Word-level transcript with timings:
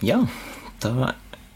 Ja, 0.00 0.16
da 0.80 1.10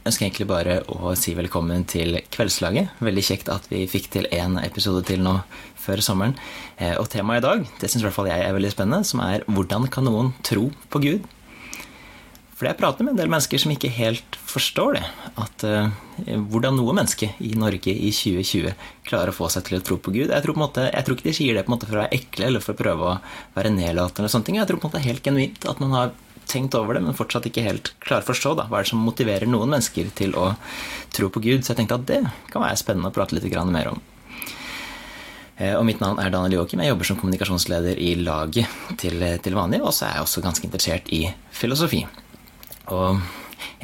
ønsker 0.04 0.26
jeg 0.26 0.34
egentlig 0.34 0.46
bare 0.50 0.74
å 0.92 1.14
si 1.16 1.32
velkommen 1.32 1.86
til 1.88 2.18
Kveldslaget. 2.28 2.90
Veldig 3.00 3.22
kjekt 3.24 3.48
at 3.48 3.64
vi 3.70 3.86
fikk 3.88 4.10
til 4.12 4.26
én 4.36 4.58
episode 4.60 5.00
til 5.08 5.22
nå 5.24 5.38
før 5.80 6.02
sommeren. 6.04 6.34
Eh, 6.76 6.92
og 7.00 7.08
temaet 7.08 7.40
i 7.40 7.46
dag, 7.46 7.62
det 7.80 7.88
syns 7.88 8.02
i 8.02 8.06
hvert 8.10 8.16
fall 8.18 8.28
jeg 8.28 8.44
er 8.44 8.52
veldig 8.52 8.72
spennende, 8.74 9.08
som 9.08 9.22
er 9.24 9.46
hvordan 9.48 9.88
kan 9.88 10.04
noen 10.04 10.34
tro 10.44 10.66
på 10.92 11.00
Gud? 11.06 11.24
For 12.52 12.69
jeg 12.69 12.77
prater 12.82 13.06
med 13.06 13.14
en 13.14 13.22
del 13.22 13.32
mennesker 13.32 13.62
som 13.64 13.72
ikke 13.72 13.88
helt 13.96 14.36
forstår 14.36 14.98
det. 14.98 15.06
At 15.41 15.64
uh, 15.64 15.88
Hvordan 16.52 16.76
noe 16.78 16.92
menneske 16.94 17.30
i 17.42 17.54
Norge 17.58 17.91
i 17.91 18.12
2020 18.14 18.76
klarer 19.08 19.32
å 19.32 19.34
få 19.34 19.48
seg 19.50 19.64
til 19.66 19.80
å 19.80 19.82
tro 19.88 19.97
på 19.98 20.12
Gud. 20.14 20.28
Jeg 20.28 20.44
tror, 20.44 20.60
måte, 20.60 20.84
jeg 20.92 21.08
tror 21.08 21.16
ikke 21.16 21.30
de 21.30 21.34
sier 21.41 21.56
det 21.56 21.64
for 21.64 21.97
å 21.97 22.02
være 22.04 22.12
ekle 22.20 22.52
eller 22.52 22.62
for 22.62 22.76
å 22.76 22.82
prøve 22.84 23.08
å 23.08 23.16
være 23.56 23.72
nedlatende. 23.72 24.28
Jeg 24.28 24.69
tror 24.69 24.78
på 24.78 24.86
en 24.86 24.92
måte 24.92 25.08
helt 25.08 25.24
genuint 25.24 25.66
at 25.72 25.82
man 25.82 25.97
har 25.97 26.14
tenkt 26.50 26.75
over 26.78 26.97
det, 26.97 27.03
men 27.05 27.17
fortsatt 27.17 27.47
ikke 27.48 27.64
helt 27.67 27.92
klarer 28.05 28.27
å 28.27 28.31
forstå 28.31 28.55
da. 28.59 28.67
hva 28.70 28.81
er 28.81 28.87
det 28.87 28.92
som 28.92 29.05
motiverer 29.05 29.50
noen 29.50 29.75
mennesker 29.75 30.11
til 30.17 30.34
å 30.39 30.53
tro 31.14 31.31
på 31.33 31.42
Gud. 31.45 31.64
Så 31.64 31.73
jeg 31.73 31.83
tenkte 31.83 32.00
at 32.00 32.09
det 32.09 32.20
kan 32.53 32.64
være 32.64 32.81
spennende 32.81 33.12
å 33.12 33.14
prate 33.14 33.37
litt 33.37 33.48
mer 33.70 33.92
om. 33.92 34.03
Eh, 35.56 35.75
og 35.78 35.84
mitt 35.87 36.00
navn 36.03 36.19
er 36.19 36.33
Daniel 36.34 36.61
Joakim. 36.61 36.83
Jeg 36.83 36.95
jobber 36.95 37.09
som 37.09 37.20
kommunikasjonsleder 37.20 38.00
i 38.03 38.15
laget 38.19 38.98
til, 38.98 39.22
til 39.42 39.55
vanlig, 39.55 39.83
og 39.83 39.95
så 39.95 40.09
er 40.09 40.19
jeg 40.19 40.27
også 40.27 40.45
ganske 40.45 40.67
interessert 40.67 41.11
i 41.15 41.25
filosofi. 41.55 42.03
Og 42.92 43.20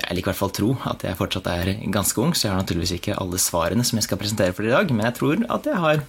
jeg 0.00 0.16
liker 0.16 0.30
i 0.30 0.32
hvert 0.32 0.40
fall 0.40 0.52
tro 0.56 0.70
at 0.88 1.04
jeg 1.04 1.18
fortsatt 1.18 1.48
er 1.52 1.70
ganske 1.92 2.20
ung, 2.22 2.32
så 2.34 2.46
jeg 2.46 2.54
har 2.54 2.62
naturligvis 2.62 2.94
ikke 2.96 3.16
alle 3.20 3.40
svarene 3.40 3.84
som 3.86 3.98
jeg 4.00 4.06
skal 4.06 4.20
presentere 4.20 4.54
for 4.56 4.66
dere 4.66 4.72
i 4.72 4.76
dag, 4.78 4.94
men 4.96 5.06
jeg 5.08 5.16
tror 5.18 5.44
at 5.56 5.68
jeg 5.68 5.82
har 5.84 6.02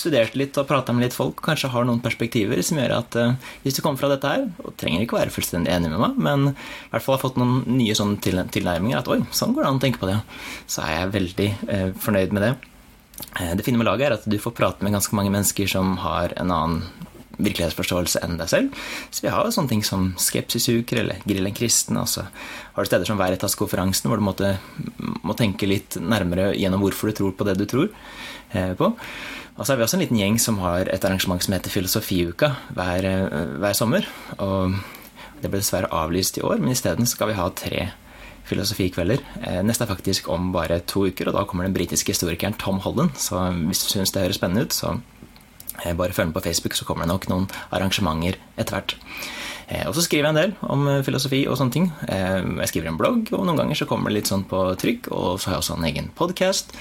studert 0.00 0.36
litt 0.38 0.56
og 0.60 0.68
prata 0.68 0.94
med 0.94 1.06
litt 1.06 1.16
folk, 1.16 1.40
kanskje 1.44 1.72
har 1.72 1.86
noen 1.88 2.02
perspektiver 2.04 2.62
som 2.66 2.80
gjør 2.80 2.96
at 3.00 3.18
uh, 3.20 3.50
hvis 3.64 3.76
du 3.76 3.82
kommer 3.84 4.00
fra 4.00 4.10
dette 4.12 4.30
her, 4.32 4.46
og 4.64 4.76
trenger 4.80 5.04
ikke 5.04 5.18
være 5.18 5.34
fullstendig 5.34 5.72
enig 5.74 5.92
med 5.92 6.02
meg, 6.02 6.18
men 6.28 6.48
i 6.52 6.90
hvert 6.92 7.06
fall 7.06 7.16
har 7.16 7.24
fått 7.24 7.40
noen 7.40 7.64
nye 7.78 7.96
sånne 7.96 8.20
til 8.24 8.40
tilnærminger, 8.54 9.02
at 9.02 9.10
oi, 9.12 9.20
sånn 9.36 9.54
går 9.56 9.66
det 9.66 9.72
an 9.72 9.80
å 9.80 9.84
tenke 9.84 10.02
på 10.02 10.10
det, 10.10 10.18
så 10.70 10.86
er 10.86 10.96
jeg 10.96 11.14
veldig 11.18 11.50
uh, 11.66 11.86
fornøyd 12.06 12.36
med 12.36 12.46
det. 12.46 12.54
Uh, 13.36 13.52
det 13.58 13.66
fine 13.66 13.80
med 13.80 13.88
laget 13.90 14.08
er 14.08 14.18
at 14.18 14.28
du 14.30 14.40
får 14.40 14.56
prate 14.56 14.86
med 14.86 14.96
ganske 14.96 15.16
mange 15.16 15.32
mennesker 15.34 15.70
som 15.70 15.98
har 16.04 16.36
en 16.40 16.54
annen 16.54 17.08
virkelighetsforståelse 17.44 18.22
enn 18.26 18.38
deg 18.40 18.52
selv. 18.52 18.78
Så 19.10 19.24
vi 19.24 19.32
har 19.32 19.46
jo 19.46 19.54
sånne 19.54 19.72
ting 19.72 19.84
som 19.86 20.10
Skepsisuker 20.20 21.02
eller 21.02 21.24
Grill 21.26 21.48
en 21.48 21.56
kristen. 21.56 21.98
Og 22.00 22.08
så 22.10 22.26
har 22.26 22.86
du 22.86 22.90
steder 22.90 23.08
som 23.08 23.20
Veritas-konferansen, 23.20 24.10
hvor 24.10 24.20
du 24.20 24.26
måtte, 24.26 24.54
må 25.24 25.36
tenke 25.38 25.68
litt 25.70 25.98
nærmere 26.00 26.52
gjennom 26.56 26.84
hvorfor 26.84 27.10
du 27.10 27.20
tror 27.20 27.36
på 27.36 27.48
det 27.48 27.58
du 27.60 27.66
tror 27.70 27.90
eh, 28.52 28.74
på. 28.78 28.92
Og 29.60 29.66
så 29.66 29.72
har 29.72 29.80
vi 29.80 29.84
også 29.84 29.98
en 29.98 30.04
liten 30.06 30.20
gjeng 30.20 30.38
som 30.40 30.60
har 30.62 30.88
et 30.88 31.04
arrangement 31.04 31.42
som 31.44 31.52
heter 31.52 31.72
Filosofiuka 31.72 32.54
hver, 32.76 33.08
eh, 33.08 33.56
hver 33.60 33.76
sommer. 33.76 34.06
Og 34.38 34.78
det 35.40 35.48
ble 35.48 35.60
dessverre 35.60 35.90
avlyst 35.92 36.38
i 36.38 36.44
år, 36.46 36.60
men 36.60 36.72
isteden 36.72 37.08
skal 37.08 37.32
vi 37.32 37.38
ha 37.38 37.48
tre 37.56 37.90
filosofikvelder. 38.50 39.22
Eh, 39.46 39.60
neste 39.66 39.86
er 39.86 39.92
faktisk 39.92 40.28
om 40.32 40.50
bare 40.54 40.80
to 40.88 41.06
uker, 41.08 41.28
og 41.28 41.36
da 41.36 41.44
kommer 41.46 41.68
den 41.68 41.76
britiske 41.76 42.14
historikeren 42.14 42.56
Tom 42.58 42.80
Holland. 42.82 43.14
Så 43.16 43.38
hvis 43.68 43.84
du 43.84 43.90
syns 43.92 44.12
det 44.14 44.24
høres 44.24 44.40
spennende 44.40 44.66
ut, 44.66 44.74
så 44.74 44.96
bare 45.98 46.14
følg 46.16 46.30
med 46.30 46.38
på 46.38 46.46
Facebook, 46.48 46.76
så 46.76 46.86
kommer 46.88 47.06
det 47.06 47.12
nok 47.12 47.28
noen 47.30 47.46
arrangementer 47.70 48.38
etter 48.56 48.76
hvert. 48.76 48.96
Eh, 49.70 49.86
og 49.86 49.94
så 49.94 50.04
skriver 50.04 50.28
jeg 50.28 50.34
en 50.34 50.40
del 50.40 50.56
om 50.66 50.88
eh, 50.90 51.04
filosofi 51.06 51.44
og 51.46 51.58
sånne 51.60 51.74
ting. 51.76 51.86
Jeg 52.10 52.72
skriver 52.72 52.90
en 52.90 52.98
blogg, 52.98 53.30
og 53.36 53.46
noen 53.46 53.62
ganger 53.62 53.78
så 53.78 53.88
kommer 53.90 54.10
det 54.10 54.20
litt 54.20 54.32
sånn 54.32 54.46
på 54.50 54.64
trykk. 54.80 55.10
Og 55.14 55.38
så 55.38 55.50
har 55.50 55.58
jeg 55.58 55.64
også 55.64 55.78
en 55.78 55.88
egen 55.90 56.10
podkast. 56.18 56.74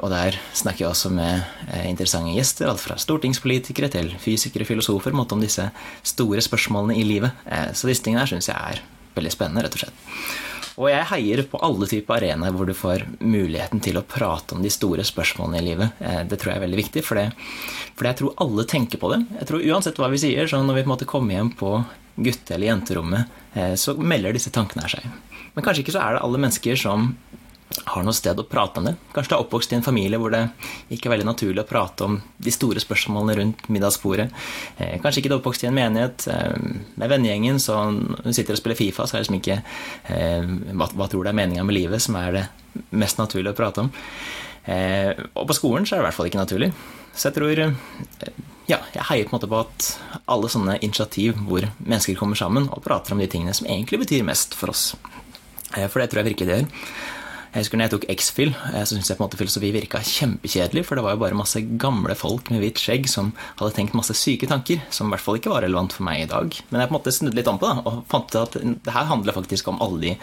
Og 0.00 0.06
der 0.08 0.38
snakker 0.56 0.86
jeg 0.86 0.88
også 0.88 1.10
med 1.12 1.42
interessante 1.84 2.32
gjester, 2.32 2.70
alt 2.70 2.80
fra 2.80 2.94
stortingspolitikere 2.96 3.90
til 3.92 4.08
fysikere, 4.16 4.64
og 4.64 4.70
filosofer, 4.70 5.12
om 5.12 5.42
disse 5.44 5.66
store 6.00 6.40
spørsmålene 6.40 6.96
i 6.96 7.04
livet. 7.04 7.44
Så 7.76 7.90
disse 7.90 8.00
tingene 8.06 8.24
her 8.24 8.32
syns 8.32 8.48
jeg 8.48 8.56
er 8.56 8.80
veldig 9.18 9.34
spennende, 9.34 9.66
rett 9.66 9.76
og 9.76 9.84
slett. 9.84 10.48
Og 10.80 10.88
jeg 10.88 11.08
heier 11.10 11.42
på 11.44 11.60
alle 11.60 11.84
typer 11.90 12.16
arenaer 12.16 12.54
hvor 12.56 12.68
du 12.68 12.72
får 12.76 13.04
muligheten 13.20 13.82
til 13.84 13.98
å 14.00 14.04
prate 14.08 14.56
om 14.56 14.62
de 14.64 14.70
store 14.72 15.04
spørsmålene 15.04 15.60
i 15.60 15.66
livet. 15.66 15.98
Eh, 16.00 16.22
det 16.28 16.38
tror 16.40 16.54
jeg 16.54 16.60
er 16.60 16.64
veldig 16.64 16.80
viktig, 16.80 17.02
for, 17.04 17.20
jeg 17.20 18.18
tror 18.20 18.38
alle 18.40 18.64
tenker 18.68 19.00
på 19.02 19.10
det. 19.12 19.20
Jeg 19.42 19.50
tror 19.50 19.66
Uansett 19.68 20.00
hva 20.00 20.08
vi 20.12 20.22
sier, 20.22 20.48
så 20.48 20.62
når 20.64 20.78
vi 20.78 20.84
på 20.86 20.88
en 20.88 20.94
måte 20.94 21.10
kommer 21.10 21.36
hjem 21.36 21.52
på 21.60 21.74
gutte- 22.20 22.56
eller 22.56 22.70
jenterommet, 22.70 23.36
eh, 23.52 23.74
så 23.76 23.92
melder 23.96 24.32
disse 24.36 24.52
tankene 24.54 24.86
her 24.86 24.96
seg. 24.96 25.10
Men 25.52 25.66
kanskje 25.66 25.84
ikke 25.84 25.96
så 25.98 26.04
er 26.06 26.16
det 26.16 26.24
alle 26.24 26.40
mennesker 26.40 26.80
som 26.80 27.10
har 27.70 28.02
noe 28.02 28.14
sted 28.14 28.38
å 28.38 28.46
prate 28.46 28.80
om 28.80 28.88
det. 28.88 28.96
Kanskje 29.14 29.30
du 29.30 29.36
er 29.36 29.44
oppvokst 29.44 29.72
i 29.72 29.76
en 29.78 29.84
familie 29.86 30.18
hvor 30.18 30.32
det 30.34 30.42
ikke 30.90 31.08
er 31.08 31.14
veldig 31.14 31.28
naturlig 31.28 31.62
å 31.62 31.68
prate 31.68 32.06
om 32.06 32.16
de 32.42 32.54
store 32.54 32.82
spørsmålene 32.82 33.36
rundt 33.38 33.68
middagsbordet. 33.70 34.26
Eh, 34.78 34.96
kanskje 35.02 35.22
ikke 35.22 35.30
du 35.30 35.36
er 35.36 35.40
oppvokst 35.40 35.64
i 35.64 35.70
en 35.70 35.76
menighet 35.78 36.26
eh, 36.32 36.56
med 36.98 37.12
vennegjengen, 37.14 37.60
så 37.62 37.78
når 37.94 38.26
du 38.26 38.34
sitter 38.34 38.56
og 38.56 38.62
spiller 38.62 38.78
Fifa, 38.78 39.06
så 39.06 39.16
er 39.16 39.20
det 39.20 39.28
liksom 39.28 39.38
ikke 39.38 39.58
eh, 39.60 40.50
hva, 40.74 40.90
hva 40.98 41.08
tror 41.10 41.26
du 41.26 41.30
er 41.30 41.38
meninga 41.38 41.66
med 41.66 41.78
livet, 41.78 42.02
som 42.02 42.18
er 42.18 42.40
det 42.40 42.44
mest 42.90 43.22
naturlige 43.22 43.54
å 43.54 43.60
prate 43.60 43.86
om. 43.86 43.92
Og 44.70 45.46
på 45.48 45.54
skolen 45.56 45.86
så 45.88 45.96
er 45.96 45.98
det 45.98 46.04
i 46.04 46.06
hvert 46.06 46.16
fall 46.18 46.28
ikke 46.28 46.38
naturlig. 46.38 46.68
Så 47.16 47.30
jeg 47.30 47.34
tror 47.38 47.60
ja, 48.68 48.76
jeg 48.92 49.06
heier 49.08 49.24
på 49.26 49.32
en 49.32 49.38
måte 49.38 49.48
på 49.50 49.62
at 49.64 49.86
alle 50.30 50.50
sånne 50.52 50.76
initiativ 50.84 51.40
hvor 51.48 51.64
mennesker 51.80 52.18
kommer 52.20 52.38
sammen 52.38 52.68
og 52.68 52.84
prater 52.84 53.16
om 53.16 53.22
de 53.22 53.26
tingene 53.32 53.56
som 53.56 53.66
egentlig 53.66 54.02
betyr 54.04 54.26
mest 54.28 54.54
for 54.54 54.70
oss. 54.70 54.92
For 55.72 55.98
det 55.98 56.10
tror 56.12 56.20
jeg 56.20 56.28
virkelig 56.28 56.50
det 56.50 56.60
gjør. 56.60 56.68
Jeg 57.50 57.64
husker 57.64 57.80
når 57.80 57.88
jeg 57.88 57.92
tok 57.96 58.04
X-Fill, 58.12 58.50
eh, 58.70 58.82
så 58.86 58.94
syntes 58.94 59.08
jeg 59.10 59.18
på 59.18 59.24
en 59.24 59.26
måte 59.26 59.38
filosofi 59.40 59.72
virka 59.74 59.98
kjempekjedelig, 60.06 60.84
for 60.86 60.94
det 60.94 61.02
var 61.02 61.16
jo 61.16 61.22
bare 61.24 61.38
masse 61.38 61.58
gamle 61.82 62.14
folk 62.14 62.46
med 62.54 62.62
hvitt 62.62 62.78
skjegg 62.78 63.08
som 63.10 63.32
hadde 63.58 63.72
tenkt 63.74 63.96
masse 63.98 64.14
syke 64.14 64.46
tanker, 64.50 64.84
som 64.94 65.10
i 65.10 65.14
hvert 65.16 65.24
fall 65.24 65.40
ikke 65.40 65.50
var 65.50 65.64
relevant 65.66 65.96
for 65.96 66.06
meg 66.06 66.22
i 66.22 66.28
dag. 66.30 66.54
Men 66.70 66.78
jeg 66.78 66.90
på 66.90 66.94
en 66.94 66.98
måte 67.00 67.14
snudde 67.16 67.40
litt 67.40 67.50
om 67.50 67.58
på 67.58 67.66
det, 67.66 67.82
og 67.90 67.98
fant 68.12 68.30
ut 68.30 68.38
at 68.38 68.56
det 68.62 68.94
her 68.94 69.10
handler 69.10 69.34
faktisk 69.34 69.72
om 69.72 69.82
alle 69.82 69.98
de 70.04 70.14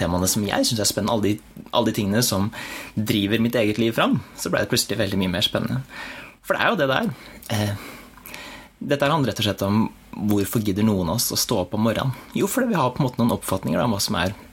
temaene 0.00 0.32
som 0.32 0.48
jeg 0.48 0.70
syns 0.70 0.80
er 0.80 0.88
spennende, 0.88 1.18
alle 1.18 1.28
de, 1.28 1.68
alle 1.68 1.90
de, 1.90 1.96
tingene 2.00 2.24
som 2.24 2.48
driver 2.96 3.44
mitt 3.44 3.60
eget 3.60 3.80
liv 3.82 3.92
fram. 4.00 4.22
Så 4.40 4.48
ble 4.48 4.64
det 4.64 4.72
plutselig 4.72 5.02
veldig 5.02 5.20
mye 5.20 5.36
mer 5.36 5.44
spennende. 5.44 5.82
For 6.40 6.56
det 6.56 6.64
er 6.64 6.72
jo 6.72 6.80
det 6.80 6.88
det 6.88 7.00
er. 7.60 7.88
dette 8.80 9.12
handler 9.12 9.34
rett 9.34 9.44
og 9.44 9.50
slett 9.50 9.68
om 9.68 9.82
hvorfor 10.30 10.64
gidder 10.64 10.86
noen 10.88 11.12
av 11.12 11.20
oss 11.20 11.28
å 11.28 11.38
stå 11.38 11.66
opp 11.66 11.76
om 11.76 11.84
morgenen? 11.84 12.16
Jo, 12.32 12.48
fordi 12.48 12.72
vi 12.72 12.80
har 12.80 12.94
på 12.94 13.04
en 13.04 13.10
måte 13.10 13.20
noen 13.20 13.36
oppfatninger 13.36 13.84
om 13.84 13.92
hva 13.92 14.00
som 14.00 14.16
er 14.16 14.32
Eh, 14.32 14.49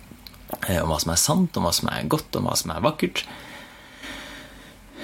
om 0.81 0.93
hva 0.93 1.01
som 1.03 1.13
er 1.13 1.21
sant, 1.21 1.57
om 1.57 1.67
hva 1.67 1.73
som 1.75 1.91
er 1.91 2.07
godt, 2.09 2.35
om 2.39 2.47
hva 2.47 2.55
som 2.59 2.73
er 2.73 2.83
vakkert. 2.85 3.25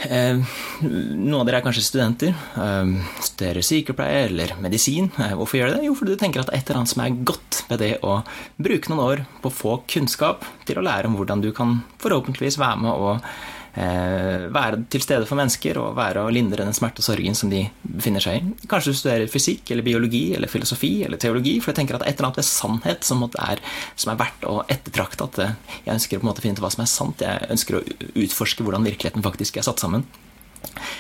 Eh, 0.04 0.40
noen 0.84 1.40
av 1.40 1.48
dere 1.48 1.62
er 1.62 1.66
kanskje 1.66 1.86
studenter, 1.86 2.34
eh, 2.60 2.94
studerer 3.24 3.64
sykepleie 3.64 4.26
eller 4.28 4.56
medisin. 4.60 5.12
Hvorfor 5.16 5.60
gjør 5.60 5.72
dere 5.72 5.80
det? 5.80 5.88
Jo, 5.88 5.96
fordi 5.96 6.16
du 6.16 6.22
tenker 6.22 6.42
at 6.42 6.50
det 6.50 6.56
er 6.56 6.64
et 6.64 6.70
eller 6.70 6.82
annet 6.82 6.94
som 6.94 7.04
er 7.06 7.24
godt 7.32 7.64
ved 7.70 7.80
det 7.80 7.94
å 8.04 8.24
bruke 8.60 8.92
noen 8.92 9.06
år 9.06 9.26
på 9.42 9.52
å 9.52 9.58
få 9.62 9.76
kunnskap 9.88 10.44
til 10.66 10.80
å 10.80 10.86
lære 10.86 11.08
om 11.08 11.16
hvordan 11.16 11.42
du 11.42 11.52
kan 11.56 11.84
forhåpentligvis 12.04 12.60
være 12.60 12.82
med 12.84 12.94
Eh, 12.94 13.30
være 13.74 14.84
til 14.94 15.02
stede 15.02 15.26
for 15.26 15.40
mennesker 15.40 15.80
og 15.82 15.96
være 15.98 16.22
og 16.28 16.34
lindre 16.36 16.62
den 16.62 16.76
smerte 16.78 17.02
og 17.02 17.08
sorgen 17.08 17.34
som 17.34 17.50
de 17.50 17.64
befinner 17.82 18.22
seg 18.22 18.38
i. 18.38 18.68
Kanskje 18.70 18.94
du 18.94 18.98
studerer 19.00 19.32
fysikk 19.32 19.72
eller 19.74 19.86
biologi 19.86 20.36
eller 20.38 20.52
filosofi 20.52 20.92
eller 21.08 21.18
teologi, 21.18 21.56
for 21.60 21.72
jeg 21.72 21.80
tenker 21.82 21.98
at 21.98 22.06
et 22.06 22.14
eller 22.14 22.30
annet 22.30 22.42
ved 22.44 22.50
sannhet 22.50 23.08
som, 23.08 23.24
er, 23.26 23.64
som 23.96 24.14
er 24.14 24.20
verdt 24.22 24.46
å 24.46 24.60
ettertrakte. 24.70 25.26
At 25.26 25.42
eh, 25.42 25.56
jeg 25.88 25.96
ønsker 25.96 26.22
å 26.22 26.36
finne 26.38 26.60
ut 26.60 26.64
hva 26.66 26.74
som 26.76 26.86
er 26.86 26.92
sant. 26.92 27.26
Jeg 27.26 27.50
ønsker 27.56 27.80
å 27.80 27.84
utforske 28.14 28.66
hvordan 28.66 28.86
virkeligheten 28.86 29.26
faktisk 29.26 29.58
er 29.58 29.66
satt 29.66 29.82
sammen. 29.82 30.06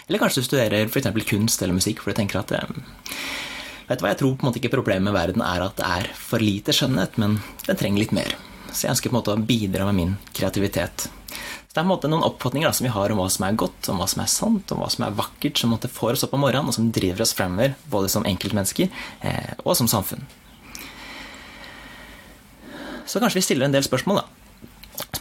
Eller 0.07 0.19
kanskje 0.19 0.41
du 0.41 0.49
studerer 0.49 0.89
f.eks. 0.89 1.13
kunst 1.29 1.61
eller 1.61 1.77
musikk, 1.77 2.01
for 2.01 2.11
du 2.11 2.21
tenker 2.21 2.41
at 2.41 2.57
eh, 2.57 2.77
Vet 3.83 3.99
du 3.99 4.05
hva, 4.05 4.13
Jeg 4.13 4.21
tror 4.21 4.37
på 4.39 4.45
en 4.45 4.47
måte 4.47 4.61
ikke 4.61 4.71
problemet 4.71 5.09
med 5.09 5.13
verden 5.13 5.43
er 5.43 5.65
at 5.65 5.75
det 5.77 5.85
er 5.85 6.13
for 6.15 6.41
lite 6.41 6.73
skjønnhet, 6.73 7.17
men 7.19 7.41
den 7.67 7.77
trenger 7.77 7.99
litt 7.99 8.13
mer. 8.15 8.31
Så 8.71 8.87
jeg 8.87 8.95
ønsker 8.95 9.11
på 9.11 9.13
en 9.13 9.19
måte 9.19 9.35
å 9.35 9.43
bidra 9.43 9.85
med 9.89 9.97
min 9.97 10.13
kreativitet 10.33 11.09
det 11.73 11.81
er 11.81 11.87
på 11.87 11.87
en 11.87 11.89
måte 11.89 12.09
noen 12.11 12.25
oppfatninger 12.27 12.69
da, 12.69 12.75
som 12.77 12.85
vi 12.85 12.91
har 12.93 13.09
om 13.09 13.17
hva 13.17 13.25
som 13.33 13.47
er 13.47 13.55
godt, 13.57 13.87
om 13.89 13.97
hva 13.97 14.05
som 14.11 14.21
er 14.21 14.29
sant, 14.29 14.71
om 14.75 14.83
hva 14.83 14.91
som 14.93 15.07
er 15.07 15.15
vakkert, 15.17 15.57
som 15.57 15.71
måtte 15.73 15.89
får 15.89 16.19
oss 16.19 16.25
opp 16.27 16.35
om 16.37 16.43
morgenen, 16.45 16.69
og 16.69 16.77
som 16.77 16.91
driver 16.93 17.25
oss 17.25 17.33
fremover, 17.33 17.73
både 17.89 18.11
som 18.13 18.27
enkeltmennesker 18.29 18.91
eh, 19.25 19.55
og 19.63 19.73
som 19.79 19.89
samfunn. 19.89 20.21
Så 23.09 23.17
kanskje 23.17 23.41
vi 23.41 23.45
stiller 23.47 23.65
en 23.65 23.73
del 23.73 23.85
spørsmål, 23.85 24.21
da 24.21 24.43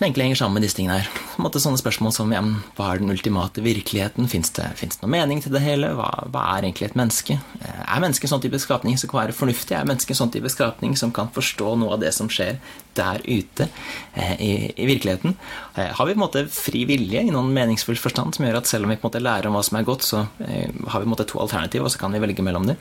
som 0.02 0.04
egentlig 0.04 0.25
henger 0.25 0.37
sammen 0.37 0.58
med 0.58 0.64
disse 0.66 0.76
tingene 0.76 0.99
her. 0.99 1.08
Måte 1.40 1.60
sånne 1.62 1.81
spørsmål 1.81 2.12
som 2.16 2.32
ja, 2.34 2.40
hva 2.76 2.88
er 2.90 3.00
den 3.00 3.12
ultimate 3.12 3.62
virkeligheten? 3.64 4.26
Fins 4.28 4.50
det, 4.56 4.66
det, 4.81 4.88
noen 5.00 5.12
mening 5.14 5.43
til 5.44 5.54
det 5.54 5.62
hele? 5.62 5.93
Hva, 5.96 6.08
hva, 6.32 6.43
er 6.56 6.66
egentlig 6.66 6.88
et 6.88 6.96
menneske? 6.99 7.37
Eh, 7.60 7.82
er 7.87 8.02
mennesket 8.02 8.26
en 8.26 8.34
sånn 8.34 8.43
type 8.44 8.60
skapning 8.60 8.99
som 9.00 9.12
kan 9.12 9.22
være 9.22 9.37
fornuftig? 9.37 9.76
Er 9.78 9.88
mennesket 9.88 10.16
en 10.16 10.20
sånn 10.25 10.34
type 10.34 10.50
skapning 10.52 10.96
som 10.99 11.14
kan 11.14 11.31
forstå 11.32 11.76
noe 11.81 11.94
av 11.96 12.02
det 12.02 12.12
som 12.16 12.31
skjer 12.32 12.58
der 12.99 13.23
ute 13.25 13.69
eh, 14.15 14.35
i, 14.37 14.53
i, 14.77 14.87
virkeligheten? 14.89 15.37
Eh, 15.75 15.91
har 15.97 16.09
vi 16.09 16.15
på 16.15 16.19
en 16.19 16.25
måte 16.25 16.44
fri 16.53 16.85
vilje 16.89 17.23
i 17.23 17.33
noen 17.33 17.53
meningsfull 17.55 17.99
forstand 18.00 18.37
som 18.37 18.47
gjør 18.47 18.61
at 18.61 18.71
selv 18.71 18.87
om 18.87 18.93
vi 18.93 18.99
på 18.99 19.06
en 19.06 19.11
måte 19.11 19.25
lærer 19.25 19.50
om 19.50 19.59
hva 19.59 19.65
som 19.67 19.81
er 19.81 19.89
godt, 19.89 20.06
så 20.06 20.25
eh, 20.44 20.69
har 20.69 21.00
vi 21.00 21.06
på 21.06 21.09
en 21.09 21.15
måte 21.15 21.29
to 21.31 21.43
alternativer, 21.43 21.89
og 21.89 21.94
så 21.94 22.03
kan 22.03 22.15
vi 22.15 22.23
velge 22.23 22.47
mellom 22.47 22.69
dem? 22.71 22.81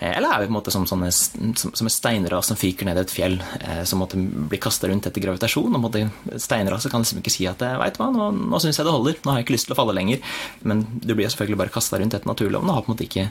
Eh, 0.00 0.16
eller 0.16 0.32
er 0.32 0.40
vi 0.40 0.48
på 0.48 0.54
en 0.54 0.56
måte 0.56 0.72
som, 0.72 0.86
sånne, 0.88 1.10
som, 1.12 1.88
steinras 1.92 2.48
som 2.48 2.56
fyker 2.56 2.88
ned 2.88 2.98
et 3.02 3.12
fjell, 3.12 3.36
eh, 3.60 3.82
som 3.84 4.00
måtte 4.00 4.16
bli 4.20 4.60
kasta 4.60 4.88
rundt 4.88 5.06
etter 5.10 5.20
gravitasjon? 5.20 5.74
og 5.76 5.82
måtte, 5.82 6.06
Steinraset 6.40 6.92
kan 6.92 7.04
liksom 7.04 7.20
ikke 7.20 7.34
si 7.34 7.44
at 7.50 7.60
eh, 7.66 7.76
veit 7.80 8.00
hva, 8.00 8.08
nå, 8.14 8.30
nå 8.40 8.60
syns 8.62 8.80
jeg 8.80 8.88
det 8.88 8.94
holder, 8.96 9.18
nå 9.20 9.32
har 9.32 9.40
jeg 9.40 9.48
ikke 9.48 9.56
lyst 9.58 9.68
til 9.68 9.76
å 9.76 9.80
falle 9.82 9.96
lenger. 9.96 10.24
Men 10.64 10.86
du 11.04 11.12
blir 11.12 11.28
selvfølgelig 11.28 11.60
bare 11.60 11.74
kasta 11.74 12.00
rundt 12.00 12.16
etter 12.16 12.30
naturloven 12.30 12.72
og 12.72 12.78
har 12.78 12.86
på 12.86 12.90
en 12.90 12.96
måte 12.96 13.06
ikke, 13.08 13.26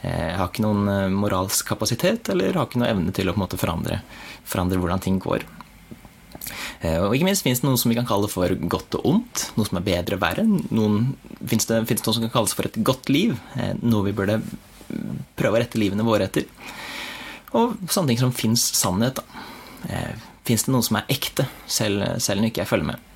har 0.00 0.46
ikke 0.46 0.64
noen 0.64 1.12
moralsk 1.12 1.66
kapasitet 1.68 2.30
eller 2.32 2.56
har 2.56 2.68
ikke 2.68 2.80
noen 2.80 2.88
evne 2.88 3.12
til 3.16 3.28
å 3.28 3.34
på 3.34 3.40
en 3.40 3.42
måte 3.42 3.58
forandre, 3.60 3.98
forandre 4.48 4.80
hvordan 4.80 5.02
ting 5.04 5.18
går. 5.20 5.44
Og 6.88 7.12
ikke 7.12 7.26
minst 7.26 7.44
finnes 7.44 7.60
det 7.60 7.68
noe 7.68 7.80
som 7.80 7.92
vi 7.92 7.98
kan 7.98 8.08
kalle 8.08 8.30
for 8.32 8.54
godt 8.72 8.96
og 8.96 9.08
ondt, 9.10 9.44
noe 9.58 9.68
som 9.68 9.76
er 9.80 9.84
bedre 9.84 10.16
og 10.16 10.22
verre. 10.22 10.46
Noen, 10.72 11.12
finnes, 11.42 11.68
det, 11.68 11.82
det 11.90 12.00
noe 12.00 12.16
som 12.16 12.24
kan 12.24 12.32
kalles 12.38 12.56
for 12.56 12.68
et 12.68 12.80
godt 12.86 13.12
liv, 13.12 13.36
noe 13.82 14.08
vi 14.08 14.16
burde 14.16 14.40
prøve 15.38 15.58
å 15.58 15.62
rette 15.62 15.80
livene 15.80 16.06
våre 16.06 16.28
etter. 16.28 16.48
Og 17.56 17.78
sånne 17.90 18.12
ting 18.12 18.20
som 18.20 18.34
fins 18.34 18.62
sannhet. 18.78 19.20
da. 19.20 20.02
Fins 20.46 20.66
det 20.66 20.74
noe 20.74 20.86
som 20.86 20.98
er 21.00 21.08
ekte, 21.12 21.46
selv, 21.70 22.04
selv 22.22 22.42
når 22.42 22.52
ikke 22.52 22.64
jeg 22.64 22.70
følger 22.70 22.92
med? 22.92 23.06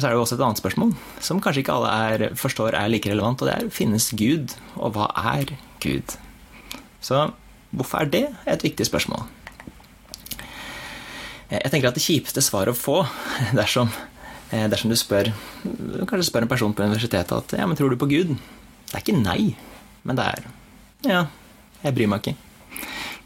Så 0.00 0.06
er 0.06 0.14
det 0.14 0.16
jo 0.16 0.22
også 0.24 0.38
et 0.38 0.44
annet 0.46 0.60
spørsmål, 0.62 0.92
som 1.20 1.40
kanskje 1.44 1.60
ikke 1.60 1.74
alle 1.76 1.90
er, 1.92 2.22
forstår 2.38 2.76
er 2.78 2.88
like 2.88 3.10
relevant, 3.10 3.42
og 3.42 3.50
det 3.50 3.56
er 3.58 3.74
finnes 3.74 4.06
Gud, 4.16 4.54
og 4.80 4.94
hva 4.96 5.10
er 5.36 5.52
Gud? 5.84 6.14
Så 7.04 7.26
hvorfor 7.70 8.00
er 8.00 8.08
det 8.14 8.22
et 8.48 8.64
viktig 8.64 8.86
spørsmål? 8.88 9.26
Jeg 11.50 11.72
tenker 11.72 11.90
at 11.90 11.98
det 11.98 12.04
kjipeste 12.04 12.42
svaret 12.46 12.72
å 12.72 12.78
få 12.78 13.02
dersom, 13.60 13.92
dersom 14.50 14.92
du 14.92 14.96
spør 14.96 15.32
kanskje 16.08 16.30
spør 16.30 16.46
en 16.46 16.52
person 16.54 16.72
på 16.74 16.86
universitetet 16.86 17.36
at 17.36 17.58
ja, 17.60 17.66
men 17.68 17.76
tror 17.76 17.92
du 17.92 18.00
på 18.00 18.08
Gud? 18.08 18.32
Det 18.88 18.96
er 18.96 19.04
ikke 19.04 19.20
nei, 19.20 19.52
men 20.04 20.18
det 20.18 20.26
er 20.34 20.48
ja, 21.08 21.24
jeg 21.80 21.96
bryr 21.96 22.10
meg 22.12 22.24
ikke. 22.24 22.36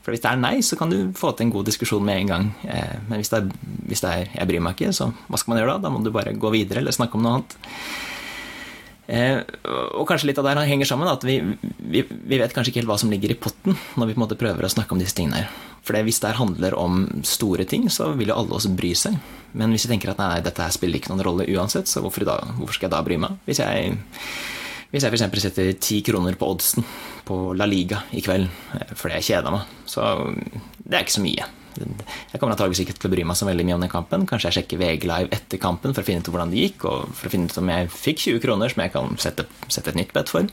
For 0.04 0.12
hvis 0.12 0.20
det 0.20 0.30
er 0.30 0.40
nei, 0.40 0.56
så 0.60 0.76
kan 0.76 0.90
du 0.92 0.98
få 1.16 1.32
til 1.32 1.46
en 1.46 1.54
god 1.54 1.66
diskusjon 1.66 2.04
med 2.04 2.20
en 2.20 2.30
gang. 2.30 2.48
Eh, 2.68 2.96
men 3.08 3.20
hvis 3.20 3.32
det, 3.32 3.40
er, 3.40 3.76
hvis 3.88 4.04
det 4.04 4.10
er 4.10 4.26
'jeg 4.34 4.48
bryr 4.48 4.60
meg 4.60 4.76
ikke', 4.76 4.92
så 4.92 5.12
hva 5.28 5.38
skal 5.38 5.54
man 5.54 5.62
gjøre 5.62 5.76
da? 5.76 5.88
Da 5.88 5.90
må 5.90 6.04
du 6.04 6.10
bare 6.10 6.36
gå 6.36 6.50
videre 6.52 6.78
eller 6.78 6.92
snakke 6.92 7.16
om 7.16 7.22
noe 7.22 7.32
annet. 7.38 7.56
Eh, 9.06 9.40
og 9.96 10.06
kanskje 10.08 10.28
litt 10.28 10.38
av 10.38 10.44
det 10.44 10.56
her 10.56 10.64
henger 10.64 10.88
sammen 10.88 11.08
at 11.08 11.24
vi, 11.24 11.40
vi, 11.76 12.02
vi, 12.08 12.38
vet 12.38 12.54
kanskje 12.54 12.72
ikke 12.72 12.80
helt 12.80 12.88
hva 12.88 12.96
som 12.98 13.10
ligger 13.12 13.34
i 13.34 13.36
potten 13.36 13.76
når 14.00 14.06
vi 14.06 14.14
på 14.14 14.16
en 14.16 14.24
måte 14.24 14.38
prøver 14.40 14.64
å 14.64 14.72
snakke 14.72 14.92
om 14.92 15.00
disse 15.02 15.16
tingene 15.16 15.42
her. 15.42 15.50
For 15.84 15.92
hvis 15.92 16.20
det 16.20 16.30
her 16.30 16.40
handler 16.40 16.76
om 16.80 17.22
store 17.22 17.64
ting, 17.68 17.90
så 17.92 18.12
vil 18.16 18.28
jo 18.32 18.38
alle 18.38 18.56
oss 18.56 18.66
bry 18.66 18.94
seg. 18.96 19.16
Men 19.52 19.72
hvis 19.72 19.84
vi 19.84 19.92
tenker 19.92 20.14
at 20.14 20.20
nei, 20.22 20.40
dette 20.40 20.64
her 20.64 20.72
spiller 20.72 20.96
ikke 20.96 21.12
noen 21.12 21.24
rolle 21.24 21.48
uansett, 21.52 21.88
så 21.88 22.00
hvorfor, 22.00 22.24
da, 22.24 22.38
hvorfor 22.56 22.78
skal 22.78 22.88
jeg 22.88 22.96
da 22.96 23.02
bry 23.04 23.18
meg? 23.20 23.36
Hvis 23.44 23.60
jeg 23.60 23.98
hvis 24.92 25.04
jeg 25.06 25.12
f.eks. 25.12 25.42
setter 25.42 25.72
ti 25.80 26.00
kroner 26.06 26.36
på 26.38 26.48
oddsen 26.50 26.86
på 27.24 27.38
La 27.56 27.66
Liga 27.68 28.04
i 28.14 28.22
kveld 28.24 28.46
eh, 28.46 28.94
fordi 28.94 29.20
jeg 29.20 29.28
kjeda 29.32 29.52
meg, 29.54 29.76
så 29.88 30.14
det 30.84 30.98
er 30.98 31.04
ikke 31.04 31.18
så 31.18 31.24
mye. 31.24 31.50
Jeg 31.74 32.38
kommer 32.38 32.54
antakeligvis 32.54 32.84
ikke 32.84 32.94
til 32.98 33.10
å 33.10 33.14
bry 33.14 33.24
meg 33.26 33.38
så 33.38 33.48
veldig 33.48 33.64
mye 33.66 33.76
om 33.76 33.84
den 33.84 33.92
kampen. 33.92 34.26
Kanskje 34.30 34.50
jeg 34.50 34.56
sjekker 34.58 34.80
VG 34.80 35.06
Live 35.10 35.34
etter 35.34 35.60
kampen 35.62 35.94
for 35.94 36.04
å 36.04 36.06
finne 36.06 36.22
ut 36.22 36.30
hvordan 36.30 36.52
det 36.52 36.62
gikk, 36.62 36.86
og 36.90 37.08
for 37.16 37.28
å 37.28 37.32
finne 37.32 37.50
ut 37.50 37.60
om 37.60 37.72
jeg 37.72 37.90
fikk 37.94 38.22
20 38.28 38.44
kroner 38.44 38.72
som 38.72 38.84
jeg 38.84 38.94
kan 38.94 39.18
sette, 39.22 39.46
sette 39.66 39.90
et 39.90 39.98
nytt 39.98 40.14
bet 40.14 40.30
for. 40.30 40.46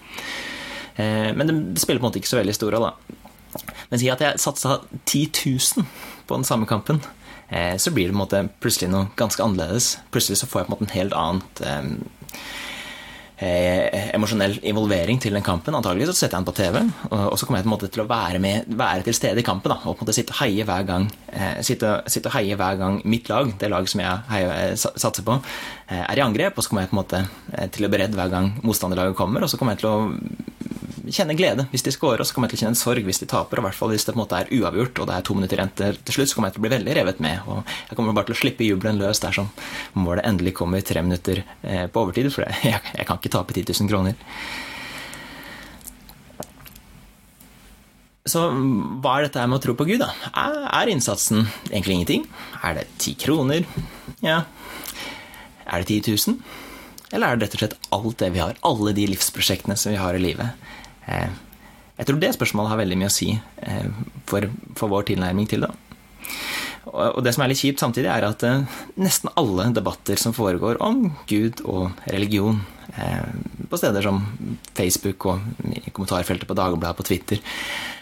Eh, 0.95 1.29
men 1.37 1.51
det 1.51 1.83
spiller 1.83 2.01
på 2.01 2.07
en 2.07 2.09
måte 2.09 2.21
ikke 2.21 2.31
så 2.33 2.41
veldig 2.41 2.57
stor 2.57 2.73
rolle. 2.77 2.93
Men 3.91 4.01
si 4.01 4.09
at 4.11 4.23
jeg 4.23 4.41
satsa 4.41 4.79
10 5.03 5.43
000 5.83 5.85
på 6.27 6.39
den 6.39 6.47
samme 6.47 6.69
kampen, 6.69 7.01
eh, 7.49 7.75
så 7.77 7.93
blir 7.93 8.11
det 8.11 8.45
plutselig 8.63 8.89
noe 8.91 9.11
ganske 9.19 9.43
annerledes. 9.43 9.97
Plutselig 10.11 10.41
så 10.41 10.49
får 10.49 10.63
jeg 10.63 10.69
på 10.69 10.71
en 10.71 10.77
måte 10.77 10.89
en 10.89 10.97
helt 10.97 11.17
annet 11.21 11.63
eh, 13.41 14.11
emosjonell 14.15 14.59
involvering 14.69 15.19
til 15.21 15.35
den 15.35 15.45
kampen. 15.45 15.75
Antagelig 15.77 16.09
så 16.09 16.15
setter 16.15 16.37
jeg 16.37 16.41
den 16.41 16.49
på 16.49 16.55
TV, 16.57 16.79
og, 17.09 17.37
så 17.39 17.47
kommer 17.47 17.61
jeg 17.61 17.67
en 17.67 17.73
måte 17.73 17.89
til 17.91 18.03
å 18.03 18.09
være, 18.09 18.41
med, 18.43 18.69
være 18.77 19.05
til 19.07 19.17
stede 19.17 19.41
i 19.41 19.45
kampen. 19.45 19.73
Da, 19.73 19.79
og 19.83 19.97
på 19.97 20.03
en 20.03 20.07
måte 20.07 20.17
sitte 20.17 20.35
og 20.35 20.41
heie 20.43 20.65
hver 20.67 20.87
gang 20.87 21.07
eh, 21.33 21.61
sitte, 21.65 21.97
sitte, 22.11 22.31
og 22.31 22.37
heie 22.37 22.57
hver 22.59 22.79
gang 22.81 23.01
mitt 23.09 23.31
lag, 23.31 23.51
det 23.59 23.71
laget 23.71 23.93
som 23.93 24.03
jeg 24.03 24.25
heier, 24.31 24.53
eh, 24.57 24.75
satser 24.77 25.25
på, 25.27 25.39
er 25.99 26.19
i 26.19 26.23
angrep. 26.23 26.57
Og 26.57 26.63
så 26.63 26.71
kommer 26.71 26.85
jeg 26.85 26.91
på 26.91 26.97
en 26.97 27.01
måte 27.01 27.23
eh, 27.53 27.67
til 27.73 27.87
å 27.87 27.91
berede 27.91 28.17
hver 28.17 28.31
gang 28.31 28.53
motstanderlaget 28.63 29.19
kommer, 29.19 29.43
og 29.43 29.51
så 29.51 29.59
kommer 29.59 29.75
jeg 29.75 29.83
til 29.83 29.91
å 29.91 30.51
kjenne 31.11 31.35
glede 31.37 31.65
hvis 31.71 31.83
de 31.85 31.93
scorer, 31.93 32.21
og 32.21 32.27
så 32.27 32.35
kommer 32.35 32.47
jeg 32.47 32.55
til 32.55 32.59
å 32.59 32.63
kjenne 32.63 32.75
en 32.75 32.81
sorg 32.81 33.07
hvis 33.07 33.21
de 33.21 33.27
taper. 33.29 33.59
Og 33.59 33.65
i 33.65 33.67
hvert 33.69 33.79
fall 33.79 33.93
hvis 33.93 34.07
det 34.07 34.13
på 34.13 34.19
en 34.19 34.23
måte 34.23 34.39
er 34.39 34.51
uavgjort 34.55 35.03
og 35.03 35.09
det 35.09 35.17
er 35.17 35.27
to 35.27 35.37
minutter 35.37 35.61
igjen 35.61 35.73
til 35.77 36.15
slutt, 36.17 36.31
så 36.31 36.37
kommer 36.37 36.51
jeg 36.51 36.57
til 36.57 36.63
å 36.63 36.65
bli 36.67 36.73
veldig 36.75 36.97
revet 36.99 37.21
med. 37.23 37.45
Og 37.51 37.61
jeg 37.89 37.99
kommer 37.99 38.17
bare 38.17 38.29
til 38.29 38.37
å 38.37 38.41
slippe 38.41 38.67
jubelen 38.67 39.01
løs 39.01 39.23
dersom 39.23 39.51
målet 39.97 40.27
endelig 40.29 40.55
kommer 40.61 40.83
tre 40.85 41.03
minutter 41.05 41.43
eh, 41.43 41.87
på 41.91 42.05
overtid. 42.05 42.31
For 42.33 42.45
jeg, 42.47 42.81
kan 43.07 43.19
ikke 43.19 43.33
tape 43.33 43.57
10 43.57 43.73
000 43.73 43.91
kroner. 43.91 44.19
Så 48.31 48.43
hva 49.01 49.17
er 49.17 49.25
dette 49.25 49.43
med 49.49 49.57
å 49.57 49.63
tro 49.63 49.73
på 49.75 49.87
Gud, 49.89 50.03
da? 50.03 50.11
Er 50.37 50.91
innsatsen 50.91 51.47
egentlig 51.71 51.97
ingenting? 51.97 52.27
Er 52.61 52.77
det 52.77 52.85
ti 53.01 53.15
kroner? 53.17 53.65
Ja. 54.21 54.43
Er 55.65 55.83
det 55.83 56.01
10 56.01 56.17
000? 56.31 56.41
Eller 57.11 57.27
er 57.27 57.37
det 57.37 57.47
rett 57.47 57.55
og 57.55 57.61
slett 57.61 57.79
alt 57.91 58.19
det 58.23 58.31
vi 58.33 58.41
har? 58.41 58.59
Alle 58.67 58.93
de 58.95 59.07
livsprosjektene 59.11 59.75
som 59.79 59.91
vi 59.91 59.99
har 59.99 60.15
i 60.15 60.23
livet? 60.23 60.67
Eh, 61.11 61.31
jeg 61.99 62.07
tror 62.07 62.19
det 62.21 62.33
spørsmålet 62.37 62.71
har 62.71 62.81
veldig 62.81 62.97
mye 63.01 63.11
å 63.11 63.13
si 63.13 63.33
eh, 63.35 63.87
for, 64.29 64.47
for 64.79 64.91
vår 64.93 65.09
tilnærming 65.11 65.49
til 65.51 65.65
det. 65.65 65.71
Og 66.91 67.19
det 67.21 67.35
som 67.35 67.43
er 67.43 67.51
litt 67.51 67.61
kjipt 67.61 67.83
samtidig, 67.83 68.09
er 68.09 68.25
at 68.25 68.45
eh, 68.47 68.63
nesten 69.01 69.33
alle 69.37 69.67
debatter 69.75 70.19
som 70.19 70.35
foregår 70.35 70.79
om 70.83 71.09
Gud 71.29 71.63
og 71.65 71.91
religion, 72.11 72.63
på 73.71 73.77
steder 73.79 74.03
som 74.03 74.17
Facebook 74.75 75.23
og 75.31 75.61
i 75.63 75.93
kommentarfeltet 75.95 76.43
på 76.49 76.57
Dagbladet 76.57 76.97
på 76.97 77.05
Twitter, 77.07 77.39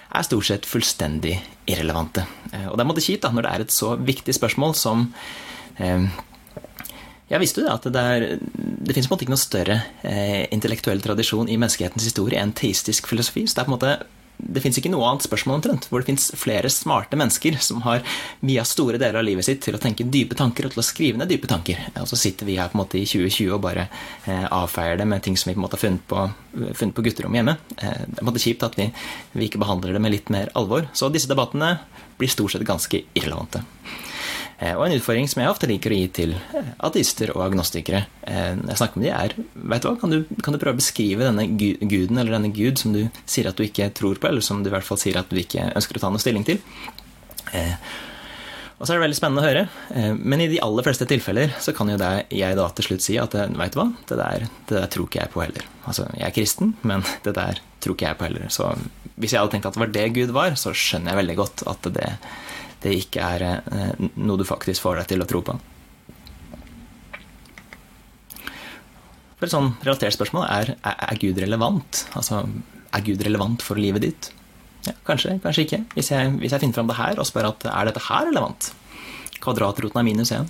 er 0.10 0.26
stort 0.26 0.48
sett 0.48 0.66
fullstendig 0.66 1.36
irrelevante. 1.70 2.24
Og 2.72 2.74
det 2.74 2.82
er 2.82 2.88
måte 2.90 3.04
kjipt 3.06 3.22
da, 3.22 3.30
når 3.30 3.46
det 3.46 3.52
er 3.52 3.66
et 3.68 3.76
så 3.76 3.92
viktig 4.02 4.34
spørsmål 4.34 4.74
som 4.80 5.04
jeg 7.30 7.42
visste 7.44 7.64
jo 7.64 7.72
at 7.72 7.86
det, 7.94 8.04
er, 8.04 8.28
det 8.40 8.96
finnes 8.96 9.10
på 9.10 9.14
en 9.14 9.18
måte 9.18 9.28
ikke 9.28 9.36
noe 9.36 9.42
større 9.42 9.82
eh, 10.08 10.48
intellektuell 10.56 11.02
tradisjon 11.04 11.50
i 11.50 11.60
menneskehetens 11.62 12.08
historie 12.10 12.42
enn 12.42 12.56
teistisk 12.58 13.10
filosofi. 13.12 13.46
Så 13.46 13.58
det 13.58 13.64
er 13.64 13.70
på 13.70 13.74
en 13.74 13.78
måte 13.78 13.98
det 14.40 14.62
fins 14.64 14.78
ikke 14.80 14.92
noe 14.92 15.04
annet 15.04 15.26
spørsmål 15.26 15.58
omtrent 15.58 15.86
hvor 15.90 16.00
det 16.00 16.08
fins 16.08 16.30
flere 16.40 16.70
smarte 16.72 17.18
mennesker 17.20 17.58
som 17.64 17.82
har 17.84 18.06
via 18.46 18.64
store 18.68 19.00
deler 19.02 19.20
av 19.20 19.26
livet 19.28 19.46
sitt 19.46 19.60
til 19.66 19.76
å 19.76 19.82
tenke 19.84 20.08
dype 20.08 20.38
tanker 20.40 20.68
og 20.68 20.74
til 20.74 20.82
å 20.82 20.86
skrive 20.86 21.20
ned 21.20 21.32
dype 21.32 21.50
tanker. 21.52 21.82
Og 22.00 22.08
så 22.08 22.20
sitter 22.20 22.48
vi 22.48 22.56
her 22.60 22.72
på 22.72 22.78
en 22.78 22.84
måte 22.86 23.02
i 23.02 23.06
2020 23.10 23.58
og 23.58 23.64
bare 23.66 23.90
eh, 23.90 24.46
avfeier 24.46 25.00
det 25.02 25.08
med 25.12 25.26
ting 25.26 25.36
som 25.38 25.52
vi 25.52 25.58
på 25.58 25.60
en 25.60 25.66
måte 25.68 25.76
har 25.76 25.84
funnet 25.84 26.06
på, 26.08 26.24
funnet 26.56 26.96
på 26.96 27.06
gutterommet 27.10 27.42
hjemme. 27.42 27.58
Eh, 27.78 28.06
det 28.06 28.16
er 28.16 28.22
på 28.22 28.26
en 28.26 28.32
måte 28.32 28.46
kjipt 28.46 28.68
at 28.70 28.80
vi, 28.80 28.88
vi 29.36 29.50
ikke 29.50 29.62
behandler 29.62 29.98
det 29.98 30.04
med 30.06 30.16
litt 30.16 30.32
mer 30.34 30.54
alvor. 30.60 30.88
Så 30.96 31.12
disse 31.12 31.32
debattene 31.32 31.76
blir 32.20 32.32
stort 32.32 32.56
sett 32.56 32.68
ganske 32.68 33.04
irrelevante. 33.12 33.66
Eh, 34.60 34.76
og 34.76 34.84
en 34.86 34.96
utfordring 34.98 35.30
som 35.32 35.40
jeg 35.40 35.52
ofte 35.52 35.70
liker 35.70 35.94
å 35.94 36.00
gi 36.02 36.08
til 36.18 36.34
eh, 36.36 36.72
ateister 36.84 37.32
og 37.32 37.46
agnostikere 37.46 38.02
eh, 38.28 38.58
når 38.60 38.74
jeg 38.74 38.82
snakker 38.82 39.00
med 39.00 39.08
de 39.08 39.14
er, 39.16 39.36
vet 39.72 39.86
du 39.86 39.88
hva, 39.88 39.96
kan 40.02 40.12
du, 40.12 40.18
kan 40.44 40.56
du 40.56 40.60
prøve 40.60 40.76
å 40.76 40.82
beskrive 40.82 41.30
denne 41.30 41.48
guden 41.56 42.20
eller 42.20 42.36
denne 42.36 42.52
gud 42.56 42.82
som 42.82 42.96
du 42.96 43.06
sier 43.24 43.48
at 43.48 43.60
du 43.60 43.64
ikke 43.64 43.88
tror 43.96 44.20
på, 44.20 44.28
eller 44.28 44.44
som 44.44 44.60
du 44.64 44.68
i 44.72 44.76
hvert 44.76 44.88
fall 44.88 45.00
sier 45.00 45.20
at 45.22 45.32
du 45.32 45.40
ikke 45.40 45.72
ønsker 45.72 46.00
å 46.00 46.04
ta 46.04 46.12
noe 46.12 46.24
stilling 46.24 46.44
til? 46.48 46.60
Og 48.80 48.84
så 48.88 48.94
er 48.94 49.00
det 49.00 49.06
veldig 49.08 49.18
spennende 49.18 49.42
å 49.42 49.48
høre. 49.48 49.64
Men 50.22 50.44
i 50.44 50.48
de 50.52 50.60
aller 50.64 50.86
fleste 50.86 51.08
tilfeller 51.10 51.56
så 51.60 51.74
kan 51.76 51.90
jo 51.92 51.98
det 52.00 52.12
jeg 52.32 52.56
da 52.56 52.68
til 52.76 52.86
slutt 52.86 53.04
si 53.04 53.18
at 53.20 53.34
veit 53.36 53.74
du 53.74 53.80
hva, 53.82 53.90
det 54.08 54.20
der, 54.22 54.46
det 54.70 54.78
der 54.78 54.92
tror 54.94 55.10
ikke 55.10 55.20
jeg 55.20 55.34
på 55.34 55.42
heller. 55.44 55.66
Altså, 55.90 56.06
jeg 56.14 56.28
er 56.30 56.36
kristen, 56.36 56.76
men 56.88 57.04
det 57.26 57.34
der 57.36 57.60
tror 57.84 57.98
ikke 57.98 58.08
jeg 58.08 58.20
på 58.20 58.28
heller. 58.30 58.46
Så 58.54 58.70
hvis 59.20 59.34
jeg 59.36 59.42
hadde 59.42 59.56
tenkt 59.56 59.68
at 59.68 59.76
det 59.76 59.84
var 59.84 59.92
det 59.98 60.06
Gud 60.16 60.32
var, 60.36 60.56
så 60.60 60.72
skjønner 60.72 61.12
jeg 61.12 61.22
veldig 61.24 61.38
godt 61.42 61.66
at 61.74 61.92
det 61.98 62.14
det 62.84 62.96
ikke 62.96 63.26
er 63.36 63.46
eh, 63.50 64.08
noe 64.16 64.40
du 64.40 64.46
faktisk 64.48 64.86
får 64.86 65.02
deg 65.02 65.12
til 65.12 65.24
å 65.24 65.30
tro 65.30 65.44
på. 65.46 65.58
For 69.40 69.48
et 69.48 69.54
sånn 69.54 69.72
relatert 69.88 70.18
spørsmål 70.18 70.50
er, 70.52 70.74
er 70.84 71.20
Gud 71.22 71.40
relevant? 71.40 72.04
Altså, 72.20 72.44
er 72.92 73.06
Gud 73.06 73.24
relevant 73.24 73.64
for 73.64 73.80
livet 73.80 74.04
ditt? 74.04 74.32
Ja, 74.88 74.96
kanskje, 75.08 75.38
kanskje 75.44 75.66
ikke. 75.66 75.84
Hvis 75.96 76.12
jeg, 76.12 76.34
hvis 76.42 76.56
jeg 76.56 76.64
finner 76.64 76.80
fram 76.80 76.90
det 76.90 76.98
her 77.00 77.20
og 77.20 77.28
spør 77.28 77.52
at 77.54 77.68
er 77.72 77.88
dette 77.88 78.04
her 78.08 78.28
relevant? 78.28 78.72
Kvadratroten 79.40 80.02
er 80.02 80.08
minus 80.08 80.34
én. 80.36 80.50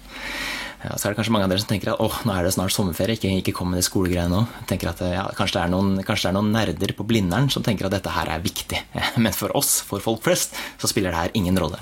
Ja, 0.80 0.96
så 0.96 1.10
er 1.10 1.12
det 1.12 1.20
kanskje 1.20 1.34
mange 1.36 1.46
av 1.46 1.52
dere 1.52 1.62
som 1.62 1.70
tenker 1.70 1.92
at 1.92 2.02
åh, 2.02 2.22
nå 2.24 2.34
er 2.34 2.46
det 2.48 2.54
snart 2.56 2.72
sommerferie, 2.72 3.18
ikke, 3.20 3.34
ikke 3.42 3.54
kom 3.58 3.74
med 3.74 3.82
de 3.82 3.86
skolegreiene 3.86 4.32
nå. 4.32 4.46
Tenker 4.70 4.94
at 4.94 5.02
ja, 5.04 5.26
kanskje, 5.36 5.60
det 5.60 5.74
noen, 5.74 6.00
kanskje, 6.08 6.30
det 6.30 6.32
er 6.32 6.38
noen, 6.40 6.54
nerder 6.56 6.94
på 6.96 7.06
Blindern 7.10 7.50
som 7.52 7.66
tenker 7.66 7.90
at 7.90 7.98
dette 7.98 8.14
her 8.16 8.32
er 8.32 8.46
viktig. 8.46 8.80
Men 9.24 9.36
for 9.36 9.54
oss, 9.60 9.82
for 9.86 10.02
folk 10.04 10.24
flest, 10.26 10.56
så 10.80 10.90
spiller 10.90 11.14
det 11.14 11.20
her 11.20 11.36
ingen 11.38 11.60
rolle. 11.60 11.82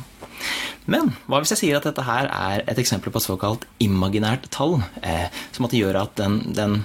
Men 0.87 1.11
hva 1.27 1.41
hvis 1.41 1.51
jeg 1.55 1.61
sier 1.61 1.79
at 1.79 1.87
dette 1.87 2.05
her 2.07 2.29
er 2.31 2.63
et 2.63 2.79
eksempel 2.79 3.11
på 3.11 3.19
et 3.19 3.25
såkalt 3.25 3.65
imaginært 3.83 4.47
tall, 4.53 4.77
eh, 5.03 5.27
som 5.55 5.67
at 5.67 5.73
det 5.73 5.81
gjør 5.81 5.99
at 6.03 6.13
den, 6.19 6.39
den 6.55 6.77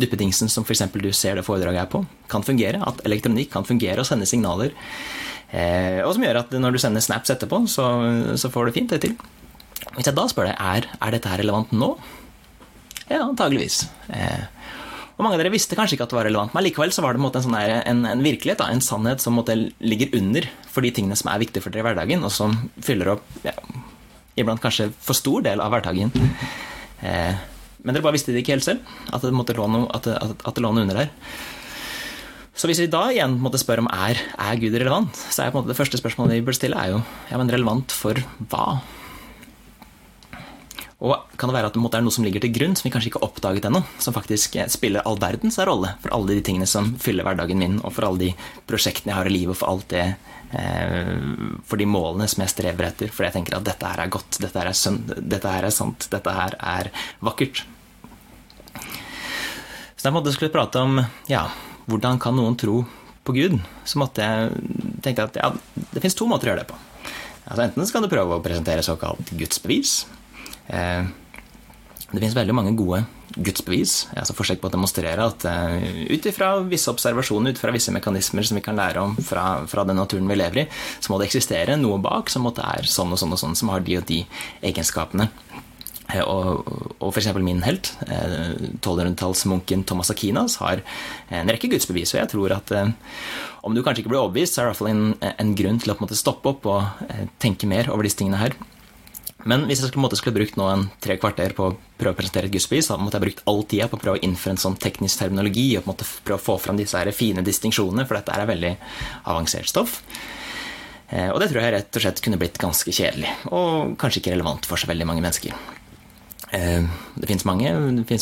duppedingsen 0.00 0.48
som 0.52 0.64
f.eks. 0.64 0.86
du 0.94 1.10
ser 1.12 1.36
det 1.36 1.44
foredraget 1.44 1.82
er 1.82 1.90
på, 1.92 2.04
kan 2.32 2.46
fungere? 2.46 2.80
At 2.86 3.02
elektronikk 3.08 3.52
kan 3.52 3.68
fungere 3.68 4.00
og 4.00 4.08
sende 4.08 4.28
signaler? 4.28 4.72
Eh, 5.50 6.00
og 6.06 6.14
som 6.14 6.24
gjør 6.24 6.44
at 6.44 6.56
når 6.56 6.76
du 6.76 6.80
sender 6.80 7.04
snaps 7.04 7.32
etterpå, 7.34 7.64
så, 7.68 7.90
så 8.40 8.52
får 8.52 8.70
du 8.70 8.76
fint 8.78 8.94
det 8.94 9.02
til. 9.04 9.18
Hvis 9.96 10.08
jeg 10.08 10.16
da 10.16 10.24
spør 10.30 10.50
deg 10.52 10.56
er, 10.56 10.88
er 11.00 11.14
dette 11.16 11.28
her 11.32 11.42
relevant 11.42 11.72
nå, 11.74 11.94
ja, 13.10 13.24
antageligvis. 13.24 13.82
Eh, 14.14 14.44
og 15.20 15.26
mange 15.26 15.36
av 15.36 15.42
dere 15.42 15.52
visste 15.52 15.76
kanskje 15.76 15.98
ikke 15.98 16.06
at 16.06 16.12
det 16.14 16.16
var 16.16 16.24
relevant, 16.24 16.54
men 16.56 16.64
likevel 16.64 16.94
så 16.96 17.02
var 17.04 17.12
det 17.12 17.20
en, 17.20 17.26
en, 17.28 17.44
sånn 17.44 17.56
en, 17.60 17.98
en 18.08 18.22
virkelighet, 18.24 18.62
da, 18.62 18.70
en 18.72 18.80
sannhet 18.80 19.20
som 19.20 19.36
ligger 19.44 20.16
under 20.16 20.46
for 20.64 20.80
de 20.80 20.92
tingene 20.96 21.18
som 21.20 21.28
er 21.28 21.42
viktige 21.42 21.60
for 21.60 21.74
dere 21.74 21.84
i 21.84 21.88
hverdagen, 21.90 22.24
og 22.24 22.32
som 22.32 22.54
fyller 22.80 23.12
opp 23.12 23.26
ja, 23.44 23.52
iblant 24.40 24.62
kanskje 24.64 24.88
for 24.96 25.18
stor 25.18 25.44
del 25.44 25.60
av 25.60 25.74
hverdagen. 25.74 26.08
Eh, 27.04 27.36
men 27.84 27.92
dere 27.96 28.04
bare 28.06 28.16
visste 28.16 28.32
det 28.32 28.40
ikke 28.40 28.56
helt 28.56 28.64
selv, 28.64 28.96
at 29.12 29.20
det, 29.20 29.34
måtte 29.36 29.56
lå 29.56 29.68
noe, 29.68 29.90
at, 29.92 30.08
det, 30.08 30.16
at 30.16 30.56
det 30.56 30.64
lå 30.64 30.72
noe 30.72 30.86
under 30.86 31.02
der. 31.02 31.12
Så 32.56 32.68
hvis 32.68 32.80
vi 32.80 32.88
da 32.92 33.06
igjen 33.12 33.36
måtte 33.44 33.60
spørre 33.60 33.84
om 33.84 33.92
er, 33.92 34.20
er 34.40 34.58
Gud 34.60 34.72
relevant, 34.76 35.20
så 35.32 35.46
er 35.46 35.52
det 35.68 35.76
første 35.76 36.00
spørsmålet 36.00 36.38
vi 36.38 36.46
bør 36.48 36.56
stille, 36.56 36.80
er 36.80 36.96
jo 36.96 37.04
ja, 37.28 37.36
men 37.40 37.52
relevant 37.52 37.92
for 37.92 38.20
hva? 38.48 38.80
Og 41.00 41.32
kan 41.40 41.48
det 41.48 41.56
være 41.56 41.70
at 41.70 41.76
det 41.76 41.96
er 41.96 42.02
noe 42.04 42.12
som 42.12 42.26
ligger 42.26 42.42
til 42.44 42.52
grunn, 42.52 42.74
som 42.76 42.84
vi 42.84 42.92
kanskje 42.92 43.08
ikke 43.08 43.22
har 43.22 43.30
oppdaget 43.30 43.66
ennå, 43.70 43.80
som 44.04 44.12
faktisk 44.12 44.58
spiller 44.68 45.06
all 45.08 45.16
verdens 45.20 45.56
rolle 45.64 45.94
for 46.02 46.12
alle 46.12 46.36
de 46.36 46.42
tingene 46.44 46.68
som 46.68 46.92
fyller 47.00 47.24
hverdagen 47.24 47.60
min, 47.60 47.78
og 47.80 47.94
for 47.96 48.04
alle 48.10 48.26
de 48.26 48.28
prosjektene 48.68 49.14
jeg 49.14 49.16
har 49.16 49.30
i 49.30 49.32
livet, 49.32 49.54
og 49.54 49.60
for 49.62 49.72
alt 49.72 49.88
det 49.94 50.04
eh, 50.60 51.14
For 51.70 51.80
de 51.80 51.88
målene 51.88 52.28
som 52.28 52.44
jeg 52.44 52.52
strever 52.52 52.90
etter. 52.90 53.08
fordi 53.08 53.30
jeg 53.30 53.36
tenker 53.38 53.56
at 53.56 53.64
dette 53.70 53.94
her 53.94 54.04
er 54.04 54.12
godt, 54.12 54.42
dette 54.44 54.60
her 54.60 54.68
er, 54.68 54.76
sunt, 54.76 55.16
dette 55.16 55.56
her 55.56 55.70
er 55.70 55.74
sant, 55.74 56.08
dette 56.12 56.36
her 56.36 56.58
er 56.60 56.92
vakkert. 57.24 57.64
Så 59.96 60.04
da 60.04 60.12
måtte 60.12 60.28
jeg 60.28 60.36
skulle 60.36 60.52
prate 60.52 60.84
om 60.84 61.00
ja, 61.32 61.46
hvordan 61.88 62.20
kan 62.20 62.36
noen 62.36 62.60
tro 62.60 62.82
på 63.24 63.36
Gud, 63.36 63.56
så 63.88 64.04
måtte 64.04 64.24
jeg 64.24 64.52
tenke 65.04 65.24
at 65.24 65.40
ja, 65.40 65.52
det 65.94 66.04
fins 66.04 66.16
to 66.16 66.28
måter 66.28 66.48
å 66.48 66.52
gjøre 66.52 66.64
det 66.66 66.70
på. 66.70 66.78
Altså 67.50 67.64
Enten 67.64 67.88
skal 67.88 68.04
du 68.04 68.12
prøve 68.12 68.36
å 68.36 68.44
presentere 68.44 68.84
såkalt 68.84 69.32
gudsbevis. 69.32 70.02
Eh, 70.70 71.02
det 72.10 72.18
finnes 72.18 72.36
veldig 72.36 72.56
mange 72.56 72.76
gode 72.78 73.04
gudsbevis, 73.38 74.08
altså 74.18 74.34
forsøk 74.34 74.58
på 74.62 74.66
å 74.70 74.72
demonstrere 74.74 75.22
at 75.30 75.44
uh, 75.46 75.76
ut 76.10 76.24
ifra 76.26 76.50
visse 76.66 76.90
observasjoner, 76.90 77.54
ut 77.54 77.60
fra 77.62 77.70
visse 77.74 77.92
mekanismer 77.94 78.46
som 78.46 78.58
vi 78.58 78.64
kan 78.64 78.78
lære 78.78 79.04
om 79.04 79.14
fra, 79.22 79.62
fra, 79.70 79.84
den 79.86 80.00
naturen 80.00 80.26
vi 80.30 80.38
lever 80.38 80.64
i, 80.64 80.68
så 80.98 81.12
må 81.12 81.20
det 81.20 81.28
eksistere 81.28 81.78
noe 81.78 82.00
bak 82.02 82.32
som 82.32 82.42
måtte 82.46 82.66
er 82.66 82.88
sånn 82.90 83.14
og 83.14 83.20
sånn 83.20 83.36
og 83.36 83.42
sånn, 83.42 83.58
som 83.58 83.70
har 83.70 83.84
de 83.86 84.00
og 84.00 84.08
de 84.08 84.24
egenskapene. 84.66 85.28
Eh, 86.10 86.24
og, 86.24 86.66
og 86.98 87.12
f.eks. 87.12 87.30
min 87.38 87.62
helt, 87.62 87.92
1200-tallsmunken 88.08 89.86
Thomas 89.86 90.10
Akinas, 90.10 90.58
har 90.64 90.82
en 91.30 91.54
rekke 91.54 91.70
gudsbevis. 91.70 92.16
Og 92.16 92.22
jeg 92.24 92.32
tror 92.34 92.56
at 92.58 92.74
om 93.62 93.76
du 93.76 93.84
kanskje 93.84 94.02
ikke 94.02 94.16
blir 94.16 94.24
overbevist, 94.24 94.58
så 94.58 94.64
er 94.64 94.66
det 94.66 94.66
i 94.66 94.72
hvert 94.72 94.82
fall 94.82 94.90
en, 94.90 95.06
en 95.30 95.54
grunn 95.54 95.78
til 95.78 95.94
å 95.94 96.18
stoppe 96.18 96.50
opp 96.50 96.66
og 96.72 97.06
tenke 97.38 97.70
mer 97.70 97.92
over 97.94 98.08
disse 98.08 98.18
tingene 98.18 98.42
her. 98.42 98.58
Men 99.48 99.64
hvis 99.68 99.80
jeg 99.80 99.92
skulle, 99.92 100.10
skulle 100.18 100.36
brukt 100.36 100.58
nå 100.60 100.66
en 100.68 100.82
tre 101.00 101.16
kvarter 101.20 101.54
på 101.56 101.70
å 101.70 101.76
prøve 102.00 102.12
å 102.12 102.18
presentere 102.18 102.50
et 102.50 102.54
gudsbevis, 102.54 102.90
så 102.90 102.98
måtte 103.00 103.16
jeg 103.16 103.26
brukt 103.28 103.42
all 103.48 103.62
tida 103.68 103.88
på 103.88 103.96
å 103.96 104.02
prøve 104.02 104.20
å 104.20 104.24
innføre 104.26 104.56
en 104.56 104.60
sånn 104.60 104.76
teknisk 104.80 105.22
terminologi 105.22 105.70
og 105.76 105.84
på 105.84 105.88
en 105.88 105.94
måte 105.94 106.08
prøve 106.26 106.40
å 106.40 106.44
få 106.44 106.58
fram 106.60 106.80
disse 106.80 106.98
her 106.98 107.10
fine 107.16 107.44
distinksjonene, 107.46 108.04
for 108.08 108.18
dette 108.18 108.36
er 108.36 108.50
veldig 108.50 108.74
avansert 109.32 109.70
stoff. 109.70 110.00
Eh, 111.10 111.30
og 111.32 111.40
det 111.42 111.50
tror 111.50 111.64
jeg 111.64 111.74
rett 111.74 111.98
og 111.98 112.04
slett 112.04 112.24
kunne 112.24 112.40
blitt 112.40 112.60
ganske 112.60 112.94
kjedelig, 112.94 113.32
og 113.50 113.96
kanskje 114.00 114.22
ikke 114.22 114.34
relevant 114.34 114.68
for 114.68 114.80
så 114.80 114.90
veldig 114.90 115.08
mange 115.08 115.24
mennesker. 115.24 115.56
Eh, 116.54 116.82
det 117.16 117.30
fins 117.30 117.46
mange, 117.46 117.72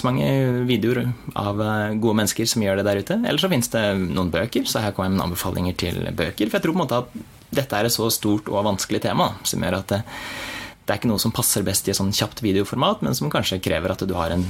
mange, 0.04 0.28
videoer 0.68 1.02
av 1.34 1.60
eh, 1.64 1.96
gode 2.00 2.20
mennesker 2.20 2.48
som 2.48 2.62
gjør 2.64 2.80
det 2.80 2.86
der 2.88 3.02
ute. 3.02 3.18
Eller 3.24 3.42
så 3.42 3.50
fins 3.52 3.72
det 3.74 3.82
noen 4.04 4.30
bøker, 4.32 4.68
så 4.68 4.84
her 4.84 4.94
kommer 4.94 5.10
jeg 5.10 5.18
med 5.18 5.26
anbefalinger 5.26 5.80
til 5.80 6.00
bøker. 6.12 6.46
For 6.46 6.58
jeg 6.60 6.66
tror 6.66 6.76
på 6.76 6.80
en 6.80 6.84
måte 6.84 7.02
at 7.02 7.18
dette 7.58 7.76
er 7.76 7.88
et 7.88 7.94
så 7.94 8.06
stort 8.12 8.48
og 8.52 8.66
vanskelig 8.66 9.00
tema 9.06 9.32
som 9.48 9.64
gjør 9.64 9.80
at 9.80 9.98
det, 10.88 10.94
er 10.94 11.00
ikke 11.02 11.10
noe 11.10 11.20
som 11.20 11.32
passer 11.36 11.64
best 11.66 11.84
i 11.84 11.92
et 11.92 11.98
sånn 11.98 12.14
kjapt 12.16 12.40
videoformat, 12.40 13.02
men 13.04 13.16
som 13.16 13.28
kanskje 13.32 13.60
krever 13.60 13.92
at 13.92 14.00
du 14.08 14.14
har 14.16 14.32
en 14.32 14.46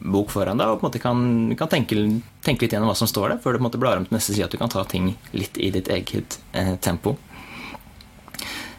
bok 0.00 0.32
foran 0.32 0.56
deg 0.56 0.70
og 0.70 0.78
på 0.80 0.86
en 0.86 0.88
måte 0.88 1.02
kan, 1.02 1.18
kan 1.60 1.68
tenke, 1.74 1.98
tenke, 2.46 2.64
litt 2.64 2.72
gjennom 2.72 2.88
hva 2.88 2.96
som 2.96 3.10
står 3.10 3.34
der, 3.34 3.42
før 3.44 3.52
du 3.52 3.58
på 3.58 3.64
en 3.64 3.68
måte 3.68 3.80
blar 3.82 4.00
om 4.00 4.06
til 4.08 4.16
neste 4.16 4.32
side, 4.32 4.48
at 4.48 4.56
du 4.56 4.60
kan 4.62 4.72
ta 4.72 4.86
ting 4.88 5.12
litt 5.36 5.60
i 5.60 5.68
ditt 5.74 5.90
eget 5.92 6.38
eh, 6.56 6.72
tempo. 6.80 7.18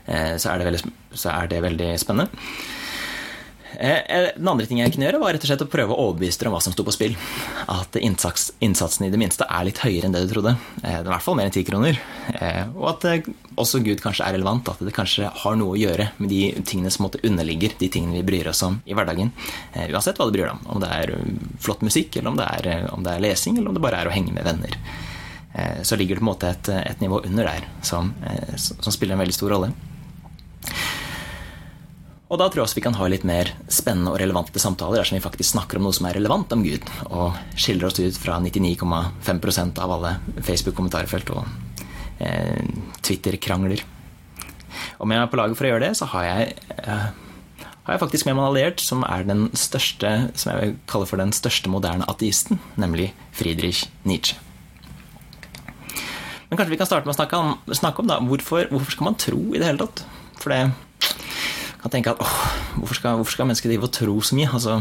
Eh, 0.05 0.33
så, 0.41 0.49
er 0.49 0.65
veldig, 0.65 0.81
så, 1.13 1.29
er 1.35 1.53
det 1.53 1.61
veldig, 1.65 1.91
spennende. 2.01 2.45
Eh, 3.79 3.97
eh, 4.17 4.29
den 4.35 4.47
andre 4.47 4.65
ting 4.67 4.79
jeg 4.81 4.93
kunne 4.93 5.07
gjøre, 5.07 5.19
var 5.21 5.35
rett 5.35 5.45
og 5.45 5.49
slett 5.49 5.63
å 5.65 5.69
prøve 5.71 5.95
å 5.95 6.07
overbevise 6.07 6.39
dere 6.41 6.51
om 6.51 6.55
hva 6.57 6.61
som 6.63 6.75
sto 6.75 6.85
på 6.87 6.93
spill. 6.95 7.15
At 7.71 7.97
innsats, 7.99 8.49
innsatsen 8.63 9.07
i 9.07 9.11
det 9.13 9.19
minste 9.21 9.47
er 9.47 9.67
litt 9.67 9.81
høyere 9.83 10.07
enn 10.07 10.15
det 10.15 10.25
du 10.25 10.33
trodde. 10.33 10.55
Eh, 10.81 10.99
i 11.01 11.07
hvert 11.07 11.25
fall 11.25 11.37
mer 11.39 11.49
enn 11.49 11.55
ti 11.55 11.65
kroner. 11.67 11.99
Og 12.75 12.87
at 12.91 13.29
også 13.61 13.81
Gud 13.85 14.03
kanskje 14.03 14.27
er 14.27 14.37
relevant. 14.37 14.69
At 14.71 14.83
det 14.83 14.95
kanskje 14.95 15.31
har 15.43 15.57
noe 15.59 15.75
å 15.75 15.79
gjøre 15.79 16.09
med 16.19 16.31
de 16.31 16.41
tingene 16.67 16.91
som 16.93 17.07
måtte 17.07 17.23
underligger 17.27 17.75
de 17.79 17.89
tingene 17.91 18.19
vi 18.19 18.27
bryr 18.27 18.51
oss 18.51 18.63
om 18.65 18.79
i 18.85 18.95
hverdagen. 18.97 19.33
Uansett 19.87 20.19
hva 20.19 20.29
du 20.29 20.35
bryr 20.35 20.47
deg 20.47 20.55
om. 20.55 20.63
Om 20.75 20.83
det 20.83 20.93
er 20.99 21.15
flott 21.63 21.83
musikk, 21.85 22.17
eller 22.19 22.33
om 22.33 22.39
det 22.39 22.47
er, 22.59 22.87
om 22.93 23.03
det 23.05 23.15
er 23.15 23.25
lesing, 23.27 23.59
eller 23.59 23.71
om 23.71 23.77
det 23.77 23.83
bare 23.85 24.03
er 24.03 24.11
å 24.11 24.15
henge 24.15 24.35
med 24.35 24.47
venner. 24.47 24.79
Så 25.87 25.95
ligger 25.95 26.17
det 26.17 26.23
på 26.23 26.25
en 26.25 26.31
måte 26.33 26.51
et, 26.51 26.69
et 26.83 27.03
nivå 27.03 27.21
under 27.23 27.47
der 27.47 27.67
som, 27.85 28.11
som 28.57 28.91
spiller 28.91 29.15
en 29.15 29.23
veldig 29.23 29.37
stor 29.37 29.55
rolle. 29.55 29.71
Og 32.25 32.39
da 32.41 32.47
tror 32.49 32.63
jeg 32.63 32.65
også 32.65 32.79
vi 32.79 32.83
kan 32.87 32.95
ha 32.97 33.07
litt 33.11 33.25
mer 33.27 33.51
spennende 33.69 34.15
og 34.15 34.17
relevante 34.17 34.61
samtaler 34.61 34.97
dersom 34.97 35.19
vi 35.19 35.23
faktisk 35.23 35.51
snakker 35.53 35.77
om 35.77 35.85
noe 35.85 35.93
som 35.93 36.07
er 36.09 36.17
relevant 36.17 36.53
om 36.55 36.63
Gud, 36.65 36.87
og 37.13 37.35
skiller 37.53 37.85
oss 37.89 37.99
ut 38.01 38.17
fra 38.17 38.39
99,5% 38.41 39.81
av 39.83 39.93
alle 39.93 40.15
Facebook-kommentarfelt 40.39 41.29
og 41.35 41.43
eh, 42.17 42.63
Twitter-krangler. 43.05 43.83
Og 44.97 45.05
med 45.09 45.21
meg 45.21 45.29
på 45.29 45.37
laget 45.37 45.59
for 45.59 45.67
å 45.67 45.75
gjøre 45.75 45.85
det, 45.85 45.91
så 45.99 46.07
har 46.15 46.25
jeg, 46.25 46.55
eh, 46.81 47.05
har 47.85 47.93
jeg 47.93 48.01
faktisk 48.01 48.25
med 48.25 48.39
meg 48.39 48.41
en 48.41 48.49
alliert 48.49 48.81
som 48.81 49.05
er 49.05 49.27
den 49.29 49.45
største, 49.53 50.15
som 50.33 50.51
jeg 50.51 50.63
vil 50.63 50.73
kalle 50.89 51.09
for 51.11 51.21
den 51.21 51.35
største 51.35 51.69
moderne 51.69 52.07
ateisten, 52.09 52.57
nemlig 52.81 53.11
Friedrich 53.37 53.85
Nietzsche. 54.01 54.41
Men 56.49 56.57
kanskje 56.57 56.73
vi 56.73 56.81
kan 56.81 56.89
starte 56.89 57.05
med 57.05 57.13
å 57.13 57.19
snakke 57.19 57.37
om, 57.37 57.53
snakke 57.69 58.01
om 58.01 58.09
da, 58.09 58.17
hvorfor, 58.23 58.65
hvorfor 58.73 58.97
skal 58.97 59.09
man 59.11 59.21
tro 59.21 59.41
i 59.51 59.61
det 59.61 59.69
hele 59.69 59.85
tatt? 59.85 60.05
For 60.41 60.53
det 60.53 60.59
kan 61.85 61.93
tenke 61.93 62.15
at 62.15 62.21
åh, 62.23 62.37
hvorfor 62.79 62.97
skal, 62.97 63.19
hvorfor 63.19 63.35
skal 63.35 63.45
mennesker 63.45 63.69
drive 63.69 63.85
og 63.85 63.93
tro 63.93 64.15
så 64.25 64.33
mye? 64.33 64.49
Altså, 64.57 64.79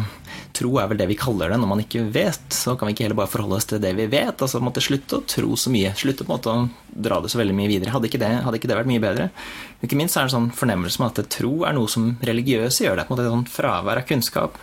tro 0.57 0.71
er 0.81 0.87
vel 0.89 1.01
det 1.03 1.07
vi 1.11 1.19
kaller 1.21 1.53
det 1.53 1.59
når 1.61 1.69
man 1.69 1.83
ikke 1.83 2.07
vet. 2.15 2.47
Så 2.57 2.79
kan 2.81 2.89
vi 2.89 2.95
ikke 2.95 3.05
heller 3.05 3.19
bare 3.19 3.29
forholde 3.29 3.59
oss 3.59 3.69
til 3.69 3.83
det 3.83 3.91
vi 3.99 4.07
vet. 4.09 4.41
altså 4.41 4.63
måtte 4.65 4.81
Slutte 4.85 5.19
å 5.21 5.27
tro 5.29 5.59
så 5.61 5.73
mye. 5.75 5.93
Slutte 6.01 6.25
på 6.25 6.33
en 6.33 6.39
måte 6.39 6.55
å 6.55 6.63
dra 7.05 7.21
det 7.21 7.29
så 7.33 7.43
veldig 7.43 7.57
mye 7.59 7.69
videre. 7.69 7.93
Hadde 7.93 8.09
ikke 8.09 8.23
det, 8.23 8.31
hadde 8.47 8.61
ikke 8.61 8.71
det 8.73 8.79
vært 8.81 8.89
mye 8.89 9.05
bedre? 9.05 9.29
Ikke 9.85 9.99
minst 10.01 10.17
er 10.17 10.25
det 10.25 10.33
en 10.33 10.37
sånn 10.39 10.49
fornemmelse 10.57 11.03
med 11.03 11.21
at 11.21 11.33
tro 11.35 11.53
er 11.69 11.77
noe 11.77 11.93
som 11.93 12.09
religiøse 12.25 12.87
gjør. 12.87 12.97
Det 12.97 13.05
på 13.05 13.13
en 13.13 13.19
måte 13.19 13.29
et 13.29 13.37
sånn 13.37 13.47
fravær 13.53 14.01
av 14.01 14.09
kunnskap. 14.09 14.57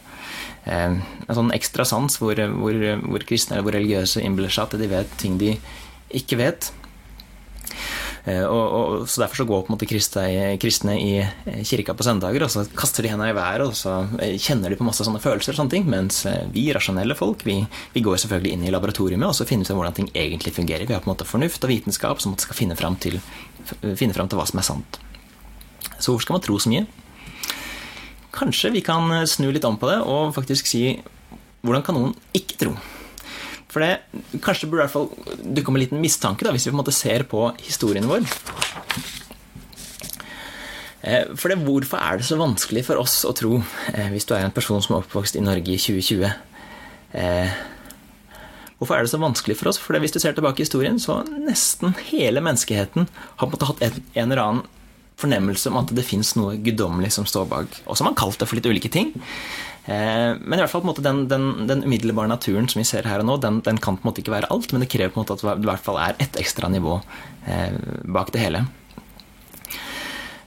Eh, 0.65 0.97
en 0.97 1.37
sånn 1.37 1.53
ekstra 1.53 1.85
sans 1.85 2.17
hvor, 2.21 2.41
hvor, 2.57 2.83
hvor 3.05 3.29
kristne 3.29 3.59
eller 3.59 3.69
hvor 3.69 3.77
religiøse 3.77 4.25
innbiller 4.25 4.53
seg 4.53 4.65
at 4.65 4.81
de 4.81 4.89
vet 4.89 5.17
ting 5.21 5.37
de 5.41 5.53
ikke 6.17 6.41
vet. 6.41 6.73
Eh, 8.23 8.43
og, 8.45 8.65
og, 8.77 9.09
så 9.09 9.23
Derfor 9.23 9.41
så 9.41 9.45
går 9.49 9.63
på 9.65 9.71
en 9.71 9.75
måte 9.75 9.87
kristne 9.89 10.93
i 11.01 11.13
eh, 11.23 11.61
kirka 11.65 11.95
på 11.97 12.05
søndager, 12.05 12.45
og 12.45 12.51
så 12.53 12.65
kaster 12.77 13.05
de 13.05 13.11
hendene 13.13 13.31
i 13.31 13.37
været, 13.37 13.65
og 13.65 13.77
så 13.77 13.95
eh, 14.21 14.37
kjenner 14.41 14.69
de 14.69 14.77
på 14.77 14.85
masse 14.85 15.05
sånne 15.07 15.21
følelser, 15.23 15.55
og 15.55 15.61
sånne 15.61 15.73
ting, 15.73 15.87
mens 15.89 16.21
vi 16.53 16.67
rasjonelle 16.75 17.17
folk 17.17 17.45
vi, 17.47 17.57
vi 17.95 18.05
går 18.05 18.21
selvfølgelig 18.21 18.53
inn 18.53 18.67
i 18.67 18.73
laboratoriet 18.73 19.21
og 19.25 19.33
så 19.37 19.47
finner 19.49 19.65
ut 19.65 19.73
hvordan 19.73 19.97
ting 19.97 20.11
egentlig 20.13 20.53
fungerer. 20.53 20.85
Vi 20.85 20.93
har 20.93 21.01
på 21.01 21.09
en 21.09 21.15
måte 21.15 21.27
fornuft 21.27 21.65
og 21.65 21.73
vitenskap 21.73 22.21
som 22.21 22.37
skal 22.39 22.57
finne 22.57 22.77
fram 22.77 22.97
til, 23.01 23.17
finne 23.97 24.13
fram 24.13 24.29
til 24.29 24.39
hva 24.39 24.47
som 24.49 24.61
er 24.61 24.69
sant. 24.69 25.01
Så 25.97 26.11
hvorfor 26.11 26.27
skal 26.27 26.37
man 26.37 26.45
tro 26.45 26.57
så 26.61 26.71
mye? 26.71 26.85
Kanskje 28.31 28.71
vi 28.73 28.85
kan 28.85 29.11
snu 29.27 29.49
litt 29.51 29.65
om 29.67 29.77
på 29.81 29.89
det 29.89 29.99
og 30.05 30.33
faktisk 30.37 30.69
si 30.69 30.85
hvordan 31.61 31.83
kan 31.85 31.97
noen 31.97 32.13
ikke 32.37 32.57
tro? 32.61 32.77
For 33.71 33.83
det, 33.83 34.01
kanskje 34.43 34.67
burde 34.67 34.83
i 34.83 34.87
hvert 34.87 34.93
fall 34.93 35.09
dukke 35.55 35.71
opp 35.71 35.77
en 35.77 35.83
liten 35.85 36.03
mistanke, 36.03 36.43
da, 36.43 36.51
hvis 36.51 36.67
vi 36.67 36.73
på 36.73 36.75
en 36.75 36.81
måte 36.81 36.95
ser 36.95 37.23
på 37.29 37.45
historien 37.63 38.07
vår. 38.09 38.25
Eh, 41.01 41.31
for 41.33 41.49
det, 41.49 41.61
hvorfor 41.65 41.97
er 41.97 42.19
det 42.19 42.27
så 42.27 42.37
vanskelig 42.37 42.83
for 42.89 43.01
oss 43.01 43.21
å 43.25 43.33
tro, 43.37 43.61
eh, 43.93 44.09
hvis 44.13 44.27
du 44.27 44.35
er 44.35 44.45
en 44.45 44.53
person 44.53 44.83
som 44.83 44.95
er 44.97 45.05
oppvokst 45.05 45.39
i 45.39 45.45
Norge 45.45 45.73
i 45.73 45.79
2020 45.81 46.27
eh, 47.17 47.61
Hvorfor 48.77 48.97
er 48.97 49.05
det 49.05 49.11
så 49.11 49.21
vanskelig 49.21 49.55
for 49.59 49.69
oss? 49.69 49.77
For 49.77 49.93
hvis 50.01 50.13
du 50.13 50.17
ser 50.17 50.33
tilbake 50.33 50.57
i 50.57 50.65
historien, 50.65 50.97
så 50.97 51.19
nesten 51.29 51.93
hele 52.07 52.41
menneskeheten 52.41 53.05
har 53.05 53.45
på 53.45 53.45
en 53.45 53.53
måte 53.53 53.67
hatt 53.69 53.83
en, 53.85 53.99
en 54.17 54.31
eller 54.31 54.41
annen 54.41 54.63
fornemmelse 55.21 55.69
om 55.69 55.77
at 55.83 55.91
det 55.93 56.05
fins 56.07 56.33
noe 56.33 56.55
guddommelig 56.65 57.11
som 57.13 57.27
står 57.29 57.45
bak. 57.51 57.77
Og 57.85 57.93
så 57.93 58.01
har 58.01 58.09
man 58.09 58.17
kalt 58.17 58.41
det 58.41 58.47
for 58.49 58.57
litt 58.57 58.65
ulike 58.65 58.89
ting. 58.89 59.13
Eh, 59.85 60.37
men 60.37 60.59
i 60.59 60.61
hvert 60.61 60.69
fall 60.69 60.83
måte, 60.85 61.01
den, 61.05 61.23
den, 61.29 61.65
den, 61.69 61.81
umiddelbare 61.87 62.29
naturen 62.29 62.67
som 62.69 62.81
vi 62.81 62.85
ser 62.85 63.07
her 63.09 63.23
og 63.23 63.25
nå, 63.25 63.39
den, 63.41 63.61
den, 63.65 63.79
kan 63.81 63.97
på 63.97 64.05
en 64.05 64.11
måte 64.11 64.21
ikke 64.21 64.35
være 64.35 64.51
alt, 64.53 64.69
men 64.73 64.83
det 64.83 64.91
krever 64.93 65.13
på 65.13 65.21
en 65.21 65.25
måte 65.25 65.39
at 65.39 65.45
det 65.45 65.65
i 65.65 65.71
hvert 65.71 65.87
fall 65.87 65.97
er 66.01 66.21
et 66.21 66.37
ekstra 66.41 66.69
nivå 66.69 66.99
eh, 67.49 67.79
bak 68.05 68.29
det 68.35 68.43
hele. 68.43 68.65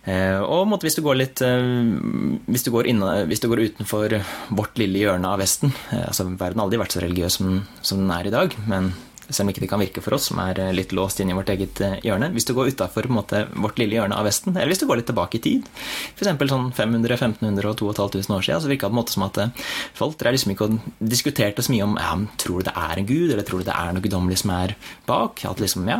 Eh, 0.04 0.38
og 0.38 0.68
måte, 0.70 0.86
hvis, 0.86 0.98
du 1.00 1.02
går 1.02 1.18
litt, 1.18 1.42
hvis, 1.42 2.66
du 2.66 2.70
går 2.74 2.92
inne, 2.92 3.16
hvis 3.26 3.42
du 3.42 3.48
går 3.50 3.64
utenfor 3.70 4.18
vårt 4.54 4.78
lille 4.78 5.02
hjørne 5.02 5.32
av 5.32 5.40
Vesten 5.40 5.72
altså 5.96 6.28
Verden 6.28 6.60
har 6.60 6.68
aldri 6.68 6.82
vært 6.82 6.94
så 6.94 7.02
religiøs 7.02 7.40
som, 7.40 7.62
som 7.82 8.04
den 8.04 8.12
er 8.14 8.28
i 8.28 8.34
dag, 8.34 8.54
men 8.70 8.92
selv 9.28 9.47
om 9.47 9.52
ikke 9.52 9.62
det 9.64 9.69
kan 9.71 9.81
virke 9.81 10.02
for 10.04 10.16
oss, 10.16 10.28
som 10.31 10.40
er 10.43 10.59
eh, 10.61 10.73
litt 10.76 10.93
låst 10.97 11.21
inn 11.23 11.31
i 11.33 11.37
vårt 11.37 11.50
eget 11.52 11.81
eh, 11.85 11.97
hjørne. 12.04 12.31
Hvis 12.35 12.47
du 12.49 12.54
går 12.57 12.73
utafor 12.75 13.09
vårt 13.09 13.81
lille 13.81 13.97
hjørne 13.97 14.16
av 14.19 14.26
Vesten, 14.28 14.54
eller 14.54 14.73
hvis 14.73 14.83
du 14.83 14.87
går 14.88 15.00
litt 15.00 15.09
tilbake 15.11 15.38
i 15.38 15.43
tid, 15.45 15.69
f.eks. 16.14 16.31
sånn 16.50 16.71
500, 16.76 17.16
1500 17.16 17.71
og 17.71 17.78
2500 17.81 18.37
år 18.37 18.47
siden, 18.47 18.62
så 18.64 18.71
virka 18.71 18.88
det 18.88 18.93
på 18.93 18.97
en 18.97 19.00
måte 19.00 19.14
som 19.14 19.26
at 19.26 19.40
eh, 19.40 19.64
folk 19.97 20.19
drev 20.21 20.37
liksom 20.37 20.54
ikke 20.54 20.69
diskuterte 21.14 21.64
så 21.64 21.75
mye 21.75 21.87
om 21.87 21.97
ja, 22.00 22.12
tror 22.40 22.61
du 22.61 22.69
det 22.69 22.76
er 22.85 23.00
en 23.00 23.09
gud, 23.09 23.26
eller 23.31 23.49
tror 23.49 23.62
du 23.62 23.69
det 23.69 23.76
er 23.76 23.97
noe 23.97 24.04
guddommelig 24.04 24.40
som 24.43 24.54
er 24.57 24.76
bak? 25.09 25.45
At 25.49 25.62
liksom, 25.62 25.88
ja, 25.90 25.99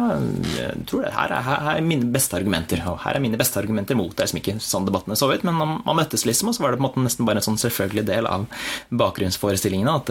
tror 0.89 1.07
det, 1.07 1.15
her 1.17 1.35
er, 1.39 1.49
her 1.49 1.71
er, 1.77 1.85
mine 1.85 2.11
beste 2.15 2.39
argumenter, 2.39 2.85
og 2.91 3.01
her 3.05 3.19
er 3.19 3.25
mine 3.25 3.41
beste 3.41 3.61
argumenter 3.61 3.99
mot. 3.99 4.13
Det 4.13 4.25
er 4.25 4.31
liksom 4.31 4.43
ikke 4.43 4.59
sånn 4.65 4.89
debattene 4.89 5.19
så 5.19 5.31
ut, 5.33 5.47
men 5.47 5.57
man, 5.61 5.81
møttes 5.95 6.27
liksom, 6.27 6.51
og 6.51 6.57
så 6.57 6.65
var 6.65 6.75
det 6.75 6.81
på 6.81 6.85
en 6.85 6.89
måte 6.89 7.05
nesten 7.05 7.29
bare 7.29 7.41
en 7.41 7.47
sånn 7.47 7.61
selvfølgelig 7.61 8.05
del 8.09 8.27
av 8.27 8.47
bakgrunnsforestillingene 8.91 9.95
at 9.95 10.11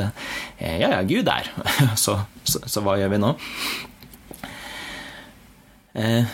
ja, 0.63 0.93
ja, 0.95 1.01
Gud 1.07 1.27
er. 1.27 1.49
så, 2.03 2.17
så, 2.47 2.61
så 2.69 2.83
hva 2.83 2.95
gjør 2.99 3.02
gjør 3.03 3.13
vi 3.13 3.21
nå? 3.23 3.35
Eh, 5.93 6.25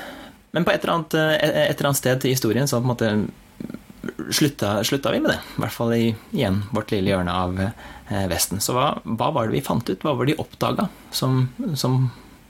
men 0.52 0.66
på 0.66 0.72
et 0.72 0.84
eller, 0.84 0.94
annet, 0.94 1.14
eh, 1.14 1.34
et 1.36 1.76
eller, 1.76 1.90
annet, 1.92 2.00
sted 2.00 2.26
i 2.26 2.34
historien 2.34 2.68
så 2.68 2.80
på 2.80 2.88
en 2.88 2.94
måte 2.94 4.32
slutta, 4.34 4.80
slutta, 4.84 5.12
vi 5.12 5.20
med 5.20 5.34
det. 5.36 5.40
I 5.58 5.64
hvert 5.64 5.76
fall 5.76 5.94
i 5.96 6.06
igjen 6.32 6.64
vårt 6.72 6.94
lille 6.96 7.12
hjørne 7.12 7.34
av 7.36 7.60
eh, 7.64 8.28
Vesten. 8.32 8.64
Så 8.64 8.76
hva, 8.78 8.94
hva, 9.04 9.34
var 9.36 9.50
det 9.50 9.60
vi 9.60 9.66
fant 9.66 9.90
ut? 9.90 10.00
Hva 10.02 10.16
var 10.16 10.26
det 10.26 10.38
de 10.38 10.46
oppdaga 10.46 10.88
som, 11.12 11.44
som 11.76 12.08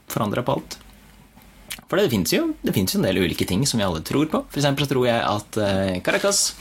forandra 0.10 0.46
på 0.46 0.60
alt? 0.60 0.80
For 1.90 1.98
det 1.98 2.12
fins 2.12 2.32
jo, 2.36 2.52
jo, 2.62 2.74
en 2.74 3.06
del 3.08 3.18
ulike 3.18 3.48
ting 3.50 3.66
som 3.66 3.82
vi 3.82 3.86
alle 3.88 4.04
tror 4.06 4.30
på. 4.30 4.44
Eksempel 4.54 4.86
så 4.86 4.94
tror 4.94 5.08
jeg 5.08 5.26
at 5.26 5.58
Caracas 6.06 6.52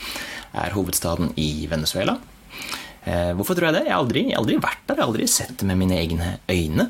er 0.57 0.73
hovedstaden 0.73 1.35
i 1.37 1.67
Venezuela. 1.69 2.15
Hvorfor 3.37 3.59
tror 3.59 3.69
jeg 3.69 3.77
det? 3.77 3.83
Jeg 3.91 3.93
har 3.93 4.01
aldri, 4.01 4.23
jeg 4.31 4.33
har 4.33 4.41
aldri 4.41 4.57
vært 4.63 4.87
der, 4.87 4.97
jeg 4.97 5.03
har 5.03 5.11
aldri 5.11 5.27
sett 5.29 5.53
det 5.61 5.69
med 5.69 5.81
mine 5.83 5.99
egne 6.01 6.31
øyne. 6.49 6.89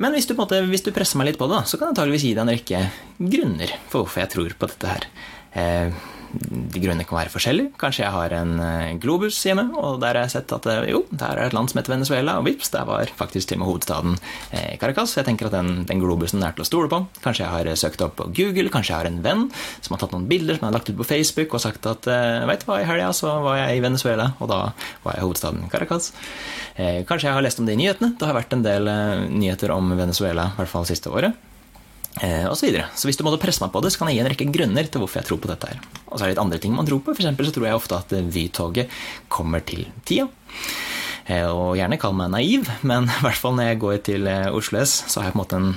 Men 0.00 0.14
hvis 0.16 0.26
du, 0.28 0.32
måte, 0.38 0.62
hvis 0.70 0.84
du 0.86 0.92
presser 0.94 1.20
meg 1.20 1.30
litt 1.30 1.40
på 1.40 1.48
det, 1.50 1.60
så 1.68 1.76
kan 1.76 1.90
jeg 1.90 1.96
antageligvis 1.96 2.24
gi 2.24 2.32
deg 2.36 2.42
en 2.46 2.52
rekke 2.54 2.80
grunner 3.34 3.74
for 3.92 4.02
hvorfor 4.02 4.22
jeg 4.22 4.32
tror 4.32 4.54
på 4.56 4.68
dette 4.70 4.92
her. 4.94 5.08
Eh, 5.52 6.04
de 6.32 6.80
grunnene 6.80 7.04
kan 7.08 7.18
være 7.18 7.32
forskjellige. 7.32 7.72
Kanskje 7.80 8.04
jeg 8.04 8.14
har 8.14 8.34
en 8.36 8.52
eh, 8.62 8.94
globus 9.02 9.36
hjemme, 9.44 9.66
og 9.78 10.00
der 10.02 10.16
har 10.16 10.26
jeg 10.26 10.34
sett 10.36 10.54
at 10.56 10.68
eh, 10.70 10.88
jo, 10.92 11.02
der 11.10 11.36
er 11.38 11.50
et 11.50 11.56
land 11.56 11.70
som 11.70 11.80
heter 11.80 11.94
Venezuela, 11.94 12.38
og 12.40 12.46
vips, 12.48 12.72
der 12.72 12.86
var 12.88 13.12
faktisk 13.18 13.50
til 13.50 13.58
og 13.58 13.62
med 13.62 13.70
hovedstaden 13.70 14.16
eh, 14.50 14.72
Caracas. 14.80 15.16
Jeg 15.18 15.28
tenker 15.28 15.50
at 15.50 15.56
den, 15.56 15.84
den, 15.88 16.02
globusen 16.02 16.42
er 16.44 16.56
til 16.56 16.64
å 16.64 16.68
stole 16.68 16.90
på. 16.92 17.02
Kanskje 17.24 17.44
jeg 17.44 17.52
har 17.52 17.82
søkt 17.82 18.04
opp 18.06 18.16
på 18.20 18.30
Google, 18.32 18.72
kanskje 18.72 18.94
jeg 18.94 19.00
har 19.02 19.10
en 19.10 19.20
venn 19.24 19.46
som 19.84 19.94
har 19.94 20.02
tatt 20.02 20.16
noen 20.16 20.26
bilder 20.30 20.58
som 20.58 20.66
jeg 20.66 20.70
har 20.70 20.78
lagt 20.78 20.90
ut 20.90 20.98
på 21.02 21.08
Facebook 21.12 21.54
og 21.56 21.64
sagt 21.64 21.86
at 21.90 22.08
veit 22.48 22.64
du 22.64 22.68
hva, 22.68 22.80
i 22.80 22.88
helga 22.88 23.12
så 23.16 23.36
var 23.44 23.60
jeg 23.60 23.78
i 23.78 23.84
Venezuela, 23.84 24.32
og 24.40 24.50
da 24.50 24.60
var 25.04 25.16
jeg 25.16 25.22
i 25.22 25.26
hovedstaden 25.26 25.70
Caracas. 25.72 26.10
Kanskje 26.76 27.28
jeg 27.28 27.36
har 27.36 27.44
lest 27.44 27.60
om 27.60 27.68
det 27.68 27.76
i 27.76 27.82
nyhetene. 27.82 28.14
Det 28.18 28.28
har 28.28 28.36
vært 28.36 28.56
en 28.56 28.64
del 28.64 28.92
nyheter 29.30 29.74
om 29.74 29.94
Venezuela, 29.98 30.52
i 30.52 30.62
hvert 30.62 30.72
fall 30.72 30.88
siste 30.88 31.12
året 31.12 31.51
eh, 32.20 32.46
osv. 32.48 32.58
Så, 32.60 32.66
videre. 32.68 32.86
så 32.94 33.08
hvis 33.08 33.18
du 33.18 33.24
måtte 33.26 33.40
presse 33.42 33.62
meg 33.64 33.72
på 33.74 33.82
det, 33.84 33.92
så 33.92 34.02
kan 34.02 34.10
jeg 34.10 34.18
gi 34.18 34.24
en 34.24 34.30
rekke 34.32 34.48
grunner 34.54 34.88
til 34.88 35.02
hvorfor 35.02 35.22
jeg 35.22 35.30
tror 35.30 35.40
på 35.42 35.52
dette. 35.52 35.72
her. 35.72 35.80
Og 36.08 36.16
så 36.16 36.24
er 36.24 36.26
det 36.28 36.34
litt 36.34 36.44
andre 36.44 36.60
ting 36.62 36.76
man 36.76 36.88
tror 36.88 37.02
på. 37.04 37.14
For 37.16 37.46
så 37.46 37.54
tror 37.54 37.68
jeg 37.68 37.78
ofte 37.78 38.00
at 38.00 38.16
Vy-toget 38.34 38.92
kommer 39.32 39.64
til 39.64 39.86
tida. 40.08 40.28
Eh, 41.30 41.46
og 41.46 41.76
gjerne 41.78 42.00
kall 42.02 42.16
meg 42.18 42.32
naiv, 42.34 42.68
men 42.82 43.08
i 43.18 43.24
hvert 43.24 43.38
fall 43.38 43.56
når 43.58 43.72
jeg 43.72 43.82
går 43.86 43.98
til 44.10 44.30
eh, 44.30 44.50
Oslo 44.52 44.82
S, 44.82 45.02
så 45.08 45.22
har 45.22 45.30
jeg 45.30 45.36
på 45.36 45.40
en 45.40 45.44
måte 45.44 45.60
en 45.62 45.74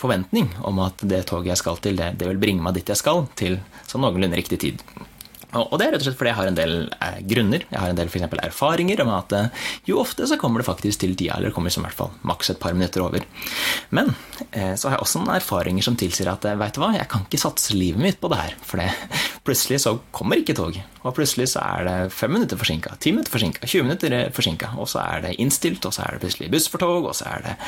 forventning 0.00 0.48
om 0.64 0.78
at 0.84 1.02
det 1.04 1.24
toget 1.28 1.52
jeg 1.52 1.60
skal 1.60 1.80
til, 1.82 1.98
det, 1.98 2.14
det 2.20 2.28
vil 2.28 2.40
bringe 2.40 2.64
meg 2.64 2.76
dit 2.76 2.88
jeg 2.88 3.00
skal, 3.00 3.26
til 3.36 3.58
sånn 3.88 4.04
noenlunde 4.04 4.38
riktig 4.38 4.60
tid. 4.62 4.84
Og 5.58 5.74
det 5.80 5.86
er 5.86 5.94
rett 5.94 6.04
og 6.04 6.06
slett 6.06 6.18
fordi 6.18 6.30
jeg 6.30 6.38
har 6.38 6.48
en 6.50 6.58
del 6.58 6.74
eh, 6.94 7.18
grunner. 7.26 7.64
Jeg 7.66 7.80
har 7.82 7.90
en 7.90 7.98
del 7.98 8.10
for 8.10 8.20
eksempel, 8.20 8.42
erfaringer 8.44 9.00
om 9.02 9.10
at 9.16 9.32
eh, 9.34 9.64
jo 9.88 9.98
ofte 9.98 10.28
så 10.30 10.38
kommer 10.38 10.62
det 10.62 10.68
faktisk 10.68 11.02
til 11.02 11.16
tida, 11.18 11.38
eller 11.38 11.54
kommer 11.54 11.74
som 11.74 11.82
i 11.82 11.88
hvert 11.88 11.98
fall 11.98 12.12
maks 12.30 12.52
et 12.52 12.60
par 12.62 12.76
minutter 12.76 13.02
over. 13.02 13.26
Men 13.96 14.12
eh, 14.52 14.76
så 14.78 14.88
har 14.88 14.96
jeg 14.96 15.06
også 15.06 15.24
noen 15.24 15.34
erfaringer 15.40 15.86
som 15.86 15.98
tilsier 15.98 16.30
at 16.30 16.46
vet 16.60 16.76
du 16.76 16.82
hva, 16.82 16.92
jeg 16.94 17.10
kan 17.10 17.26
ikke 17.26 17.42
satse 17.42 17.74
livet 17.74 18.02
mitt 18.02 18.20
på 18.22 18.30
det 18.30 18.38
her. 18.44 18.56
For 18.62 18.82
det, 18.82 18.88
plutselig 19.46 19.82
så 19.82 19.96
kommer 20.14 20.38
ikke 20.38 20.54
tog. 20.60 20.78
Og 21.02 21.18
plutselig 21.18 21.50
så 21.56 21.66
er 21.66 21.86
det 21.88 21.98
fem 22.14 22.34
minutter 22.36 22.60
forsinka, 22.60 22.94
ti 23.02 23.14
minutter 23.16 23.34
forsinka, 23.34 23.66
20 23.66 23.88
minutter 23.88 24.18
forsinka. 24.36 24.72
Og 24.78 24.90
så 24.92 25.02
er 25.02 25.26
det 25.26 25.36
innstilt, 25.42 25.82
og 25.88 25.96
så 25.96 26.06
er 26.06 26.14
det 26.14 26.24
plutselig 26.28 26.54
buss 26.54 26.70
for 26.70 26.82
tog, 26.82 27.10
og 27.10 27.16
så 27.18 27.26
er 27.34 27.46
det 27.48 27.58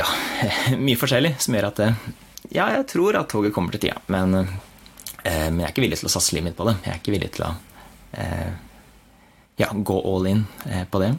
ja, 0.00 0.04
mye 0.80 0.98
forskjellig 0.98 1.36
som 1.40 1.54
gjør 1.54 1.68
at 1.68 1.80
ja, 2.52 2.66
jeg 2.72 2.86
tror 2.90 3.20
at 3.20 3.30
toget 3.30 3.52
kommer 3.54 3.76
til 3.76 3.84
tida. 3.86 4.00
Men 4.12 4.48
men 5.24 5.62
jeg 5.62 5.68
er 5.68 5.74
ikke 5.74 5.84
villig 5.84 6.00
til 6.00 6.08
å 6.08 6.12
satse 6.12 6.34
livet 6.34 6.50
mitt 6.50 6.58
på 6.58 6.66
det. 6.66 6.76
Jeg 6.82 6.94
er 6.94 7.00
ikke 7.00 7.14
villig 7.14 7.30
til 7.36 7.46
å 7.46 7.52
eh, 8.18 8.50
ja, 9.60 9.68
gå 9.72 9.98
all 10.14 10.26
in 10.30 10.42
eh, 10.66 10.82
på 10.90 11.02
det. 11.02 11.12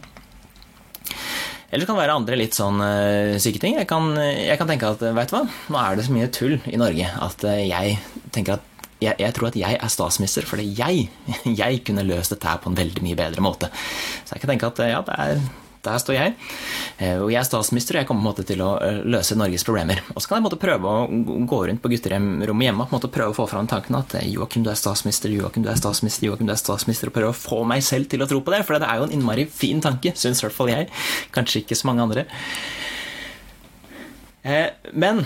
Eller 1.70 1.86
det 1.86 1.90
kan 1.90 1.98
være 1.98 2.18
andre 2.20 2.38
litt 2.38 2.54
sånn 2.54 2.78
uh, 2.84 3.34
syke 3.42 3.58
ting. 3.58 3.80
Jeg 3.80 3.88
kan, 3.90 4.12
jeg 4.20 4.60
kan, 4.60 4.70
tenke 4.70 4.92
at 4.94 5.02
vet 5.02 5.32
du 5.32 5.34
hva, 5.34 5.42
nå 5.74 5.80
er 5.82 5.98
det 5.98 6.06
så 6.06 6.14
mye 6.14 6.30
tull 6.30 6.60
i 6.70 6.78
Norge 6.78 7.08
at 7.26 7.48
jeg 7.66 7.96
tenker 8.36 8.60
at 8.60 8.70
jeg, 9.02 9.18
jeg, 9.20 9.34
tror 9.36 9.50
at 9.50 9.58
jeg 9.58 9.80
er 9.80 9.92
statsminister 9.92 10.46
fordi 10.48 10.68
jeg, 10.78 11.08
jeg 11.64 11.82
kunne 11.88 12.06
løst 12.06 12.36
dette 12.36 12.48
her 12.48 12.62
på 12.62 12.70
en 12.70 12.78
veldig 12.78 13.02
mye 13.04 13.18
bedre 13.18 13.44
måte. 13.44 13.72
Så 14.22 14.36
jeg 14.36 14.44
kan 14.44 14.54
tenke 14.54 14.70
at 14.70 14.84
ja, 14.86 15.02
det 15.08 15.18
er 15.18 15.42
der 15.84 16.00
står 16.02 16.16
jeg. 16.16 16.34
Eh, 16.98 17.18
og 17.22 17.30
jeg 17.32 17.40
er 17.42 17.48
statsminister, 17.48 17.98
og 17.98 18.02
jeg 18.02 18.10
kommer 18.10 18.24
på 18.24 18.26
en 18.26 18.30
måte 18.32 18.46
til 18.48 18.64
å 18.64 18.72
eh, 18.84 19.00
løse 19.16 19.38
Norges 19.40 19.66
problemer. 19.68 20.02
Og 20.14 20.22
så 20.24 20.30
kan 20.30 20.38
jeg 20.38 20.44
på 20.44 20.44
en 20.44 20.48
måte 20.50 20.62
prøve 20.62 20.94
å 20.94 21.48
gå 21.50 21.60
rundt 21.70 21.84
på 21.84 21.92
gutterommet 21.94 22.68
hjemme 22.68 22.88
på 22.88 22.94
en 22.94 23.00
måte 23.00 23.12
prøve 23.14 23.36
å 23.36 23.38
få 23.38 23.48
fram 23.52 23.70
tanken 23.72 23.98
at 24.00 24.16
eh, 24.20 24.30
Joakim, 24.34 24.66
du 24.66 24.72
er 24.72 24.80
statsminister, 24.80 25.34
Joakim, 25.34 25.66
du 25.66 25.72
er 25.72 25.80
statsminister, 25.80 26.28
Joakim, 26.30 26.50
du 26.50 26.56
er 26.56 26.62
statsminister, 26.62 27.12
og 27.12 27.18
prøve 27.18 27.34
å 27.34 27.38
få 27.38 27.64
meg 27.70 27.84
selv 27.86 28.12
til 28.12 28.24
å 28.24 28.30
tro 28.30 28.42
på 28.44 28.56
det. 28.56 28.64
For 28.68 28.80
det 28.80 28.90
er 28.90 29.02
jo 29.02 29.10
en 29.10 29.18
innmari 29.18 29.48
fin 29.50 29.84
tanke, 29.84 30.16
syns 30.20 30.44
i 30.44 30.48
hvert 30.48 30.58
fall 30.58 30.74
jeg. 30.74 30.90
Kanskje 31.36 31.64
ikke 31.64 31.80
så 31.80 31.90
mange 31.90 32.08
andre. 32.08 32.28
Men 34.92 35.22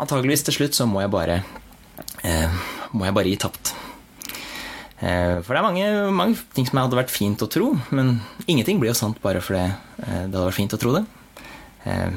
antageligvis 0.00 0.46
til 0.46 0.56
slutt 0.56 0.78
så 0.78 0.86
må 0.88 1.02
jeg 1.04 1.12
bare 1.12 1.42
må 2.96 3.04
jeg 3.04 3.16
bare 3.18 3.28
gi 3.28 3.40
tapt. 3.44 3.74
Eh, 5.04 5.40
for 5.44 5.52
det 5.52 5.60
er 5.60 5.66
mange, 5.66 5.88
mange, 6.16 6.44
ting 6.56 6.68
som 6.68 6.80
hadde 6.80 6.96
vært 6.96 7.12
fint 7.12 7.42
å 7.44 7.50
tro, 7.50 7.74
men 7.92 8.16
ingenting 8.46 8.80
blir 8.80 8.94
jo 8.94 8.96
sant 8.96 9.18
bare 9.24 9.42
fordi 9.44 9.66
eh, 9.66 10.22
det 10.30 10.32
hadde 10.32 10.46
vært 10.46 10.60
fint 10.60 10.76
å 10.76 10.80
tro 10.80 10.94
det. 10.96 11.02
Eh, 11.90 12.14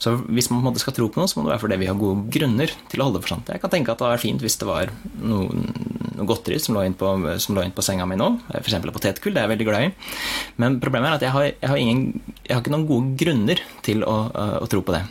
så 0.00 0.14
hvis 0.26 0.48
man 0.50 0.58
på 0.58 0.64
en 0.64 0.68
måte 0.70 0.82
skal 0.82 0.94
tro 0.96 1.06
på 1.12 1.20
noe, 1.20 1.28
så 1.30 1.38
må 1.38 1.44
det 1.44 1.54
være 1.54 1.62
fordi 1.62 1.78
vi 1.80 1.88
har 1.88 1.98
gode 1.98 2.32
grunner 2.32 2.72
til 2.90 3.00
å 3.00 3.06
holde 3.06 3.20
det 3.20 3.26
for 3.26 3.34
sant. 3.34 3.52
Jeg 3.52 3.62
kan 3.62 3.72
tenke 3.72 3.92
at 3.92 4.00
det 4.00 4.06
hadde 4.06 4.16
vært 4.16 4.24
fint 4.24 4.42
hvis 4.42 4.56
det 4.60 4.68
var 4.68 4.90
noe, 5.22 5.64
noe 6.16 6.28
godteri 6.28 6.58
som 6.60 6.76
lå 6.76 6.82
inn 6.88 6.96
på, 6.98 7.12
inn 7.24 7.76
på 7.76 7.84
senga 7.84 8.08
mi 8.08 8.18
nå, 8.20 8.30
f.eks. 8.58 8.80
potetgull, 8.88 9.36
det 9.36 9.42
er 9.42 9.46
jeg 9.46 9.54
veldig 9.54 9.68
glad 9.68 9.86
i. 9.86 9.92
Men 10.60 10.80
problemet 10.82 11.12
er 11.12 11.18
at 11.20 11.28
jeg 11.28 11.36
har, 11.36 11.46
jeg 11.52 11.72
har, 11.72 11.80
ingen, 11.80 12.34
jeg 12.42 12.56
har 12.56 12.64
ikke 12.64 12.74
noen 12.74 12.88
gode 12.90 13.14
grunner 13.20 13.64
til 13.86 14.04
å, 14.04 14.16
å 14.64 14.68
tro 14.72 14.82
på 14.84 14.96
det. 14.96 15.04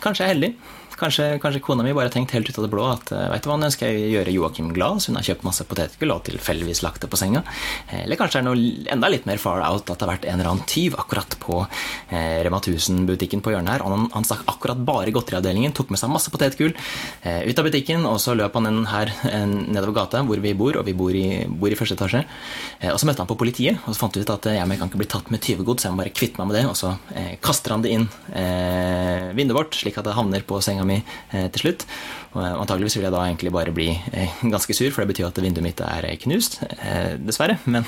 Kanskje 0.00 0.26
jeg 0.26 0.28
er 0.28 0.34
heldig. 0.36 0.52
Kanskje, 1.00 1.38
kanskje, 1.40 1.62
kona 1.64 1.84
mi 1.84 1.94
bare 1.96 2.10
tenkt 2.12 2.34
helt 2.36 2.48
ut 2.50 2.58
av 2.60 2.66
det 2.66 2.70
blå 2.74 2.82
at 2.90 3.10
eh, 3.16 3.28
vet 3.32 3.44
du 3.44 3.48
hva, 3.48 3.54
nå 3.56 3.70
ønsker 3.70 3.88
jeg 3.88 4.00
å 4.04 4.08
gjøre 4.18 4.32
Joakim 4.34 4.66
glad, 4.76 5.00
så 5.00 5.08
hun 5.08 5.16
har 5.16 5.24
kjøpt 5.30 5.46
masse 5.46 5.64
potetgull 5.64 6.12
og 6.12 6.26
tilfeldigvis 6.26 6.82
lagt 6.84 7.00
det 7.00 7.08
på 7.08 7.16
senga. 7.16 7.40
Eh, 7.88 8.02
eller 8.02 8.20
kanskje 8.20 8.36
det 8.36 8.42
er 8.42 8.48
noe 8.50 8.92
enda 8.92 9.08
litt 9.08 9.24
mer 9.28 9.40
far 9.40 9.62
out 9.64 9.88
at 9.88 9.96
det 9.96 10.04
har 10.04 10.10
vært 10.12 10.26
en 10.28 10.36
eller 10.36 10.50
annen 10.50 10.66
tyv 10.68 10.98
akkurat 11.00 11.38
på 11.40 11.62
eh, 11.64 12.42
Rema 12.44 12.60
1000-butikken 12.60 13.40
på 13.40 13.54
hjørnet 13.54 13.72
her. 13.78 13.84
Han, 13.88 14.10
han 14.12 14.28
stakk 14.28 14.44
akkurat 14.52 14.82
bare 14.90 15.14
godteriavdelingen, 15.16 15.72
tok 15.76 15.94
med 15.94 16.02
seg 16.02 16.12
masse 16.12 16.32
potetgull 16.34 16.74
eh, 16.74 17.48
ut 17.48 17.62
av 17.62 17.70
butikken, 17.70 18.04
og 18.10 18.20
så 18.20 18.36
løp 18.36 18.60
han 18.60 18.68
inn 18.68 18.82
her 18.92 19.14
eh, 19.30 19.46
nedover 19.48 19.96
gata 20.02 20.20
hvor 20.28 20.44
vi 20.44 20.52
bor, 20.58 20.82
og 20.82 20.84
vi 20.90 20.96
bor 21.00 21.16
i, 21.16 21.46
bor 21.48 21.72
i 21.72 21.80
første 21.80 21.96
etasje. 21.96 22.26
Eh, 22.82 22.92
og 22.92 23.00
så 23.00 23.08
møtte 23.08 23.24
han 23.24 23.32
på 23.32 23.38
politiet, 23.40 23.80
og 23.86 23.96
så 23.96 24.04
fant 24.04 24.20
vi 24.20 24.26
ut 24.26 24.34
at 24.36 24.50
jeg 24.52 24.68
kan 24.68 24.92
ikke 24.92 25.00
bli 25.00 25.10
tatt 25.16 25.32
med 25.32 25.40
tyvegods, 25.48 25.88
jeg 25.88 25.96
må 25.96 26.04
bare 26.04 26.12
kvitte 26.12 26.44
meg 26.44 26.52
med 26.52 26.60
det. 26.60 26.66
Og 26.68 26.76
så 26.76 26.92
kaster 27.40 27.72
han 27.72 27.88
det 27.88 27.96
inn 27.96 28.06
vinduet 29.36 29.56
vårt, 29.56 29.80
slik 29.80 29.96
at 29.96 30.06
det 30.06 30.14
havner 30.16 30.44
på 30.44 30.60
senga 30.64 30.84
mi 30.84 30.89
eh, 30.98 31.46
til 31.54 31.64
slutt. 31.64 31.86
Og 32.34 32.42
antageligvis 32.42 32.98
vil 32.98 33.06
jeg 33.08 33.14
da 33.14 33.22
egentlig 33.26 33.52
bare 33.54 33.74
bli 33.74 33.88
eh, 33.92 34.40
ganske 34.54 34.76
sur, 34.76 34.90
for 34.94 35.04
det 35.04 35.14
betyr 35.14 35.28
at 35.30 35.40
vinduet 35.42 35.66
mitt 35.66 35.84
er 35.84 36.08
knust, 36.24 36.60
eh, 36.78 37.14
dessverre. 37.20 37.60
Men 37.70 37.86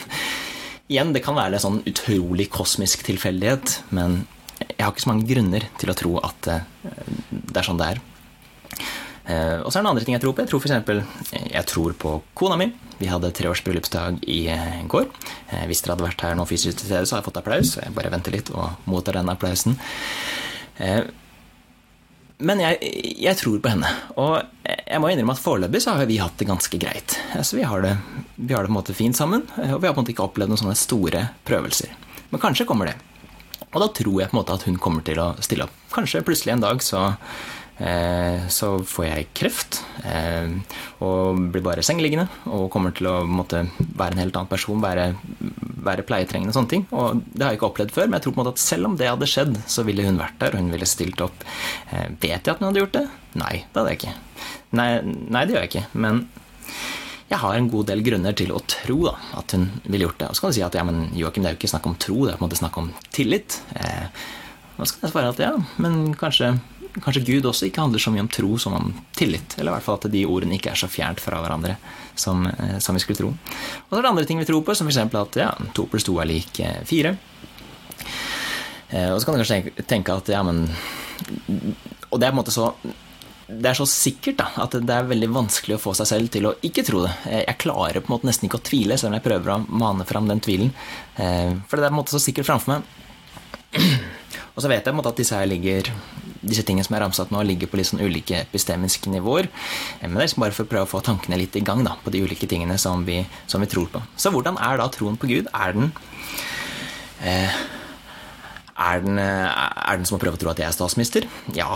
igjen, 0.92 1.12
det 1.16 1.24
kan 1.24 1.38
være 1.38 1.58
en 1.58 1.66
sånn 1.66 1.82
utrolig 1.88 2.48
kosmisk 2.52 3.04
tilfeldighet. 3.08 3.80
Men 3.96 4.22
jeg 4.62 4.80
har 4.84 4.94
ikke 4.94 5.06
så 5.06 5.12
mange 5.12 5.28
grunner 5.28 5.68
til 5.80 5.90
å 5.92 5.98
tro 5.98 6.16
at 6.22 6.48
det 6.48 7.58
er 7.58 7.66
sånn 7.66 7.80
det 7.80 7.94
er. 7.94 8.02
Og 9.62 9.70
så 9.70 9.78
er 9.78 9.80
det 9.80 9.82
en 9.82 9.90
andre 9.92 10.04
ting 10.04 10.14
jeg 10.16 10.22
tror 10.22 10.34
på. 10.34 10.42
Jeg 10.44 10.50
tror 10.50 10.62
f.eks. 10.62 11.32
jeg 11.32 11.66
tror 11.70 11.94
på 11.98 12.12
kona 12.38 12.58
mi. 12.58 12.68
Vi 12.98 13.08
hadde 13.10 13.30
treårs 13.34 13.62
bryllupsdag 13.66 14.20
i 14.30 14.40
går. 14.90 15.08
Hvis 15.70 15.82
dere 15.82 15.96
hadde 15.96 16.06
vært 16.06 16.24
her 16.26 16.36
nå 16.38 16.46
fysisk 16.46 16.78
til 16.78 16.90
stede, 16.90 17.06
så 17.06 17.16
har 17.16 17.22
jeg 17.22 17.28
fått 17.30 17.40
applaus. 17.40 17.74
Jeg 17.78 17.94
bare 17.96 18.12
venter 18.12 18.34
litt 18.34 18.52
og 18.54 18.86
mottar 18.90 19.18
den 19.18 19.30
applausen. 19.32 19.78
Men 22.42 22.60
jeg, 22.62 22.90
jeg, 23.22 23.38
tror 23.38 23.60
på 23.62 23.70
henne. 23.70 23.88
Og 24.18 24.40
jeg 24.66 25.00
må 25.02 25.12
innrømme 25.12 25.36
at 25.36 25.42
foreløpig 25.42 25.82
så 25.84 25.94
har 25.96 26.08
vi 26.10 26.18
hatt 26.18 26.36
det 26.40 26.48
ganske 26.48 26.80
greit. 26.82 27.16
Altså, 27.38 27.56
vi 27.58 27.66
har 27.68 27.84
det, 27.84 27.94
vi 28.36 28.54
har 28.54 28.64
det 28.64 28.70
på 28.70 28.74
en 28.74 28.78
måte 28.80 28.96
fint 28.98 29.18
sammen, 29.18 29.46
og 29.56 29.78
vi 29.78 29.86
har 29.86 29.94
på 29.94 30.00
en 30.00 30.02
måte 30.02 30.14
ikke 30.14 30.26
opplevd 30.26 30.52
noen 30.52 30.62
sånne 30.64 30.78
store 30.78 31.26
prøvelser. 31.48 31.94
Men 32.32 32.42
kanskje 32.42 32.66
kommer 32.68 32.90
det. 32.90 32.96
Og 33.72 33.80
da 33.80 33.88
tror 33.94 34.18
jeg 34.20 34.28
på 34.30 34.36
en 34.36 34.40
måte 34.42 34.56
at 34.58 34.66
hun 34.68 34.78
kommer 34.82 35.04
til 35.06 35.20
å 35.22 35.32
stille 35.44 35.66
opp. 35.68 35.76
Kanskje 35.94 36.24
plutselig 36.26 36.56
en 36.56 36.64
dag 36.64 36.82
så 36.84 37.06
så 38.52 38.68
får 38.86 39.04
jeg 39.06 39.28
kreft 39.34 39.78
eh, 40.06 40.50
og 41.02 41.40
blir 41.54 41.64
bare 41.64 41.82
sengeliggende 41.82 42.26
og 42.52 42.68
kommer 42.70 42.92
til 42.94 43.08
å 43.10 43.14
måtte 43.26 43.64
være 43.80 44.14
en 44.14 44.22
helt 44.22 44.36
annen 44.38 44.50
person, 44.50 44.82
være, 44.82 45.08
være 45.82 46.04
pleietrengende 46.06 46.52
og 46.52 46.58
sånne 46.58 46.72
ting. 46.72 46.84
Og 46.92 47.22
det 47.32 47.42
har 47.42 47.54
jeg 47.54 47.60
ikke 47.60 47.70
opplevd 47.70 47.94
før, 47.96 48.08
men 48.08 48.18
jeg 48.18 48.26
tror 48.26 48.36
på 48.36 48.40
en 48.40 48.44
måte 48.44 48.54
at 48.54 48.64
selv 48.64 48.90
om 48.90 48.98
det 49.00 49.10
hadde 49.10 49.30
skjedd, 49.30 49.58
så 49.66 49.86
ville 49.88 50.06
hun 50.06 50.20
vært 50.20 50.38
der, 50.42 50.54
og 50.54 50.62
hun 50.62 50.72
ville 50.74 50.88
stilt 50.88 51.24
opp. 51.24 51.46
Eh, 51.90 52.08
vet 52.22 52.38
jeg 52.38 52.52
at 52.52 52.60
hun 52.60 52.68
hadde 52.68 52.84
gjort 52.84 52.98
det? 53.00 53.06
Nei, 53.40 53.54
det 53.64 53.80
hadde 53.80 53.94
jeg 53.94 54.02
ikke. 54.02 54.16
Nei, 54.78 54.88
nei 55.32 55.46
det 55.46 55.56
gjør 55.56 55.66
jeg 55.66 55.72
ikke. 55.72 55.86
Men 56.04 56.26
jeg 57.32 57.40
har 57.40 57.56
en 57.56 57.70
god 57.72 57.88
del 57.88 58.04
grunner 58.04 58.36
til 58.36 58.52
å 58.52 58.60
tro 58.68 58.98
da, 59.06 59.16
at 59.40 59.56
hun 59.56 59.66
ville 59.86 60.04
gjort 60.04 60.20
det. 60.20 60.28
Og 60.28 60.36
så 60.36 60.44
kan 60.44 60.52
du 60.52 60.58
si 60.58 60.66
at 60.66 60.76
ja, 60.76 60.84
men 60.84 61.06
Joakim, 61.16 61.44
det 61.44 61.50
er 61.50 61.56
jo 61.56 61.62
ikke 61.62 61.72
snakk 61.72 61.88
om 61.88 61.96
tro, 61.96 62.18
det 62.26 62.34
er 62.34 62.38
på 62.38 62.44
en 62.44 62.50
måte 62.50 62.60
snakk 62.60 62.78
om 62.82 62.92
tillit. 63.14 63.58
Eh, 63.80 64.22
da 64.76 64.88
skal 64.88 65.06
jeg 65.06 65.14
svare 65.14 65.32
at 65.32 65.40
ja, 65.40 65.54
men 65.80 66.12
kanskje 66.18 66.52
kanskje 67.00 67.24
Gud 67.24 67.46
også 67.48 67.68
ikke 67.68 67.80
handler 67.80 68.02
så 68.02 68.12
mye 68.12 68.24
om 68.24 68.30
tro 68.32 68.56
som 68.60 68.76
om 68.76 68.92
tillit. 69.16 69.56
Eller 69.58 69.72
i 69.72 69.76
hvert 69.76 69.86
fall 69.86 70.00
at 70.00 70.08
de 70.12 70.24
ordene 70.28 70.58
ikke 70.58 70.72
er 70.74 70.80
så 70.80 70.90
fjernt 70.90 71.22
fra 71.22 71.40
hverandre 71.40 71.76
som, 72.14 72.44
eh, 72.46 72.78
som, 72.78 72.96
vi 72.96 73.02
skulle 73.04 73.20
tro. 73.20 73.30
Og 73.32 73.92
så 73.92 73.98
er 73.98 74.02
det 74.02 74.12
andre 74.12 74.26
ting 74.28 74.42
vi 74.42 74.48
tror 74.48 74.64
på, 74.66 74.74
som 74.76 74.88
f.eks. 74.88 75.00
at 75.22 75.38
ja, 75.40 75.52
to 75.76 75.86
pluss 75.90 76.06
to 76.08 76.18
er 76.20 76.28
lik 76.28 76.60
eh, 76.60 76.82
fire. 76.88 77.16
Eh, 78.90 79.08
og 79.12 79.20
så 79.20 79.24
kan 79.24 79.38
du 79.38 79.44
kanskje 79.44 79.86
tenke 79.88 80.12
at 80.12 80.28
ja, 80.28 80.42
men 80.44 80.66
Og 82.10 82.20
det 82.20 82.26
er 82.26 82.32
på 82.32 82.36
en 82.36 82.42
måte 82.42 82.54
så 82.54 82.74
det 83.52 83.68
er 83.68 83.76
så 83.76 83.84
sikkert 83.88 84.38
da, 84.38 84.46
at 84.64 84.72
det 84.80 84.94
er 84.94 85.08
veldig 85.10 85.28
vanskelig 85.28 85.74
å 85.76 85.80
få 85.82 85.92
seg 85.98 86.08
selv 86.08 86.30
til 86.32 86.46
å 86.48 86.54
ikke 86.64 86.84
tro 86.86 87.02
det. 87.04 87.10
Jeg 87.42 87.58
klarer 87.60 88.00
på 88.00 88.08
en 88.08 88.14
måte 88.14 88.28
nesten 88.28 88.46
ikke 88.48 88.62
å 88.62 88.64
tvile, 88.64 88.96
selv 88.96 89.10
om 89.10 89.16
jeg 89.18 89.24
prøver 89.26 89.52
å 89.52 89.58
mane 89.68 90.06
fram 90.08 90.30
den 90.30 90.40
tvilen. 90.40 90.70
For 91.12 91.76
det 91.76 91.84
er 91.84 91.90
på 91.90 91.90
en 91.90 91.98
måte 91.98 92.14
så 92.14 92.22
sikkert 92.22 92.48
framfor 92.48 92.72
meg. 92.72 93.01
Og 94.52 94.60
så 94.60 94.68
vet 94.68 94.84
jeg 94.84 94.96
måte 94.96 95.12
at 95.12 95.20
disse 95.20 95.38
ligger 95.48 95.88
disse 96.42 96.64
tingene 96.66 96.84
som 96.84 96.96
er 96.96 97.04
ramsatt 97.04 97.30
nå, 97.32 97.42
ligger 97.46 97.70
på 97.70 97.78
litt 97.78 97.88
sånn 97.88 98.02
ulike 98.02 98.40
epistemiske 98.42 99.10
nivåer. 99.12 99.48
Men 100.02 100.16
det 100.16 100.22
er 100.22 100.26
liksom 100.26 100.44
bare 100.44 100.56
for 100.56 100.66
å 100.66 100.72
prøve 100.72 100.88
å 100.88 100.90
få 100.90 101.02
tankene 101.06 101.38
litt 101.40 101.56
i 101.58 101.62
gang 101.64 101.84
da, 101.86 101.94
på 102.02 102.12
de 102.12 102.24
ulike 102.24 102.48
tingene 102.50 102.78
som 102.82 103.06
vi, 103.06 103.20
som 103.50 103.62
vi 103.62 103.70
tror 103.70 103.88
på. 103.92 104.02
Så 104.18 104.32
hvordan 104.34 104.58
er 104.60 104.80
da 104.80 104.88
troen 104.92 105.18
på 105.20 105.30
Gud? 105.30 105.50
Er 105.54 105.76
den 105.76 105.92
eh, 107.22 107.62
er 108.82 109.02
den, 109.04 109.18
er 109.20 109.98
den, 109.98 110.06
som 110.08 110.16
å 110.16 110.20
prøve 110.22 110.34
å 110.38 110.40
tro 110.40 110.50
at 110.50 110.58
jeg 110.58 110.66
er 110.66 110.74
statsminister? 110.74 111.26
Ja, 111.54 111.68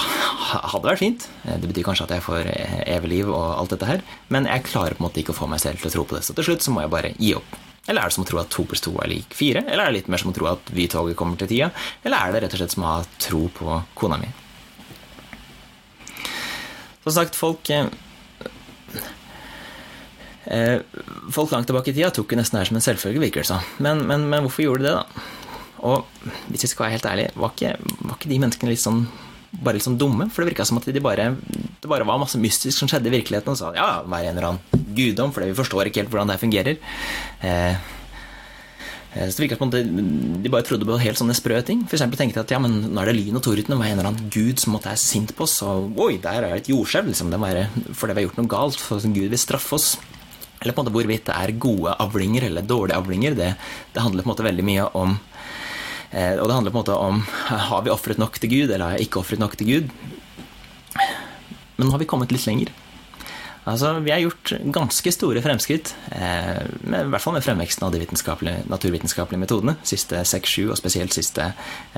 hadde 0.73 0.89
vært 0.89 1.03
fint. 1.05 1.27
Det 1.45 1.69
betyr 1.69 1.87
kanskje 1.87 2.09
at 2.09 2.17
jeg 2.17 2.25
får 2.25 2.49
evig 2.89 3.13
liv 3.13 3.31
og 3.31 3.45
alt 3.61 3.77
dette 3.77 3.87
her. 3.87 4.03
Men 4.33 4.49
jeg 4.49 4.65
klarer 4.67 4.97
på 4.97 5.05
en 5.05 5.07
måte 5.07 5.23
ikke 5.23 5.37
å 5.37 5.39
få 5.39 5.47
meg 5.53 5.63
selv 5.63 5.79
til 5.79 5.93
å 5.93 5.95
tro 5.95 6.07
på 6.09 6.19
det. 6.19 6.25
Så 6.27 6.35
til 6.35 6.49
slutt 6.49 6.67
så 6.67 6.75
må 6.75 6.83
jeg 6.83 6.95
bare 6.97 7.13
gi 7.21 7.37
opp. 7.39 7.61
Eller 7.87 8.03
er 8.03 8.11
det 8.11 8.17
som 8.17 8.25
å 8.25 8.29
tro 8.29 8.41
at 8.41 8.51
to 8.51 8.65
pluss 8.67 8.83
to 8.83 8.95
er 9.03 9.11
lik 9.11 9.37
fire? 9.37 9.63
Eller 9.67 9.85
er 9.85 9.93
det 9.93 10.01
litt 10.01 10.11
mer 10.11 10.23
som 10.23 10.33
å 10.33 10.37
tro 10.37 10.49
at 10.51 10.73
Vytoget 10.75 11.19
kommer 11.19 11.39
til 11.39 11.51
tida? 11.53 11.71
Eller 12.03 12.19
er 12.19 12.35
det 12.35 12.43
rett 12.45 12.57
og 12.57 12.63
slett 12.63 12.75
som 12.75 12.87
å 12.87 12.95
ha 12.97 13.05
tro 13.23 13.47
på 13.55 13.79
kona 13.99 14.19
mi? 14.21 14.31
Som 17.07 17.15
sagt, 17.15 17.39
folk 17.39 17.71
eh, 17.71 17.87
eh, 20.51 20.81
Folk 21.31 21.55
langt 21.55 21.71
tilbake 21.71 21.93
i 21.93 21.95
tida 21.95 22.11
tok 22.15 22.35
jo 22.35 22.41
nesten 22.41 22.59
her 22.59 22.67
som 22.67 22.79
en 22.79 22.83
selvfølge, 22.83 23.23
virker 23.23 23.45
det 23.45 23.51
som. 23.53 23.63
Men, 23.79 24.03
men, 24.11 24.27
men, 24.27 24.43
hvorfor 24.47 24.67
gjorde 24.67 24.83
de 24.83 24.91
det, 24.91 24.97
da? 24.99 25.29
Og 25.87 26.27
hvis 26.51 26.65
jeg 26.65 26.73
skal 26.73 26.87
være 26.87 26.97
helt 26.97 27.07
ærlig, 27.07 27.29
var 27.39 27.53
ikke, 27.55 27.77
var 28.01 28.17
ikke 28.17 28.33
de 28.33 28.41
menneskene 28.43 28.73
litt 28.73 28.83
sånn 28.83 29.05
bare 29.63 29.79
litt 29.79 29.87
sånn 29.87 29.99
dumme? 30.01 30.27
For 30.33 30.43
det 30.43 30.51
virka 30.51 30.67
som 30.67 30.81
at 30.81 30.89
de 30.91 31.03
bare, 31.05 31.29
det 31.39 31.91
bare 31.91 32.07
var 32.09 32.19
masse 32.19 32.41
mystisk 32.41 32.75
som 32.75 32.91
skjedde 32.91 33.13
i 33.13 33.15
virkeligheten, 33.15 33.55
og 33.55 33.61
sa 33.61 33.71
ja, 33.77 34.03
vær 34.09 34.27
en 34.27 34.35
eller 34.35 34.49
annen 34.51 34.76
guddom, 34.97 35.35
for 35.35 35.47
vi 35.47 35.57
forstår 35.57 35.91
ikke 35.91 36.05
helt 36.05 36.15
hvordan 36.15 36.33
det 36.33 36.41
fungerer. 36.43 36.81
Eh, 37.45 37.93
Eh, 39.17 39.29
så 39.31 39.41
det 39.41 39.47
virka 39.47 39.57
som 39.57 39.71
de 39.71 40.51
bare 40.53 40.65
trodde 40.67 40.87
på 40.89 40.99
helt 41.01 41.19
sånne 41.19 41.37
sprø 41.37 41.61
ting. 41.65 41.85
Eksempel 41.89 42.21
tenkte 42.21 42.43
at 42.43 42.53
ja, 42.53 42.59
men 42.61 42.75
nå 42.91 43.01
er 43.01 43.11
det 43.11 43.17
lyn 43.17 43.39
og 43.39 43.45
torden, 43.47 43.73
og 43.73 43.81
hva 43.81 43.89
en 43.89 43.97
eller 43.97 44.11
annen 44.11 44.33
gud 44.33 44.61
som 44.61 44.75
måtte 44.77 44.93
er 44.93 45.01
sint 45.01 45.33
på 45.37 45.47
oss, 45.47 45.57
og 45.65 45.97
oi, 46.05 46.17
der 46.23 46.43
er 46.43 46.51
det 46.51 46.61
et 46.61 46.71
jordskjelv, 46.73 47.09
liksom. 47.13 47.33
Det 47.33 47.41
være 47.41 47.65
fordi 47.97 48.13
vi 48.13 48.21
har 48.21 48.29
gjort 48.29 48.43
noe 48.43 48.53
galt, 48.53 48.83
for 48.83 49.01
Gud 49.01 49.33
vil 49.33 49.41
straffe 49.41 49.79
oss. 49.79 49.89
Eller 50.61 50.75
på 50.75 50.83
en 50.83 50.87
måte 50.87 50.95
hvorvidt 50.97 51.29
det 51.29 51.37
er 51.37 51.57
gode 51.61 51.93
avlinger 52.01 52.49
eller 52.49 52.65
dårlige 52.65 52.99
avlinger, 52.99 53.37
det, 53.39 53.51
det 53.95 54.05
handler 54.05 54.25
på 54.25 54.31
en 54.31 54.35
måte 54.35 54.47
veldig 54.47 54.65
mye 54.65 54.87
om 54.97 55.13
eh, 56.11 56.33
Og 56.41 56.49
det 56.49 56.57
handler 56.57 56.73
på 56.73 56.79
en 56.79 56.81
måte 56.81 56.97
om 56.97 57.21
har 57.71 57.85
vi 57.85 57.93
ofret 57.93 58.21
nok 58.21 58.41
til 58.41 58.53
Gud, 58.53 58.71
eller 58.71 58.85
har 58.85 58.97
jeg 58.97 59.09
ikke 59.09 59.21
ofret 59.21 59.41
nok 59.41 59.57
til 59.61 59.71
Gud? 59.73 59.93
Men 61.77 61.87
nå 61.87 61.93
har 61.93 62.01
vi 62.01 62.09
kommet 62.09 62.33
litt 62.33 62.49
lenger. 62.49 62.73
Altså, 63.67 63.97
vi 63.99 64.13
har 64.15 64.21
gjort 64.23 64.53
ganske 64.71 65.11
store 65.11 65.41
fremskritt, 65.43 65.91
eh, 66.15 66.63
med, 66.87 67.09
i 67.09 67.11
hvert 67.11 67.23
fall 67.23 67.35
med 67.35 67.43
fremveksten 67.43 67.83
av 67.83 67.95
de 67.95 68.05
naturvitenskapelige 68.71 69.43
metodene, 69.43 69.75
siste 69.83 70.23
6-7, 70.23 70.71
og 70.71 70.79
spesielt 70.79 71.17
siste 71.17 71.49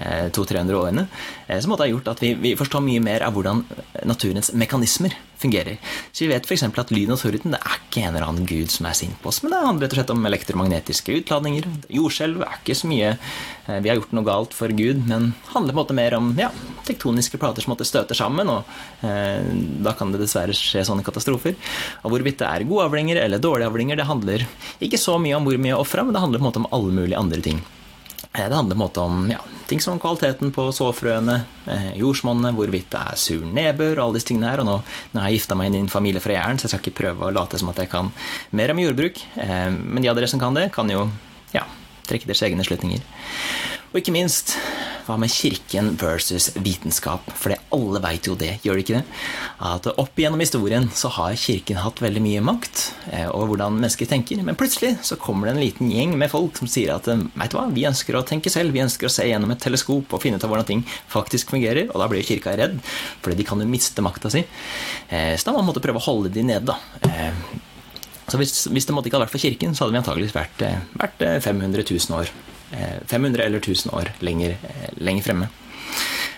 eh, 0.01 0.31
200-300 0.33 0.79
årene, 0.79 1.05
eh, 1.47 1.61
som 1.61 1.77
har 1.77 1.91
gjort 1.91 2.09
at 2.15 2.23
vi, 2.25 2.33
vi, 2.41 2.55
forstår 2.57 2.81
mye 2.87 3.05
mer 3.05 3.27
av 3.27 3.37
hvordan 3.37 3.67
naturens 4.09 4.55
mekanismer 4.57 5.13
fungerer. 5.39 5.79
Så 6.13 6.25
vi 6.25 6.33
vet 6.33 6.47
f.eks. 6.47 6.65
at 6.67 6.93
lyn 6.95 7.13
og 7.15 7.21
torden 7.21 7.55
det 7.55 7.61
er 7.61 7.79
ikke 7.79 8.03
en 8.05 8.15
eller 8.15 8.27
annen 8.27 8.49
gud 8.49 8.73
som 8.73 8.89
er 8.89 8.97
sint 8.99 9.17
på 9.23 9.31
oss, 9.31 9.41
men 9.43 9.55
det 9.55 9.63
handler 9.65 9.87
rett 9.87 9.95
og 9.95 10.01
slett 10.01 10.13
om 10.15 10.29
elektromagnetiske 10.31 11.17
utladninger. 11.23 11.69
Jordskjelv 11.99 12.45
er 12.47 12.59
ikke 12.61 12.77
så 12.79 12.91
mye 12.91 13.15
eh, 13.15 13.79
vi 13.85 13.91
har 13.91 14.01
gjort 14.01 14.15
noe 14.17 14.29
galt 14.29 14.57
for 14.57 14.75
Gud, 14.75 15.05
men 15.09 15.33
handler 15.55 15.75
på 15.75 15.79
en 15.79 15.83
måte 15.83 15.99
mer 15.99 16.19
om 16.19 16.31
ja, 16.39 16.51
tektoniske 16.89 17.41
plater 17.41 17.65
som 17.65 17.75
måtte 17.75 17.89
støte 17.89 18.17
sammen, 18.19 18.51
og 18.53 19.07
eh, 19.07 19.47
da 19.85 19.95
kan 19.99 20.13
det 20.15 20.23
dessverre 20.23 20.57
skje 20.57 20.85
sånne 20.89 21.07
katastrofer. 21.07 21.57
Og 22.03 22.15
hvorvidt 22.15 22.43
det 22.43 22.51
er 22.51 22.69
gode 22.69 22.91
avlinger 22.91 23.23
eller 23.25 23.43
dårlige 23.43 23.71
avlinger, 23.71 24.01
det 24.01 24.11
handler 24.11 24.47
ikke 24.85 25.01
så 25.01 25.19
mye 25.23 25.39
om 25.39 25.49
hvor 25.49 25.61
mye 25.63 25.79
ofra, 25.79 26.05
men 26.07 26.17
det 26.17 26.25
handler 26.25 26.43
på 26.43 26.47
en 26.47 26.51
måte 26.51 26.65
om 26.65 26.73
alle 26.75 27.01
mulige 27.03 27.21
andre 27.21 27.45
ting. 27.45 27.63
Eh, 28.33 28.49
det 28.49 28.55
handler 28.55 28.75
på 28.75 28.79
en 28.79 28.85
måte 28.85 29.01
om 29.01 29.31
ja, 29.31 29.41
ting 29.67 29.81
som 29.81 29.99
kvaliteten 30.01 30.53
på 30.53 30.69
såfrøene, 30.73 31.41
eh, 31.67 31.91
jordsmonnet, 32.01 32.55
hvorvidt 32.57 32.91
det 32.93 33.01
er 33.01 33.21
sur 33.21 33.47
nedbør 33.47 34.03
alle 34.05 34.19
disse 34.19 34.31
tingene 34.31 34.51
her. 34.53 34.63
Og 34.63 34.69
nå, 34.69 34.77
nå 35.13 35.23
har 35.23 35.31
jeg 35.31 35.41
gifta 35.41 35.59
meg 35.59 35.71
inn 35.71 35.81
i 35.81 35.83
en 35.87 35.93
familie 35.93 36.23
fra 36.25 36.37
Jæren, 36.37 36.61
så 36.61 36.69
jeg 36.69 36.75
skal 36.75 36.85
ikke 36.85 37.01
prøve 37.03 37.29
å 37.29 37.35
late 37.35 37.61
som 37.61 37.73
at 37.73 37.81
jeg 37.83 37.93
kan 37.93 38.13
mer 38.51 38.75
om 38.75 38.83
jordbruk. 38.85 39.23
Eh, 39.41 39.69
men 39.73 40.05
de 40.05 40.13
av 40.13 40.19
dere 40.19 40.31
som 40.31 40.43
kan 40.43 40.57
det, 40.57 40.69
kan 40.75 40.91
jo 40.93 41.09
ja, 41.55 41.65
trekke 42.09 42.31
deres 42.31 42.45
egne 42.47 42.67
slutninger. 42.67 43.05
Og 43.89 44.03
ikke 44.03 44.13
minst 44.13 44.53
hva 45.09 45.15
med 45.17 45.33
kirken 45.33 45.95
versus 45.97 46.51
vitenskap? 46.61 47.25
For 47.33 47.55
det 47.55 47.63
alle 47.73 48.01
veit 48.05 48.27
jo 48.29 48.35
det, 48.37 48.59
gjør 48.61 48.77
de 48.77 48.83
ikke 48.85 48.99
det? 48.99 49.21
At 49.65 49.89
opp 49.95 50.21
igjennom 50.21 50.43
historien 50.43 50.91
så 50.93 51.09
har 51.15 51.39
kirken 51.41 51.81
hatt 51.81 52.03
veldig 52.05 52.21
mye 52.21 52.43
makt 52.45 52.83
eh, 53.09 53.25
over 53.31 53.55
hvordan 53.55 53.79
mennesker 53.79 54.11
tenker. 54.11 54.43
Men 54.45 54.59
plutselig 54.61 54.99
så 55.09 55.17
kommer 55.21 55.49
det 55.49 55.55
en 55.55 55.63
liten 55.63 55.93
gjeng 55.95 56.13
med 56.21 56.29
folk 56.33 56.61
som 56.61 56.69
sier 56.69 56.93
at 56.93 57.09
vet 57.09 57.55
du 57.55 57.57
hva, 57.57 57.65
vi 57.73 57.87
ønsker 57.89 58.19
å 58.19 58.25
tenke 58.29 58.53
selv, 58.53 58.77
vi 58.77 58.85
ønsker 58.85 59.09
å 59.09 59.13
se 59.13 59.25
gjennom 59.31 59.55
et 59.55 59.65
teleskop 59.65 60.13
og 60.13 60.23
finne 60.25 60.37
ut 60.37 60.45
av 60.45 60.53
hvordan 60.53 60.69
ting 60.69 60.85
faktisk 61.09 61.57
fungerer. 61.57 61.89
Og 61.89 61.97
da 62.03 62.11
blir 62.13 62.27
kirka 62.29 62.53
redd, 62.61 62.77
fordi 63.25 63.41
de 63.41 63.49
kan 63.49 63.65
jo 63.65 63.71
miste 63.71 64.05
makta 64.05 64.33
si. 64.35 64.45
Eh, 65.09 65.33
så 65.33 65.49
da 65.49 65.57
må 65.57 65.63
man 65.63 65.73
måtte 65.73 65.85
prøve 65.85 66.03
å 66.03 66.09
holde 66.11 66.35
de 66.37 66.45
nede, 66.53 66.77
da. 66.77 66.77
Eh, 68.29 68.33
så 68.33 68.41
hvis, 68.41 68.69
hvis, 68.69 68.87
det 68.87 68.95
måtte 68.95 69.11
ikke 69.11 69.19
ha 69.19 69.25
vært 69.25 69.33
for 69.35 69.43
kirken, 69.43 69.75
så 69.75 69.85
hadde 69.85 69.97
vi 69.97 70.03
antageligvis 70.03 70.37
vært, 70.37 70.63
vært 71.01 71.27
500 71.49 71.89
000 71.89 72.21
år 72.21 72.31
500 73.07 73.41
eh, 73.41 73.47
eller 73.47 73.59
1000 73.59 73.95
år 73.97 74.13
lenger, 74.21 74.57
eh, 74.63 74.89
lenger 74.97 75.23
fremme. 75.23 75.49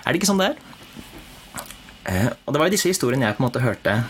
Er 0.04 0.12
det 0.12 0.20
ikke 0.20 0.30
sånn 0.30 0.40
det 0.40 0.52
er? 0.52 0.56
Eh, 2.10 2.28
og 2.46 2.54
det 2.54 2.60
var 2.60 2.70
jo 2.70 2.76
disse 2.76 2.90
historiene 2.90 3.26
jeg 3.26 3.36
på 3.36 3.42
en 3.42 3.48
måte 3.48 3.64
hørte 3.64 4.00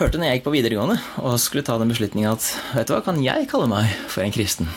hørte 0.00 0.16
når 0.16 0.30
jeg 0.30 0.38
gikk 0.38 0.46
på 0.46 0.54
videregående 0.54 0.96
og 1.20 1.40
skulle 1.40 1.64
ta 1.66 1.76
den 1.80 1.90
beslutninga 1.92 2.32
at 2.32 2.46
vet 2.72 2.88
du 2.88 2.94
hva, 2.94 3.02
kan 3.04 3.20
jeg 3.20 3.48
kalle 3.50 3.68
meg 3.68 3.92
for 4.08 4.24
en 4.24 4.32
kristen? 4.32 4.70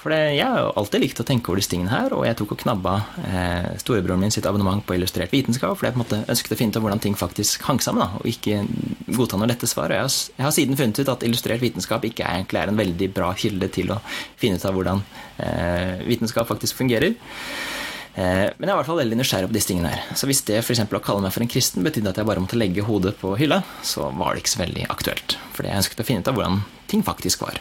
For 0.00 0.14
jeg 0.14 0.46
har 0.46 0.62
jo 0.62 0.70
alltid 0.80 1.02
likt 1.02 1.18
å 1.20 1.26
tenke 1.28 1.50
over 1.50 1.60
disse 1.60 1.68
tingene 1.74 1.92
her, 1.92 2.14
og 2.16 2.22
jeg 2.24 2.38
tok 2.38 2.54
og 2.54 2.60
knabba 2.62 2.94
eh, 3.20 3.66
storebroren 3.82 4.22
min 4.22 4.32
sitt 4.32 4.46
abonnement 4.48 4.80
på 4.86 4.96
Illustrert 4.96 5.34
vitenskap, 5.34 5.74
fordi 5.76 5.90
jeg 5.90 5.96
på 5.96 6.00
en 6.00 6.04
måte 6.06 6.20
ønsket 6.24 6.54
å 6.54 6.56
finne 6.56 6.72
ut 6.72 6.80
hvordan 6.86 7.02
ting 7.04 7.18
faktisk 7.20 7.66
hang 7.68 7.82
sammen, 7.84 8.06
da, 8.06 8.16
og 8.16 8.30
ikke 8.30 8.62
godta 9.16 9.38
noe 9.40 9.48
lette 9.50 9.68
svar. 9.70 9.92
Og 9.92 9.98
jeg 9.98 10.38
jeg 10.40 10.46
har, 10.46 10.54
siden 10.54 10.78
funnet 10.78 11.00
ut 11.02 11.12
at 11.12 11.26
Illustrert 11.26 11.62
vitenskap 11.62 12.04
ikke 12.08 12.26
egentlig 12.26 12.60
er 12.60 12.72
en 12.72 12.80
veldig 12.80 13.10
bra 13.16 13.32
kilde 13.38 13.68
til 13.72 13.92
å 13.94 14.00
finne 14.40 14.60
ut 14.60 14.66
av 14.66 14.76
hvordan 14.76 15.02
eh, 15.44 16.00
vitenskap 16.08 16.48
faktisk 16.50 16.78
fungerer. 16.80 17.14
Eh, 18.14 18.46
men 18.56 18.66
jeg 18.66 18.70
er 18.70 18.74
i 18.74 18.78
hvert 18.80 18.90
fall 18.90 19.00
veldig 19.00 19.18
nysgjerrig 19.20 19.50
på 19.50 19.56
disse 19.56 19.70
tingene 19.70 19.92
her. 19.94 20.04
Så 20.18 20.28
hvis 20.30 20.42
det 20.48 20.62
for 20.66 20.98
å 20.98 21.02
kalle 21.04 21.24
meg 21.24 21.34
for 21.34 21.44
en 21.44 21.52
kristen 21.52 21.86
betydde 21.86 22.12
at 22.12 22.20
jeg 22.20 22.28
bare 22.28 22.42
måtte 22.42 22.58
legge 22.58 22.86
hodet 22.86 23.14
på 23.20 23.34
hylla, 23.40 23.62
så 23.86 24.10
var 24.10 24.34
det 24.34 24.44
ikke 24.44 24.54
så 24.56 24.62
veldig 24.64 24.86
aktuelt. 24.92 25.36
Fordi 25.56 25.70
jeg 25.70 25.82
ønsket 25.82 26.02
å 26.02 26.08
finne 26.08 26.24
ut 26.24 26.30
av 26.32 26.38
hvordan 26.38 26.62
ting 26.90 27.04
faktisk 27.06 27.44
var. 27.46 27.60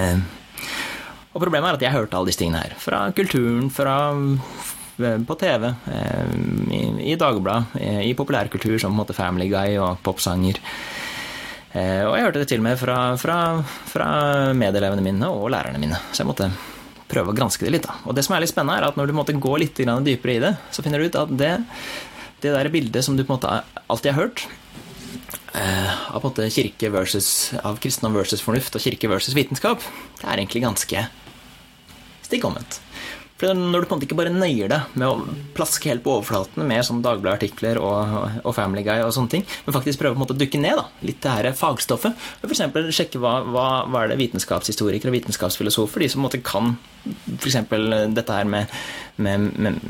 Eh, 0.00 0.22
og 1.30 1.42
problemet 1.42 1.68
er 1.68 1.78
at 1.78 1.84
jeg 1.84 1.94
hørte 1.94 2.18
alle 2.18 2.30
disse 2.30 2.40
tingene 2.40 2.64
her. 2.64 2.76
Fra 2.80 3.04
kulturen, 3.14 3.68
fra 3.70 3.96
på 5.26 5.36
TV, 5.40 5.66
eh, 5.92 6.32
i, 6.76 7.12
i 7.12 7.16
Dagbladet, 7.20 7.76
eh, 7.80 8.02
i 8.08 8.16
populærkultur 8.18 8.78
som 8.78 8.92
på 8.92 8.96
en 8.96 9.00
måte 9.02 9.16
Family 9.16 9.48
Guy 9.50 9.78
og 9.80 10.02
popsanger. 10.06 10.60
Og 11.70 12.16
jeg 12.16 12.24
hørte 12.24 12.40
det 12.42 12.48
til 12.50 12.58
og 12.58 12.64
med 12.66 12.78
fra, 12.80 12.94
fra, 13.14 13.34
fra 13.86 14.06
medelevene 14.58 15.04
mine 15.06 15.28
og 15.30 15.52
lærerne 15.54 15.78
mine. 15.78 16.00
Så 16.10 16.24
jeg 16.24 16.26
måtte 16.26 16.48
prøve 17.06 17.30
å 17.30 17.36
granske 17.36 17.62
det 17.62 17.70
litt. 17.76 17.86
Da. 17.86 17.94
Og 18.10 18.16
det 18.18 18.24
som 18.26 18.34
er 18.34 18.42
litt 18.42 18.50
spennende, 18.50 18.80
er 18.80 18.88
at 18.88 18.98
når 18.98 19.06
du 19.06 19.14
måtte 19.14 19.36
gå 19.38 19.52
litt 19.62 19.78
dypere 19.78 20.34
i 20.34 20.40
det, 20.42 20.50
så 20.74 20.82
finner 20.82 20.98
du 20.98 21.06
ut 21.06 21.20
at 21.20 21.30
det, 21.38 21.52
det 22.42 22.56
der 22.56 22.72
bildet 22.74 23.06
som 23.06 23.14
du 23.14 23.22
på 23.22 23.30
en 23.30 23.38
måte 23.38 23.84
alltid 23.86 24.10
har 24.10 24.18
hørt, 24.18 24.42
av 25.54 26.18
på 26.18 26.24
en 26.24 26.26
måte 26.26 26.50
kirke 26.50 26.90
versus, 26.90 27.30
av 27.62 27.78
kristendom 27.78 28.18
versus 28.18 28.42
fornuft 28.42 28.74
og 28.74 28.82
kirke 28.82 29.10
versus 29.10 29.38
vitenskap, 29.38 29.86
det 30.18 30.26
er 30.26 30.42
egentlig 30.42 30.66
ganske 30.66 31.06
stikk 32.26 32.50
omvendt. 32.50 32.82
For 33.40 33.56
når 33.56 33.84
du 33.84 33.88
på 33.88 33.94
en 33.94 33.98
måte 33.98 34.06
ikke 34.08 34.18
bare 34.18 34.32
nøyer 34.34 34.68
deg 34.68 34.96
med 35.00 35.06
å 35.08 35.36
plaske 35.56 35.88
helt 35.88 36.04
på 36.04 36.12
overflaten 36.18 36.66
med 36.68 36.84
sånn 36.84 37.00
Dagbladet-artikler 37.04 37.80
og, 37.80 38.42
og, 38.42 38.50
Family 38.56 38.84
Guy 38.84 39.00
og 39.00 39.14
sånne 39.16 39.32
ting, 39.32 39.46
men 39.64 39.76
faktisk 39.76 40.02
prøve 40.02 40.12
på 40.12 40.20
en 40.20 40.24
måte 40.26 40.36
å 40.36 40.40
dykke 40.42 40.60
ned 40.60 40.76
da, 40.76 40.84
litt 41.08 41.22
det 41.24 41.32
her 41.32 41.48
fagstoffet, 41.56 42.28
f.eks. 42.44 42.62
sjekke 42.92 43.22
hva, 43.22 43.38
hva, 43.48 43.66
hva, 43.88 44.04
er 44.04 44.12
det 44.12 44.20
vitenskapshistorikere 44.20 45.12
og 45.12 45.16
vitenskapsfilosofer, 45.16 46.04
de 46.04 46.10
som 46.12 46.20
på 46.20 46.26
en 46.26 46.28
måte 46.28 46.42
kan 46.44 46.74
f.eks. 47.04 47.60
dette 48.16 48.36
her 48.36 48.48
med, 48.48 48.80
med, 49.16 49.50
med 49.56 49.80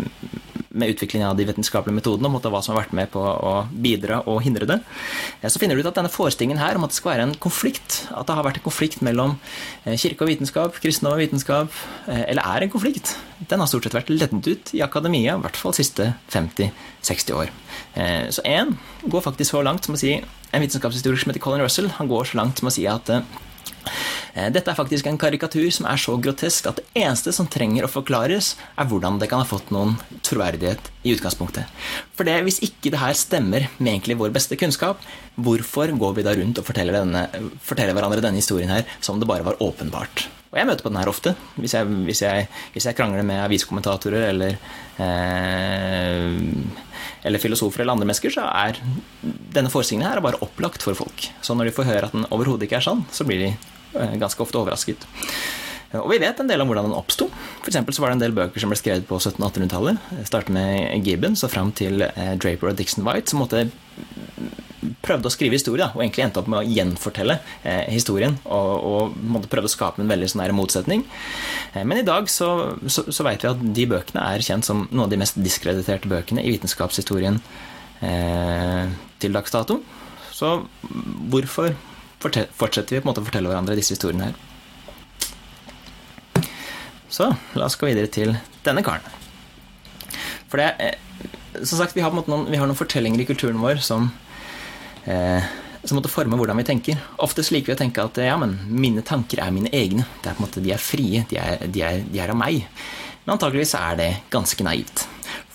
med 0.70 0.92
utviklingen 0.92 1.28
av 1.28 1.36
de 1.38 1.44
vitenskapelige 1.48 1.98
metodene, 1.98 2.30
og 2.30 2.44
hva 2.46 2.60
som 2.62 2.74
har 2.74 2.84
vært 2.84 2.94
med 2.94 3.10
på 3.10 3.20
å 3.20 3.54
bidra 3.70 4.20
og 4.30 4.38
hindre 4.44 4.68
det, 4.70 4.78
så 5.42 5.58
finner 5.58 5.74
du 5.74 5.82
ut 5.82 5.88
at 5.90 5.98
denne 5.98 6.12
forestillingen 6.12 6.60
her 6.62 6.78
om 6.78 6.86
at 6.86 6.94
det 6.94 7.00
skal 7.00 7.14
være 7.14 7.26
en 7.26 7.34
konflikt, 7.42 8.04
at 8.14 8.28
det 8.28 8.36
har 8.38 8.46
vært 8.46 8.60
en 8.60 8.66
konflikt 8.68 9.02
mellom 9.06 9.34
eh, 9.82 9.96
kirke 9.98 10.22
og 10.22 10.30
vitenskap, 10.30 10.78
kristendom 10.82 11.16
og 11.16 11.24
vitenskap, 11.24 11.82
eh, 12.06 12.22
eller 12.30 12.46
er 12.46 12.66
en 12.66 12.72
konflikt, 12.72 13.16
den 13.50 13.62
har 13.62 13.70
stort 13.70 13.88
sett 13.88 13.98
vært 13.98 14.12
leddet 14.14 14.46
ut 14.46 14.72
i 14.78 14.84
akademia, 14.86 15.34
i 15.34 15.42
hvert 15.42 15.58
fall 15.58 15.74
siste 15.74 16.12
50-60 16.30 17.34
år. 17.34 17.50
Eh, 17.98 18.30
så 18.30 18.46
én 18.46 18.76
går 19.02 19.26
faktisk 19.26 19.56
så 19.56 19.64
langt 19.66 19.86
som 19.86 19.98
å 19.98 20.00
si 20.00 20.20
En 20.50 20.58
vitenskapshistoriker 20.58 21.22
som 21.22 21.30
heter 21.30 21.42
Colin 21.44 21.60
Russell, 21.62 21.92
han 21.94 22.08
går 22.10 22.24
så 22.26 22.38
langt 22.40 22.58
som 22.58 22.66
å 22.66 22.72
si 22.74 22.82
at 22.90 23.06
Dette 24.54 24.70
er 24.70 24.78
faktisk 24.78 25.08
en 25.10 25.18
karikatur 25.18 25.66
som 25.74 25.88
er 25.90 25.98
så 26.00 26.14
grotesk 26.22 26.68
at 26.70 26.78
det 26.78 27.02
eneste 27.02 27.32
som 27.34 27.48
trenger 27.50 27.86
å 27.86 27.90
forklares, 27.90 28.52
er 28.78 28.88
hvordan 28.88 29.18
det 29.20 29.28
kan 29.30 29.42
ha 29.42 29.48
fått 29.48 29.72
noen 29.74 29.96
troverdighet 30.26 30.90
i 31.02 31.14
utgangspunktet. 31.16 31.66
For 32.14 32.28
det, 32.28 32.38
hvis 32.46 32.60
ikke 32.66 32.94
det 32.94 33.02
her 33.02 33.16
stemmer 33.18 33.66
med 33.78 33.94
egentlig 33.96 34.18
vår 34.20 34.34
beste 34.34 34.58
kunnskap, 34.60 35.02
hvorfor 35.34 35.92
går 35.98 36.18
vi 36.18 36.26
da 36.26 36.36
rundt 36.38 36.62
og 36.62 36.68
forteller, 36.68 37.00
denne, 37.02 37.26
forteller 37.66 37.96
hverandre 37.96 38.22
denne 38.24 38.42
historien 38.42 38.70
her 38.70 38.86
som 39.02 39.18
det 39.18 39.28
bare 39.30 39.46
var 39.46 39.58
åpenbart? 39.64 40.28
Og 40.50 40.58
jeg 40.58 40.66
møter 40.66 40.82
på 40.82 40.90
den 40.90 40.98
her 40.98 41.10
ofte. 41.10 41.32
Hvis 41.62 41.76
jeg, 41.76 41.86
hvis 42.08 42.22
jeg, 42.24 42.46
hvis 42.74 42.86
jeg 42.88 42.96
krangler 42.98 43.22
med 43.26 43.38
aviskommentatorer 43.44 44.24
eller, 44.32 44.56
eh, 44.98 46.38
eller 47.22 47.42
filosofer 47.42 47.84
eller 47.84 47.94
andre 47.94 48.08
mennesker, 48.10 48.34
så 48.34 48.48
er 48.50 48.80
denne 49.54 49.70
forestillingen 49.70 50.08
her 50.08 50.22
bare 50.24 50.42
opplagt 50.42 50.82
for 50.82 50.98
folk. 50.98 51.28
Så 51.40 51.54
når 51.54 51.70
de 51.70 51.76
får 51.76 51.90
høre 51.92 52.10
at 52.10 52.16
den 52.16 52.26
overhodet 52.34 52.66
ikke 52.66 52.80
er 52.80 52.86
sann, 52.88 53.04
så 53.14 53.26
blir 53.28 53.44
de 53.44 53.50
eh, 53.52 54.16
ganske 54.18 54.42
ofte 54.42 54.58
overrasket. 54.58 55.06
Og 55.98 56.06
vi 56.12 56.20
vet 56.22 56.38
en 56.38 56.50
del 56.50 56.62
om 56.62 56.70
hvordan 56.70 56.86
den 56.86 56.94
oppsto. 56.94 57.26
For 57.64 57.74
så 57.74 58.02
var 58.02 58.12
det 58.12 58.18
en 58.18 58.24
del 58.24 58.36
bøker 58.36 58.62
som 58.62 58.70
ble 58.70 58.78
skrevet 58.78 59.08
på 59.08 59.18
1700-1800-tallet. 59.18 60.04
Startet 60.28 60.54
med 60.54 61.06
Gibbons 61.06 61.42
og 61.46 61.50
fram 61.50 61.72
til 61.74 62.04
eh, 62.06 62.34
Draper 62.38 62.70
og 62.70 62.78
Dixon 62.78 63.06
White, 63.06 63.32
som 63.32 63.42
måtte 63.42 63.66
prøvde 65.04 65.28
å 65.28 65.32
skrive 65.32 65.56
historie, 65.56 65.86
og 65.92 66.02
egentlig 66.02 66.24
endte 66.24 66.40
opp 66.40 66.48
med 66.50 66.60
å 66.62 66.76
gjenfortelle 66.76 67.36
eh, 67.62 67.88
historien. 67.92 68.36
Og, 68.46 69.14
og 69.16 69.48
prøve 69.52 69.68
å 69.68 69.72
skape 69.72 70.02
en 70.02 70.10
veldig 70.10 70.28
sånn 70.32 70.44
motsetning. 70.56 71.04
Eh, 71.74 71.84
men 71.84 72.00
i 72.00 72.06
dag 72.06 72.30
så, 72.32 72.50
så, 72.86 73.06
så 73.10 73.26
vet 73.26 73.44
vi 73.44 73.50
at 73.50 73.64
de 73.80 73.86
bøkene 73.90 74.26
er 74.34 74.46
kjent 74.46 74.68
som 74.68 74.86
noen 74.88 75.06
av 75.06 75.12
de 75.12 75.20
mest 75.20 75.40
diskrediterte 75.40 76.10
bøkene 76.10 76.44
i 76.44 76.54
vitenskapshistorien 76.54 77.40
eh, 78.06 78.86
til 79.20 79.36
dags 79.36 79.56
dato. 79.56 79.80
Så 80.32 80.56
hvorfor 81.32 81.74
fortsetter 82.20 82.96
vi 82.96 83.00
på 83.00 83.04
en 83.04 83.10
måte 83.12 83.24
å 83.24 83.26
fortelle 83.26 83.50
hverandre 83.50 83.76
disse 83.78 83.96
historiene 83.96 84.30
her? 84.30 84.49
Så 87.10 87.28
la 87.58 87.66
oss 87.66 87.78
gå 87.78 87.90
videre 87.90 88.10
til 88.12 88.36
denne 88.66 88.84
karen. 88.86 89.06
For 90.50 90.60
det 90.60 90.72
eh, 90.82 90.98
Som 91.66 91.80
sagt, 91.80 91.96
vi 91.96 92.02
har, 92.04 92.14
noen, 92.14 92.46
vi 92.46 92.58
har 92.58 92.68
noen 92.70 92.78
fortellinger 92.78 93.20
i 93.22 93.26
kulturen 93.26 93.58
vår 93.62 93.82
som 93.82 94.12
eh, 95.04 95.42
som 95.84 95.96
måtte 95.96 96.12
forme 96.12 96.36
hvordan 96.36 96.58
vi 96.60 96.66
tenker. 96.68 96.98
Oftest 97.24 97.54
liker 97.54 97.72
vi 97.72 97.76
å 97.76 97.80
tenke 97.80 98.04
at 98.04 98.18
ja, 98.20 98.34
men 98.40 98.58
mine 98.68 99.04
tanker 99.06 99.40
er 99.40 99.54
mine 99.54 99.70
egne. 99.72 100.04
Det 100.20 100.28
er 100.28 100.36
på 100.36 100.42
en 100.42 100.46
måte, 100.46 100.64
De 100.64 100.74
er 100.74 100.82
frie. 100.82 101.22
De 101.30 101.38
er, 101.40 101.64
de 101.66 101.84
er, 101.86 102.02
de 102.04 102.20
er 102.20 102.32
av 102.32 102.36
meg. 102.38 102.66
Men 103.24 103.34
antakeligvis 103.36 103.72
er 103.78 103.96
det 104.00 104.10
ganske 104.32 104.66
naivt. 104.66 105.06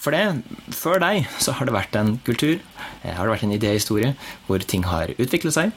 For 0.05 0.13
det, 0.13 0.45
før 0.77 0.99
deg 1.01 1.25
så 1.41 1.55
har 1.57 1.65
det 1.65 1.73
vært 1.73 1.95
en 1.97 2.11
kultur, 2.27 2.59
eh, 3.01 3.15
har 3.17 3.25
det 3.25 3.33
vært 3.33 3.45
en 3.47 3.55
idéhistorie, 3.55 4.13
hvor 4.45 4.61
ting 4.61 4.85
har 4.85 5.09
utviklet 5.17 5.55
seg. 5.55 5.73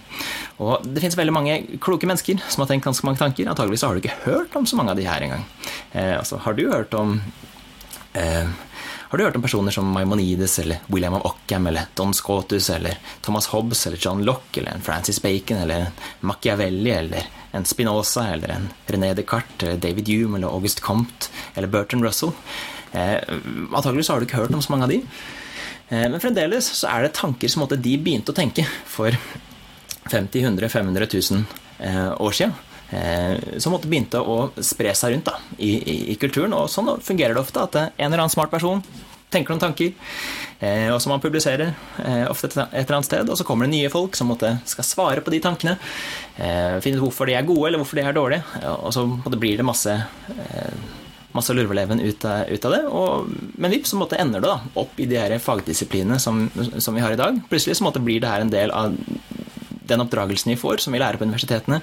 Og 0.60 0.84
det 0.84 1.00
finnes 1.00 1.16
veldig 1.16 1.32
mange 1.32 1.54
kloke 1.80 2.08
mennesker 2.08 2.42
som 2.44 2.60
har 2.60 2.68
tenkt 2.68 2.84
ganske 2.84 3.08
mange 3.08 3.22
tanker. 3.22 3.48
Antakeligvis 3.48 3.86
har 3.88 3.96
du 3.96 4.02
ikke 4.02 4.20
hørt 4.26 4.56
om 4.58 4.68
så 4.68 4.76
mange 4.76 4.92
av 4.92 5.00
de 5.00 5.08
her 5.08 5.24
engang. 5.24 5.46
Eh, 5.94 6.18
altså, 6.18 6.42
har 6.44 6.58
du 6.58 6.66
hørt 6.68 6.92
om 6.98 7.22
eh, 8.12 8.44
har 9.08 9.16
du 9.16 9.24
hørt 9.24 9.36
om 9.36 9.42
personer 9.42 9.72
som 9.72 9.88
Maimonides 9.88 10.58
eller 10.58 10.82
William 10.92 11.14
of 11.16 11.24
Ockham 11.24 11.66
eller 11.66 11.88
Don 11.96 12.12
Scotus 12.12 12.68
eller 12.70 12.98
Thomas 13.24 13.46
Hobbes 13.46 13.86
eller 13.86 13.96
John 13.96 14.20
Locke 14.28 14.60
eller 14.60 14.74
en 14.76 14.84
Francis 14.84 15.22
Bacon 15.22 15.56
eller 15.56 15.86
en 15.86 16.02
Machiavelli 16.20 16.90
eller 16.90 17.30
en 17.56 17.64
Spinoza 17.64 18.26
eller 18.34 18.48
en 18.48 18.68
René 18.86 19.14
Descartes 19.14 19.62
eller 19.62 19.80
David 19.80 20.08
Hume 20.08 20.36
eller 20.36 20.52
August 20.52 20.80
Comte 20.80 21.32
eller 21.54 21.72
Bertrand 21.72 22.04
Russell? 22.04 22.36
Eh, 22.92 23.18
antakeligvis 23.72 24.08
har 24.08 24.20
du 24.20 24.26
ikke 24.28 24.40
hørt 24.42 24.54
om 24.54 24.62
så 24.64 24.72
mange 24.72 24.88
av 24.88 24.92
de. 24.92 25.02
Eh, 25.88 26.06
men 26.06 26.20
fremdeles 26.22 26.70
så 26.80 26.90
er 26.92 27.06
det 27.06 27.16
tanker 27.18 27.52
som 27.52 27.66
de 27.68 27.96
begynte 27.96 28.32
å 28.32 28.36
tenke 28.36 28.64
for 28.88 29.16
50 30.08 30.46
100 30.46 30.72
500 30.72 31.10
000 31.12 31.44
år 32.18 32.32
siden. 32.34 32.54
Eh, 32.88 33.58
som 33.60 33.76
begynte 33.84 34.20
å 34.20 34.48
spre 34.64 34.94
seg 34.96 35.12
rundt 35.12 35.28
da, 35.28 35.36
i, 35.58 35.74
i, 35.76 35.98
i, 36.14 36.16
kulturen. 36.20 36.56
Og 36.56 36.70
sånn 36.72 36.94
fungerer 37.04 37.36
det 37.36 37.44
ofte, 37.44 37.66
at 37.68 37.76
en 37.82 38.08
eller 38.08 38.24
annen 38.24 38.32
smart 38.32 38.52
person 38.52 38.82
tenker 39.28 39.52
noen 39.52 39.60
tanker, 39.60 39.90
og 40.88 41.02
som 41.04 41.10
man 41.12 41.20
publiserer 41.20 41.74
ofte 42.32 42.48
et, 42.48 42.54
eller 42.56 42.94
annet 42.96 43.06
sted. 43.10 43.28
Og 43.28 43.36
så 43.36 43.44
kommer 43.44 43.68
det 43.68 43.74
nye 43.74 43.90
folk 43.92 44.16
som 44.16 44.32
skal 44.32 44.86
svare 44.88 45.20
på 45.20 45.34
de 45.34 45.42
tankene. 45.44 45.74
finne 46.80 46.96
ut 46.96 47.02
hvorfor 47.02 47.28
de 47.28 47.36
er 47.36 47.44
gode, 47.44 47.66
eller 47.68 47.82
hvorfor 47.82 48.00
de 48.00 48.06
er 48.08 48.16
dårlige. 48.16 48.62
Og 48.80 48.88
så 48.96 49.04
blir 49.36 49.60
det 49.60 49.68
masse 49.68 49.98
masse 51.36 51.54
lurveleven 51.54 52.00
ut, 52.00 52.24
ut, 52.24 52.64
av 52.64 52.74
det. 52.74 52.82
Og, 52.88 53.32
men 53.60 53.74
vips, 53.74 53.92
så 53.92 54.00
måtte 54.00 54.18
ender 54.20 54.42
det 54.42 54.50
da, 54.50 54.58
opp 54.80 55.00
i 55.00 55.08
de 55.08 55.18
her 55.20 55.34
fagdisiplinene 55.42 56.18
som, 56.22 56.46
som, 56.78 56.96
vi 56.96 57.04
har 57.04 57.14
i 57.14 57.20
dag. 57.20 57.40
Plutselig 57.50 57.78
så 57.78 57.86
måtte 57.86 58.02
blir 58.04 58.22
det 58.22 58.30
her 58.32 58.44
en 58.44 58.52
del 58.52 58.72
av 58.74 58.96
den 59.88 60.04
oppdragelsen 60.04 60.52
vi 60.52 60.58
får, 60.60 60.82
som 60.84 60.94
vi 60.94 61.00
lærer 61.02 61.18
på 61.20 61.26
universitetene, 61.28 61.80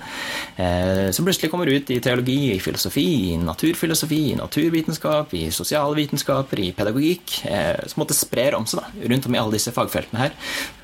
eh, 0.56 1.10
som 1.16 1.28
plutselig 1.28 1.52
kommer 1.52 1.70
ut 1.72 1.92
i 1.92 2.00
teologi, 2.04 2.38
i 2.54 2.62
filosofi, 2.64 3.06
i 3.32 3.36
naturfilosofi, 3.42 4.22
i 4.32 4.40
naturvitenskap, 4.40 5.34
i 5.38 5.50
sosialvitenskaper, 5.54 6.62
i 6.62 6.72
pedagogikk, 6.78 7.38
eh, 7.50 7.86
som 7.90 8.04
måtte 8.04 8.18
sprer 8.18 8.58
om 8.58 8.68
seg 8.70 8.82
da, 8.82 9.06
rundt 9.12 9.30
om 9.30 9.38
i 9.38 9.42
alle 9.42 9.58
disse 9.58 9.74
fagfeltene 9.76 10.26
her. 10.26 10.36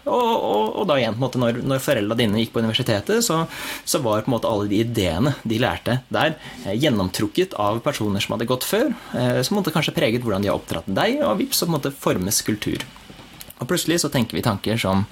Og, 0.02 0.14
og, 0.18 0.64
og 0.82 0.88
da 0.90 0.98
igjen, 0.98 1.14
på 1.14 1.22
en 1.22 1.26
måte, 1.28 1.42
når, 1.42 1.60
når 1.68 1.84
foreldra 1.84 2.18
dine 2.18 2.42
gikk 2.42 2.56
på 2.56 2.64
universitetet, 2.64 3.22
så, 3.26 3.44
så, 3.86 4.02
var 4.02 4.26
på 4.26 4.32
en 4.32 4.36
måte 4.36 4.50
alle 4.50 4.70
de 4.72 4.82
ideene 4.82 5.36
de 5.46 5.60
lærte 5.62 6.00
der, 6.10 6.40
eh, 6.66 6.74
gjennomtrukket 6.74 7.54
av 7.62 7.84
personer 7.86 8.24
som 8.24 8.36
hadde 8.36 8.50
gått 8.50 8.66
før, 8.66 8.90
som 9.46 9.58
måtte 9.58 9.74
kanskje 9.74 9.94
preget 9.96 10.24
hvordan 10.26 10.44
de 10.44 10.50
har 10.50 10.58
oppdratt 10.58 10.90
deg, 10.90 11.22
og 11.26 11.38
vips, 11.40 11.62
så 11.62 11.68
på 11.68 11.72
en 11.72 11.78
måte 11.78 11.94
formes 11.94 12.42
kultur. 12.46 12.84
Og 13.62 13.70
plutselig 13.70 14.02
så 14.02 14.10
tenker 14.10 14.38
vi 14.38 14.46
tanker 14.46 14.80
som 14.82 15.06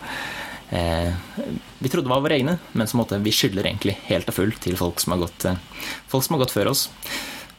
eh, 0.73 1.13
vi 1.79 1.89
trodde 1.89 2.11
var 2.11 2.21
våre 2.21 2.35
egne, 2.35 2.57
men 2.75 2.87
som 2.87 2.99
måtte, 2.99 3.17
vi 3.23 3.31
skylder 3.31 3.69
egentlig 3.69 3.95
helt 4.09 4.27
og 4.27 4.35
fullt 4.35 4.59
til 4.65 4.75
folk 4.79 4.99
som, 4.99 5.15
gått, 5.19 5.45
eh, 5.47 5.59
folk 6.11 6.25
som 6.25 6.35
har 6.35 6.43
gått 6.43 6.55
før 6.55 6.73
oss. 6.73 6.89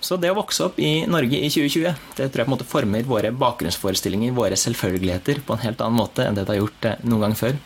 Så 0.01 0.17
det 0.21 0.31
å 0.33 0.37
vokse 0.37 0.65
opp 0.65 0.79
i 0.81 1.07
Norge 1.09 1.41
i 1.41 1.49
2020, 1.53 1.97
det 2.17 2.29
tror 2.29 2.43
jeg 2.43 2.49
på 2.49 2.49
en 2.49 2.55
måte 2.55 2.69
former 2.69 3.09
våre 3.09 3.33
bakgrunnsforestillinger, 3.37 4.37
våre 4.37 4.57
selvfølgeligheter, 4.57 5.43
på 5.45 5.57
en 5.57 5.65
helt 5.65 5.81
annen 5.85 6.01
måte 6.01 6.25
enn 6.25 6.37
det 6.37 6.47
det 6.47 6.55
har 6.55 6.63
gjort 6.63 6.89
eh, 6.89 7.03
noen 7.09 7.27
gang 7.27 7.37
før. 7.41 7.57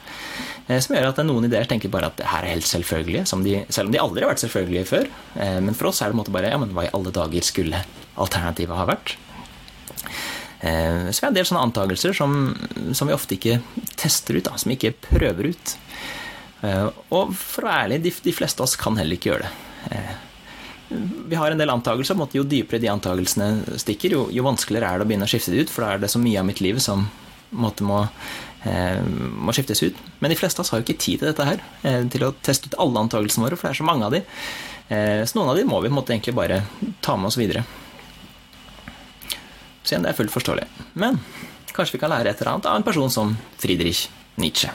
Eh, 0.69 0.79
som 0.79 0.95
gjør 0.95 1.11
at 1.11 1.21
noen 1.27 1.51
ideer 1.51 1.67
tenker 1.71 1.91
bare 1.91 2.13
at 2.13 2.19
det 2.23 2.31
her 2.31 2.47
er 2.47 2.55
helt 2.55 2.71
selvfølgelige, 2.71 3.27
de, 3.47 3.59
selv 3.75 3.91
om 3.91 3.95
de 3.95 4.03
aldri 4.03 4.23
har 4.25 4.31
vært 4.31 4.47
selvfølgelige 4.47 4.91
før. 4.91 5.11
Men 5.35 5.75
for 5.75 5.91
oss 5.91 6.03
er 6.03 6.11
det 6.11 6.15
på 6.15 6.21
en 6.21 6.23
måte 6.23 6.35
bare 6.35 6.55
ja, 6.55 6.59
men 6.63 6.75
hva 6.75 6.87
i 6.87 6.95
alle 6.95 7.15
dager 7.15 7.47
skulle 7.47 7.83
alternativet 8.15 8.79
ha 8.79 8.87
vært? 8.89 9.17
Så 10.65 11.19
vi 11.19 11.27
har 11.27 11.29
en 11.29 11.37
del 11.37 11.45
sånne 11.45 11.65
antakelser 11.67 12.15
som, 12.17 12.55
som, 12.97 13.11
vi 13.11 13.13
ofte 13.13 13.37
ikke 13.37 13.59
tester 14.01 14.39
ut, 14.39 14.47
da, 14.47 14.55
som 14.57 14.71
vi 14.73 14.79
ikke 14.79 14.95
prøver 15.11 15.51
ut. 15.53 15.75
Eh, 16.65 16.87
og 17.13 17.35
for 17.37 17.65
å 17.65 17.69
være 17.69 17.89
ærlig, 17.89 18.01
de, 18.07 18.13
de 18.25 18.35
fleste 18.35 18.63
av 18.63 18.69
oss 18.69 18.79
kan 18.81 18.97
heller 19.01 19.19
ikke 19.19 19.33
gjøre 19.33 19.49
det. 19.49 19.97
Eh, 19.97 20.15
vi 21.29 21.39
har 21.39 21.51
en 21.51 21.61
del 21.61 21.73
antakelser, 21.73 22.19
jo 22.37 22.47
dypere 22.47 22.81
de 22.83 22.91
antakelsene 22.93 23.79
stikker, 23.81 24.15
jo, 24.17 24.25
jo, 24.33 24.47
vanskeligere 24.47 24.91
er 24.91 25.01
det 25.01 25.07
å 25.07 25.11
begynne 25.11 25.29
å 25.29 25.33
skifte 25.33 25.55
det 25.55 25.65
ut, 25.65 25.73
for 25.73 25.85
da 25.85 25.95
er 25.95 26.03
det 26.03 26.13
så 26.13 26.21
mye 26.23 26.41
av 26.41 26.49
mitt 26.49 26.63
liv 26.65 26.79
som 26.83 27.07
måte, 27.55 27.87
må, 27.87 28.03
må, 28.65 29.55
skiftes 29.55 29.83
ut. 29.83 29.99
Men 30.21 30.33
de 30.33 30.39
fleste 30.39 30.61
av 30.61 30.67
oss 30.67 30.75
har 30.75 30.81
jo 30.81 30.87
ikke 30.87 31.01
tid 31.01 31.23
til 31.23 31.31
dette 31.31 31.47
her, 31.49 31.65
til 32.13 32.27
å 32.27 32.35
teste 32.45 32.71
ut 32.71 32.79
alle 32.85 33.05
antakelsene 33.07 33.47
våre, 33.47 33.59
for 33.59 33.69
det 33.69 33.75
er 33.75 33.81
så 33.81 33.89
mange 33.89 34.07
av 34.07 34.15
de. 34.15 34.23
så 34.91 35.39
noen 35.39 35.53
av 35.53 35.59
de 35.59 35.67
må 35.67 35.81
vi 35.83 35.93
måte, 35.95 36.15
egentlig 36.15 36.37
bare 36.37 36.63
ta 37.05 37.17
med 37.17 37.33
oss 37.33 37.41
videre. 37.41 37.65
Så 39.83 39.95
igjen, 39.95 40.05
det 40.05 40.13
er 40.13 40.19
fullt 40.21 40.35
forståelig. 40.35 40.69
Men 41.01 41.19
kanskje 41.75 41.97
vi 41.97 42.05
kan 42.05 42.13
lære 42.15 42.31
et 42.31 42.41
eller 42.41 42.55
annet 42.55 42.71
av 42.71 42.79
en 42.79 42.87
person 42.87 43.11
som 43.13 43.35
Friedrich 43.59 44.07
Nietzsche. 44.41 44.71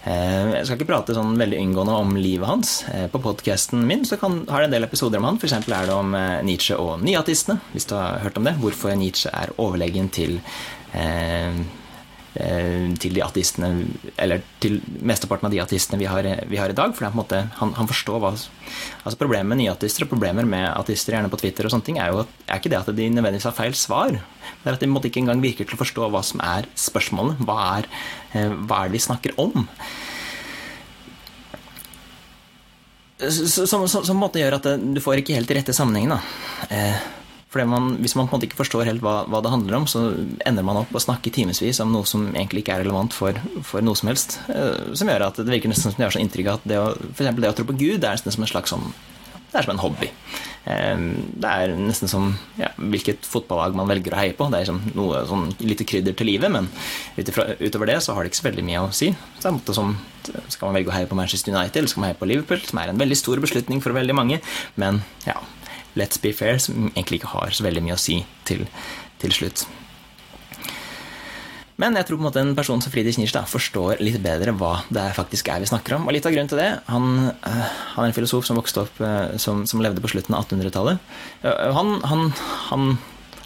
Eh, 0.00 0.52
jeg 0.56 0.64
skal 0.64 0.78
ikke 0.78 0.88
prate 0.88 1.14
sånn 1.16 1.34
veldig 1.36 1.58
inngående 1.60 1.96
om 2.00 2.14
livet 2.16 2.48
hans. 2.48 2.70
Eh, 2.88 3.06
på 3.12 3.20
podkasten 3.20 3.82
min 3.88 4.06
så 4.08 4.16
kan, 4.20 4.42
har 4.48 4.62
det 4.62 4.70
en 4.70 4.76
del 4.78 4.88
episoder 4.88 5.20
om 5.20 5.28
han. 5.28 5.40
F.eks. 5.40 5.58
er 5.60 5.90
det 5.90 5.96
om 5.96 6.14
eh, 6.16 6.38
Nietzsche 6.46 6.78
og 6.80 7.04
nyatistene, 7.04 7.60
hvis 7.74 7.88
du 7.90 7.96
har 7.98 8.22
hørt 8.24 8.40
om 8.40 8.48
det. 8.48 8.56
Hvorfor 8.62 8.96
Nietzsche 8.96 9.32
er 9.36 9.52
overlegen 9.60 10.08
til 10.14 10.38
eh, 10.96 11.60
til 12.30 13.16
de 13.16 13.22
ateistene, 13.24 13.86
eller 14.22 14.44
til 14.62 14.76
mesteparten 15.02 15.48
av 15.48 15.54
de 15.54 15.58
ateistene 15.62 15.98
vi 15.98 16.06
har, 16.06 16.26
vi 16.46 16.60
har 16.60 16.70
i 16.70 16.76
dag. 16.78 16.92
For 16.94 17.02
det 17.02 17.08
er 17.08 17.14
på 17.14 17.18
en 17.18 17.22
måte, 17.24 17.40
han, 17.58 17.72
han 17.74 17.90
forstår 17.90 18.20
hva 18.22 18.30
altså 18.30 19.18
Problemet 19.18 19.50
med 19.50 19.60
nyateister 19.64 20.06
og 20.06 20.12
problemer 20.12 20.46
med 20.46 20.68
ateister 20.70 21.16
gjerne 21.16 21.30
på 21.32 21.40
Twitter 21.40 21.66
og 21.66 21.74
sånne 21.74 21.88
ting, 21.88 21.98
er 21.98 22.12
jo 22.12 22.22
at, 22.22 22.36
er 22.46 22.60
ikke 22.62 22.70
det 22.70 22.78
at 22.78 22.92
de 22.94 23.08
nødvendigvis 23.10 23.48
har 23.50 23.56
feil 23.56 23.74
svar. 23.74 24.14
Det 24.14 24.70
er 24.70 24.78
at 24.78 24.84
de 24.84 24.90
måtte 24.90 25.10
ikke 25.10 25.24
engang 25.24 25.42
virker 25.42 25.66
til 25.66 25.74
å 25.74 25.82
forstå 25.82 26.10
hva 26.12 26.22
som 26.26 26.42
er 26.44 26.70
spørsmålet. 26.78 27.42
Hva 27.48 27.58
er, 27.80 27.90
eh, 28.38 28.54
hva 28.62 28.84
er 28.84 28.90
det 28.90 28.98
vi 28.98 29.04
snakker 29.08 29.34
om? 29.42 29.66
Som, 33.20 33.84
som, 33.84 34.04
som 34.06 34.16
måte 34.16 34.40
gjør 34.40 34.60
at 34.60 34.68
du 34.80 35.00
får 35.02 35.20
ikke 35.20 35.34
helt 35.36 35.50
de 35.50 35.58
rette 35.58 35.74
sammenhengen. 35.76 36.14
Eh, 36.72 37.00
for 37.50 37.66
man, 37.66 37.96
Hvis 37.98 38.14
man 38.14 38.28
på 38.28 38.34
en 38.34 38.38
måte 38.38 38.46
ikke 38.46 38.60
forstår 38.60 38.86
helt 38.86 39.02
hva, 39.02 39.24
hva, 39.26 39.40
det 39.42 39.50
handler 39.50 39.80
om, 39.80 39.86
så 39.90 40.04
ender 40.46 40.66
man 40.66 40.78
opp 40.84 40.94
å 40.94 41.02
snakke 41.02 41.32
timevis 41.34 41.82
om 41.82 41.90
noe 41.90 42.06
som 42.06 42.28
egentlig 42.30 42.62
ikke 42.62 42.76
er 42.76 42.84
relevant 42.84 43.16
for, 43.16 43.36
for, 43.66 43.82
noe 43.82 43.98
som 43.98 44.12
helst. 44.12 44.38
Eh, 44.54 44.94
som 44.94 45.10
gjør 45.10 45.26
at 45.26 45.40
det 45.42 45.50
virker 45.50 45.72
nesten 45.72 45.90
som 45.90 45.98
det 45.98 46.06
har 46.06 46.14
sånn 46.14 46.28
inntrykk 46.28 46.52
at 46.54 46.68
det 46.70 46.78
å, 46.78 46.92
for 47.10 47.26
det 47.26 47.50
å 47.50 47.56
tro 47.58 47.66
på 47.66 47.78
Gud 47.80 47.98
det 47.98 48.06
er 48.06 48.20
nesten 48.20 48.36
som 48.36 48.46
en 48.46 48.52
slags 48.52 48.74
sånn 48.74 48.92
det 49.50 49.58
er 49.58 49.66
som 49.66 49.72
en 49.74 49.82
hobby. 49.82 50.06
Det 50.62 51.50
er 51.50 51.72
nesten 51.74 52.10
som 52.10 52.28
ja, 52.60 52.68
hvilket 52.78 53.26
fotballag 53.26 53.74
man 53.74 53.88
velger 53.90 54.14
å 54.14 54.20
heie 54.20 54.34
på. 54.36 54.46
Det 54.52 54.60
er 54.60 54.68
som 54.68 54.78
noe 54.94 55.24
sånn 55.26 55.48
lite 55.64 55.86
krydder 55.88 56.14
til 56.14 56.30
livet, 56.30 56.52
men 56.54 56.68
utover 57.18 57.90
det 57.90 57.98
så 58.04 58.14
har 58.14 58.22
det 58.22 58.30
ikke 58.30 58.42
så 58.42 58.46
veldig 58.46 58.66
mye 58.68 58.84
å 58.84 58.92
si. 58.94 59.10
Måte 59.42 59.74
som, 59.74 59.96
Skal 60.52 60.68
man 60.68 60.78
velge 60.78 60.92
å 60.92 60.94
heie 60.94 61.08
på 61.10 61.18
Manchester 61.18 61.50
United 61.50 61.80
eller 61.80 61.90
skal 61.90 62.04
man 62.04 62.12
heie 62.12 62.20
på 62.20 62.28
Liverpool, 62.30 62.62
som 62.62 62.78
er 62.78 62.92
en 62.92 63.00
veldig 63.00 63.18
stor 63.18 63.42
beslutning 63.42 63.82
for 63.82 63.96
veldig 63.96 64.14
mange, 64.14 64.38
men 64.78 65.00
ja, 65.26 65.40
let's 65.98 66.20
be 66.22 66.32
fair, 66.36 66.58
som 66.62 66.90
egentlig 66.94 67.20
ikke 67.20 67.34
har 67.34 67.54
så 67.54 67.66
veldig 67.66 67.84
mye 67.86 67.98
å 67.98 68.00
si 68.00 68.20
til, 68.48 68.66
til 69.22 69.34
slutt. 69.34 69.66
Men 71.80 71.96
jeg 71.96 72.06
tror 72.06 72.18
på 72.18 72.24
en 72.24 72.28
måte 72.28 72.40
en 72.42 72.56
person 72.56 72.82
som 72.82 72.92
Friedrich 72.92 73.16
Nietzsche 73.16 73.40
forstår 73.48 74.02
litt 74.04 74.18
bedre 74.20 74.52
hva 74.52 74.82
det 74.92 75.06
faktisk 75.16 75.48
er 75.48 75.62
vi 75.62 75.70
snakker 75.70 75.96
om. 75.96 76.08
Og 76.08 76.12
litt 76.12 76.26
av 76.28 76.34
grunnen 76.34 76.50
til 76.50 76.60
det 76.60 76.70
Han, 76.90 77.30
uh, 77.30 77.70
han 77.94 78.02
er 78.04 78.10
en 78.10 78.16
filosof 78.16 78.44
som 78.44 78.58
vokste 78.60 78.84
opp 78.84 79.00
uh, 79.00 79.32
som, 79.40 79.62
som, 79.68 79.80
levde 79.80 80.02
på 80.04 80.10
slutten 80.12 80.36
av 80.36 80.44
1800-tallet. 80.44 81.00
Uh, 81.44 81.70
han, 81.76 81.94
han, 82.10 82.26
han, 82.68 82.90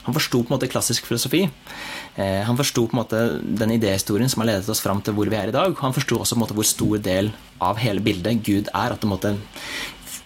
han 0.09 0.18
forsto 0.18 0.42
på 0.42 0.50
en 0.50 0.57
måte 0.57 0.70
klassisk 0.72 1.07
filosofi. 1.11 1.46
Han 2.14 2.54
forsto 2.54 2.85
på 2.87 2.94
en 2.94 2.98
måte 3.00 3.20
den 3.42 3.72
idéhistorien 3.74 4.30
som 4.30 4.44
har 4.44 4.52
ledet 4.52 4.68
oss 4.70 4.83
fram 4.85 5.00
til 5.02 5.16
hvor 5.16 5.26
vi 5.26 5.35
er 5.35 5.50
i 5.50 5.54
dag. 5.54 5.72
Han 5.80 5.94
forsto 5.96 6.20
også 6.20 6.37
på 6.37 6.38
en 6.38 6.42
måte 6.44 6.54
hvor 6.54 6.68
stor 6.68 7.00
del 7.02 7.33
av 7.59 7.80
hele 7.83 8.04
bildet 8.04 8.38
Gud 8.46 8.70
er. 8.70 8.94
at 8.94 9.02
på 9.02 9.09
en 9.09 9.14
måte 9.16 9.33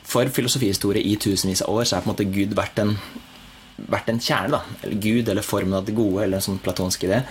For 0.09 0.29
filosofihistorie 0.33 1.05
i 1.05 1.17
tusenvis 1.21 1.63
av 1.65 1.75
år 1.75 1.89
så 1.89 1.99
er 1.99 2.05
på 2.05 2.09
en 2.09 2.15
måte 2.15 2.29
Gud 2.33 2.55
vært 2.57 2.81
en, 2.81 2.95
vært 3.93 4.09
en 4.09 4.21
kjerne. 4.21 4.57
da, 4.57 4.79
eller 4.83 5.03
Gud 5.05 5.29
eller 5.29 5.45
formen 5.45 5.77
av 5.77 5.85
det 5.85 5.97
gode, 5.97 6.23
eller 6.25 6.41
en 6.41 6.47
sånn 6.47 6.63
platonsk 6.65 7.05
idé. 7.05 7.25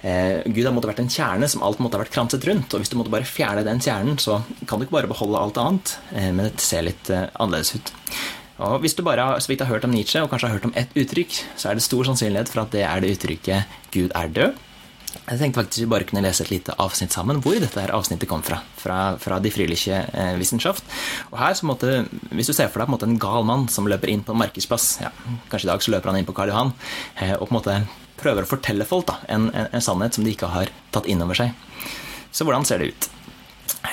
Eh, 0.00 0.40
Gud 0.46 0.64
har 0.64 0.72
måtte 0.72 0.88
vært 0.88 1.02
en 1.02 1.10
kjerne 1.10 1.48
som 1.50 1.62
alt 1.66 1.80
måtte 1.82 1.98
ha 1.98 2.04
vært 2.04 2.14
kranset 2.14 2.44
rundt. 2.48 2.72
Og 2.72 2.82
hvis 2.82 2.92
du 2.92 2.96
måtte 3.00 3.12
bare 3.12 3.28
fjerne 3.28 3.66
den 3.66 3.82
kjernen, 3.82 4.18
så 4.22 4.40
kan 4.64 4.78
du 4.78 4.86
ikke 4.86 5.00
bare 5.00 5.10
beholde 5.10 5.42
alt 5.42 5.60
annet. 5.60 5.96
Eh, 6.14 6.30
men 6.30 6.48
det 6.48 6.64
ser 6.64 6.86
litt 6.86 7.10
eh, 7.12 7.26
annerledes 7.36 7.74
ut. 7.76 7.92
Og 8.58 8.80
Hvis 8.82 8.96
du 8.98 9.04
bare 9.06 9.36
så 9.38 9.52
vidt 9.52 9.60
har 9.62 9.70
hørt 9.70 9.84
om 9.86 9.92
Nietzsche, 9.94 10.22
og 10.22 10.32
kanskje 10.32 10.48
har 10.48 10.58
hørt 10.58 10.66
om 10.66 10.74
ett 10.74 10.96
uttrykk, 10.98 11.36
så 11.54 11.70
er 11.70 11.78
det 11.78 11.84
stor 11.84 12.08
sannsynlighet 12.08 12.50
for 12.50 12.64
at 12.64 12.72
det 12.74 12.82
er 12.86 13.04
det 13.04 13.12
uttrykket 13.14 13.76
'Gud 13.92 14.10
er 14.18 14.32
død'. 14.34 14.64
Jeg 15.16 15.40
tenkte 15.40 15.60
faktisk 15.60 15.82
vi 15.82 15.90
bare 15.90 16.06
kunne 16.08 16.22
lese 16.24 16.44
et 16.44 16.50
lite 16.52 16.74
avsnitt 16.80 17.14
sammen 17.14 17.40
hvor 17.44 17.56
dette 17.60 17.80
her 17.80 17.92
avsnittet 17.96 18.28
kom 18.30 18.42
fra. 18.44 18.60
Fra, 18.80 18.98
fra 19.20 19.38
De 19.44 19.52
friliche 19.52 20.02
eh, 20.12 20.34
Wissenschaft. 20.40 20.84
Og 21.30 21.38
her, 21.40 21.54
så 21.58 21.68
måtte, 21.68 22.06
Hvis 22.32 22.50
du 22.50 22.54
ser 22.56 22.70
for 22.72 22.82
deg 22.82 22.88
på 22.88 22.92
en, 22.92 22.96
måte 22.96 23.08
en 23.08 23.20
gal 23.22 23.46
mann 23.48 23.68
som 23.72 23.88
løper 23.88 24.12
inn 24.12 24.24
på 24.26 24.34
en 24.34 24.42
markedsplass 24.42 24.88
ja, 25.02 25.12
Kanskje 25.50 25.66
i 25.66 25.72
dag 25.72 25.84
så 25.84 25.94
løper 25.94 26.12
han 26.12 26.20
inn 26.20 26.28
på 26.28 26.36
Karl 26.36 26.52
Johan 26.52 26.74
eh, 27.20 27.34
og 27.36 27.48
på 27.48 27.52
en 27.52 27.58
måte 27.60 27.78
prøver 28.18 28.44
å 28.44 28.50
fortelle 28.50 28.86
folk 28.88 29.06
da, 29.10 29.20
en, 29.30 29.46
en, 29.54 29.68
en, 29.70 29.84
sannhet 29.84 30.16
som 30.16 30.26
de 30.26 30.32
ikke 30.34 30.50
har 30.50 30.72
tatt 30.94 31.06
inn 31.06 31.22
over 31.22 31.38
seg. 31.38 31.54
Så 32.34 32.42
hvordan 32.44 32.66
ser 32.66 32.82
det 32.82 32.90
ut? 32.90 33.08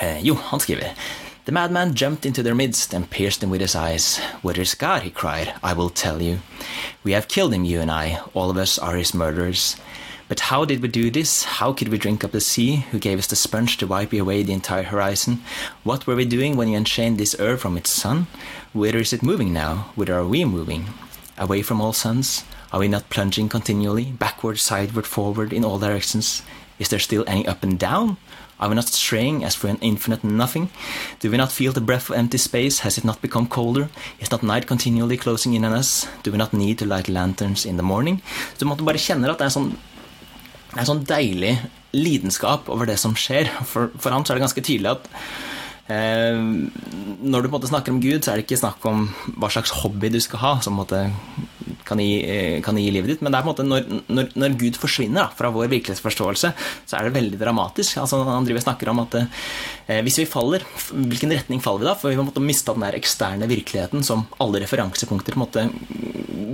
Eh, 0.02 0.18
jo, 0.26 0.34
han 0.50 0.62
skriver 0.62 0.96
The 1.46 1.52
madman 1.54 1.94
jumped 1.94 2.26
into 2.26 2.42
their 2.42 2.56
midst 2.56 2.92
and 2.92 3.08
pierced 3.08 3.40
them 3.40 3.50
with 3.50 3.60
his 3.60 3.76
eyes. 3.76 4.18
What 4.42 4.58
is 4.58 4.74
God? 4.74 5.02
he 5.02 5.10
cried. 5.10 5.54
I 5.62 5.74
will 5.74 5.90
tell 5.90 6.20
you. 6.20 6.40
We 7.04 7.12
have 7.12 7.28
killed 7.28 7.54
him, 7.54 7.64
you 7.64 7.80
and 7.80 7.88
I. 7.88 8.18
All 8.34 8.50
of 8.50 8.56
us 8.56 8.80
are 8.80 8.96
his 8.96 9.14
murderers. 9.14 9.76
But 10.28 10.40
how 10.40 10.64
did 10.64 10.82
we 10.82 10.88
do 10.88 11.08
this? 11.08 11.44
How 11.44 11.72
could 11.72 11.88
we 11.88 11.98
drink 11.98 12.24
up 12.24 12.32
the 12.32 12.40
sea? 12.40 12.84
Who 12.90 12.98
gave 12.98 13.18
us 13.18 13.28
the 13.28 13.36
sponge 13.36 13.76
to 13.76 13.86
wipe 13.86 14.12
away 14.12 14.42
the 14.42 14.52
entire 14.52 14.82
horizon? 14.82 15.42
What 15.84 16.06
were 16.06 16.16
we 16.16 16.24
doing 16.24 16.56
when 16.56 16.68
you 16.68 16.76
unchained 16.76 17.18
this 17.18 17.36
earth 17.38 17.60
from 17.60 17.76
its 17.76 17.90
sun? 17.90 18.26
Whither 18.74 18.98
is 18.98 19.12
it 19.12 19.22
moving 19.22 19.52
now? 19.52 19.92
Whither 19.94 20.14
are 20.14 20.26
we 20.26 20.44
moving? 20.44 20.86
Away 21.38 21.62
from 21.62 21.80
all 21.80 21.92
suns? 21.92 22.44
Are 22.72 22.80
we 22.80 22.88
not 22.88 23.08
plunging 23.08 23.48
continually, 23.48 24.06
backward, 24.06 24.58
sideward, 24.58 25.06
forward, 25.06 25.52
in 25.52 25.64
all 25.64 25.78
directions? 25.78 26.42
Is 26.80 26.88
there 26.88 26.98
still 26.98 27.22
any 27.28 27.46
up 27.46 27.62
and 27.62 27.78
down? 27.78 28.16
Are 28.58 28.68
we 28.68 28.74
not 28.74 28.88
straying 28.88 29.44
as 29.44 29.54
for 29.54 29.68
an 29.68 29.78
infinite 29.80 30.24
nothing? 30.24 30.70
Do 31.20 31.30
we 31.30 31.36
not 31.36 31.52
feel 31.52 31.72
the 31.72 31.80
breath 31.80 32.10
of 32.10 32.16
empty 32.16 32.38
space? 32.38 32.80
Has 32.80 32.98
it 32.98 33.04
not 33.04 33.22
become 33.22 33.46
colder? 33.46 33.90
Is 34.18 34.30
not 34.30 34.42
night 34.42 34.66
continually 34.66 35.18
closing 35.18 35.54
in 35.54 35.64
on 35.64 35.72
us? 35.72 36.08
Do 36.22 36.32
we 36.32 36.38
not 36.38 36.52
need 36.52 36.78
to 36.78 36.86
light 36.86 37.08
lanterns 37.08 37.64
in 37.64 37.76
the 37.76 37.82
morning? 37.82 38.22
Så 38.58 38.64
måtte 38.66 38.84
bare 38.84 38.98
kjenne 38.98 39.28
at 39.30 39.38
det 39.38 39.46
er 39.46 39.52
sånn, 39.52 39.76
en 40.76 40.88
sånn 40.88 41.04
deilig 41.08 41.56
lidenskap 41.96 42.70
over 42.72 42.88
det 42.88 42.98
som 43.00 43.16
skjer. 43.18 43.50
For, 43.68 43.92
for 44.00 44.14
han 44.14 44.24
så 44.24 44.34
er 44.34 44.38
det 44.38 44.46
ganske 44.46 44.64
tydelig 44.64 44.96
at 44.96 45.10
når 45.88 47.42
du 47.42 47.46
på 47.46 47.52
en 47.52 47.56
måte 47.60 47.70
snakker 47.70 47.94
om 47.94 48.00
Gud, 48.02 48.24
så 48.24 48.32
er 48.32 48.40
det 48.40 48.46
ikke 48.46 48.58
snakk 48.58 48.82
om 48.90 49.06
hva 49.38 49.50
slags 49.52 49.70
hobby 49.82 50.10
du 50.10 50.18
skal 50.22 50.42
ha, 50.42 50.52
som 50.64 50.80
kan 51.86 52.00
gi, 52.02 52.22
eh, 52.26 52.62
kan 52.62 52.76
gi 52.78 52.90
livet 52.90 53.12
ditt. 53.12 53.22
Men 53.22 53.32
det 53.32 53.38
er 53.38 53.46
på 53.46 53.52
en 53.52 53.54
måte 53.54 53.66
når, 53.66 54.02
når, 54.10 54.32
når 54.34 54.58
Gud 54.58 54.78
forsvinner 54.80 55.22
da, 55.22 55.28
fra 55.38 55.52
vår 55.54 55.70
virkelighetsforståelse, 55.70 56.52
så 56.86 56.98
er 56.98 57.06
det 57.06 57.14
veldig 57.16 57.38
dramatisk. 57.40 58.00
Altså, 58.02 58.22
han 58.26 58.46
driver 58.46 58.64
snakker 58.64 58.90
om 58.90 59.04
at 59.04 59.18
eh, 59.20 60.02
hvis 60.06 60.20
vi 60.22 60.28
faller, 60.30 60.66
hvilken 60.90 61.34
retning 61.36 61.62
faller 61.62 61.84
vi 61.84 61.90
da? 61.90 61.96
For 61.98 62.10
vi 62.10 62.18
har 62.18 62.42
mista 62.42 62.74
den 62.74 62.86
der 62.86 62.98
eksterne 62.98 63.50
virkeligheten 63.50 64.02
som 64.06 64.26
alle 64.42 64.62
referansepunkter 64.64 65.36
på 65.36 65.40
en 65.40 65.46
måte 65.46 65.68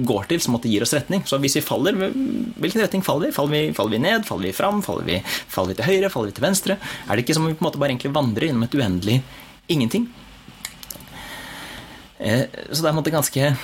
går 0.06 0.28
til, 0.30 0.40
som 0.42 0.56
måtte 0.56 0.70
gir 0.70 0.84
oss 0.84 0.94
retning. 0.96 1.24
Så 1.28 1.38
hvis 1.42 1.56
vi 1.58 1.64
faller, 1.64 1.96
hvilken 1.96 2.82
retning 2.82 3.04
faller 3.06 3.30
vi? 3.30 3.36
Faller 3.36 3.56
vi, 3.56 3.62
faller 3.76 3.96
vi 3.96 4.02
ned? 4.02 4.26
Faller 4.28 4.50
vi 4.50 4.56
fram? 4.56 4.82
Faller 4.84 5.08
vi, 5.08 5.20
faller 5.24 5.72
vi, 5.72 5.78
til 5.80 5.88
høyre? 5.88 6.12
Faller 6.12 6.32
vi 6.32 6.38
til 6.38 6.46
venstre? 6.48 6.78
Er 7.06 7.16
det 7.16 7.24
ikke 7.24 7.36
som 7.38 7.46
om 7.46 7.52
vi 7.52 7.56
på 7.58 7.64
en 7.64 7.70
måte 7.70 7.80
bare 7.80 7.94
egentlig 7.94 8.12
vandrer 8.14 8.48
gjennom 8.48 8.66
et 8.66 8.76
uendelig 8.78 9.21
ingenting? 9.72 10.08
Eh, 12.18 12.46
så 12.70 12.82
det 12.82 12.86
er 12.86 12.92
på 12.92 12.96
en 12.96 13.00
måte 13.02 13.14
ganske 13.14 13.54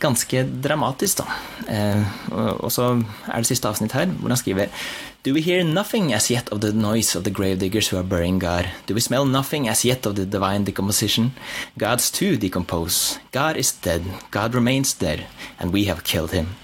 ganske 0.00 0.44
dramatisk, 0.64 1.20
da. 1.20 1.26
Eh, 1.68 2.02
og 2.32 2.72
så 2.72 2.94
er 3.28 3.42
det 3.42 3.50
siste 3.50 3.68
avsnitt 3.68 3.92
her, 3.92 4.06
hvor 4.06 4.32
han 4.32 4.40
skriver 4.40 4.72
Do 5.22 5.34
we 5.36 5.42
hear 5.42 5.62
nothing 5.62 6.14
as 6.14 6.30
yet 6.30 6.48
of 6.50 6.60
the 6.60 6.72
noise 6.72 7.18
of 7.18 7.24
the 7.24 7.30
gravediggers 7.30 7.88
who 7.88 7.98
are 7.98 8.06
burying 8.08 8.38
God? 8.40 8.70
Do 8.86 8.94
we 8.94 9.00
smell 9.00 9.26
nothing 9.26 9.68
as 9.68 9.84
yet 9.84 10.06
of 10.06 10.16
the 10.16 10.24
divine 10.24 10.64
decomposition? 10.64 11.34
Gods 11.78 12.10
too 12.10 12.36
decompose. 12.36 13.18
God 13.32 13.56
is 13.56 13.72
dead. 13.72 14.02
God 14.30 14.54
remains 14.54 14.94
dead, 14.94 15.26
and 15.58 15.74
we 15.74 15.84
have 15.84 16.04
killed 16.04 16.32
him. 16.32 16.56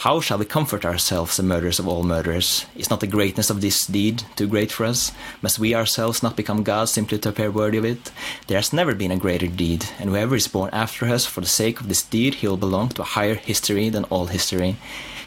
How 0.00 0.20
shall 0.20 0.38
we 0.38 0.46
comfort 0.46 0.86
ourselves, 0.86 1.36
the 1.36 1.42
murderers 1.42 1.78
of 1.78 1.86
all 1.86 2.02
murderers? 2.02 2.64
Is 2.74 2.88
not 2.88 3.00
the 3.00 3.06
greatness 3.06 3.50
of 3.50 3.60
this 3.60 3.86
deed 3.86 4.22
too 4.34 4.46
great 4.46 4.72
for 4.72 4.86
us? 4.86 5.12
Must 5.42 5.58
we 5.58 5.74
ourselves 5.74 6.22
not 6.22 6.38
become 6.38 6.62
gods 6.62 6.92
simply 6.92 7.18
to 7.18 7.28
appear 7.28 7.50
worthy 7.50 7.76
of 7.76 7.84
it? 7.84 8.10
There 8.46 8.56
has 8.56 8.72
never 8.72 8.94
been 8.94 9.10
a 9.10 9.18
greater 9.18 9.46
deed, 9.46 9.84
and 9.98 10.08
whoever 10.08 10.34
is 10.36 10.48
born 10.48 10.70
after 10.72 11.04
us 11.04 11.26
for 11.26 11.42
the 11.42 11.46
sake 11.46 11.82
of 11.82 11.88
this 11.88 12.02
deed, 12.02 12.36
he 12.36 12.48
will 12.48 12.56
belong 12.56 12.88
to 12.88 13.02
a 13.02 13.12
higher 13.12 13.34
history 13.34 13.90
than 13.90 14.04
all 14.04 14.28
history. 14.28 14.76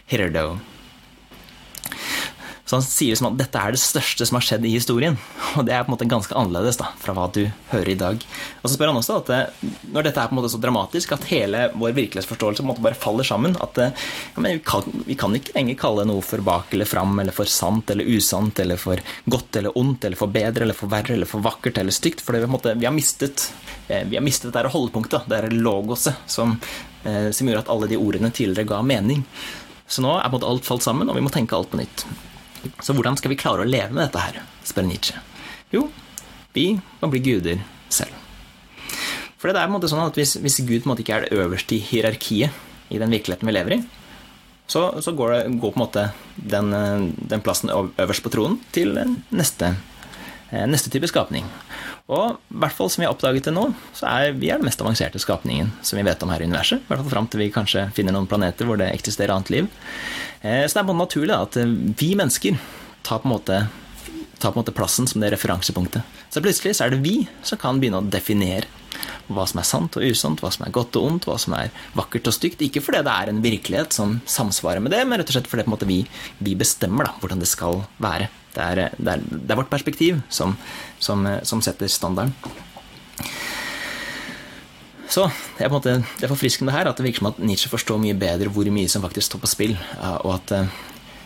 Hitherto. 0.07 0.57
Så 2.73 2.77
han 2.79 2.85
sier 2.87 3.11
liksom 3.11 3.27
at 3.27 3.35
dette 3.37 3.59
er 3.61 3.75
det 3.75 3.77
største 3.77 4.25
som 4.25 4.39
har 4.39 4.45
skjedd 4.47 4.63
i 4.65 4.71
historien. 4.73 5.13
Og 5.59 5.65
det 5.67 5.75
er 5.75 5.83
på 5.85 5.91
en 5.91 5.93
måte 5.93 6.07
ganske 6.09 6.33
annerledes 6.33 6.79
da, 6.79 6.87
fra 6.97 7.13
hva 7.13 7.27
du 7.29 7.43
hører 7.69 7.91
i 7.91 7.99
dag. 7.99 8.23
Og 8.63 8.65
så 8.65 8.71
spør 8.73 8.89
han 8.89 8.97
også 8.97 9.17
at 9.19 9.29
eh, 9.35 9.67
når 9.93 10.07
dette 10.07 10.23
er 10.23 10.31
på 10.31 10.33
en 10.33 10.39
måte 10.39 10.49
så 10.49 10.59
dramatisk 10.63 11.13
at 11.13 11.27
hele 11.29 11.67
vår 11.77 11.93
virkelighetsforståelse 11.99 12.63
på 12.63 12.65
en 12.65 12.71
måte 12.71 12.85
bare 12.87 12.97
faller 12.97 13.29
sammen 13.29 13.53
at 13.61 13.77
eh, 13.77 13.93
ja, 14.33 14.45
vi, 14.47 14.55
kan, 14.65 14.89
vi, 15.05 15.19
kan, 15.21 15.37
ikke 15.37 15.53
lenger 15.59 15.77
kalle 15.83 16.07
noe 16.09 16.25
for 16.25 16.41
bak 16.49 16.73
eller 16.73 16.89
fram 16.89 17.13
eller 17.21 17.37
for 17.37 17.53
sant 17.59 17.93
eller 17.93 18.09
usant 18.09 18.63
eller 18.65 18.81
for 18.81 19.05
godt 19.37 19.61
eller 19.61 19.77
ondt 19.77 20.09
eller 20.09 20.23
for 20.23 20.33
bedre 20.33 20.65
eller 20.65 20.81
for 20.81 20.95
verre 20.95 21.13
eller 21.13 21.29
for 21.29 21.45
vakkert 21.45 21.77
eller 21.77 21.93
stygt. 21.93 22.25
For 22.25 22.41
vi, 22.41 22.73
vi, 22.73 22.89
har 22.89 22.97
mistet 22.97 23.51
eh, 23.85 24.01
vi 24.09 24.17
har 24.17 24.25
mistet 24.25 24.57
det 24.57 24.65
holdepunktet, 24.73 25.29
det 25.29 25.43
er 25.43 25.59
logoset, 25.61 26.25
som, 26.25 26.57
som 27.05 27.45
gjorde 27.45 27.67
at 27.67 27.73
alle 27.77 27.93
de 27.93 28.01
ordene 28.01 28.33
tidligere 28.33 28.73
ga 28.73 28.81
mening. 28.81 29.27
Så 29.85 30.01
nå 30.01 30.17
er 30.17 30.25
på 30.25 30.39
en 30.39 30.39
måte 30.39 30.53
alt 30.55 30.73
falt 30.73 30.89
sammen, 30.89 31.05
og 31.05 31.21
vi 31.21 31.21
må 31.21 31.29
tenke 31.29 31.53
alt 31.53 31.69
på 31.69 31.77
nytt. 31.77 32.07
Så 32.83 32.95
hvordan 32.95 33.17
skal 33.19 33.33
vi 33.33 33.39
klare 33.39 33.63
å 33.63 33.69
leve 33.69 33.91
med 33.91 34.05
dette 34.05 34.21
her, 34.23 34.43
spør 34.67 34.87
Nietzsche. 34.87 35.19
Jo, 35.73 35.87
vi 36.55 36.73
må 37.01 37.09
bli 37.11 37.23
guder 37.23 37.63
selv. 37.91 38.13
For 39.37 39.51
det 39.51 39.59
er 39.59 39.67
på 39.67 39.73
en 39.73 39.75
måte 39.75 39.89
sånn 39.91 40.05
at 40.05 40.15
hvis, 40.15 40.37
hvis 40.39 40.61
Gud 40.63 40.85
ikke 40.87 41.17
er 41.17 41.25
det 41.25 41.35
øverste 41.35 41.75
i 41.75 41.83
hierarkiet 41.83 42.93
i 42.93 42.99
den 43.01 43.11
virkeligheten 43.11 43.49
vi 43.49 43.55
lever 43.55 43.75
i, 43.75 43.81
så, 44.67 44.85
så 45.03 45.11
går, 45.11 45.33
det, 45.33 45.59
går, 45.59 45.73
på 45.73 45.75
en 45.75 45.83
måte 45.83 46.03
den, 46.35 46.71
den, 47.17 47.41
plassen 47.43 47.71
øverst 47.73 48.23
på 48.23 48.31
tronen 48.31 48.61
til 48.71 48.95
neste, 49.35 49.73
neste 50.51 50.93
type 50.93 51.09
skapning. 51.11 51.49
Og 52.11 52.35
i 52.35 52.59
hvert 52.59 52.75
fall 52.75 52.89
som 52.91 53.01
vi 53.01 53.07
har 53.07 53.13
oppdaget 53.15 53.47
det 53.47 53.53
nå, 53.55 53.69
så 53.95 54.09
er 54.09 54.33
vi 54.35 54.49
er 54.51 54.59
den 54.59 54.67
mest 54.67 54.81
avanserte 54.83 55.21
skapningen 55.23 55.71
som 55.85 55.95
vi 55.95 56.03
vet 56.03 56.23
om 56.25 56.33
her 56.33 56.43
i 56.43 56.49
universet. 56.49 56.83
I 56.83 56.89
hvert 56.89 57.03
fall 57.05 57.13
fram 57.13 57.29
til 57.31 57.45
vi 57.45 57.53
kanskje 57.53 57.85
finner 57.95 58.15
noen 58.15 58.27
planeter 58.27 58.67
hvor 58.67 58.79
det 58.81 58.89
eksisterer 58.91 59.31
annet 59.35 59.53
liv. 59.53 59.69
Eh, 60.41 60.65
så 60.67 60.75
det 60.75 60.83
er 60.83 60.89
bare 60.89 60.99
naturlig 60.99 61.37
at 61.37 61.57
eh, 61.61 61.77
vi 62.01 62.11
mennesker 62.19 62.59
tar 63.07 63.23
på 63.23 63.29
en 63.29 63.35
måte 63.37 63.63
tar 64.43 64.51
på 64.51 64.59
en 64.59 64.65
måte 64.65 64.75
plassen 64.75 65.07
som 65.07 65.23
det 65.23 65.31
referansepunktet. 65.31 66.03
Så 66.27 66.43
plutselig 66.43 66.75
så 66.75 66.85
er 66.85 66.91
det 66.91 67.03
vi 67.05 67.21
som 67.47 67.59
kan 67.61 67.79
begynne 67.79 68.01
å 68.03 68.11
definere 68.11 68.67
hva 69.31 69.45
som 69.47 69.61
er 69.61 69.67
sant 69.67 69.95
og 69.97 70.03
usant, 70.03 70.41
hva 70.43 70.51
som 70.51 70.65
er 70.65 70.73
godt 70.75 70.97
og 70.99 71.07
ondt, 71.07 71.27
hva 71.29 71.37
som 71.39 71.55
er 71.55 71.71
vakkert 71.95 72.27
og 72.27 72.35
stygt. 72.35 72.63
Ikke 72.65 72.83
fordi 72.83 73.03
det 73.07 73.13
er 73.13 73.31
en 73.31 73.41
virkelighet 73.43 73.95
som 73.95 74.17
samsvarer 74.29 74.83
med 74.83 74.91
det, 74.91 75.03
men 75.07 75.21
rett 75.21 75.31
og 75.31 75.37
slett 75.37 75.49
fordi 75.49 75.67
måte, 75.71 75.87
vi, 75.89 76.01
vi, 76.43 76.57
bestemmer 76.59 77.07
da, 77.07 77.15
hvordan 77.21 77.43
det 77.43 77.49
skal 77.49 77.85
være. 78.03 78.27
Det 78.53 78.63
er, 78.63 78.93
det 78.97 79.15
er, 79.15 79.23
det 79.31 79.51
er 79.51 79.59
vårt 79.59 79.71
perspektiv 79.71 80.21
som, 80.29 80.55
som, 81.01 81.25
som 81.43 81.61
setter 81.65 81.89
standarden. 81.89 82.35
Så 85.13 85.27
det 85.57 85.65
er 85.65 85.69
på 85.69 85.77
en 85.77 85.77
måte, 85.77 85.93
det 86.17 86.25
er 86.25 86.31
forfriskende 86.31 86.73
her 86.73 86.89
at 86.89 86.97
det 86.97 87.05
virker 87.05 87.21
som 87.21 87.29
at 87.29 87.41
Nietzsche 87.43 87.69
forstår 87.69 87.99
mye 88.01 88.17
bedre 88.17 88.49
hvor 88.49 88.69
mye 88.73 88.89
som 88.89 89.03
faktisk 89.03 89.29
står 89.29 89.43
på 89.43 89.51
spill, 89.51 89.75
og 90.25 90.31
at 90.39 90.53
eh, 90.57 90.79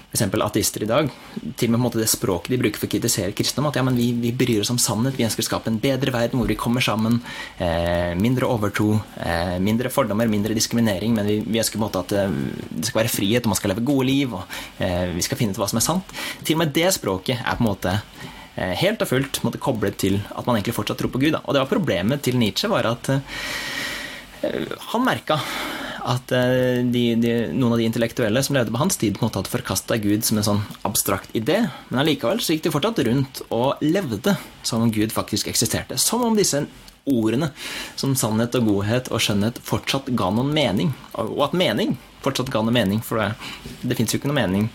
f.eks. 0.08 0.24
ateister 0.24 0.86
i 0.86 0.88
dag, 0.88 1.10
til 1.60 1.74
og 1.76 1.82
med 1.82 1.98
det 2.00 2.08
språket 2.08 2.54
de 2.54 2.60
bruker 2.62 2.80
for 2.80 2.88
å 2.88 2.92
kritisere 2.94 3.34
kristendom, 3.36 3.68
at 3.70 3.80
ja, 3.80 3.84
men 3.84 3.98
vi, 4.00 4.08
vi, 4.16 4.32
bryr 4.32 4.62
oss 4.64 4.72
om 4.72 4.80
sannhet, 4.80 5.18
vi 5.20 5.26
ønsker 5.28 5.44
å 5.44 5.48
skape 5.50 5.72
en 5.72 5.80
bedre 5.84 6.14
verden 6.16 6.40
hvor 6.40 6.48
vi 6.48 6.56
kommer 6.60 6.84
sammen, 6.84 7.20
eh, 7.60 8.14
mindre 8.16 8.48
overtro, 8.48 8.94
eh, 9.20 9.58
mindre 9.64 9.92
fordommer, 9.92 10.32
mindre 10.32 10.56
diskriminering, 10.56 11.16
men 11.18 11.28
vi, 11.28 11.38
vi 11.44 11.60
ønsker 11.60 11.76
på 11.76 11.84
en 11.84 11.88
måte 11.90 12.04
at 12.06 12.16
eh, 12.16 12.38
det 12.72 12.88
skal 12.88 13.02
være 13.02 13.12
frihet, 13.12 13.44
og 13.44 13.52
man 13.52 13.60
skal 13.60 13.74
leve 13.74 13.84
gode 13.88 14.08
liv, 14.08 14.38
og 14.40 14.60
eh, 14.80 15.12
vi 15.18 15.26
skal 15.28 15.42
finne 15.42 15.56
ut 15.56 15.60
hva 15.60 15.68
som 15.74 15.82
er 15.82 15.88
sant. 15.90 16.16
Til 16.40 16.56
og 16.56 16.64
med 16.64 16.76
det 16.78 16.94
språket 16.96 17.44
er 17.44 17.60
på 17.60 17.66
en 17.66 17.68
måte 17.68 17.98
eh, 17.98 18.76
helt 18.80 19.04
og 19.04 19.12
fullt 19.12 19.42
måtte 19.44 19.62
koblet 19.64 20.00
til 20.00 20.22
at 20.32 20.48
man 20.48 20.56
egentlig 20.56 20.78
fortsatt 20.78 21.04
tror 21.04 21.12
på 21.12 21.26
Gud. 21.26 21.34
Da. 21.36 21.44
Og 21.44 21.52
det 21.52 21.66
var 21.66 21.74
problemet 21.74 22.24
til 22.24 22.40
Nietzsche, 22.40 22.72
var 22.72 22.88
at 22.96 23.12
han 24.38 25.02
merka 25.04 25.40
at 26.08 26.32
eh, 26.36 26.80
de, 26.88 27.04
de, 27.20 27.34
noen 27.52 27.76
av 27.76 27.82
de 27.82 27.88
intellektuelle 27.88 28.42
som 28.46 28.56
levde 28.56 28.74
på 28.74 28.82
hans 28.82 29.00
tid, 29.00 29.16
på 29.16 29.24
en 29.24 29.28
måte 29.28 29.42
hadde 29.42 29.52
forkasta 29.52 30.00
Gud 30.02 30.26
som 30.26 30.40
en 30.40 30.48
sånn 30.48 30.62
abstrakt 30.88 31.34
idé, 31.38 31.66
men 31.90 32.02
allikevel 32.04 32.42
så 32.44 32.56
gikk 32.56 32.68
de 32.68 32.74
fortsatt 32.74 33.02
rundt 33.08 33.42
og 33.52 33.84
levde 33.84 34.38
som 34.68 34.86
om 34.86 34.94
Gud 34.94 35.16
faktisk 35.16 35.50
eksisterte. 35.52 36.00
Som 36.02 36.24
om 36.28 36.38
disse 36.38 36.64
ordene 37.08 37.52
som 38.00 38.16
sannhet 38.20 38.56
og 38.60 38.68
godhet 38.68 39.12
og 39.12 39.24
skjønnhet 39.24 39.60
fortsatt 39.64 40.12
ga 40.18 40.30
noen 40.34 40.52
mening. 40.56 40.94
Og 41.16 41.46
at 41.48 41.58
mening 41.58 41.96
fortsatt 42.26 42.52
ga 42.52 42.64
noen 42.64 42.76
mening, 42.76 43.04
for 43.06 43.22
det, 43.22 43.32
det 43.88 44.00
fins 44.00 44.14
jo 44.14 44.20
ikke 44.20 44.32
noe 44.32 44.42
mening 44.42 44.68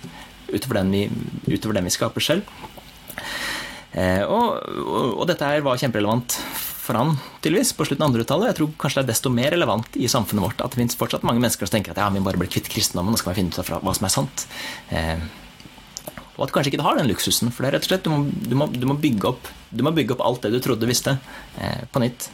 utover 0.53 0.80
den 0.80 0.93
vi, 0.93 1.07
utover 1.49 1.78
den 1.78 1.89
vi 1.89 1.95
skaper 1.95 2.24
selv. 2.24 2.49
Eh, 3.93 4.22
og, 4.24 4.61
og, 4.80 5.09
og, 5.20 5.24
dette 5.28 5.49
her 5.49 5.64
var 5.64 5.80
kjemperelevant 5.80 6.39
for 6.83 6.99
han 6.99 7.14
tydeligvis 7.45 7.74
på 7.78 7.87
slutten 7.87 8.05
av 8.07 8.16
200-tallet. 8.16 8.49
Jeg 8.51 8.59
tror 8.59 8.72
kanskje 8.83 9.03
det 9.03 9.07
er 9.07 9.12
desto 9.12 9.30
mer 9.30 9.55
relevant 9.55 9.95
i 9.95 10.09
samfunnet 10.11 10.43
vårt 10.43 10.64
at 10.64 10.74
det 10.74 10.80
finnes 10.80 10.99
fortsatt 10.99 11.26
mange 11.26 11.43
mennesker 11.43 11.68
som 11.68 11.76
tenker 11.76 11.95
at 11.95 12.03
ja, 12.03 12.09
vi 12.11 12.24
bare 12.26 12.41
blir 12.41 12.51
kvitt 12.51 12.70
kristendommen, 12.72 13.14
nå 13.14 13.20
skal 13.20 13.33
vi 13.33 13.43
finne 13.43 13.55
ut 13.55 13.62
av 13.62 13.87
hva 13.87 13.95
som 13.95 14.09
er 14.09 14.14
sant. 14.16 14.47
Eh, 14.91 15.22
og 16.33 16.47
at 16.49 16.55
kanskje 16.55 16.72
ikke 16.72 16.80
du 16.80 16.87
har 16.89 16.99
den 16.99 17.11
luksusen. 17.11 17.53
For 17.55 17.62
det 17.62 17.70
er 17.70 17.76
rett 17.78 17.87
og 17.87 17.93
slett, 17.93 18.07
du 18.07 18.11
må, 18.11 18.22
du 18.26 18.55
må, 18.59 18.66
du 18.72 18.87
må, 18.89 18.99
bygge, 18.99 19.30
opp, 19.30 19.51
du 19.70 19.85
må 19.87 19.95
bygge, 19.95 20.16
opp, 20.16 20.24
alt 20.26 20.47
det 20.47 20.55
du 20.57 20.62
trodde 20.64 20.83
du 20.83 20.91
visste, 20.91 21.18
eh, 21.61 21.85
på 21.93 22.03
nytt. 22.03 22.30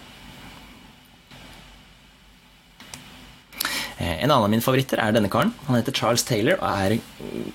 Eh, 3.99 4.23
en 4.23 4.31
annen 4.31 4.47
av 4.47 4.51
mine 4.53 4.63
favoritter 4.63 5.01
er 5.03 5.15
denne 5.15 5.31
karen. 5.33 5.51
Han 5.67 5.77
heter 5.77 5.97
Charles 5.97 6.23
Taylor 6.27 6.61
og 6.61 6.69
er 6.71 6.99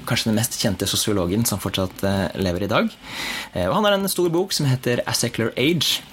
kanskje 0.10 0.30
den 0.30 0.38
mest 0.38 0.58
kjente 0.60 0.88
sosiologen 0.90 1.48
som 1.48 1.62
fortsatt 1.64 2.04
eh, 2.06 2.26
lever 2.44 2.68
i 2.68 2.72
dag. 2.72 2.90
Eh, 3.54 3.70
og 3.70 3.78
han 3.78 3.88
har 3.88 3.96
en 3.96 4.12
stor 4.12 4.28
bok 4.34 4.52
som 4.56 4.68
heter 4.68 5.02
A 5.08 5.16
Secular 5.16 5.56
Age. 5.56 6.04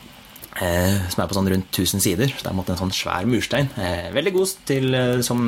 Eh, 0.61 0.96
som 1.08 1.22
er 1.22 1.28
på 1.28 1.36
sånn 1.38 1.48
rundt 1.48 1.70
1000 1.72 2.02
sider. 2.04 2.28
Så 2.28 2.44
det 2.44 2.50
er 2.50 2.72
en 2.74 2.80
sånn 2.82 2.92
svær 2.92 3.24
murstein. 3.28 3.70
Eh, 3.80 4.11
veldig 4.12 4.32
god 4.34 4.52
til, 4.68 4.94
eh, 4.94 5.20
som, 5.24 5.40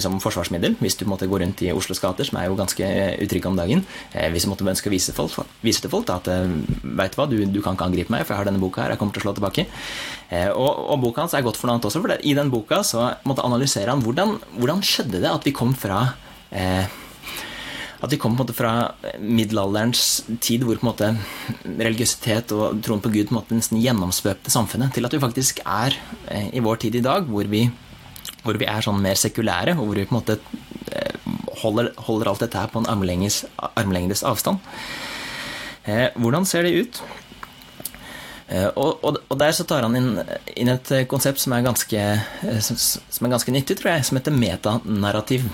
som, 0.00 0.14
forsvarsmiddel 0.24 0.78
hvis 0.80 0.96
du 0.96 1.04
måtte 1.04 1.28
gå 1.28 1.38
rundt 1.38 1.60
i 1.62 1.68
Oslos 1.70 2.00
gater, 2.00 2.24
som 2.24 2.38
er 2.40 2.48
jo 2.48 2.56
ganske 2.56 2.86
utrygge 3.20 3.50
om 3.50 3.58
dagen. 3.58 3.84
Hvis 4.32 4.46
du 4.46 4.48
måtte 4.48 4.64
ønske 4.64 4.88
å 4.88 4.94
vise, 4.94 5.12
folk, 5.12 5.36
vise 5.60 5.84
til 5.84 5.92
folk 5.92 6.06
da, 6.08 6.16
at 6.16 6.30
veit 6.82 7.12
du 7.12 7.18
hva, 7.20 7.26
du, 7.28 7.36
du, 7.44 7.60
kan 7.60 7.76
ikke 7.76 7.90
angripe 7.90 8.14
meg, 8.14 8.24
for 8.24 8.32
jeg 8.32 8.40
har 8.40 8.48
denne 8.48 8.62
boka 8.62 8.82
her, 8.82 8.94
jeg 8.94 9.02
kommer 9.02 9.12
til 9.12 9.20
å 9.20 9.26
slå 9.26 9.34
tilbake. 9.36 9.66
Og, 10.56 10.70
og, 10.88 10.96
boka 11.04 11.26
hans 11.26 11.36
er 11.36 11.44
godt 11.44 11.60
for 11.60 11.68
også, 11.76 12.00
for 12.00 12.16
i 12.16 12.32
den 12.38 12.48
boka 12.48 12.80
så 12.80 13.10
måtte 13.28 13.44
analysere 13.44 13.98
hvordan, 14.00 14.38
hvordan 14.56 14.80
skjedde 14.80 15.20
det 15.20 15.28
at 15.28 15.44
vi 15.44 15.52
kom 15.52 15.76
fra 15.76 16.06
eh, 16.48 16.88
at 17.98 18.12
vi 18.12 18.18
kommer 18.20 18.38
på 18.38 18.44
en 18.44 18.46
måte 18.46 18.56
fra 18.56 19.18
middelalderens 19.18 20.22
tid 20.44 20.62
hvor 20.66 20.78
på 20.78 20.86
en 20.86 20.90
måte 20.92 21.08
religiøsitet 21.66 22.54
og 22.54 22.78
troen 22.84 23.02
på 23.02 23.10
Gud 23.10 23.28
på 23.28 23.34
en 23.34 23.40
måte 23.40 23.58
nesten 23.58 23.80
gjennomspøkte 23.82 24.52
samfunnet, 24.54 24.92
til 24.94 25.08
at 25.08 25.14
vi 25.14 25.22
faktisk 25.22 25.62
er 25.64 25.96
eh, 26.30 26.48
i 26.54 26.62
vår 26.62 26.82
tid 26.84 27.00
i 27.00 27.04
dag, 27.04 27.26
hvor 27.26 27.50
vi, 27.50 27.64
hvor 28.44 28.58
vi 28.60 28.68
er 28.70 28.86
sånn 28.86 29.02
mer 29.02 29.18
sekulære, 29.18 29.74
og 29.74 29.88
hvor 29.88 29.98
vi 29.98 30.06
på 30.06 30.14
en 30.14 30.20
måte 30.20 30.38
eh, 30.94 31.30
holder, 31.64 31.90
holder 32.06 32.30
alt 32.30 32.44
dette 32.46 32.62
her 32.62 32.70
på 32.70 32.84
en 32.84 32.90
armlengdes, 32.92 33.42
armlengdes 33.74 34.22
avstand. 34.26 34.62
Eh, 35.88 36.08
hvordan 36.14 36.46
ser 36.46 36.68
det 36.68 36.76
ut? 36.78 37.02
Og, 38.48 39.02
og, 39.04 39.18
og, 39.28 39.34
der 39.36 39.50
så 39.52 39.66
tar 39.68 39.84
han 39.84 39.92
inn, 39.98 40.22
inn, 40.56 40.70
et 40.72 40.88
konsept 41.04 41.36
som 41.42 41.52
er 41.52 41.66
ganske, 41.66 42.04
som, 42.64 42.78
som 42.80 43.26
er 43.26 43.34
ganske 43.34 43.52
nyttig, 43.52 43.76
tror 43.76 43.90
jeg, 43.92 44.06
som 44.08 44.16
heter 44.16 44.32
metanarrativ. 44.32 45.44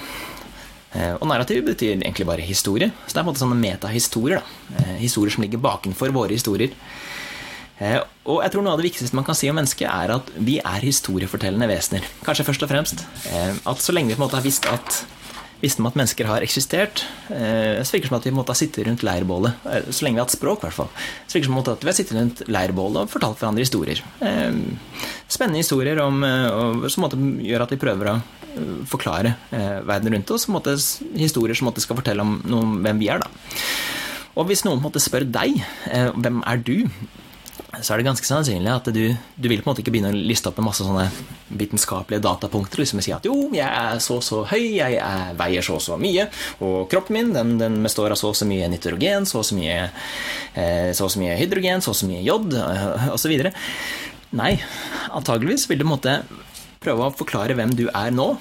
Eh, 0.95 1.15
og 1.19 1.27
narrativ 1.27 1.65
betyr 1.67 1.97
egentlig 1.97 2.27
bare 2.29 2.47
historie. 2.47 2.93
Så 3.05 3.15
det 3.15 3.19
er 3.19 3.25
på 3.25 3.27
en 3.27 3.33
måte 3.33 3.43
sånne 3.43 3.59
metahistorier. 3.59 4.45
Eh, 4.79 4.95
historier 5.03 5.35
som 5.35 5.45
ligger 5.45 5.63
bakenfor 5.63 6.15
våre 6.15 6.37
historier. 6.37 6.77
Eh, 7.83 7.99
og 8.31 8.45
jeg 8.45 8.55
tror 8.55 8.63
noe 8.63 8.77
av 8.77 8.83
det 8.83 8.87
viktigste 8.91 9.19
man 9.19 9.27
kan 9.27 9.39
si 9.39 9.51
om 9.51 9.59
mennesket, 9.59 9.89
er 9.91 10.15
at 10.15 10.31
vi 10.39 10.61
er 10.63 10.87
historiefortellende 10.87 11.69
vesener. 11.71 12.07
Kanskje 12.27 12.47
først 12.47 12.63
og 12.67 12.71
fremst. 12.71 13.05
At 13.67 13.83
så 13.83 13.95
lenge 13.95 14.13
vi 14.13 14.17
på 14.17 14.23
en 14.23 14.29
måte 14.29 14.39
har 14.39 14.47
visst 14.47 14.71
at 14.71 15.03
visste 15.65 15.81
om 15.81 15.89
at 15.89 15.97
mennesker 15.97 16.29
har 16.29 16.45
eksistert. 16.45 17.07
Så 17.25 17.95
virker 17.95 18.05
det 18.05 18.09
som 18.11 18.17
at 18.19 18.27
vi 18.27 18.33
måtte 18.37 18.53
ha 18.53 18.59
sittet 18.59 18.85
rundt 18.85 19.05
leirbålet. 19.07 19.63
Så 19.89 20.05
lenge 20.05 20.19
vi 20.19 20.21
har 20.21 20.27
hatt 20.27 20.35
språk, 20.35 20.61
i 20.61 20.67
hvert 20.67 20.77
fall. 20.77 20.91
Så 21.25 21.39
virker 21.39 21.49
det 21.49 21.55
som 21.55 21.73
at 21.73 21.87
vi 21.87 21.89
har 21.89 21.97
sittet 21.97 22.19
rundt 22.19 22.43
leirbålet 22.53 22.99
og 23.01 23.13
fortalt 23.15 23.41
hverandre 23.41 23.65
historier. 23.65 24.03
Spennende 25.25 25.63
historier 25.63 26.03
om, 26.05 26.21
som 26.93 27.09
gjør 27.09 27.65
at 27.65 27.73
vi 27.73 27.81
prøver 27.81 28.13
å 28.13 28.19
forklare 28.91 29.35
eh, 29.55 29.81
verden 29.87 30.15
rundt 30.17 30.33
oss. 30.35 30.49
Måte, 30.53 30.77
historier 31.19 31.59
som 31.59 31.71
måte, 31.71 31.83
skal 31.85 31.99
fortelle 31.99 32.25
om 32.25 32.39
noe, 32.49 32.79
hvem 32.85 33.03
vi 33.03 33.11
er. 33.13 33.25
Da. 33.25 33.61
Og 34.35 34.49
hvis 34.51 34.65
noen 34.67 34.83
måte, 34.83 35.03
spør 35.03 35.27
deg 35.27 35.61
eh, 35.91 36.11
hvem 36.15 36.43
er 36.47 36.63
du, 36.65 36.79
så 37.83 37.95
er 37.95 38.01
det 38.01 38.07
ganske 38.07 38.27
sannsynlig 38.27 38.71
at 38.71 38.89
du, 38.95 39.03
du, 39.15 39.49
vil 39.51 39.61
på 39.63 39.67
en 39.67 39.73
måte 39.73 39.83
ikke 39.83 39.95
begynne 39.95 40.13
å 40.15 40.19
liste 40.31 40.51
opp 40.51 40.59
en 40.61 40.67
masse 40.67 40.85
sånne 40.87 41.07
vitenskapelige 41.59 42.23
datapunkter. 42.23 42.83
liksom 42.83 43.03
Si 43.05 43.15
at 43.15 43.27
jo, 43.27 43.35
jeg 43.55 43.67
er 43.67 44.01
så 44.03 44.19
og 44.21 44.27
så 44.27 44.43
høy, 44.51 44.77
jeg 44.77 44.99
er, 45.01 45.35
veier 45.39 45.65
så 45.65 45.79
og 45.79 45.85
så 45.85 45.99
mye, 46.01 46.29
og 46.65 46.87
kroppen 46.93 47.19
min 47.19 47.35
den, 47.35 47.57
den 47.61 47.81
består 47.85 48.15
av 48.15 48.21
så 48.21 48.33
og 48.33 48.39
så 48.39 48.49
mye 48.49 48.71
nitrogen, 48.71 49.27
så 49.29 49.41
og 49.43 49.49
så 49.49 49.59
mye, 49.59 49.77
eh, 50.55 50.91
så 50.95 51.09
og 51.09 51.15
så 51.15 51.23
mye 51.23 51.37
hydrogen, 51.41 51.85
så 51.85 51.95
så 51.95 52.11
mye 52.11 52.25
jod, 52.27 52.55
eh, 52.59 53.07
osv. 53.15 53.37
Nei, 54.35 54.55
antageligvis 55.15 55.69
vil 55.71 55.79
du 55.79 55.87
på 55.87 55.91
en 55.91 55.95
måte 55.95 56.19
prøve 56.85 57.09
å 57.09 57.15
forklare 57.17 57.57
hvem 57.59 57.75
du 57.77 57.87
er 57.91 58.15
nå, 58.15 58.35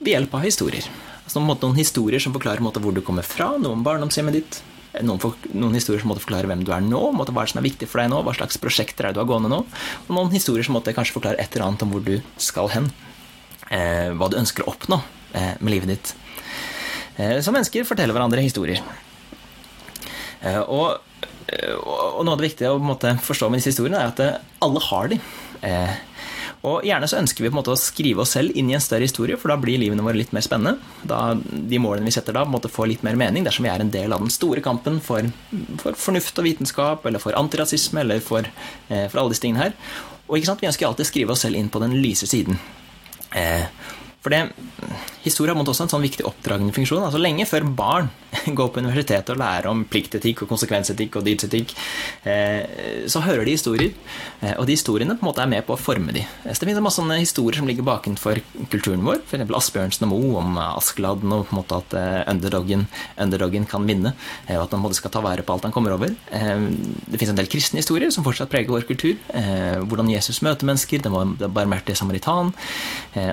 ved 0.00 0.14
hjelp 0.14 0.36
av 0.38 0.46
historier. 0.46 0.86
Altså, 1.24 1.42
noen 1.42 1.76
historier 1.78 2.22
som 2.22 2.34
forklarer 2.34 2.64
måte, 2.64 2.82
hvor 2.82 2.94
du 2.96 3.02
kommer 3.04 3.26
fra, 3.26 3.52
noe 3.60 3.76
om 3.76 3.84
barndomshjemmet 3.86 4.38
ditt. 4.38 4.60
Noen, 5.06 5.20
for, 5.22 5.36
noen, 5.54 5.76
historier 5.78 6.02
som 6.02 6.10
måtte 6.10 6.24
forklare 6.24 6.48
hvem 6.50 6.64
du 6.66 6.72
er 6.74 6.82
nå, 6.82 7.02
måtte, 7.14 7.34
hva 7.36 7.44
som 7.46 7.60
er 7.60 7.68
viktig 7.68 7.86
for 7.86 8.02
deg 8.02 8.08
nå, 8.10 8.24
hva 8.26 8.34
slags 8.34 8.58
prosjekter 8.58 9.06
er 9.06 9.14
du 9.14 9.20
har 9.22 9.28
gående 9.28 9.52
nå. 9.52 9.60
Og 10.08 10.10
noen 10.16 10.32
historier 10.34 10.66
som 10.66 10.74
måtte 10.74 10.94
kanskje 10.96 11.14
forklare 11.14 11.38
et 11.38 11.54
eller 11.54 11.68
annet 11.68 11.84
om 11.86 11.94
hvor 11.94 12.02
du 12.02 12.16
skal 12.42 12.72
hen. 12.74 12.90
Eh, 13.70 14.10
hva 14.18 14.26
du 14.32 14.40
ønsker 14.40 14.66
å 14.66 14.72
oppnå 14.72 14.98
eh, 15.38 15.54
med 15.60 15.76
livet 15.76 15.92
ditt. 15.92 16.12
Eh, 17.20 17.38
så 17.38 17.54
mennesker 17.54 17.86
forteller 17.86 18.16
hverandre 18.16 18.42
historier. 18.42 18.82
Eh, 20.40 20.60
og, 20.64 21.00
eh, 21.52 21.74
og, 21.76 22.22
noe 22.24 22.34
av 22.34 22.40
det 22.40 22.48
viktige 22.50 22.72
å 22.72 22.80
måte, 22.82 23.14
forstå 23.22 23.50
med 23.50 23.60
disse 23.60 23.74
historiene, 23.74 24.00
er 24.00 24.12
at 24.12 24.22
eh, 24.24 24.38
alle 24.64 24.82
har 24.88 25.12
de. 25.12 25.20
Og 26.60 26.84
gjerne 26.84 27.08
så 27.08 27.16
ønsker 27.16 27.40
vi 27.40 27.48
på 27.48 27.54
en 27.54 27.58
måte 27.62 27.72
å 27.72 27.80
skrive 27.80 28.20
oss 28.20 28.34
selv 28.36 28.56
inn 28.58 28.68
i 28.68 28.74
en 28.76 28.82
større 28.84 29.06
historie, 29.06 29.38
for 29.40 29.48
da 29.48 29.56
blir 29.60 29.80
livene 29.80 30.04
våre 30.04 30.18
litt 30.18 30.34
mer 30.36 30.44
spennende. 30.44 30.76
Da 31.08 31.32
de 31.34 31.80
målene 31.80 32.10
vi 32.10 32.12
setter 32.12 32.36
da, 32.36 32.42
på 32.44 32.52
en 32.52 32.56
måte 32.58 32.72
får 32.72 32.90
litt 32.90 33.06
mer 33.06 33.16
mening 33.20 33.46
dersom 33.46 33.64
vi 33.64 33.72
er 33.72 33.80
en 33.80 33.92
del 33.94 34.12
av 34.12 34.20
den 34.20 34.32
store 34.34 34.60
kampen 34.64 34.98
for, 35.04 35.30
for 35.80 35.96
fornuft 35.96 36.36
og 36.42 36.48
vitenskap, 36.48 37.06
eller 37.08 37.22
for 37.22 37.38
antirasisme, 37.38 38.04
eller 38.04 38.20
for, 38.24 38.44
eh, 38.90 39.06
for 39.08 39.22
alle 39.22 39.32
disse 39.32 39.46
tingene 39.46 39.70
her. 39.70 39.78
Og 40.28 40.36
vi 40.36 40.44
ønsker 40.68 40.86
alltid 40.86 41.06
å 41.06 41.08
skrive 41.08 41.34
oss 41.34 41.46
selv 41.46 41.56
inn 41.58 41.72
på 41.72 41.80
den 41.82 41.96
lyse 42.04 42.28
siden. 42.28 42.60
Eh, 43.32 43.64
for 44.20 44.34
det, 44.34 44.50
historie 45.24 45.52
har 45.52 45.58
måttet 45.58 45.74
også 45.74 45.86
en 45.86 45.92
sånn 45.92 46.04
viktig 46.04 46.26
oppdragende 46.28 46.74
funksjon. 46.76 47.04
altså 47.04 47.20
Lenge 47.20 47.46
før 47.48 47.66
barn 47.76 48.10
går 48.58 48.70
på 48.70 48.82
universitetet 48.82 49.32
og 49.34 49.40
lærer 49.40 49.68
om 49.70 49.82
pliktetikk 49.90 50.44
og 50.44 50.52
konsekvensetikk 50.52 51.18
og 51.18 51.26
dydsetikk, 51.26 51.74
eh, 52.30 53.06
så 53.10 53.22
hører 53.24 53.44
de 53.46 53.56
historier. 53.56 53.94
Eh, 54.40 54.54
og 54.56 54.66
de 54.68 54.76
historiene 54.76 55.16
på 55.16 55.24
en 55.24 55.30
måte 55.30 55.44
er 55.44 55.50
med 55.50 55.66
på 55.66 55.76
å 55.76 55.80
forme 55.80 56.14
de. 56.16 56.24
Så 56.46 56.60
det 56.60 56.70
finnes 56.70 56.84
masse 56.84 57.00
sånne 57.02 57.20
historier 57.20 57.60
som 57.60 57.68
ligger 57.68 57.86
bakenfor 57.86 58.40
kulturen 58.72 59.04
vår. 59.06 59.22
F.eks. 59.26 59.54
Asbjørnsen 59.60 60.06
og 60.08 60.12
Moe 60.14 60.40
om 60.40 60.60
Askeladden 60.62 61.36
og 61.36 61.46
på 61.48 61.56
en 61.56 61.60
måte 61.60 61.80
at 61.82 61.98
eh, 61.98 62.22
underdoggen, 62.30 62.86
underdoggen 63.20 63.68
kan 63.70 63.88
vinne. 63.88 64.14
Og 64.50 64.64
at 64.64 64.76
han 64.76 64.96
skal 64.96 65.14
ta 65.14 65.24
vare 65.24 65.44
på 65.46 65.54
alt 65.54 65.66
han 65.68 65.74
kommer 65.74 65.94
over. 65.94 66.10
Det 66.10 67.18
finnes 67.18 67.32
en 67.32 67.38
del 67.38 67.48
kristne 67.50 67.80
historier 67.80 68.10
som 68.14 68.24
fortsatt 68.26 68.50
preger 68.50 68.72
vår 68.72 68.86
kultur. 68.88 69.14
Hvordan 69.30 70.10
Jesus 70.10 70.40
møter 70.44 70.66
mennesker, 70.68 71.02
det 71.04 71.50
barmhjertige 71.54 71.98
samaritan 71.98 72.52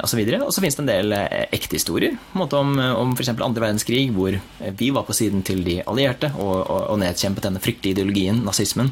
osv. 0.03 0.21
Og 0.41 0.53
så 0.53 0.63
finnes 0.63 0.77
det 0.77 0.83
en 0.83 0.89
del 0.89 1.15
eh, 1.17 1.47
ekte 1.55 1.76
historier 1.78 2.17
om, 2.36 2.78
eh, 2.80 2.93
om 2.93 3.15
f.eks. 3.15 3.34
andre 3.36 3.63
verdenskrig, 3.63 4.07
hvor 4.15 4.36
eh, 4.36 4.73
vi 4.78 4.91
var 4.95 5.07
på 5.07 5.15
siden 5.15 5.43
til 5.47 5.63
de 5.65 5.80
allierte 5.86 6.34
og, 6.36 6.55
og, 6.65 6.82
og 6.93 7.01
nedkjempet 7.01 7.47
denne 7.47 7.63
fryktelige 7.63 7.97
ideologien, 7.97 8.43
nazismen. 8.45 8.91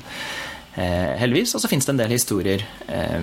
Eh, 0.76 1.16
heldigvis. 1.22 1.56
Og 1.56 1.64
så 1.64 1.72
finnes 1.72 1.88
det 1.88 1.94
en 1.94 2.02
del 2.02 2.16
historier 2.16 2.64
eh, 2.92 3.22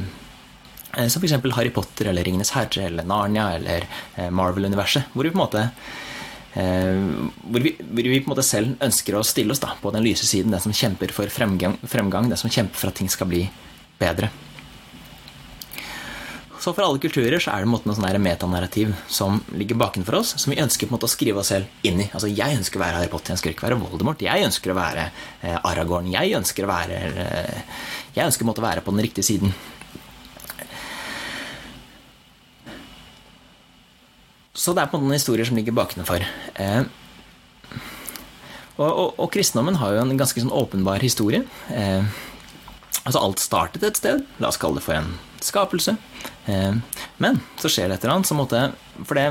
som 1.08 1.20
f.eks. 1.20 1.36
Harry 1.56 1.72
Potter 1.74 2.08
eller 2.08 2.24
Ringenes 2.24 2.54
herre 2.56 2.86
eller 2.88 3.04
Narnia 3.08 3.50
eller 3.58 3.84
eh, 4.16 4.30
Marvel-universet, 4.32 5.12
hvor 5.12 5.28
vi 5.28 5.34
på 5.34 5.38
en 5.40 5.46
måte 5.46 5.68
hvor 6.52 7.62
vi, 7.64 7.70
hvor 7.80 8.04
vi, 8.04 8.18
på 8.20 8.28
en 8.28 8.32
måte 8.34 8.42
selv 8.44 8.74
ønsker 8.84 9.14
å 9.16 9.22
stille 9.24 9.54
oss 9.54 9.62
da, 9.62 9.70
på 9.80 9.88
den 9.94 10.04
lyse 10.04 10.26
siden, 10.28 10.52
den 10.52 10.60
som 10.60 10.74
kjemper 10.76 11.08
for 11.16 11.32
fremgang, 11.32 11.78
fremgang, 11.88 12.28
den 12.28 12.36
som 12.36 12.52
kjemper 12.52 12.76
for 12.76 12.90
at 12.90 12.98
ting 12.98 13.08
skal 13.08 13.30
bli 13.30 13.46
bedre. 13.96 14.28
Så 16.62 16.70
for 16.70 16.86
alle 16.86 17.00
kulturer 17.02 17.42
så 17.42 17.50
er 17.50 17.64
det 17.64 17.74
en 17.74 17.96
sånn 17.96 18.22
metanarrativ 18.22 18.92
som 19.10 19.40
ligger 19.58 19.74
bakenfor 19.80 20.20
oss, 20.20 20.36
som 20.38 20.52
vi 20.52 20.60
ønsker 20.62 20.86
på 20.86 20.92
en 20.92 20.94
måte 20.94 21.08
å 21.08 21.10
skrive 21.10 21.40
oss 21.42 21.48
selv 21.50 21.66
inn 21.82 22.04
i. 22.04 22.06
Altså, 22.14 22.28
Jeg 22.30 22.54
ønsker 22.54 22.78
å 22.78 22.82
være 22.84 23.00
Harry 23.00 23.10
Potter, 23.10 23.32
jeg 23.32 23.40
ønsker 23.40 23.50
ikke 23.50 23.64
å 23.64 23.66
være 23.66 23.78
Voldemort. 23.80 24.22
Jeg 24.22 24.46
ønsker 24.46 24.70
å 24.70 24.76
være 24.78 25.08
eh, 25.42 25.56
Aragorn. 25.58 26.06
Jeg 26.12 26.36
ønsker 26.38 26.62
å 26.62 26.70
være 26.70 27.00
eh, 27.24 27.80
Jeg 28.14 28.28
ønsker 28.28 28.44
på 28.44 28.46
en 28.46 28.50
måte 28.52 28.62
å 28.62 28.66
være 28.68 28.84
på 28.86 28.94
den 28.94 29.02
riktige 29.02 29.26
siden. 29.26 29.56
Så 34.54 34.70
det 34.70 34.84
er 34.84 34.92
på 34.92 35.00
en 35.00 35.02
måte 35.02 35.08
noen 35.08 35.18
historier 35.18 35.48
som 35.48 35.58
ligger 35.58 35.74
bakenfor. 35.74 36.28
Eh, 36.62 36.84
og, 38.76 38.86
og, 38.86 39.08
og, 39.18 39.26
kristendommen 39.34 39.82
har 39.82 39.96
jo 39.96 40.06
en 40.06 40.14
ganske 40.20 40.46
sånn 40.46 40.54
åpenbar 40.54 41.02
historie. 41.02 41.42
Eh, 41.74 42.06
altså 43.02 43.18
Alt 43.18 43.42
startet 43.42 43.90
et 43.90 43.98
sted. 43.98 44.22
La 44.38 44.54
oss 44.54 44.62
kalle 44.62 44.78
det 44.78 44.86
for 44.86 45.00
en 45.00 45.16
skapelse. 45.42 45.98
Eh, 46.50 47.02
men 47.22 47.42
så 47.60 47.70
skjer 47.70 47.88
det 47.88 47.98
et 47.98 48.06
eller 48.06 48.16
annet 48.18 48.28
som 48.28 48.40
måtte 48.42 48.72
For 49.06 49.14
det 49.14 49.26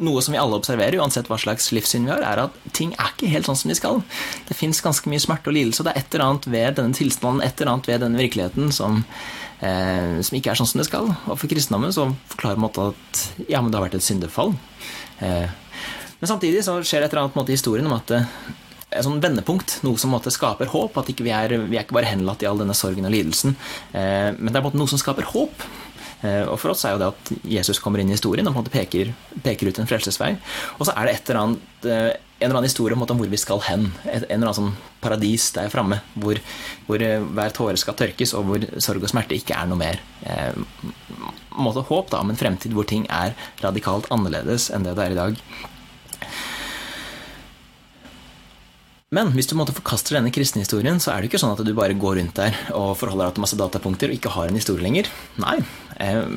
noe 0.00 0.22
som 0.24 0.32
vi 0.32 0.40
alle 0.40 0.56
observerer, 0.56 0.98
uansett 1.00 1.28
hva 1.28 1.36
slags 1.40 1.70
livssyn 1.76 2.06
vi 2.06 2.12
har, 2.12 2.24
er 2.24 2.44
at 2.46 2.56
ting 2.76 2.92
er 2.96 3.12
ikke 3.12 3.30
helt 3.32 3.48
sånn 3.48 3.58
som 3.60 3.72
de 3.72 3.76
skal. 3.76 4.00
Det 4.48 4.56
fins 4.56 4.80
ganske 4.84 5.10
mye 5.12 5.22
smerte 5.22 5.52
og 5.52 5.56
lidelse, 5.56 5.82
og 5.82 5.88
det 5.88 5.94
er 5.94 6.02
et 6.02 6.16
eller 6.16 6.26
annet 6.26 6.48
ved 6.52 6.78
denne 6.80 6.96
tilstanden, 6.96 7.44
et 7.44 7.60
eller 7.60 7.74
annet 7.74 7.90
ved 7.90 8.04
denne 8.04 8.20
virkeligheten 8.20 8.72
som, 8.76 9.02
eh, 9.60 10.20
som 10.24 10.38
ikke 10.38 10.52
er 10.52 10.60
sånn 10.60 10.70
som 10.72 10.80
det 10.80 10.88
skal. 10.88 11.10
Og 11.26 11.36
for 11.36 11.52
kristendommen 11.52 11.92
så 11.96 12.08
forklarer 12.32 12.60
man 12.60 12.72
at 12.72 13.24
ja, 13.46 13.60
men 13.60 13.70
det 13.70 13.80
har 13.80 13.88
vært 13.88 14.00
et 14.00 14.08
syndefall. 14.08 14.56
Eh, 15.20 15.48
men 16.20 16.28
samtidig 16.28 16.64
så 16.64 16.80
skjer 16.80 17.00
det 17.00 17.10
et 17.10 17.14
eller 17.14 17.26
annet 17.28 17.38
måte 17.40 17.52
i 17.52 17.58
historien 17.58 17.88
om 17.88 17.96
at 17.96 18.08
det 18.12 18.24
et 18.90 19.06
sånn 19.06 19.20
vendepunkt, 19.22 19.76
noe 19.86 19.98
som 20.00 20.10
måte, 20.10 20.32
skaper 20.34 20.70
håp. 20.72 20.96
At 20.98 21.10
ikke 21.12 21.22
vi, 21.22 21.30
er, 21.30 21.54
vi 21.70 21.78
er 21.78 21.84
ikke 21.84 21.94
bare 21.94 22.10
henlatt 22.10 22.42
i 22.42 22.48
all 22.50 22.58
denne 22.58 22.74
sorgen 22.74 23.06
og 23.06 23.14
lidelsen, 23.14 23.54
eh, 23.94 24.32
men 24.34 24.50
det 24.50 24.58
er 24.58 24.74
noe 24.74 24.90
som 24.90 25.00
skaper 25.00 25.28
håp. 25.30 25.62
Eh, 26.20 26.42
og 26.44 26.58
For 26.60 26.74
oss 26.74 26.84
er 26.84 26.94
jo 26.94 27.00
det 27.00 27.10
at 27.10 27.30
Jesus 27.56 27.80
kommer 27.80 28.02
inn 28.02 28.10
i 28.10 28.16
historien 28.16 28.46
og 28.46 28.52
på 28.52 28.58
en 28.58 28.64
måte 28.64 28.74
peker, 28.74 29.12
peker 29.44 29.70
ut 29.70 29.80
en 29.80 29.88
frelsesvei. 29.88 30.34
Og 30.78 30.88
så 30.88 30.94
er 30.94 31.08
det 31.08 31.14
et 31.14 31.30
eller 31.30 31.40
annet, 31.42 31.88
eh, 31.88 32.10
en 32.40 32.46
eller 32.48 32.58
annen 32.58 32.68
historie 32.68 32.96
om 32.96 33.04
hvor 33.04 33.32
vi 33.32 33.40
skal 33.40 33.62
hen. 33.68 33.90
En 34.04 34.22
eller 34.22 34.36
annen 34.36 34.58
sånn 34.58 34.76
paradis 35.00 35.50
der 35.56 35.72
framme 35.72 36.00
hvor, 36.14 36.40
hvor, 36.86 37.00
hver 37.00 37.56
tåre 37.56 37.80
skal 37.80 37.96
tørkes, 37.96 38.34
og 38.36 38.48
hvor 38.48 38.68
sorg 38.80 39.04
og 39.04 39.12
smerte 39.12 39.36
ikke 39.36 39.56
er 39.56 39.68
noe 39.70 39.80
mer. 39.80 40.00
Eh, 40.24 40.52
måte 41.60 41.84
håp 41.88 42.12
da, 42.12 42.20
om 42.20 42.32
en 42.32 42.40
fremtid 42.40 42.76
hvor 42.76 42.88
ting 42.88 43.06
er 43.10 43.36
radikalt 43.64 44.08
annerledes 44.12 44.70
enn 44.72 44.86
det 44.86 44.96
det 44.96 45.08
er 45.08 45.16
i 45.16 45.20
dag. 45.20 45.44
Men 49.10 49.32
hvis 49.34 49.48
du 49.50 49.56
måtte 49.58 49.74
forkaster 49.74 50.14
denne 50.14 50.30
kristne 50.30 50.62
historien, 50.62 51.00
så 51.02 51.10
er 51.10 51.18
det 51.18 51.32
ikke 51.32 51.38
sånn 51.42 51.56
at 51.56 51.60
du 51.66 51.72
bare 51.74 51.96
går 51.98 52.20
rundt 52.20 52.36
der 52.38 52.54
og 52.78 52.92
forholder 53.00 53.26
deg 53.26 53.38
til 53.38 53.42
masse 53.42 53.56
datapunkter 53.58 54.12
og 54.12 54.14
ikke 54.14 54.30
har 54.36 54.52
en 54.52 54.58
historie 54.58 54.84
lenger. 54.84 55.08
Nei. 55.42 55.56
Eh, 55.98 56.28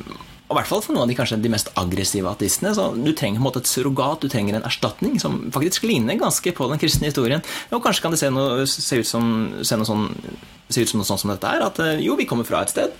og 0.44 0.56
i 0.56 0.56
hvert 0.58 0.70
fall 0.72 0.82
for 0.82 0.96
noen 0.96 1.04
av 1.04 1.12
de 1.12 1.16
kanskje 1.16 1.38
de 1.38 1.52
mest 1.52 1.70
aggressive 1.78 2.26
ateistene. 2.26 2.72
Så 2.74 2.88
du 2.98 3.12
trenger 3.14 3.38
på 3.38 3.44
en 3.44 3.46
måte 3.46 3.62
et 3.62 3.70
surrogat, 3.70 4.26
du 4.26 4.32
trenger 4.32 4.58
en 4.58 4.66
erstatning 4.66 5.22
som 5.22 5.38
faktisk 5.54 5.86
ligner 5.86 6.18
ganske 6.18 6.50
på 6.50 6.68
den 6.72 6.82
kristne 6.82 7.12
historien. 7.12 7.46
Og 7.70 7.84
kanskje 7.84 8.08
kan 8.08 8.16
det 8.16 8.20
se, 8.24 8.32
noe, 8.34 8.66
se, 8.66 8.98
ut, 8.98 9.06
som, 9.06 9.30
se, 9.62 9.78
noe 9.78 9.88
sånn, 9.92 10.10
se 10.66 10.82
ut, 10.82 10.90
som, 10.90 10.98
noe 10.98 11.12
sånt 11.12 11.22
som 11.22 11.30
dette 11.30 11.54
er, 11.54 11.62
at 11.70 11.78
eh, 11.86 12.02
jo, 12.02 12.18
vi 12.18 12.26
kommer 12.26 12.50
fra 12.50 12.66
et 12.66 12.74
sted. 12.74 12.98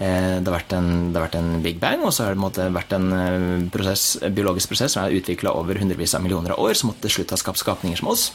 Eh, 0.00 0.40
det 0.40 0.48
har, 0.48 0.64
en, 0.80 0.90
det 1.12 1.20
har 1.20 1.28
vært 1.28 1.40
en 1.42 1.54
big 1.68 1.76
bang, 1.84 2.08
og 2.08 2.16
så 2.16 2.30
har 2.30 2.40
det 2.40 2.72
vært 2.72 2.96
en 2.96 3.68
prosess, 3.68 4.14
biologisk 4.24 4.72
prosess 4.72 4.96
som 4.96 5.04
er 5.04 5.20
utvikla 5.20 5.52
over 5.60 5.84
hundrevis 5.84 6.16
av 6.16 6.24
millioner 6.24 6.56
av 6.56 6.64
år, 6.64 6.72
som 6.80 6.96
til 7.04 7.18
slutt 7.20 7.36
ha 7.36 7.44
skapt 7.44 7.60
skapninger 7.60 8.00
som 8.00 8.14
oss. 8.16 8.30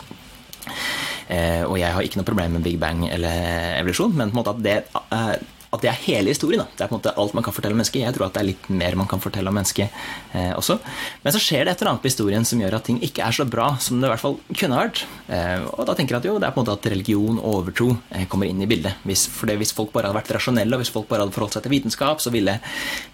Eh, 1.30 1.64
og 1.66 1.78
jeg 1.80 1.94
har 1.94 2.06
ikke 2.06 2.22
noe 2.22 2.28
problem 2.28 2.58
med 2.58 2.66
Big 2.66 2.80
Bang 2.82 3.06
eller 3.10 3.80
evolusjon, 3.80 4.16
men 4.16 4.32
på 4.32 4.38
en 4.38 4.42
måte 4.42 4.56
at 4.56 4.64
det, 4.66 4.78
eh, 5.14 5.34
at 5.70 5.84
det 5.84 5.90
er 5.92 6.00
hele 6.02 6.34
historien. 6.34 6.64
Da. 6.64 6.68
Det 6.74 6.84
er 6.84 6.90
på 6.90 6.96
en 6.96 7.00
måte 7.00 7.14
alt 7.22 7.36
man 7.38 7.46
kan 7.46 7.54
fortelle 7.54 7.76
om 7.76 7.80
mennesket. 7.80 8.02
Jeg 8.02 8.16
tror 8.16 8.26
at 8.26 8.36
det 8.36 8.42
er 8.42 8.48
litt 8.48 8.70
mer 8.74 8.96
man 8.98 9.10
kan 9.10 9.22
fortelle 9.22 9.52
om 9.52 9.58
mennesket 9.60 9.94
eh, 10.34 10.54
også. 10.58 10.80
Men 11.22 11.36
så 11.36 11.42
skjer 11.44 11.68
det 11.68 11.76
et 11.76 11.84
eller 11.84 11.94
annet 11.94 12.06
på 12.06 12.10
historien 12.10 12.48
som 12.50 12.64
gjør 12.64 12.80
at 12.80 12.88
ting 12.90 12.98
ikke 13.06 13.28
er 13.28 13.38
så 13.38 13.46
bra 13.46 13.70
som 13.84 14.02
det 14.02 14.10
i 14.10 14.14
hvert 14.14 14.24
fall 14.24 14.40
kunne 14.50 14.82
vært. 14.82 15.04
Eh, 15.30 15.68
og 15.70 15.86
da 15.86 15.94
tenker 15.98 16.18
jeg 16.18 16.24
at 16.24 16.30
jo, 16.32 16.38
det 16.42 16.50
er 16.50 16.56
på 16.56 16.64
en 16.64 16.66
måte 16.66 16.78
at 16.80 16.92
religion 16.96 17.38
og 17.38 17.62
overtro 17.62 17.92
eh, 18.10 18.26
kommer 18.32 18.50
inn 18.50 18.66
i 18.66 18.70
bildet. 18.70 18.98
Hvis, 19.06 19.28
for 19.30 19.52
det, 19.52 19.60
hvis 19.62 19.76
folk 19.78 19.94
bare 19.94 20.10
hadde 20.10 20.22
vært 20.24 20.34
rasjonelle, 20.40 20.74
og 20.74 20.82
hvis 20.82 20.94
folk 20.96 21.10
bare 21.12 21.28
hadde 21.28 21.38
forholdt 21.38 21.60
seg 21.60 21.68
til 21.68 21.78
vitenskap, 21.78 22.24
så 22.24 22.34
ville, 22.34 22.58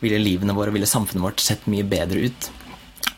ville 0.03 0.23
livene 0.23 0.55
våre, 0.55 0.71
ville 0.75 0.89
samfunnet 0.89 1.27
vårt 1.27 1.43
sett 1.43 1.67
mye 1.71 1.83
bedre 1.83 2.29
ut. 2.29 2.53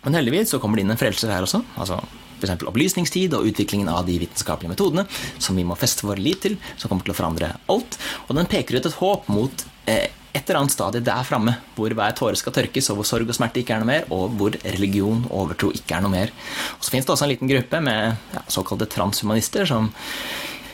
Men 0.01 0.17
heldigvis 0.17 0.55
så 0.55 0.63
kommer 0.63 0.79
det 0.79 0.87
inn 0.87 0.97
en 0.97 0.99
frelser 0.99 1.29
her 1.29 1.45
også. 1.45 1.61
altså 1.77 2.01
f.eks. 2.37 2.67
opplysningstid 2.69 3.35
og 3.37 3.49
utviklingen 3.49 3.89
av 3.91 4.05
de 4.07 4.19
vitenskapelige 4.21 4.73
metodene 4.75 5.07
som 5.39 5.57
vi 5.57 5.65
må 5.67 5.77
feste 5.79 6.07
vår 6.07 6.21
lit 6.21 6.43
til, 6.45 6.57
som 6.77 6.91
kommer 6.91 7.07
til 7.07 7.15
å 7.15 7.17
forandre 7.17 7.55
alt. 7.71 7.99
Og 8.27 8.37
den 8.37 8.49
peker 8.49 8.77
ut 8.77 8.89
et 8.89 8.99
håp 9.01 9.27
mot 9.31 9.67
eh, 9.89 10.07
et 10.37 10.49
eller 10.49 10.61
annet 10.61 10.73
stadie 10.75 11.03
der 11.05 11.25
framme, 11.25 11.55
hvor 11.75 11.93
hver 11.97 12.13
tåre 12.17 12.37
skal 12.37 12.53
tørkes, 12.55 12.91
og 12.91 12.99
hvor 12.99 13.07
sorg 13.09 13.29
og 13.29 13.37
smerte 13.37 13.61
ikke 13.63 13.77
er 13.77 13.81
noe 13.81 13.89
mer, 13.89 14.05
og 14.13 14.35
hvor 14.37 14.57
religion 14.63 15.23
og 15.29 15.47
overtro 15.47 15.71
ikke 15.75 15.97
er 15.97 16.05
noe 16.05 16.13
mer. 16.13 16.33
Og 16.77 16.85
Så 16.85 16.93
finnes 16.93 17.07
det 17.07 17.15
også 17.15 17.25
en 17.25 17.33
liten 17.33 17.51
gruppe 17.51 17.81
med 17.83 18.35
ja, 18.35 18.43
såkalte 18.51 18.89
transhumanister 18.93 19.65
som 19.69 19.89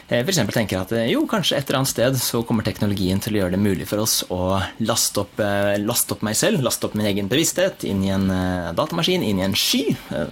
f.eks. 0.09 0.39
tenker 0.53 0.81
at 0.81 0.91
eh, 0.95 1.09
jo, 1.13 1.23
kanskje 1.29 1.57
et 1.57 1.67
eller 1.67 1.79
annet 1.81 1.91
sted 1.93 2.17
så 2.19 2.41
kommer 2.47 2.65
teknologien 2.65 3.21
til 3.23 3.37
å 3.37 3.43
gjøre 3.43 3.55
det 3.55 3.61
mulig 3.63 3.87
for 3.89 4.03
oss 4.03 4.19
å 4.33 4.59
laste 4.83 5.23
opp, 5.23 5.39
eh, 5.39 5.75
laste 5.81 6.15
opp 6.15 6.25
meg 6.27 6.37
selv, 6.39 6.63
laste 6.65 6.89
opp 6.89 6.97
min 6.99 7.07
egen 7.09 7.31
bevissthet 7.31 7.85
inn 7.87 8.03
i 8.05 8.11
en 8.13 8.27
datamaskin, 8.75 9.23
inn 9.23 9.39
i 9.39 9.45
en 9.47 9.55
sky, 9.57 9.85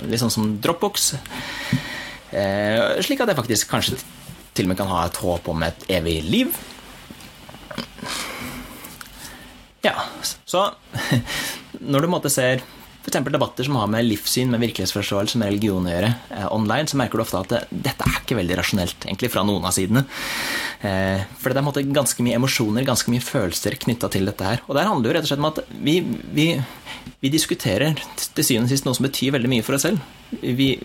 litt 0.07 0.21
sånn 0.21 0.33
som 0.33 0.49
Dropbox. 0.61 1.13
Slik 2.31 3.19
at 3.23 3.31
jeg 3.31 3.39
faktisk 3.39 3.71
kanskje 3.71 3.97
til 4.55 4.67
og 4.67 4.71
med 4.71 4.79
kan 4.79 4.91
ha 4.91 5.05
et 5.07 5.17
håp 5.23 5.47
om 5.51 5.63
et 5.67 5.87
evig 5.91 6.19
liv. 6.27 6.53
Ja, 9.83 9.95
så 10.45 10.67
når 11.91 12.05
du 12.05 12.11
måtte 12.11 12.31
ser 12.31 12.63
f.eks. 13.01 13.31
debatter 13.33 13.65
som 13.65 13.75
har 13.75 13.87
med 13.89 14.05
livssyn, 14.05 14.51
med 14.51 14.61
virkelighetsforståelse, 14.61 15.39
med 15.41 15.49
religion 15.49 15.87
å 15.87 15.93
gjøre 15.93 16.11
eh, 16.35 16.47
online, 16.53 16.89
så 16.89 16.99
merker 17.01 17.17
du 17.17 17.23
ofte 17.25 17.41
at 17.41 17.53
det, 17.53 17.61
dette 17.89 18.05
er 18.05 18.19
ikke 18.21 18.37
veldig 18.37 18.59
rasjonelt, 18.59 19.07
egentlig, 19.07 19.31
fra 19.33 19.43
noen 19.47 19.65
av 19.65 19.73
sidene. 19.75 20.05
Eh, 20.85 21.23
for 21.41 21.53
det 21.53 21.63
er 21.65 21.89
ganske 21.95 22.25
mye 22.25 22.37
emosjoner, 22.37 22.85
ganske 22.87 23.13
mye 23.13 23.25
følelser 23.25 23.79
knytta 23.81 24.11
til 24.13 24.29
dette 24.29 24.45
her. 24.45 24.61
Og 24.67 24.77
der 24.77 24.89
handler 24.89 25.09
jo 25.09 25.17
rett 25.17 25.27
og 25.27 25.33
slett 25.33 25.43
om 25.43 25.49
at 25.49 25.63
vi, 25.81 25.97
vi, 26.35 26.47
vi 27.25 27.33
diskuterer 27.33 27.97
til 28.21 28.45
syvende 28.45 28.69
og 28.69 28.75
sist 28.75 28.87
noe 28.87 28.97
som 28.97 29.09
betyr 29.09 29.33
veldig 29.37 29.53
mye 29.55 29.65
for 29.65 29.79
oss 29.79 29.87
selv. 29.89 30.05
Vi, 30.41 30.75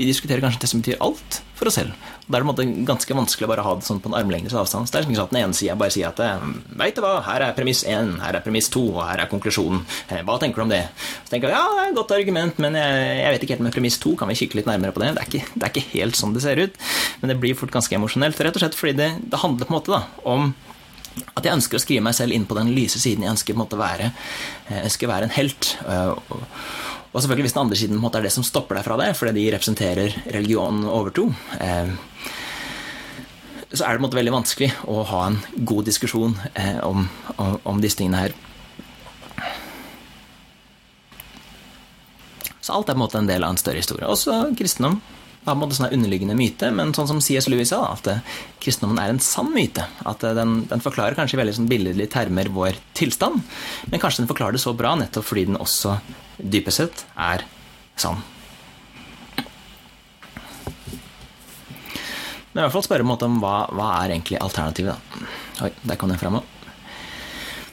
vi 0.00 0.08
diskuterer 0.08 0.40
kanskje 0.40 0.62
det 0.62 0.68
som 0.70 0.80
betyr 0.80 1.00
alt 1.04 1.42
for 1.58 1.68
oss 1.68 1.76
selv. 1.76 1.92
Og 2.24 2.32
Da 2.32 2.38
er 2.38 2.44
det 2.56 2.86
ganske 2.88 3.16
vanskelig 3.16 3.44
å 3.44 3.50
bare 3.50 3.64
ha 3.66 3.74
det 3.76 3.84
sånn 3.84 4.00
på 4.00 4.08
en 4.08 4.16
armlengdes 4.16 4.54
avstand. 4.56 4.88
Så 4.88 4.94
det 4.94 5.00
er 5.00 5.04
ikke 5.04 5.18
sånn 5.18 5.28
at 5.28 5.34
den 5.34 5.40
ene 5.42 5.56
sida 5.58 5.74
bare 5.76 5.92
sier 5.92 6.08
at 6.08 6.22
eh, 6.24 6.46
veit 6.80 6.96
du 6.96 7.02
hva, 7.04 7.18
her 7.26 7.44
er 7.44 7.56
premiss 7.56 7.82
én, 7.84 8.14
her 8.22 8.38
er 8.38 8.44
premiss 8.44 8.70
to, 8.72 8.86
og 8.94 9.02
her 9.04 9.20
er 9.20 9.28
konklusjonen. 9.28 9.82
Eh, 10.08 10.22
hva 10.24 10.38
tenker 10.40 10.62
du 10.62 10.64
om 10.64 10.72
det? 10.72 10.86
Så 11.26 11.34
tenker 11.34 11.52
jeg 11.52 11.58
ja, 11.58 11.66
det 11.76 11.84
er 11.84 11.92
et 11.92 11.98
godt 12.00 12.16
argument, 12.16 12.62
men 12.64 12.80
jeg, 12.80 13.04
jeg 13.20 13.34
vet 13.34 13.44
ikke 13.44 13.56
helt 13.58 13.66
med 13.68 13.76
premiss 13.76 14.00
to. 14.00 14.14
Kan 14.16 14.32
vi 14.32 14.38
kikke 14.40 14.60
litt 14.62 14.72
nærmere 14.72 14.96
på 14.96 15.04
det? 15.04 15.12
Det 15.18 15.24
er, 15.26 15.28
ikke, 15.28 15.52
det 15.52 15.68
er 15.68 15.74
ikke 15.74 15.86
helt 15.98 16.20
sånn 16.22 16.32
det 16.36 16.44
ser 16.46 16.64
ut. 16.64 16.82
Men 17.20 17.34
det 17.34 17.40
blir 17.44 17.60
fort 17.60 17.76
ganske 17.76 18.00
emosjonelt, 18.00 18.40
rett 18.40 18.56
og 18.56 18.64
slett 18.64 18.80
fordi 18.80 18.96
det, 19.02 19.10
det 19.28 19.44
handler 19.44 19.68
på 19.68 19.74
en 19.74 19.80
måte 19.82 19.98
da, 19.98 20.04
om 20.32 20.54
at 21.36 21.44
jeg 21.44 21.58
ønsker 21.58 21.76
å 21.76 21.82
skrive 21.82 22.06
meg 22.06 22.16
selv 22.16 22.32
inn 22.32 22.46
på 22.48 22.56
den 22.56 22.72
lyse 22.72 23.02
siden. 23.02 23.26
Jeg 23.26 23.34
ønsker 23.36 23.52
på 23.52 23.60
en 23.60 23.64
måte 23.66 23.80
være, 23.80 24.14
eh, 24.70 24.78
jeg 24.78 24.94
ønsker 24.94 25.12
være 25.12 25.28
en 25.28 25.36
helt. 25.36 25.74
Og 26.30 26.46
selvfølgelig 27.18 27.48
hvis 27.48 27.56
den 27.56 27.64
andre 27.64 27.78
siden 27.78 27.98
måte, 27.98 28.20
er 28.20 28.28
det 28.28 28.34
som 28.34 28.46
stopper 28.46 28.78
deg 28.78 28.86
fra 28.86 28.98
det, 29.00 29.08
fordi 29.18 29.34
de 29.34 29.50
representerer 29.56 30.14
religion 30.30 30.84
overtro, 30.86 31.26
eh, 31.58 31.90
så 33.70 33.84
er 33.86 33.94
det 33.94 34.00
på 34.00 34.06
måte 34.06 34.18
veldig 34.18 34.34
vanskelig 34.34 34.70
å 34.90 35.02
ha 35.10 35.24
en 35.28 35.40
god 35.66 35.86
diskusjon 35.90 36.36
eh, 36.54 36.78
om, 36.86 37.06
om, 37.36 37.58
om, 37.62 37.82
disse 37.82 37.98
tingene 38.00 38.24
her. 38.24 38.34
Så 42.60 42.74
alt 42.74 42.90
er 42.90 42.94
på 42.94 42.98
en 42.98 43.04
måte 43.04 43.18
en 43.18 43.30
del 43.30 43.46
av 43.46 43.54
en 43.54 43.60
større 43.60 43.82
historie. 43.82 44.06
Også 44.06 44.52
kristendom 44.58 44.98
har 45.46 45.56
en 45.56 45.72
sånn 45.72 45.94
underliggende 45.94 46.36
myte, 46.36 46.68
men 46.74 46.92
sånn 46.94 47.08
som 47.08 47.20
C.S. 47.24 47.48
Lewis 47.48 47.70
sa, 47.72 47.80
at 47.94 48.10
eh, 48.12 48.24
kristendommen 48.60 49.00
er 49.00 49.14
en 49.14 49.22
sann 49.24 49.50
myte. 49.54 49.86
At 50.06 50.22
eh, 50.26 50.34
den, 50.36 50.64
den 50.70 50.82
forklarer 50.84 51.16
kanskje 51.18 51.38
i 51.38 51.42
veldig 51.42 51.58
sånn 51.58 51.70
billedlige 51.70 52.12
termer 52.12 52.50
vår 52.52 52.78
tilstand, 52.98 53.40
men 53.90 54.02
kanskje 54.02 54.24
den 54.24 54.30
forklarer 54.30 54.58
det 54.58 54.62
så 54.62 54.76
bra 54.76 54.96
nettopp 55.00 55.26
fordi 55.30 55.48
den 55.48 55.60
også 55.60 55.96
dypest 56.42 56.82
sett 56.82 57.04
er 57.16 57.46
sann. 58.00 58.22
Men 62.50 62.62
i 62.62 62.64
hvert 62.64 62.74
fall 62.74 62.86
spørre 62.86 63.06
om 63.06 63.42
hva, 63.42 63.56
hva 63.70 63.90
er 64.00 64.16
egentlig 64.16 64.40
alternativet. 64.42 64.96
da. 64.96 65.28
Oi, 65.66 65.70
der 65.86 66.00
kom 66.00 66.10
den 66.10 66.18
fram 66.18 66.40
òg. 66.40 66.56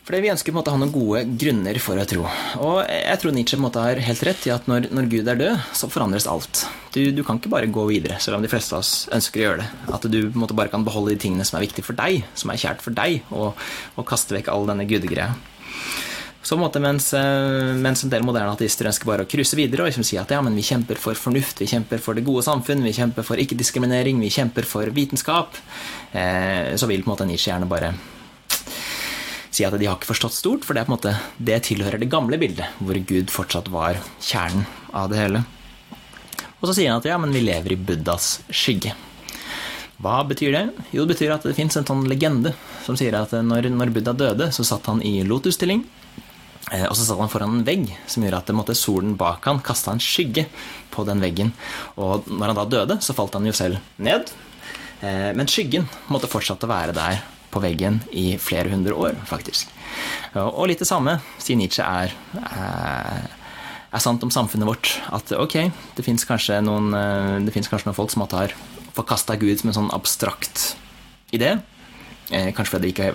Fordi 0.08 0.22
vi 0.24 0.30
ønsker 0.32 0.54
på 0.54 0.56
en 0.56 0.58
måte 0.62 0.72
å 0.72 0.76
ha 0.78 0.80
noen 0.80 0.92
gode 0.94 1.22
grunner 1.36 1.78
for 1.84 2.00
å 2.00 2.06
tro. 2.08 2.22
Og 2.64 2.78
jeg 2.88 3.20
tror 3.20 3.34
Nietzsche 3.36 3.58
på 3.58 3.60
en 3.60 3.66
måte 3.66 3.82
har 3.84 4.00
helt 4.06 4.22
rett 4.24 4.46
i 4.48 4.54
at 4.54 4.70
når, 4.72 4.88
når 4.96 5.10
Gud 5.12 5.28
er 5.34 5.42
død, 5.42 5.66
så 5.76 5.90
forandres 5.92 6.30
alt. 6.32 6.62
Du, 6.96 7.02
du, 7.12 7.20
kan 7.28 7.42
ikke 7.42 7.52
bare 7.52 7.68
gå 7.68 7.84
videre, 7.90 8.16
selv 8.24 8.38
om 8.38 8.46
de 8.46 8.52
fleste 8.52 8.78
av 8.78 8.86
oss 8.86 8.94
ønsker 9.12 9.42
å 9.42 9.44
gjøre 9.44 9.66
det. 9.66 9.68
At 9.98 10.08
du 10.08 10.20
på 10.22 10.32
en 10.32 10.44
måte 10.46 10.56
bare 10.56 10.72
kan 10.72 10.88
beholde 10.88 11.12
de 11.12 11.20
tingene 11.26 11.44
som 11.48 11.60
er 11.60 11.66
viktige 11.68 11.90
for 11.90 12.00
deg, 12.00 12.22
som 12.40 12.54
er 12.54 12.62
kjært 12.62 12.86
for 12.86 12.96
deg, 12.96 13.20
og, 13.36 13.68
og 14.00 14.08
kaste 14.08 14.38
vekk 14.38 14.48
all 14.54 14.70
denne 14.72 14.88
gudegreia. 14.88 15.34
Så 16.48 16.56
på 16.56 16.62
en 16.62 16.64
måte 16.64 16.80
mens, 16.80 17.10
eh, 17.14 17.74
mens, 17.76 18.06
en 18.06 18.12
del 18.14 18.24
moderne 18.24 18.54
ateister 18.56 18.88
ønsker 18.88 19.10
bare 19.10 19.26
å 19.26 19.28
krysse 19.28 19.58
videre 19.60 19.84
og 19.84 19.90
liksom 19.90 20.06
si 20.08 20.16
at 20.16 20.30
ja, 20.32 20.38
men 20.40 20.56
vi 20.56 20.64
kjemper 20.64 20.96
for 20.96 21.20
fornuft, 21.20 21.60
vi 21.60 21.68
kjemper 21.68 22.00
for 22.00 22.16
det 22.16 22.24
gode 22.24 22.46
samfunn, 22.46 22.86
vi 22.88 22.94
kjemper 22.96 23.26
for 23.28 23.42
ikke-diskriminering, 23.44 24.22
vi 24.24 24.30
kjemper 24.32 24.64
for 24.64 24.88
vitenskap, 24.96 25.60
eh, 26.16 26.72
så 26.80 26.88
vil 26.88 27.04
på 27.04 27.12
en 27.12 27.16
måte 27.18 27.28
Nietzsche 27.28 27.52
gjerne 27.52 27.68
bare 27.68 27.90
si 29.52 29.68
at 29.68 29.76
de 29.76 29.90
har 29.90 30.00
ikke 30.00 30.14
forstått 30.14 30.38
stort, 30.38 30.64
for 30.64 30.72
det, 30.72 30.86
er 30.86 30.88
på 30.88 30.94
en 30.94 30.96
måte, 30.96 31.14
det 31.52 31.60
tilhører 31.68 32.00
det 32.00 32.10
gamle 32.16 32.40
bildet, 32.40 32.80
hvor 32.80 33.02
Gud 33.12 33.36
fortsatt 33.36 33.68
var 33.74 34.00
kjernen 34.24 34.64
av 34.96 35.12
det 35.12 35.20
hele. 35.20 35.44
Og 36.62 36.70
så 36.70 36.78
sier 36.80 36.94
han 36.94 37.04
at 37.04 37.12
ja, 37.12 37.20
men 37.20 37.36
vi 37.36 37.44
lever 37.44 37.76
i 37.76 37.82
Buddhas 37.92 38.38
skygge. 38.48 38.96
Hva 40.00 40.22
betyr 40.24 40.56
det? 40.56 40.66
Jo, 40.96 41.04
det 41.04 41.18
betyr 41.18 41.36
at 41.36 41.44
det 41.44 41.58
fins 41.60 41.76
en 41.76 41.92
sånn 41.92 42.08
legende 42.08 42.56
som 42.88 42.96
sier 42.96 43.20
at 43.20 43.36
når, 43.36 43.68
når 43.76 43.92
Buddha 44.00 44.16
døde, 44.16 44.54
så 44.56 44.64
satt 44.64 44.88
han 44.88 45.04
i 45.04 45.18
lotusstilling. 45.28 45.84
Eh, 46.72 46.84
og 46.84 46.98
så 46.98 47.06
satt 47.06 47.22
han 47.22 47.32
foran 47.32 47.60
en 47.60 47.68
vegg 47.68 47.88
som 48.10 48.26
gjorde 48.26 48.42
at 48.42 48.52
måtte, 48.56 48.76
solen 48.76 49.16
bak 49.20 49.46
han 49.48 49.62
kasta 49.64 49.94
en 49.96 50.04
skygge 50.04 50.48
på 50.92 51.06
den 51.08 51.24
veggen. 51.24 51.54
Og 51.96 52.28
når 52.28 52.52
han 52.52 52.60
da 52.60 52.68
døde, 52.68 53.00
så 53.04 53.16
falt 53.16 53.38
han 53.38 53.48
jo 53.48 53.56
selv 53.56 53.80
ned. 54.04 54.34
Eh, 55.00 55.32
men 55.38 55.50
skyggen 55.50 55.88
måtte 56.12 56.30
fortsatt 56.32 56.68
være 56.68 56.96
der 56.98 57.24
på 57.54 57.62
veggen 57.64 58.02
i 58.12 58.34
flere 58.42 58.74
hundre 58.74 58.98
år, 58.98 59.16
faktisk. 59.30 59.72
Og 60.36 60.66
litt 60.68 60.82
det 60.84 60.90
samme, 60.90 61.16
sier 61.40 61.58
Nietzsche, 61.58 61.86
er, 61.86 62.12
er, 62.44 64.02
sant 64.04 64.26
om 64.26 64.34
samfunnet 64.34 64.68
vårt. 64.68 64.92
At 65.16 65.32
ok, 65.32 65.56
det 65.96 66.06
fins 66.06 66.28
kanskje, 66.28 66.60
eh, 66.60 66.68
kanskje, 66.68 67.88
noen 67.88 67.96
folk 67.98 68.12
som 68.12 68.28
har 68.28 68.54
forkasta 68.98 69.38
Gud 69.40 69.62
som 69.62 69.72
en 69.72 69.80
sånn 69.80 69.94
abstrakt 69.96 70.74
idé. 71.32 71.56
Kanskje 72.28 72.74
fordi 72.74 72.90
de 72.90 72.92
ikke 72.92 73.14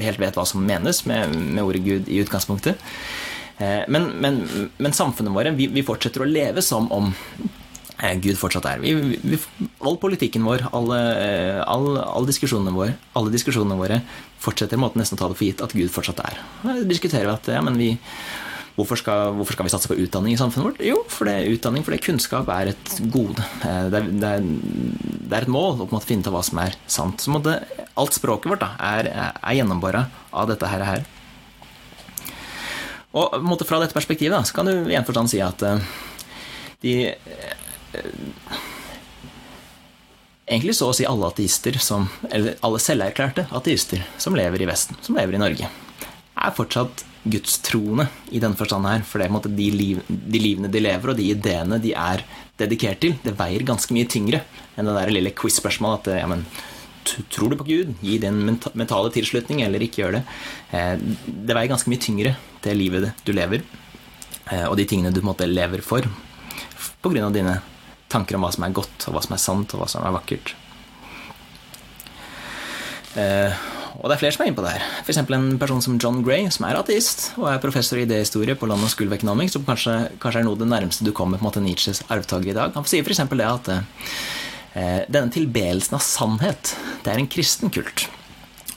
helt 0.00 0.20
vet 0.20 0.38
hva 0.38 0.46
som 0.48 0.64
menes 0.64 1.02
med, 1.08 1.34
med 1.36 1.64
ordet 1.64 1.82
Gud 1.84 2.08
i 2.08 2.20
utgangspunktet. 2.22 2.80
Eh, 3.58 3.82
men, 3.88 4.08
men, 4.22 4.40
men 4.78 4.96
samfunnet 4.96 5.34
våre, 5.34 5.52
vi, 5.56 5.68
vi, 5.72 5.84
fortsetter 5.86 6.24
å 6.24 6.28
leve 6.28 6.64
som 6.64 6.88
om 6.94 7.10
eh, 7.12 8.14
Gud 8.22 8.38
fortsatt 8.40 8.68
er. 8.70 8.82
Vi, 8.82 8.94
vi, 9.20 9.38
all 9.84 9.98
politikken 10.02 10.46
vår, 10.48 10.66
alle, 10.72 11.00
eh, 11.20 11.60
all, 11.66 11.96
all 12.00 12.28
diskusjonene 12.28 12.74
våre, 12.76 12.96
alle 13.18 13.34
diskusjonene 13.34 13.78
våre 13.78 14.00
fortsetter 14.42 14.80
måten 14.80 15.02
nesten 15.02 15.18
å 15.18 15.22
ta 15.22 15.30
det 15.30 15.38
for 15.38 15.48
gitt 15.48 15.62
at 15.64 15.76
Gud 15.76 15.92
fortsatt 15.92 16.24
er. 16.24 16.40
Da 16.64 16.80
diskuterer 16.88 17.28
vi 17.28 17.36
at 17.36 17.52
ja, 17.54 17.62
men 17.64 17.78
vi 17.78 17.92
Hvorfor 18.72 18.96
skal, 18.96 19.34
hvorfor 19.36 19.52
skal, 19.52 19.66
vi 19.66 19.72
satse 19.74 19.88
på 19.90 19.98
utdanning 20.00 20.32
i 20.32 20.38
samfunnet 20.40 20.70
vårt? 20.70 20.78
Jo, 20.86 21.02
for 21.12 21.28
det, 21.28 21.44
utdanning, 21.52 21.84
fordi 21.84 21.98
kunnskap 22.06 22.48
er 22.54 22.70
et 22.72 22.92
gode. 23.12 23.44
Det 23.60 23.98
er, 23.98 24.06
det 24.08 24.30
er, 24.30 24.46
det 25.28 25.36
er 25.36 25.44
et 25.44 25.52
mål 25.52 25.84
å 25.84 26.00
finne 26.00 26.24
ut 26.24 26.30
av 26.30 26.38
hva 26.38 26.44
som 26.46 26.60
er 26.62 26.78
sant. 26.88 27.20
Så 27.20 27.34
måtte, 27.34 27.58
alt 28.00 28.16
språket 28.16 28.48
vårt 28.54 28.64
da, 28.64 28.70
er, 28.80 29.10
er 29.12 29.58
gjennombora 29.58 30.06
av 30.32 30.48
dette 30.48 30.72
her. 30.72 30.86
her. 30.88 31.04
Og 33.12 33.36
måtte, 33.44 33.68
fra 33.68 33.82
dette 33.82 33.96
perspektivet 33.96 34.32
da, 34.38 34.40
så 34.48 34.56
kan 34.56 34.70
du 34.70 34.88
i 34.88 34.96
en 34.96 35.04
forstand 35.04 35.28
si 35.28 35.42
at 35.44 35.64
uh, 35.68 35.92
de 36.84 36.96
uh, 37.12 38.60
Egentlig 40.52 40.74
så 40.74 40.88
å 40.90 40.94
si 40.96 41.04
alle 41.06 41.28
ateister 41.30 41.76
som, 41.80 42.08
eller 42.28 42.56
alle 42.66 42.80
selverklærte 42.82 43.46
ateister 43.56 44.02
som 44.20 44.34
lever 44.36 44.64
i 44.64 44.66
Vesten, 44.68 44.98
som 45.00 45.16
lever 45.16 45.36
i 45.36 45.40
Norge, 45.40 45.68
er 46.34 46.56
fortsatt 46.56 47.04
gudstroende 47.24 48.08
i 48.34 48.40
denne 48.42 48.58
forstand 48.58 48.88
her. 48.88 49.04
For 49.06 49.22
det 49.22 49.28
er 49.28 49.56
de, 49.56 49.68
liv, 49.70 50.02
de, 50.08 50.40
livene 50.42 50.70
de 50.72 50.82
lever, 50.82 51.12
og 51.12 51.18
de 51.18 51.30
ideene 51.34 51.78
de 51.82 51.94
er 51.94 52.24
dedikert 52.60 53.02
til, 53.02 53.16
det 53.24 53.36
veier 53.38 53.64
ganske 53.66 53.94
mye 53.94 54.08
tyngre 54.10 54.42
enn 54.76 54.88
det 54.88 54.94
der 54.96 55.12
lille 55.12 55.34
quiz-spørsmålet 55.36 56.08
at 56.12 56.22
ja, 56.22 56.28
men, 56.30 56.46
Tror 57.02 57.50
du 57.50 57.56
på 57.58 57.66
Gud? 57.66 57.88
Gi 57.98 58.18
din 58.22 58.36
mentale 58.78 59.10
tilslutning, 59.10 59.64
eller 59.64 59.82
ikke 59.82 60.04
gjør 60.04 60.12
det. 60.14 60.20
Eh, 60.70 60.92
det 61.26 61.56
veier 61.56 61.72
ganske 61.72 61.90
mye 61.90 62.02
tyngre, 62.02 62.36
det 62.62 62.76
livet 62.78 63.08
du 63.26 63.32
lever, 63.34 63.64
eh, 64.52 64.68
og 64.68 64.76
de 64.78 64.86
tingene 64.86 65.10
du 65.10 65.18
på 65.18 65.26
en 65.26 65.32
måte 65.32 65.50
lever 65.50 65.82
for, 65.82 66.06
av 67.02 67.34
dine 67.34 67.56
tanker 68.12 68.38
om 68.38 68.46
hva 68.46 68.52
som 68.54 68.68
er 68.68 68.76
godt, 68.78 69.08
og 69.08 69.16
hva 69.16 69.24
som 69.26 69.34
er 69.34 69.42
sant, 69.42 69.74
og 69.74 69.82
hva 69.82 69.90
som 69.90 70.06
er 70.06 70.14
vakkert. 70.14 70.54
Eh, 74.02 74.04
og 74.04 74.10
det 74.10 74.16
er 74.16 74.22
flere 74.22 74.34
som 74.34 74.42
er 74.42 74.50
inne 74.50 74.58
på 74.58 74.64
det 74.64 74.74
her. 74.74 74.86
F.eks. 75.04 75.20
en 75.22 75.58
person 75.58 75.82
som 75.82 75.98
John 75.98 76.22
Gray, 76.26 76.48
som 76.50 76.66
er 76.66 76.78
ateist 76.78 77.32
og 77.38 77.48
er 77.50 77.60
professor 77.62 77.98
i 77.98 78.06
idéhistorie 78.06 78.56
på 78.58 78.66
London 78.66 78.90
School 78.90 79.08
of 79.08 79.14
Economics, 79.14 79.54
som 79.54 79.64
kanskje, 79.64 79.94
kanskje, 80.22 80.42
er 80.42 80.48
noe 80.48 80.58
det 80.58 80.68
nærmeste 80.70 81.06
du 81.06 81.12
kommer 81.12 81.38
på 81.38 81.46
en 81.46 81.50
måte 81.50 81.62
Nietzsches 81.62 82.02
arvtaker 82.10 82.50
i 82.50 82.56
dag. 82.56 82.74
Han 82.74 82.88
sier 82.88 83.06
f.eks. 83.06 83.22
det 83.30 83.46
at 83.46 83.70
eh, 83.76 85.06
denne 85.08 85.30
tilbedelsen 85.32 85.98
av 85.98 86.04
sannhet, 86.04 86.74
det 87.04 87.14
er 87.14 87.22
en 87.22 87.30
kristen 87.30 87.72
kult. 87.72 88.08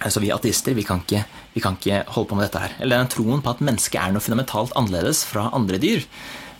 Altså 0.05 0.21
Vi 0.21 0.31
ateister 0.33 0.75
vi 0.77 0.83
kan, 0.85 1.01
ikke, 1.01 1.23
vi 1.55 1.61
kan 1.63 1.77
ikke 1.79 2.03
holde 2.13 2.29
på 2.29 2.37
med 2.37 2.49
dette 2.49 2.61
her. 2.61 2.73
Eller 2.83 2.99
den 2.99 3.13
troen 3.13 3.41
på 3.41 3.53
at 3.55 3.63
mennesket 3.63 4.01
er 4.01 4.13
noe 4.13 4.23
fundamentalt 4.23 4.75
annerledes 4.77 5.23
fra 5.25 5.47
andre 5.55 5.79
dyr. 5.81 6.03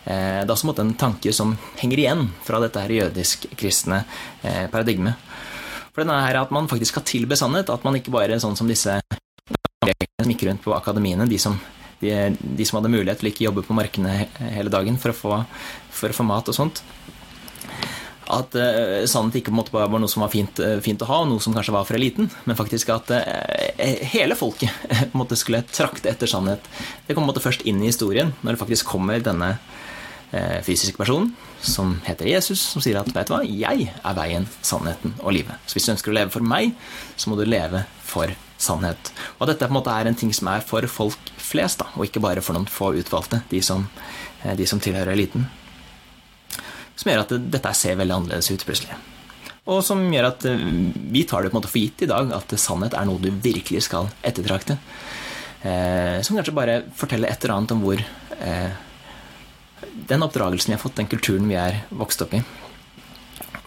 Eh, 0.06 0.42
det 0.42 0.48
er 0.48 0.54
også 0.54 0.74
en 0.80 0.96
tanke 0.98 1.32
som 1.34 1.56
henger 1.78 2.02
igjen 2.02 2.26
fra 2.46 2.58
dette 2.62 2.82
her 2.82 2.94
jødisk-kristne 2.94 4.02
eh, 4.42 4.66
paradigmet. 4.72 5.25
For 5.96 6.04
den 6.04 6.12
er 6.12 6.36
at 6.36 6.50
man 6.52 6.68
faktisk 6.68 6.92
skal 6.92 7.06
tilbe 7.08 7.38
sannhet. 7.40 7.72
At 7.72 7.84
man 7.86 7.96
ikke 7.96 8.12
bare 8.12 8.36
sånn 8.36 8.56
som 8.58 8.68
disse 8.68 8.98
som 10.20 10.28
gikk 10.28 10.44
rundt 10.44 10.64
på 10.64 10.74
akademiene, 10.76 11.24
de 11.30 11.38
som, 11.40 11.56
de, 12.02 12.12
de 12.36 12.64
som, 12.68 12.76
hadde 12.78 12.92
mulighet 12.92 13.22
til 13.22 13.30
ikke 13.30 13.46
jobbe 13.46 13.64
på 13.64 13.76
markene 13.76 14.26
hele 14.52 14.72
dagen 14.72 14.98
for 15.00 15.14
å 15.14 15.16
få, 15.16 15.38
for 15.88 16.12
å 16.12 16.16
få 16.18 16.26
mat 16.28 16.50
og 16.52 16.56
sånt. 16.56 16.82
At 18.36 18.56
uh, 18.58 19.06
sannhet 19.08 19.38
ikke 19.40 19.54
måte, 19.54 19.72
var 19.72 19.88
noe 19.88 20.10
som 20.10 20.24
var 20.24 20.32
fint, 20.34 20.60
uh, 20.60 20.76
fint, 20.84 21.00
å 21.00 21.08
ha, 21.08 21.22
og 21.22 21.30
noe 21.30 21.40
som 21.40 21.56
kanskje 21.56 21.76
var 21.78 21.88
for 21.88 21.96
eliten, 21.96 22.28
men 22.44 22.58
faktisk 22.58 22.92
at 22.92 23.12
uh, 23.16 23.24
hele 24.12 24.36
folket 24.36 24.88
måte, 25.18 25.38
skulle 25.38 25.62
trakte 25.70 26.12
etter 26.12 26.28
sannhet. 26.28 26.68
Det 27.06 27.16
kom 27.16 27.24
måte, 27.24 27.44
først 27.44 27.64
inn 27.64 27.80
i 27.80 27.88
historien 27.88 28.34
når 28.42 28.56
det 28.56 28.64
faktisk 28.66 28.92
kommer 28.92 29.22
denne 29.24 29.54
uh, 29.56 30.58
fysiske 30.66 31.00
person 31.00 31.30
som 31.66 31.96
heter 32.06 32.28
Jesus, 32.30 32.62
som 32.72 32.82
sier 32.84 32.98
at 33.00 33.08
vet 33.12 33.28
du 33.28 33.34
hva, 33.34 33.42
jeg 33.44 33.90
er 33.90 34.16
veien, 34.16 34.46
sannheten 34.64 35.14
og 35.22 35.34
livet. 35.36 35.58
Så 35.66 35.76
hvis 35.76 35.88
du 35.88 35.92
ønsker 35.94 36.12
å 36.12 36.16
leve 36.16 36.34
for 36.34 36.46
meg, 36.46 36.74
så 37.16 37.30
må 37.30 37.38
du 37.38 37.44
leve 37.48 37.84
for 38.06 38.32
sannhet. 38.58 39.10
Og 39.38 39.50
dette 39.50 39.66
på 39.66 39.72
en 39.72 39.78
måte 39.78 39.92
er 39.92 40.08
en 40.08 40.16
ting 40.18 40.32
som 40.36 40.48
er 40.52 40.64
for 40.64 40.86
folk 40.90 41.32
flest, 41.42 41.82
da, 41.82 41.90
og 41.96 42.06
ikke 42.06 42.22
bare 42.24 42.44
for 42.44 42.56
noen 42.56 42.70
få 42.70 42.94
utvalgte, 43.00 43.42
de 43.50 43.60
som, 43.64 43.88
eh, 44.42 44.56
de 44.56 44.66
som 44.66 44.80
tilhører 44.80 45.12
eliten. 45.12 45.48
Som 46.96 47.12
gjør 47.12 47.26
at 47.26 47.36
dette 47.50 47.74
ser 47.74 47.98
veldig 48.00 48.16
annerledes 48.16 48.50
ut 48.50 48.64
plutselig. 48.64 48.96
Og 49.66 49.82
som 49.84 50.00
gjør 50.12 50.30
at 50.30 50.46
eh, 50.48 50.66
vi 51.12 51.26
tar 51.28 51.42
det 51.42 51.52
på 51.52 51.56
en 51.56 51.60
måte 51.60 51.72
for 51.72 51.82
gitt 51.82 52.06
i 52.06 52.10
dag 52.10 52.32
at 52.32 52.56
sannhet 52.58 52.94
er 52.94 53.06
noe 53.08 53.20
du 53.20 53.30
virkelig 53.30 53.86
skal 53.90 54.10
ettertrakte. 54.22 54.78
som 56.22 56.36
kanskje 56.36 56.54
bare 56.54 56.82
forteller 56.94 57.28
et 57.28 57.42
eller 57.42 57.56
annet 57.56 57.72
om 57.74 57.80
hvor 57.82 57.98
den 60.08 60.24
oppdragelsen 60.24 60.72
vi 60.72 60.76
har 60.76 60.82
fått, 60.82 60.96
den 60.98 61.10
kulturen 61.10 61.48
vi 61.50 61.58
er 61.60 61.82
vokst 61.90 62.22
opp 62.24 62.34
i. 62.36 62.42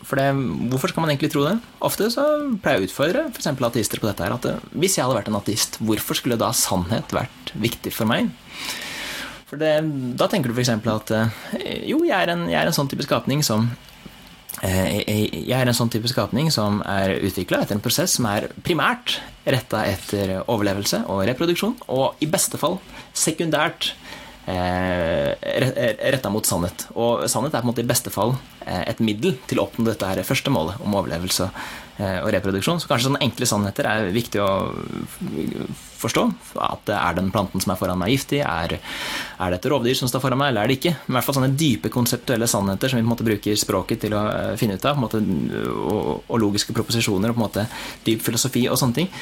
For 0.10 0.18
det, 0.18 0.30
Hvorfor 0.72 0.90
skal 0.90 1.06
man 1.06 1.12
egentlig 1.14 1.32
tro 1.34 1.44
det? 1.46 1.58
Ofte 1.86 2.08
så 2.10 2.26
pleier 2.64 2.80
jeg 2.80 2.88
å 2.88 2.90
utfordre 2.90 3.26
f.eks. 3.30 3.50
ateister 3.54 4.02
på 4.02 4.10
dette 4.10 4.26
her. 4.26 4.34
At 4.40 4.48
eh, 4.50 4.64
hvis 4.74 4.98
jeg 4.98 5.06
hadde 5.06 5.20
vært 5.20 5.30
en 5.30 5.38
ateist, 5.38 5.78
hvorfor 5.86 6.18
skulle 6.18 6.40
da 6.40 6.50
sannhet 6.56 7.14
vært 7.14 7.54
viktig 7.54 7.94
for 7.94 8.10
meg? 8.10 8.32
For 9.50 9.62
det, 9.62 9.76
Da 10.18 10.30
tenker 10.30 10.50
du 10.50 10.58
f.eks. 10.58 10.74
at 10.74 11.14
eh, 11.14 11.86
jo, 11.92 12.02
jeg 12.08 12.16
er, 12.18 12.34
en, 12.34 12.48
jeg 12.50 12.58
er 12.58 12.72
en 12.72 12.76
sånn 12.80 12.90
type 12.90 13.06
skapning 13.06 13.46
som 13.46 13.70
eh, 14.66 14.98
jeg 15.06 15.56
er 15.60 15.70
en 15.70 15.78
sånn 15.78 15.94
type 15.94 16.10
skapning 16.10 16.50
som 16.54 16.82
er 16.90 17.20
utvikla 17.30 17.62
etter 17.64 17.78
en 17.78 17.86
prosess 17.86 18.18
som 18.18 18.26
er 18.30 18.50
primært 18.66 19.20
retta 19.46 19.84
etter 19.90 20.40
overlevelse 20.42 21.04
og 21.10 21.22
reproduksjon, 21.30 21.78
og 21.90 22.18
i 22.22 22.30
beste 22.30 22.58
fall 22.62 22.78
sekundært 23.18 23.94
retta 24.50 26.30
mot 26.32 26.46
sannhet. 26.46 26.88
Og 26.98 27.28
sannhet 27.30 27.54
er 27.54 27.62
på 27.62 27.68
en 27.68 27.72
måte 27.72 27.84
i 27.84 27.90
beste 27.90 28.12
fall 28.14 28.34
eh, 28.66 28.86
et 28.90 29.02
middel 29.04 29.38
til 29.50 29.60
å 29.60 29.68
oppnå 29.68 29.86
dette 29.88 30.08
her 30.08 30.22
første 30.26 30.52
målet 30.54 30.80
om 30.86 30.96
overlevelse 30.98 31.50
eh, 32.00 32.20
og 32.24 32.32
reproduksjon. 32.34 32.80
Så 32.82 32.90
kanskje 32.90 33.10
sånne 33.10 33.22
enkle 33.26 33.50
sannheter 33.50 33.90
er 33.90 34.10
viktig 34.16 34.42
å 34.42 34.50
forstå. 36.00 36.24
At 36.66 36.90
er 36.96 37.18
den 37.20 37.32
planten 37.34 37.62
som 37.62 37.74
er 37.74 37.82
foran 37.82 38.00
meg, 38.02 38.14
giftig? 38.16 38.42
Er, 38.46 38.78
er 38.80 39.54
det 39.54 39.60
et 39.60 39.70
rovdyr 39.74 40.00
som 40.00 40.10
står 40.12 40.24
foran 40.24 40.42
meg, 40.42 40.54
eller 40.54 40.66
er 40.66 40.74
det 40.74 40.80
ikke? 40.80 40.96
I 40.98 41.18
hvert 41.18 41.28
fall 41.28 41.40
sånne 41.42 41.60
dype 41.60 41.94
konseptuelle 41.94 42.50
sannheter 42.50 42.92
som 42.92 43.00
vi 43.00 43.06
på 43.06 43.10
en 43.10 43.14
måte 43.14 43.28
bruker 43.28 43.60
språket 43.60 44.06
til 44.06 44.18
å 44.18 44.24
finne 44.60 44.80
ut 44.80 44.90
av. 44.90 45.04
Måte, 45.04 45.22
og, 45.76 46.24
og, 46.26 46.40
logiske 46.42 46.76
proposisjoner 46.78 47.34
og 47.34 47.38
på 47.38 47.44
en 47.44 47.48
måte 47.48 47.70
dyp 48.08 48.26
filosofi 48.26 48.66
og 48.72 48.80
sånne 48.82 49.02
ting. 49.02 49.14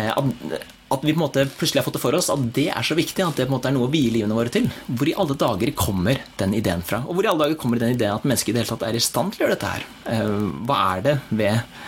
At, 0.00 0.70
at 0.90 1.04
vi 1.04 1.12
på 1.12 1.20
en 1.20 1.22
måte 1.22 1.44
plutselig 1.46 1.80
har 1.80 1.86
fått 1.86 1.96
det 2.00 2.02
for 2.02 2.16
oss 2.18 2.28
at 2.32 2.42
det 2.56 2.66
er 2.74 2.86
så 2.86 2.96
viktig 2.98 3.22
at 3.22 3.38
det 3.38 3.46
på 3.46 3.52
en 3.52 3.56
måte 3.56 3.70
er 3.70 3.76
noe 3.76 3.86
å 3.86 3.92
vie 3.92 4.10
livene 4.10 4.34
våre 4.34 4.50
til. 4.50 4.66
Hvor 4.90 5.06
i 5.06 5.14
alle 5.22 5.36
dager 5.38 5.70
kommer 5.78 6.18
den 6.40 6.56
ideen 6.58 6.82
fra? 6.86 7.04
Og 7.06 7.14
hvor 7.14 7.26
i 7.26 7.30
alle 7.30 7.46
dager 7.46 7.58
kommer 7.60 7.78
den 7.78 7.94
ideen 7.94 8.16
at 8.16 8.26
mennesket 8.26 8.50
i 8.50 8.56
det 8.56 8.64
hele 8.64 8.72
tatt 8.72 8.88
er 8.88 8.98
i 8.98 9.04
stand 9.04 9.34
til 9.34 9.44
å 9.44 9.46
gjøre 9.46 9.56
dette 9.56 9.70
her? 9.70 9.86
Eh, 10.10 10.32
hva 10.66 10.78
er 10.96 11.04
det 11.06 11.14
ved, 11.30 11.78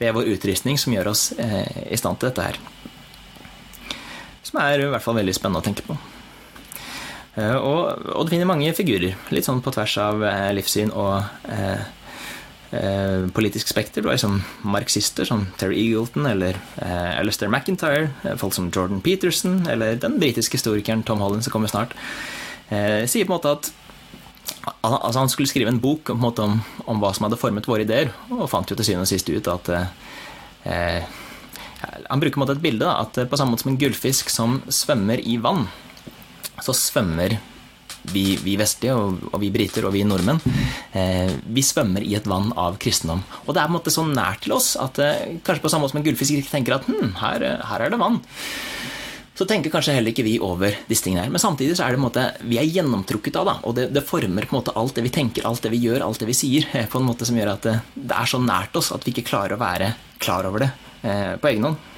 ved 0.00 0.16
vår 0.16 0.32
utrustning 0.32 0.80
som 0.80 0.96
gjør 0.96 1.12
oss 1.12 1.28
eh, 1.36 1.84
i 1.92 2.00
stand 2.00 2.20
til 2.20 2.30
dette 2.30 2.48
her? 2.48 2.60
Som 4.46 4.62
er 4.64 4.86
i 4.86 4.88
hvert 4.94 5.04
fall 5.04 5.18
veldig 5.20 5.36
spennende 5.36 5.60
å 5.60 5.66
tenke 5.66 5.84
på. 5.84 5.98
Eh, 7.36 7.58
og, 7.60 8.08
og 8.16 8.24
du 8.24 8.32
finner 8.32 8.48
mange 8.48 8.72
figurer, 8.78 9.20
litt 9.36 9.44
sånn 9.44 9.60
på 9.60 9.74
tvers 9.76 9.98
av 10.00 10.24
livssyn 10.56 10.96
og 10.96 11.20
eh, 11.52 11.84
politisk 13.32 13.68
spekter. 13.68 14.02
Du 14.02 14.08
har 14.08 14.16
liksom 14.16 14.40
marxister 14.66 15.24
som 15.24 15.46
Terry 15.58 15.78
Eagleton 15.84 16.26
eller 16.26 16.58
eh, 16.82 17.18
Alistair 17.20 17.48
McIntyre, 17.48 18.10
eh, 18.24 18.36
folk 18.36 18.54
som 18.54 18.70
Jordan 18.74 19.00
Peterson 19.00 19.66
eller 19.70 19.96
den 19.96 20.18
britiske 20.18 20.58
historikeren 20.58 21.04
Tom 21.06 21.22
Holland 21.22 21.44
som 21.44 21.54
kommer 21.54 21.70
snart, 21.70 21.94
eh, 22.68 23.06
sier 23.06 23.26
på 23.26 23.32
en 23.32 23.38
måte 23.38 23.54
at 23.54 23.72
altså 24.82 25.20
Han 25.20 25.28
skulle 25.30 25.48
skrive 25.50 25.70
en 25.70 25.80
bok 25.82 26.10
en 26.10 26.18
måte, 26.18 26.42
om, 26.42 26.60
om, 26.86 26.98
hva 27.02 27.12
som 27.14 27.26
hadde 27.26 27.38
formet 27.38 27.66
våre 27.68 27.82
ideer, 27.86 28.10
og 28.30 28.48
fant 28.50 28.70
jo 28.70 28.76
til 28.78 28.86
syvende 28.86 29.06
og 29.06 29.10
sist 29.10 29.30
ut 29.30 29.50
at 29.50 29.70
eh, 30.66 31.06
Han 32.10 32.22
bruker 32.22 32.42
måte 32.42 32.56
et 32.56 32.62
bilde 32.62 32.82
da, 32.82 32.96
at 33.02 33.28
på 33.30 33.38
samme 33.38 33.54
måte 33.54 33.62
som 33.62 33.74
en 33.74 33.78
gullfisk 33.78 34.30
som 34.30 34.60
svømmer 34.66 35.22
i 35.22 35.36
vann, 35.42 35.68
så 36.62 36.74
svømmer 36.74 37.38
vi, 38.12 38.24
vi 38.42 38.56
vestlige, 38.60 38.96
og, 38.96 39.28
og, 39.32 39.38
vi 39.42 39.50
briter 39.54 39.86
og 39.86 39.94
vi 39.94 40.04
nordmenn, 40.06 40.40
eh, 40.96 41.32
vi 41.46 41.64
svømmer 41.64 42.04
i 42.04 42.16
et 42.18 42.28
vann 42.28 42.52
av 42.58 42.78
kristendom. 42.82 43.22
Og 43.46 43.54
det 43.54 43.62
er 43.62 43.70
på 43.70 43.74
en 43.74 43.78
måte 43.78 43.94
så 43.94 44.06
nært 44.08 44.44
til 44.46 44.56
oss 44.56 44.74
at 44.80 45.00
eh, 45.02 45.38
kanskje 45.46 45.64
på 45.64 45.72
samme 45.72 45.86
måte 45.86 45.96
som 45.96 46.02
en 46.02 46.06
gullfisk 46.06 46.52
tenker 46.52 46.78
at 46.78 46.86
hm, 46.90 47.16
her, 47.22 47.46
her, 47.70 47.86
er 47.86 47.92
det 47.92 48.00
vann. 48.00 48.20
Så 49.36 49.44
tenker 49.44 49.72
kanskje 49.72 49.98
heller 49.98 50.14
ikke 50.14 50.24
vi 50.24 50.38
over 50.40 50.78
disse 50.88 51.04
tingene 51.04 51.26
her. 51.26 51.32
Men 51.32 51.42
samtidig 51.42 51.76
så 51.76 51.84
er 51.84 51.92
det 51.92 52.00
en 52.00 52.06
måte, 52.06 52.24
vi 52.48 52.56
er 52.60 52.70
gjennomtrukket 52.72 53.36
av, 53.36 53.50
da, 53.50 53.56
og 53.68 53.76
det, 53.76 53.90
det, 53.92 54.06
former 54.08 54.48
på 54.48 54.56
en 54.56 54.62
måte 54.62 54.76
alt 54.80 54.96
det 54.96 55.04
vi 55.04 55.12
tenker, 55.12 55.44
alt 55.48 55.66
det 55.66 55.74
vi 55.74 55.82
gjør, 55.84 56.06
alt 56.06 56.22
det 56.22 56.30
vi 56.30 56.38
sier, 56.38 56.70
eh, 56.72 56.88
på 56.88 57.02
en 57.02 57.08
måte 57.08 57.28
som 57.28 57.36
gjør 57.36 57.52
at 57.56 57.68
det, 57.68 57.76
det 57.96 58.16
er 58.16 58.32
så 58.32 58.40
nært 58.40 58.80
oss 58.80 58.94
at 58.96 59.04
vi 59.04 59.12
ikke 59.12 59.28
klarer 59.28 59.56
å 59.56 59.60
være 59.60 59.92
klar 60.22 60.48
over 60.48 60.64
det 60.64 60.72
eh, 61.04 61.36
på 61.40 61.52
egen 61.52 61.68
hånd. 61.68 61.92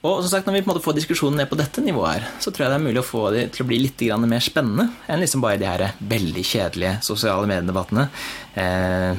Og 0.00 0.22
som 0.22 0.30
sagt, 0.30 0.46
Når 0.46 0.54
vi 0.54 0.60
på 0.62 0.70
en 0.70 0.74
måte 0.74 0.84
får 0.84 0.96
diskusjonen 0.96 1.36
ned 1.42 1.48
på 1.50 1.58
dette 1.60 1.82
nivået, 1.84 2.22
her, 2.22 2.28
så 2.40 2.50
tror 2.50 2.64
jeg 2.64 2.72
det 2.72 2.78
er 2.78 2.86
mulig 2.86 3.02
å 3.02 3.08
få 3.08 3.24
det 3.34 3.42
til 3.52 3.64
å 3.64 3.68
bli 3.68 3.82
litt 3.82 4.00
mer 4.00 4.40
spennende 4.40 4.88
enn 5.06 5.20
liksom 5.20 5.42
bare 5.44 5.58
de 5.60 5.68
her 5.68 5.92
veldig 6.00 6.44
kjedelige 6.44 7.02
sosiale 7.04 7.46
mediedebattene. 7.46 8.08
Eh, 8.54 9.12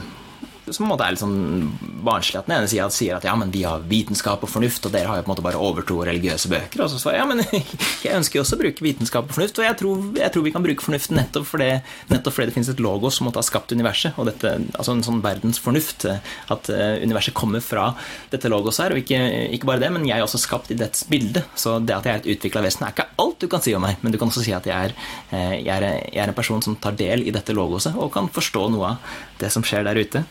som 0.70 0.84
på 0.84 0.88
en 0.88 0.91
måte 0.91 1.05
er 1.05 1.16
litt 1.16 1.22
sånn 1.22 1.72
barnslig. 2.05 2.39
At 2.39 2.47
den 2.49 2.55
ene 2.59 2.70
sida 2.70 2.88
sier 2.93 3.18
at 3.18 3.26
ja, 3.26 3.34
men 3.38 3.51
vi 3.53 3.64
har 3.66 3.82
vitenskap 3.89 4.43
og 4.45 4.51
fornuft, 4.51 4.86
og 4.86 4.93
dere 4.93 5.09
har 5.09 5.20
jo 5.20 5.26
på 5.26 5.32
en 5.32 5.34
måte 5.34 5.45
bare 5.45 5.62
overtro 5.62 5.97
og 6.01 6.07
religiøse 6.09 6.51
bøker. 6.51 6.84
Og 6.86 6.91
så 6.91 6.99
svarer 7.01 7.18
jeg 7.18 7.24
ja, 7.24 7.30
men 7.32 7.41
jeg 8.05 8.18
ønsker 8.20 8.39
jo 8.39 8.43
også 8.45 8.57
å 8.57 8.62
bruke 8.62 8.86
vitenskap 8.86 9.30
og 9.30 9.38
fornuft, 9.38 9.62
og 9.62 9.66
jeg 9.66 9.78
tror, 9.82 10.03
jeg 10.22 10.34
tror 10.36 10.45
vi 10.45 10.53
kan 10.53 10.66
bruke 10.66 10.86
fornuften 10.86 11.18
nettopp 11.18 11.47
fordi, 11.49 11.70
nettopp 12.12 12.38
fordi 12.38 12.49
det 12.49 12.55
finnes 12.57 12.72
et 12.74 12.84
logos 12.84 13.18
som 13.18 13.28
måtte 13.28 13.41
ha 13.41 13.47
skapt 13.47 13.74
universet, 13.74 14.18
og 14.22 14.30
dette, 14.30 14.53
altså 14.76 14.95
en 14.95 15.05
sånn 15.07 15.24
verdens 15.26 15.62
fornuft. 15.62 16.05
At 16.51 16.70
uh, 16.70 17.01
universet 17.01 17.36
kommer 17.38 17.64
fra 17.66 17.89
dette 18.32 18.51
logos 18.51 18.80
her, 18.84 18.93
og 18.93 19.01
ikke, 19.01 19.20
ikke, 19.57 19.70
bare 19.70 19.84
det, 19.84 19.91
men 19.95 20.05
jeg 20.07 20.20
er 20.20 20.28
også 20.28 20.41
skapt 20.41 20.72
i 20.74 20.78
dets 20.78 21.07
bilde. 21.09 21.43
Så 21.57 21.80
det 21.82 21.97
at 21.97 22.07
jeg 22.07 22.14
er 22.14 22.24
et 22.24 22.32
utvikla 22.36 22.66
vesen, 22.66 22.86
er 22.86 22.95
ikke 22.95 23.09
alt 23.22 23.41
du 23.41 23.49
kan 23.49 23.66
si 23.66 23.74
om 23.78 23.82
meg, 23.86 23.97
men 24.05 24.14
du 24.14 24.20
kan 24.22 24.30
også 24.30 24.45
si 24.45 24.53
at 24.55 24.70
jeg 24.70 24.91
er, 24.91 24.95
uh, 25.34 25.57
jeg 25.57 25.74
er, 25.74 25.89
jeg 26.05 26.22
er 26.22 26.30
en 26.30 26.38
person 26.38 26.62
som 26.62 26.78
tar 26.82 26.97
del 26.99 27.26
i 27.26 27.34
dette 27.34 27.57
logoset, 27.57 27.97
og 27.97 28.14
kan 28.14 28.30
forstå 28.32 28.70
noe 28.76 28.93
av 28.93 29.20
det 29.42 29.52
som 29.54 29.66
skjer 29.66 29.86
der 29.88 30.00
ute. 30.00 30.24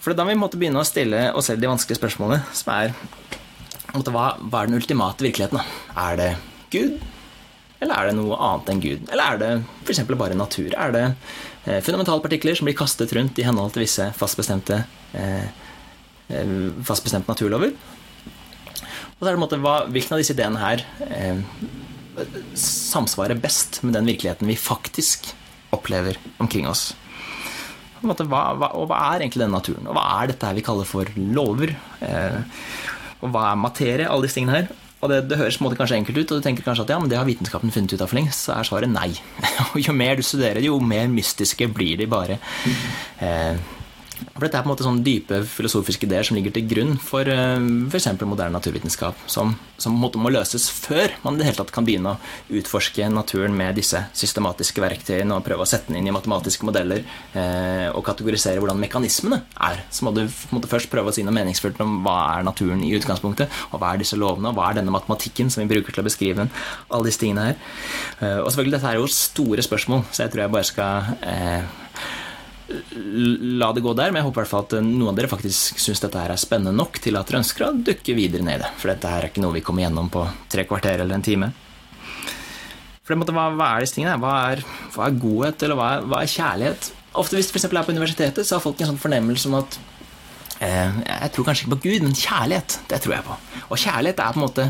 For 0.00 0.16
da 0.16 0.24
må 0.24 0.32
vi 0.32 0.40
måtte 0.40 0.58
begynne 0.60 0.80
å 0.80 0.88
stille 0.88 1.28
oss 1.36 1.50
selv 1.50 1.60
de 1.60 1.68
vanskelige 1.68 2.00
spørsmålene, 2.00 2.40
som 2.56 2.72
er 2.72 2.94
hva, 3.90 4.26
hva, 4.38 4.62
er 4.62 4.70
den 4.70 4.78
ultimate 4.78 5.24
virkeligheten? 5.24 5.60
Er 5.98 6.16
det 6.16 6.30
Gud? 6.72 7.00
Eller 7.80 7.96
er 7.96 8.10
det 8.10 8.16
noe 8.18 8.38
annet 8.38 8.70
enn 8.70 8.82
Gud? 8.82 9.08
Eller 9.10 9.34
er 9.34 9.40
det 9.40 9.50
f.eks. 9.84 10.02
bare 10.12 10.36
natur? 10.38 10.70
Er 10.76 10.94
det 10.94 11.04
eh, 11.08 11.80
fundamentalpartikler 11.84 12.56
som 12.56 12.68
blir 12.68 12.78
kastet 12.78 13.12
rundt 13.16 13.40
i 13.40 13.46
henhold 13.46 13.74
til 13.74 13.84
visse 13.84 14.10
fastbestemte, 14.16 14.82
eh, 15.16 15.48
eh 16.30 16.54
fastbestemte 16.86 17.32
naturlover? 17.32 17.74
Og 17.74 19.20
så 19.20 19.26
er 19.26 19.32
det 19.32 19.36
en 19.36 19.44
måte, 19.44 19.60
hva, 19.60 19.76
Hvilken 19.90 20.16
av 20.16 20.22
disse 20.22 20.36
ideene 20.36 20.62
her 20.62 20.84
eh, 21.08 21.42
samsvarer 22.56 23.40
best 23.40 23.82
med 23.82 23.96
den 23.96 24.08
virkeligheten 24.08 24.48
vi 24.48 24.56
faktisk 24.60 25.32
opplever 25.74 26.20
omkring 26.38 26.68
oss? 26.70 26.90
Måte, 28.06 28.24
hva, 28.28 28.44
hva, 28.56 28.70
og 28.78 28.86
hva 28.90 29.00
er 29.10 29.24
egentlig 29.24 29.42
denne 29.42 29.58
naturen? 29.58 29.88
Og 29.90 29.96
hva 29.96 30.04
er 30.20 30.30
dette 30.30 30.48
her 30.48 30.56
vi 30.56 30.64
kaller 30.64 30.88
for 30.88 31.10
lover? 31.16 31.74
Eh, 32.04 32.38
og 33.20 33.34
hva 33.34 33.50
er 33.50 33.60
materie? 33.60 34.08
Alle 34.08 34.26
disse 34.28 34.38
tingene 34.38 34.56
her. 34.56 34.70
Og 35.00 35.08
det, 35.08 35.20
det 35.30 35.38
høres 35.40 35.58
måte, 35.64 35.78
kanskje 35.80 35.96
enkelt 35.96 36.20
ut, 36.20 36.32
og 36.32 36.40
du 36.40 36.44
tenker 36.44 36.64
kanskje 36.64 36.84
at 36.84 36.94
ja, 36.94 37.00
men 37.00 37.08
det 37.12 37.16
har 37.16 37.28
vitenskapen 37.28 37.72
funnet 37.72 37.94
ut 37.94 38.02
av 38.04 38.10
for 38.10 38.20
lengst. 38.20 38.44
Så 38.44 38.54
er 38.56 38.68
svaret 38.68 38.92
nei. 38.92 39.10
og 39.70 39.76
jo 39.80 39.96
mer 39.96 40.20
du 40.20 40.24
studerer, 40.26 40.64
jo 40.64 40.80
mer 40.84 41.08
mystiske 41.12 41.68
blir 41.72 42.00
de 42.00 42.08
bare. 42.10 42.40
Eh, 43.24 43.60
for 44.34 44.44
dette 44.44 44.58
er 44.58 44.64
på 44.64 44.68
en 44.68 44.72
måte 44.72 44.86
sånne 44.86 45.04
dype 45.04 45.40
filosofiske 45.48 46.06
ideer 46.08 46.26
som 46.26 46.36
ligger 46.38 46.54
til 46.54 46.66
grunn 46.70 46.94
for 47.02 47.28
uh, 47.28 47.60
f.eks. 47.90 48.08
moderne 48.22 48.54
naturvitenskap, 48.56 49.18
som, 49.30 49.54
som 49.80 49.96
må 49.96 50.32
løses 50.32 50.68
før 50.72 51.14
man 51.24 51.36
i 51.36 51.42
det 51.42 51.50
hele 51.50 51.60
tatt 51.60 51.72
kan 51.74 51.86
begynne 51.86 52.14
å 52.14 52.58
utforske 52.60 53.08
naturen 53.12 53.56
med 53.56 53.78
disse 53.78 54.02
systematiske 54.16 54.82
verktøyene 54.82 55.36
og 55.36 55.44
prøve 55.46 55.64
å 55.64 55.68
sette 55.68 55.90
den 55.90 56.00
inn 56.00 56.10
i 56.10 56.14
matematiske 56.14 56.66
modeller 56.68 57.02
eh, 57.34 57.88
og 57.90 58.04
kategorisere 58.06 58.60
hvordan 58.62 58.80
mekanismene 58.80 59.42
er. 59.70 59.84
Så 59.92 60.06
må 60.06 60.14
du 60.16 60.22
måtte 60.54 60.70
først 60.70 60.90
prøve 60.92 61.12
å 61.12 61.16
si 61.16 61.24
noe 61.26 61.36
meningsfullt 61.36 61.80
om 61.84 62.00
hva 62.04 62.18
er 62.36 62.46
naturen 62.46 62.84
i 62.86 62.92
utgangspunktet, 62.98 63.60
og 63.70 63.82
hva 63.82 63.94
er 63.94 64.02
disse 64.02 64.18
lovene, 64.20 64.52
og 64.52 64.58
hva 64.58 64.70
er 64.70 64.80
denne 64.80 64.94
matematikken 64.94 65.52
som 65.52 65.64
vi 65.64 65.70
bruker 65.74 65.94
til 65.94 66.04
å 66.04 66.08
beskrive 66.08 66.44
den, 66.44 66.54
alle 66.88 67.10
disse 67.10 67.22
tingene 67.22 67.50
her. 67.50 67.60
Eh, 68.20 68.40
og 68.40 68.50
selvfølgelig, 68.50 68.76
dette 68.78 68.94
er 68.94 69.00
jo 69.00 69.12
store 69.14 69.66
spørsmål, 69.66 70.06
så 70.10 70.24
jeg 70.24 70.34
tror 70.34 70.46
jeg 70.46 70.56
bare 70.56 70.70
skal 70.70 71.14
la 73.60 73.70
det 73.74 73.82
gå 73.84 73.94
der, 73.98 74.12
men 74.12 74.20
jeg 74.20 74.28
håper 74.28 74.40
i 74.40 74.42
hvert 74.44 74.52
fall 74.52 74.66
at 74.66 74.76
noen 74.84 75.10
av 75.10 75.18
dere 75.18 75.30
faktisk 75.30 75.80
syns 75.82 76.02
dette 76.04 76.20
her 76.20 76.34
er 76.34 76.40
spennende 76.40 76.74
nok 76.76 77.00
til 77.02 77.18
at 77.18 77.28
dere 77.28 77.42
ønsker 77.42 77.66
å 77.66 77.72
dukke 77.90 78.16
videre 78.16 78.46
ned 78.46 78.60
i 78.60 78.62
det. 78.64 78.70
For 78.80 78.92
dette 78.92 79.10
her 79.10 79.24
er 79.24 79.32
ikke 79.32 79.42
noe 79.44 79.56
vi 79.58 79.64
kommer 79.66 79.86
gjennom 79.86 80.10
på 80.12 80.24
tre 80.52 80.66
kvarter 80.68 81.02
eller 81.02 81.18
en 81.18 81.26
time. 81.26 81.50
For 83.02 83.14
det 83.14 83.20
måtte, 83.22 83.34
hva, 83.34 83.48
hva 83.58 83.72
er 83.74 83.84
disse 83.84 83.98
tingene? 83.98 84.18
Hva 84.22 84.34
er, 84.52 84.64
hva 84.94 85.08
er 85.08 85.22
godhet, 85.22 85.64
eller 85.66 85.78
hva 85.80 85.92
er, 85.96 86.10
hva 86.10 86.22
er 86.22 86.34
kjærlighet? 86.34 86.90
Ofte 87.20 87.38
hvis 87.38 87.50
du 87.50 87.56
f.eks. 87.56 87.66
er 87.66 87.88
på 87.88 87.96
universitetet, 87.96 88.46
så 88.46 88.56
har 88.56 88.62
folk 88.62 88.78
en 88.80 88.92
sånn 88.92 89.02
fornemmelse 89.02 89.50
om 89.50 89.58
at 89.58 89.80
Eh, 89.80 89.99
jeg 90.60 91.30
tror 91.32 91.46
kanskje 91.46 91.64
ikke 91.64 91.72
på 91.72 91.84
Gud, 91.86 92.02
men 92.04 92.16
kjærlighet, 92.16 92.74
det 92.90 92.98
tror 93.00 93.14
jeg 93.14 93.24
på. 93.24 93.36
Og 93.70 93.80
kjærlighet 93.80 94.18
er 94.20 94.34
på 94.34 94.40
en 94.40 94.44
måte 94.44 94.66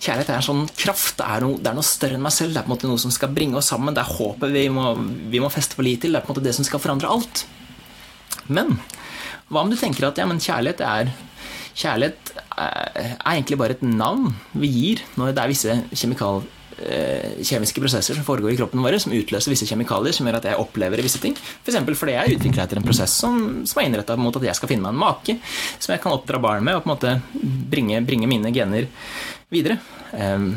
Kjærlighet 0.00 0.32
er 0.32 0.36
en 0.36 0.44
sånn 0.44 0.62
kraft. 0.76 1.16
Det 1.16 1.26
er, 1.26 1.44
noe, 1.44 1.56
det 1.60 1.70
er 1.70 1.78
noe 1.78 1.86
større 1.86 2.16
enn 2.18 2.24
meg 2.24 2.34
selv. 2.36 2.52
Det 2.52 2.60
er 2.60 2.66
på 2.66 2.72
en 2.72 2.74
måte 2.74 2.90
noe 2.90 3.00
som 3.00 3.14
skal 3.14 3.32
bringe 3.36 3.56
oss 3.60 3.70
sammen. 3.72 3.96
Det 3.96 4.02
er 4.02 4.12
håpet 4.18 4.52
vi 4.52 4.66
må, 4.72 4.92
vi 5.32 5.40
må 5.40 5.50
feste 5.52 5.76
for 5.78 5.86
lit 5.86 6.04
til. 6.04 6.12
Det 6.12 6.20
er 6.20 6.26
på 6.26 6.32
en 6.32 6.36
måte 6.36 6.44
det 6.44 6.54
som 6.56 6.66
skal 6.68 6.82
forandre 6.82 7.12
alt. 7.12 7.44
Men 8.52 8.76
hva 9.48 9.64
om 9.64 9.72
du 9.72 9.76
tenker 9.80 10.08
at 10.08 10.20
ja, 10.20 10.28
men 10.28 10.42
kjærlighet 10.42 10.84
er 10.84 11.12
Kjærlighet 11.80 12.32
er 12.58 13.12
egentlig 13.30 13.56
bare 13.56 13.76
et 13.76 13.84
navn 13.86 14.32
vi 14.58 14.68
gir 14.68 15.04
når 15.16 15.30
det 15.30 15.40
er 15.40 15.52
visse 15.52 15.76
kjemikalier 15.94 16.48
Eh, 16.48 16.59
kjemiske 16.80 17.82
prosesser 17.82 18.16
som 18.16 18.26
foregår 18.26 18.54
i 18.54 18.58
kroppen 18.60 18.82
vår, 18.84 18.98
som 19.02 19.14
utløser 19.16 19.52
visse 19.52 19.68
kjemikalier 19.68 20.16
som 20.16 20.28
gjør 20.28 20.40
at 20.40 20.48
jeg 20.50 20.60
opplever 20.62 21.02
visse 21.04 21.20
ting. 21.22 21.36
F.eks. 21.36 21.76
For 21.76 22.02
fordi 22.04 22.16
jeg 22.16 22.24
er 22.24 22.38
utvikla 22.38 22.64
etter 22.64 22.80
en 22.80 22.86
prosess 22.86 23.14
som, 23.22 23.40
som 23.68 23.82
er 23.82 23.90
innretta 23.90 24.16
mot 24.20 24.36
at 24.36 24.48
jeg 24.48 24.58
skal 24.58 24.72
finne 24.72 24.86
meg 24.86 24.96
en 24.96 25.02
make 25.02 25.38
som 25.78 25.94
jeg 25.94 26.02
kan 26.02 26.16
oppdra 26.16 26.40
barn 26.42 26.64
med, 26.66 26.78
og 26.78 26.84
på 26.84 26.90
en 26.90 26.94
måte 26.94 27.16
bringe, 27.70 28.00
bringe 28.06 28.30
mine 28.30 28.52
gener 28.54 28.88
videre. 29.52 29.80
Um, 30.12 30.54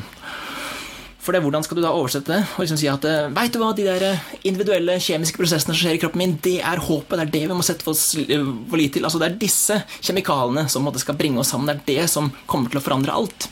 for 1.24 1.32
det, 1.32 1.40
Hvordan 1.46 1.64
skal 1.64 1.78
du 1.80 1.86
da 1.86 1.94
oversette 1.96 2.34
det 2.34 2.42
og 2.58 2.66
liksom 2.66 2.80
si 2.82 2.90
at 2.92 3.06
veit 3.08 3.38
vet 3.38 3.54
du 3.56 3.62
hva, 3.62 3.70
de 3.76 3.86
der 3.88 4.24
individuelle 4.44 4.98
kjemiske 5.00 5.40
prosessene 5.40 5.72
som 5.72 5.80
skjer 5.80 5.96
i 5.96 6.02
kroppen 6.02 6.20
min, 6.20 6.36
det 6.44 6.58
er 6.60 6.84
håpet, 6.84 7.16
det 7.16 7.24
er 7.30 7.32
det 7.38 7.44
vi 7.46 7.56
må 7.56 7.64
sette 7.64 7.86
for 7.88 8.80
lit 8.80 8.98
til. 8.98 9.08
Altså 9.08 9.22
Det 9.22 9.30
er 9.30 9.40
disse 9.40 9.80
kjemikalene 10.04 10.68
som 10.72 10.90
skal 11.00 11.16
bringe 11.20 11.40
oss 11.40 11.54
sammen, 11.56 11.70
det 11.70 11.78
er 11.78 12.02
det 12.04 12.12
som 12.12 12.28
kommer 12.44 12.74
til 12.74 12.82
å 12.82 12.84
forandre 12.84 13.16
alt 13.16 13.48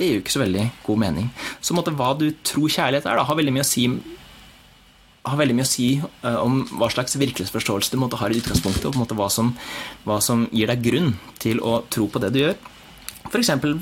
det 0.00 0.08
gir 0.08 0.16
jo 0.16 0.22
ikke 0.24 0.32
så 0.32 0.40
veldig 0.40 0.64
god 0.86 1.02
mening. 1.02 1.28
Så 1.60 1.76
måtte, 1.76 1.92
hva 1.92 2.14
du 2.16 2.30
tror 2.46 2.72
kjærlighet 2.72 3.04
er, 3.04 3.20
da, 3.20 3.26
har 3.28 3.36
veldig 3.36 3.52
mye 3.52 3.66
å 3.66 3.70
si 3.70 3.84
har 5.28 5.36
veldig 5.36 5.56
mye 5.58 5.66
å 5.66 5.68
si 5.68 5.90
uh, 6.00 6.38
om 6.40 6.62
hva 6.80 6.88
slags 6.88 7.18
virkelighetsforståelse 7.20 7.92
du 7.92 7.98
måtte 8.00 8.16
ha 8.16 8.30
i 8.30 8.38
utgangspunktet, 8.40 8.86
og 8.88 8.94
på 8.94 8.96
en 8.96 9.04
måte 9.04 9.18
hva 9.18 9.28
som, 9.32 9.52
hva 10.06 10.16
som 10.24 10.46
gir 10.48 10.70
deg 10.72 10.80
grunn 10.86 11.12
til 11.42 11.60
å 11.60 11.82
tro 11.92 12.08
på 12.08 12.22
det 12.24 12.32
du 12.32 12.40
gjør. 12.40 12.56
For 13.26 13.36
eksempel, 13.42 13.76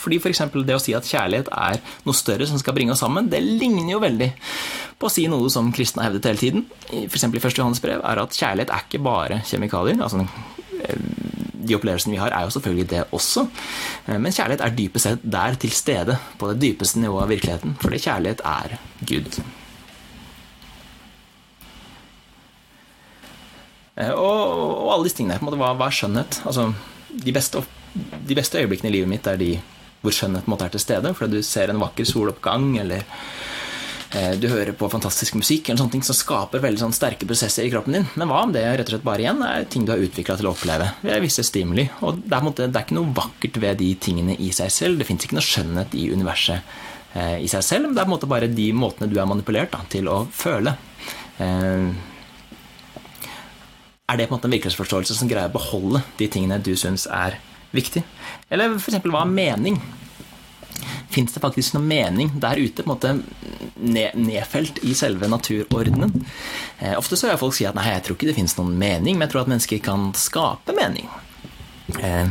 fordi 0.00 0.20
f.eks. 0.22 0.44
For 0.46 0.68
det 0.68 0.76
å 0.78 0.82
si 0.82 0.94
at 0.96 1.08
kjærlighet 1.10 1.50
er 1.50 1.80
noe 2.06 2.16
større 2.16 2.46
som 2.48 2.60
skal 2.62 2.76
bringe 2.76 2.94
oss 2.94 3.02
sammen, 3.02 3.28
det 3.32 3.42
ligner 3.42 3.96
jo 3.96 4.02
veldig 4.04 4.30
på 5.00 5.08
å 5.08 5.12
si 5.12 5.26
noe 5.32 5.50
som 5.52 5.72
kristne 5.74 6.04
har 6.04 6.12
hevdet 6.12 6.30
hele 6.30 6.44
tiden, 6.44 6.64
f.eks. 7.08 7.26
i 7.26 7.42
1. 7.42 7.50
Johannes 7.58 7.82
brev, 7.82 8.04
er 8.06 8.22
at 8.22 8.38
kjærlighet 8.38 8.70
er 8.76 8.86
ikke 8.86 9.02
bare 9.04 9.42
kjemikalier. 9.50 9.98
altså 9.98 10.22
de 11.66 11.76
opplevelsene 11.76 12.14
vi 12.16 12.20
har, 12.20 12.34
er 12.34 12.46
jo 12.46 12.54
selvfølgelig 12.56 12.90
det 12.90 13.06
også. 13.16 13.46
Eh, 14.06 14.18
men 14.18 14.34
kjærlighet 14.34 14.64
er 14.64 14.76
dypest 14.76 15.08
sett 15.08 15.24
der 15.36 15.56
til 15.60 15.74
stede, 15.76 16.18
på 16.38 16.52
det 16.52 16.60
dypeste 16.62 17.00
nivået 17.02 17.26
av 17.26 17.34
virkeligheten. 17.34 17.76
Fordi 17.82 18.04
kjærlighet 18.04 18.44
er 18.44 18.78
Gud. 19.10 19.40
Eh, 24.00 24.14
og, 24.14 24.40
og 24.86 24.94
alle 24.94 25.08
disse 25.08 25.20
tingene 25.20 25.40
Måte, 25.44 25.58
hva, 25.60 25.74
hva 25.76 25.90
er 25.90 25.98
skjønnhet? 25.98 26.40
Altså, 26.48 26.70
de 27.10 27.34
beste, 27.36 27.62
de 28.28 28.38
beste 28.38 28.60
øyeblikkene 28.60 28.92
i 28.92 28.98
livet 28.98 29.10
mitt 29.10 29.28
er 29.28 29.40
de 29.40 29.54
hvor 30.00 30.14
skjønnhet 30.16 30.48
er 30.48 30.72
til 30.72 30.82
stede. 30.82 31.14
Fordi 31.14 31.40
du 31.40 31.46
ser 31.46 31.72
en 31.72 31.82
vakker 31.82 32.08
soloppgang, 32.08 32.72
eller 32.80 33.04
du 34.10 34.48
hører 34.50 34.74
på 34.74 34.88
fantastisk 34.90 35.36
musikk 35.38 35.68
eller 35.68 35.78
sånne 35.78 35.94
ting 35.94 36.02
som 36.02 36.16
skaper 36.18 36.62
veldig 36.64 36.80
sånn 36.80 36.94
sterke 36.96 37.28
prosesser 37.30 37.62
i 37.62 37.70
kroppen 37.70 37.94
din. 37.94 38.06
Men 38.18 38.26
hva 38.26 38.40
om 38.42 38.50
det 38.50 38.64
rett 38.66 38.88
og 38.88 38.96
slett 38.96 39.04
bare 39.06 39.22
igjen 39.22 39.44
er 39.46 39.68
ting 39.70 39.84
du 39.86 39.92
har 39.94 40.02
utvikla 40.02 40.34
til 40.40 40.48
å 40.50 40.54
oppleve 40.54 40.88
ved 41.04 41.22
visse 41.22 41.44
stimuli? 41.46 41.84
Og 42.02 42.18
det 42.24 42.34
er, 42.34 42.42
måte, 42.42 42.66
det 42.66 42.74
er, 42.74 42.88
ikke 42.88 42.98
noe 42.98 43.14
vakkert 43.14 43.60
ved 43.62 43.78
de 43.78 43.92
tingene 44.02 44.34
i 44.34 44.50
seg 44.56 44.72
selv. 44.74 44.98
Det 44.98 45.06
fins 45.06 45.28
ikke 45.28 45.38
noe 45.38 45.46
skjønnhet 45.46 45.94
i 45.94 46.08
universet 46.10 46.74
eh, 47.14 47.36
i 47.44 47.50
seg 47.52 47.62
selv, 47.66 47.86
men 47.86 47.94
det 47.94 48.02
er 48.02 48.08
på 48.08 48.10
en 48.10 48.16
måte 48.16 48.30
bare 48.34 48.50
de 48.50 48.66
måtene 48.74 49.10
du 49.10 49.14
er 49.20 49.30
manipulert 49.30 49.70
da, 49.76 49.84
til 49.94 50.10
å 50.10 50.24
føle. 50.34 50.74
Eh, 51.38 51.86
er 54.10 54.18
det 54.18 54.26
på 54.26 54.34
en 54.34 54.40
måte 54.40 54.50
en 54.50 54.56
virkelighetsforståelse 54.56 55.14
som 55.14 55.30
greier 55.30 55.52
å 55.52 55.54
beholde 55.54 56.02
de 56.18 56.26
tingene 56.26 56.58
du 56.58 56.72
syns 56.78 57.06
er 57.06 57.38
viktig? 57.70 58.02
Eller 58.50 58.74
f.eks. 58.74 58.98
hva 59.06 59.22
er 59.22 59.34
mening? 59.38 59.78
Fins 61.10 61.34
det 61.34 61.42
faktisk 61.42 61.76
noe 61.76 61.86
mening 61.86 62.32
der 62.42 62.60
ute, 62.60 62.84
på 62.84 62.88
en 62.88 62.94
måte 62.94 63.14
nedfelt 64.16 64.82
i 64.86 64.94
selve 64.98 65.30
naturordenen? 65.30 66.12
Eh, 66.78 66.96
ofte 66.98 67.18
så 67.18 67.30
hører 67.30 67.40
folk 67.40 67.56
si 67.56 67.68
at 67.68 67.78
nei, 67.78 67.88
jeg 67.94 68.06
tror 68.06 68.18
ikke 68.18 68.30
det 68.30 68.38
fins 68.38 68.56
noen 68.58 68.76
mening, 68.78 69.16
men 69.16 69.26
jeg 69.26 69.34
tror 69.34 69.44
at 69.44 69.52
mennesker 69.52 69.82
kan 69.84 70.10
skape 70.18 70.76
mening. 70.76 71.10
Eh, 71.98 72.28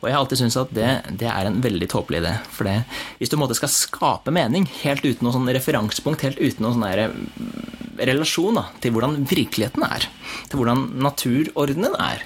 og 0.00 0.06
jeg 0.06 0.14
har 0.14 0.20
alltid 0.20 0.40
syntes 0.40 0.58
at 0.60 0.72
det, 0.76 0.88
det, 1.20 1.28
er 1.30 1.48
en 1.48 1.60
veldig 1.64 1.88
tåpelig 1.90 2.20
idé. 2.22 2.34
For 2.52 2.68
det, 2.68 2.76
hvis 3.18 3.30
du 3.30 3.36
på 3.36 3.40
en 3.40 3.44
måte 3.46 3.58
skal 3.58 3.72
skape 3.72 4.34
mening 4.34 4.68
helt 4.82 5.06
uten 5.06 5.26
noe 5.26 5.34
sånn 5.34 5.50
referansepunkt, 5.50 6.26
helt 6.26 6.40
uten 6.40 6.66
noen 6.66 6.78
sånn 6.78 7.14
mm, 7.14 8.04
relasjon 8.10 8.60
da, 8.60 8.68
til 8.82 8.94
hvordan 8.94 9.18
virkeligheten 9.30 9.86
er, 9.86 10.06
til 10.50 10.60
hvordan 10.60 10.86
naturordenen 11.02 11.96
er, 12.00 12.22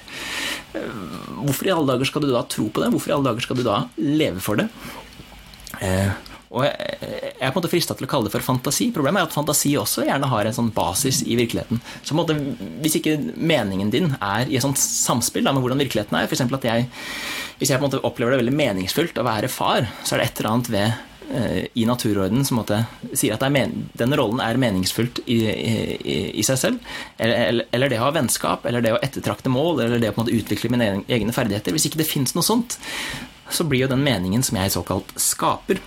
eh, 0.76 1.00
hvorfor 1.40 1.70
i 1.70 1.74
alle 1.76 1.94
dager 1.94 2.10
skal 2.10 2.26
du 2.26 2.32
da 2.34 2.44
tro 2.50 2.68
på 2.68 2.84
det? 2.84 2.92
Hvorfor 2.94 3.12
i 3.12 3.16
alle 3.16 3.30
dager 3.30 3.48
skal 3.48 3.60
du 3.60 3.66
da 3.66 3.80
leve 4.00 4.44
for 4.44 4.60
det? 4.60 4.68
Eh, 5.80 6.32
og 6.54 6.62
jeg, 6.68 6.98
jeg 7.02 7.32
er 7.34 7.50
på 7.50 7.58
en 7.58 7.58
måte 7.58 7.70
frista 7.72 7.96
til 7.98 8.06
å 8.06 8.10
kalle 8.10 8.28
det 8.28 8.34
for 8.36 8.46
fantasi. 8.46 8.90
Problemet 8.94 9.24
er 9.24 9.26
at 9.26 9.34
fantasi 9.34 9.72
også 9.80 10.04
gjerne 10.06 10.28
har 10.30 10.46
en 10.46 10.54
sånn 10.54 10.70
basis 10.74 11.24
i 11.26 11.34
virkeligheten. 11.40 11.80
Så 12.02 12.12
på 12.12 12.14
en 12.14 12.20
måte, 12.20 12.68
hvis 12.84 13.00
ikke 13.00 13.16
meningen 13.34 13.90
din 13.90 14.12
er 14.20 14.46
i 14.46 14.58
et 14.58 14.64
sånt 14.64 14.78
samspill 14.78 15.46
da, 15.46 15.54
med 15.54 15.64
hvordan 15.64 15.82
virkeligheten 15.82 16.20
er, 16.20 16.28
f.eks. 16.30 16.46
at 16.46 16.68
jeg 16.70 16.86
hvis 17.58 17.70
jeg 17.70 17.78
på 17.78 17.86
en 17.86 17.90
måte 17.90 18.04
opplever 18.06 18.34
det 18.34 18.42
veldig 18.42 18.54
meningsfullt 18.58 19.18
å 19.20 19.26
være 19.26 19.50
far, 19.52 19.86
så 20.02 20.14
er 20.14 20.22
det 20.22 20.30
et 20.30 20.40
eller 20.40 20.50
annet 20.50 20.70
ved 20.74 21.36
eh, 21.38 21.60
i 21.80 21.84
naturorden 21.86 22.46
som 22.46 22.58
måtte, 22.58 22.80
sier 23.14 23.36
at 23.36 23.44
denne 23.44 24.18
rollen 24.18 24.42
er 24.42 24.58
meningsfullt 24.60 25.22
i, 25.24 25.38
i, 25.50 26.16
i 26.34 26.46
seg 26.46 26.58
selv. 26.60 26.96
Eller, 27.16 27.64
eller, 27.70 27.92
det 27.92 28.00
å 28.00 28.08
ha 28.08 28.14
vennskap, 28.16 28.66
eller 28.66 28.84
det 28.84 28.96
å 28.96 29.00
ettertrakte 29.02 29.52
mål, 29.54 29.84
eller 29.86 30.02
det 30.02 30.10
å 30.10 30.16
på 30.16 30.22
en 30.22 30.26
måte 30.26 30.38
utvikle 30.38 30.72
mine 30.74 30.90
egne 31.06 31.36
ferdigheter. 31.36 31.76
Hvis 31.76 31.88
ikke 31.90 32.02
det 32.02 32.10
fins 32.10 32.34
noe 32.34 32.46
sånt, 32.46 32.78
så 33.50 33.66
blir 33.68 33.84
jo 33.84 33.90
den 33.90 34.04
meningen 34.04 34.42
som 34.42 34.56
jeg 34.58 34.72
såkalt 34.72 35.12
skaper, 35.20 35.80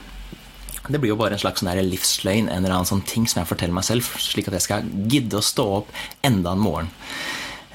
det 0.88 1.01
blir 1.03 1.12
jo 1.12 1.18
bare 1.20 1.36
en 1.36 1.41
slags 1.41 1.60
sånn 1.64 1.82
livsløgn, 1.84 2.47
en 2.47 2.64
eller 2.64 2.78
annen 2.78 2.88
sånn 2.88 3.03
ting 3.08 3.28
som 3.28 3.41
jeg 3.41 3.49
forteller 3.49 3.76
meg 3.76 3.88
selv, 3.88 4.08
slik 4.24 4.47
at 4.47 4.55
jeg 4.55 4.66
skal 4.68 4.88
gidde 5.12 5.39
å 5.39 5.43
stå 5.43 5.66
opp 5.82 5.91
enda 6.26 6.53
en 6.55 6.64
morgen. 6.64 6.91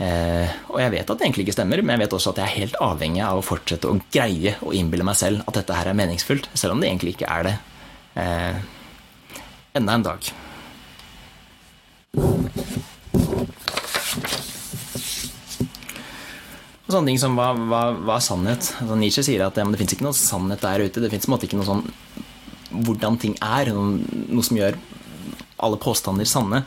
Eh, 0.03 0.49
og 0.73 0.79
jeg 0.81 0.95
vet 0.95 1.11
at 1.11 1.19
det 1.19 1.27
egentlig 1.27 1.45
ikke 1.47 1.57
stemmer, 1.59 1.83
men 1.83 1.95
jeg 1.95 2.07
vet 2.07 2.17
også 2.17 2.33
at 2.33 2.41
jeg 2.41 2.49
er 2.49 2.61
helt 2.63 2.79
avhengig 2.83 3.23
av 3.27 3.43
å 3.43 3.45
fortsette 3.45 3.91
å 3.91 4.01
greie 4.15 4.57
å 4.65 4.73
innbille 4.77 5.07
meg 5.07 5.19
selv 5.21 5.45
at 5.45 5.61
dette 5.61 5.77
her 5.77 5.93
er 5.93 5.99
meningsfullt, 5.99 6.49
selv 6.57 6.77
om 6.77 6.83
det 6.83 6.89
egentlig 6.89 7.17
ikke 7.19 7.29
er 7.29 7.51
det. 7.51 7.57
Eh, 8.23 8.57
enda 9.83 9.99
en 9.99 10.09
dag. 10.09 10.33
Sånne 16.93 17.13
ting 17.13 17.21
som 17.21 17.37
hva, 17.39 17.51
hva, 17.57 17.83
hva 17.99 18.17
er 18.19 18.25
sannhet? 18.25 18.73
Altså, 18.81 18.99
Nietzsche 19.01 19.25
sier 19.27 19.47
at 19.47 19.59
ja, 19.59 19.67
det 19.69 19.81
fins 19.81 19.97
ikke 19.97 20.07
noe 20.07 20.17
sannhet 20.17 20.65
der 20.65 20.85
ute. 20.87 21.03
Det 21.03 21.13
fins 21.13 21.29
ikke 21.29 21.59
noe 21.59 21.69
sånn 21.69 21.87
hvordan 22.73 23.19
ting 23.21 23.37
er, 23.45 23.69
noe 23.73 24.45
som 24.47 24.57
gjør 24.57 24.79
alle 25.63 25.79
påstander 25.79 26.27
sanne, 26.27 26.65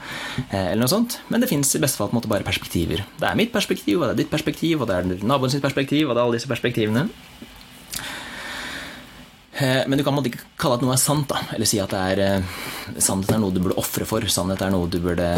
eh, 0.49 0.71
eller 0.71 0.85
noe 0.85 0.91
sånt. 0.91 1.17
Men 1.31 1.43
det 1.43 1.49
fins 1.51 1.73
i 1.75 1.81
beste 1.83 1.99
fall 1.99 2.13
måte 2.15 2.31
bare 2.31 2.47
perspektiver. 2.47 3.03
Det 3.19 3.27
er 3.27 3.39
mitt 3.39 3.51
perspektiv, 3.53 3.99
og 3.99 4.07
det 4.07 4.13
er 4.13 4.21
ditt 4.23 4.31
perspektiv, 4.31 4.81
og 4.81 4.89
det 4.89 4.95
er 4.95 5.25
naboen 5.27 5.51
sitt 5.51 5.65
perspektiv, 5.65 6.07
og 6.07 6.15
det 6.15 6.21
er 6.21 6.25
alle 6.25 6.39
disse 6.39 6.51
perspektivene. 6.51 7.09
Eh, 9.55 9.83
men 9.87 9.99
du 9.99 10.03
kan 10.03 10.19
ikke 10.19 10.43
kalle 10.59 10.79
at 10.79 10.85
noe 10.85 10.95
er 10.95 11.01
sant, 11.01 11.27
da. 11.31 11.41
Eller 11.55 11.67
si 11.69 11.79
at 11.83 11.91
det 11.91 12.05
er 12.13 12.23
eh, 12.23 12.55
sannhet 12.99 13.35
er 13.35 13.43
noe 13.43 13.55
du 13.55 13.61
burde 13.63 13.79
ofre 13.81 14.07
for. 14.07 14.23
Sannhet 14.31 14.63
er 14.63 14.73
noe 14.75 14.87
du 14.91 14.99
burde 15.03 15.29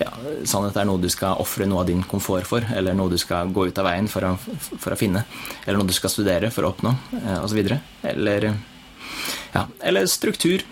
ja, 0.00 0.10
Sannhet 0.44 0.76
er 0.76 0.88
noe 0.88 1.00
du 1.00 1.08
skal 1.12 1.40
ofre 1.40 1.66
noe 1.68 1.82
av 1.82 1.88
din 1.88 2.02
komfort 2.06 2.48
for, 2.48 2.64
eller 2.76 2.96
noe 2.96 3.12
du 3.12 3.18
skal 3.20 3.52
gå 3.54 3.68
ut 3.70 3.78
av 3.80 3.88
veien 3.88 4.08
for 4.12 4.26
å, 4.28 4.34
for 4.36 4.92
å 4.92 4.98
finne. 5.00 5.24
Eller 5.64 5.80
noe 5.80 5.88
du 5.88 5.96
skal 5.96 6.12
studere 6.12 6.52
for 6.54 6.66
å 6.66 6.74
oppnå, 6.74 6.92
osv. 7.40 7.62
Eller, 8.12 8.50
ja, 9.54 9.66
eller 9.80 10.08
struktur 10.10 10.66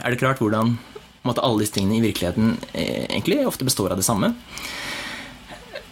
er 0.00 0.10
det 0.10 0.20
klart 0.20 0.40
hvordan 0.42 0.76
måtte 1.24 1.44
alle 1.44 1.62
disse 1.62 1.76
tingene 1.76 1.98
i 1.98 2.04
virkeligheten 2.04 2.56
eh, 2.72 3.06
egentlig 3.08 3.44
ofte 3.48 3.66
består 3.66 3.94
av 3.94 4.00
det 4.00 4.06
samme. 4.06 4.34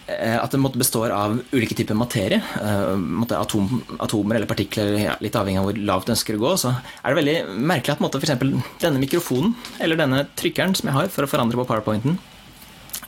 Eh, 0.07 0.35
at 0.35 0.51
det 0.51 0.59
måtte 0.59 0.79
består 0.81 1.13
av 1.15 1.37
ulike 1.53 1.77
typer 1.79 1.95
materie, 1.95 2.41
eh, 2.59 3.37
atom, 3.39 3.69
atomer 4.03 4.35
eller 4.35 4.49
partikler, 4.49 4.97
ja, 4.99 5.15
litt 5.23 5.37
avhengig 5.39 5.61
av 5.61 5.69
hvor 5.69 5.79
lavt 5.79 6.09
du 6.09 6.13
ønsker 6.15 6.35
å 6.35 6.43
gå, 6.43 6.51
så 6.59 6.73
er 6.75 7.13
det 7.13 7.21
veldig 7.21 7.37
merkelig 7.71 7.95
at 7.95 8.03
måtte, 8.03 8.19
for 8.19 8.43
denne 8.83 8.99
mikrofonen 8.99 9.55
eller 9.79 9.99
denne 9.99 10.25
trykkeren 10.35 10.75
som 10.75 10.91
jeg 10.91 10.97
har 10.97 11.07
for 11.13 11.23
å 11.23 11.31
forandre 11.31 11.59
på 11.59 11.67
powerpointen, 11.69 12.19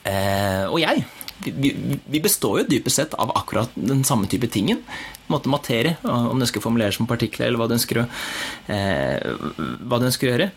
og 0.06 0.78
jeg 0.80 1.04
vi, 1.44 1.72
vi, 2.06 2.20
består 2.24 2.62
jo 2.62 2.68
dypest 2.70 3.00
sett 3.00 3.16
av 3.20 3.34
akkurat 3.36 3.74
den 3.76 4.04
samme 4.08 4.30
type 4.32 4.48
tingen. 4.48 4.80
Måte 5.28 5.52
materie, 5.52 5.98
om 6.08 6.38
du 6.38 6.46
ønsker 6.46 6.62
å 6.62 6.64
formulere 6.64 6.96
som 6.96 7.10
partikler, 7.10 7.50
eller 7.50 7.60
hva 7.60 7.68
du 7.68 7.76
ønsker 7.76 8.00
å, 8.00 8.06
eh, 8.72 9.36
hva 9.84 10.00
du 10.00 10.08
ønsker 10.08 10.30
å 10.30 10.32
gjøre. 10.32 10.50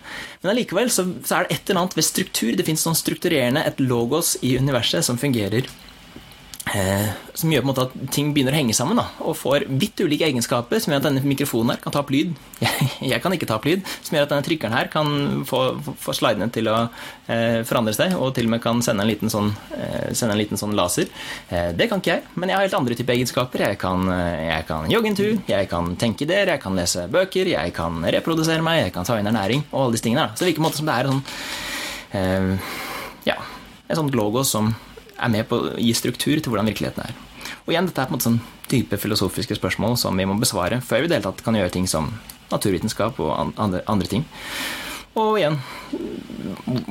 Men 0.42 0.52
allikevel 0.52 0.92
så, 0.92 1.08
så, 1.24 1.34
er 1.40 1.48
det 1.48 1.56
et 1.56 1.70
eller 1.72 1.82
annet 1.82 1.98
ved 1.98 2.06
struktur. 2.06 2.54
Det 2.54 2.68
fins 2.68 2.86
noen 2.86 3.00
strukturerende, 3.00 3.64
et 3.66 3.82
logos 3.82 4.36
i 4.46 4.54
universet 4.60 5.04
som 5.08 5.18
fungerer 5.20 5.66
Eh, 5.66 5.87
som 7.38 7.52
gjør 7.52 7.62
på 7.62 7.66
en 7.66 7.70
måte 7.70 7.84
at 7.86 7.94
ting 8.14 8.32
begynner 8.34 8.54
å 8.54 8.58
henge 8.58 8.74
sammen 8.76 8.98
da, 8.98 9.04
og 9.22 9.36
får 9.38 9.66
vidt 9.80 10.00
ulike 10.02 10.26
egenskaper, 10.26 10.80
som 10.82 10.92
gjør 10.92 11.02
at 11.02 11.06
denne 11.08 11.22
mikrofonen 11.22 11.74
her 11.74 11.82
kan 11.82 11.94
ta 11.94 12.02
opp 12.02 12.10
lyd. 12.12 12.34
Jeg, 12.64 12.88
jeg 13.12 13.22
kan 13.22 13.34
ikke 13.34 13.46
ta 13.46 13.56
opp 13.58 13.66
lyd. 13.68 13.84
Som 14.02 14.16
gjør 14.16 14.24
at 14.26 14.32
denne 14.32 14.44
trykkeren 14.46 14.74
her 14.74 14.88
kan 14.90 15.10
få, 15.46 15.60
få 16.02 16.14
slidene 16.16 16.48
til 16.52 16.66
å 16.70 16.76
eh, 17.30 17.60
forandre 17.68 17.94
seg, 17.94 18.16
og 18.18 18.32
til 18.36 18.48
og 18.48 18.54
med 18.54 18.62
kan 18.64 18.82
sende 18.84 19.04
en 19.04 19.10
liten 19.10 19.30
sånn, 19.32 19.52
eh, 19.76 20.10
en 20.10 20.34
liten 20.38 20.60
sånn 20.60 20.74
laser. 20.78 21.10
Eh, 21.48 21.70
det 21.78 21.88
kan 21.90 22.02
ikke 22.02 22.16
jeg, 22.16 22.24
men 22.34 22.50
jeg 22.50 22.58
har 22.58 22.66
helt 22.66 22.78
andre 22.80 22.98
typer 22.98 23.14
egenskaper. 23.14 23.64
Jeg 23.68 23.78
kan, 23.80 24.08
eh, 24.14 24.48
jeg 24.48 24.66
kan 24.70 24.90
jogge 24.90 25.12
en 25.12 25.20
tur, 25.20 25.38
jeg 25.50 25.70
kan 25.70 25.94
tenke 26.00 26.26
ideer, 26.26 26.54
jeg 26.54 26.64
kan 26.64 26.78
lese 26.78 27.06
bøker, 27.12 27.52
jeg 27.54 27.76
kan 27.76 28.02
reprodusere 28.18 28.64
meg, 28.66 28.82
jeg 28.88 28.96
kan 28.96 29.06
ta 29.08 29.20
inn 29.20 29.30
ernæring 29.30 29.64
og 29.70 29.84
alle 29.84 29.96
disse 29.96 30.08
tingene. 30.08 30.26
Da. 30.26 30.34
Så 30.34 30.44
det 30.44 30.50
virker 30.50 30.62
på 30.62 30.66
en 30.66 30.70
måte 30.70 30.82
som 30.82 30.90
det 30.90 30.98
er 30.98 31.12
sånn 31.12 31.24
eh, 32.18 32.76
Ja, 33.30 33.38
en 33.86 34.02
sånn 34.02 34.14
logo 34.16 34.42
som 34.46 34.72
er 35.18 35.32
med 35.32 35.48
på 35.50 35.58
å 35.58 35.76
gi 35.76 35.92
struktur 35.96 36.38
til 36.38 36.52
hvordan 36.52 36.70
virkeligheten 36.70 37.04
er. 37.04 37.16
Og 37.66 37.74
igjen, 37.74 37.88
dette 37.88 38.02
er 38.02 38.08
på 38.08 38.14
en 38.14 38.18
måte 38.18 38.28
sånn 38.30 38.40
dype 38.68 38.98
filosofiske 39.00 39.56
spørsmål 39.58 39.96
som 40.00 40.16
vi 40.16 40.26
må 40.28 40.36
besvare 40.40 40.80
før 40.84 41.02
vi 41.02 41.08
i 41.08 41.12
det 41.12 41.18
hele 41.18 41.28
tatt 41.30 41.44
kan 41.44 41.56
gjøre 41.56 41.72
ting 41.74 41.88
som 41.88 42.10
naturvitenskap 42.52 43.18
og 43.20 43.54
andre, 43.60 43.82
andre 43.88 44.08
ting. 44.08 44.24
Og 45.18 45.38
igjen, 45.40 45.56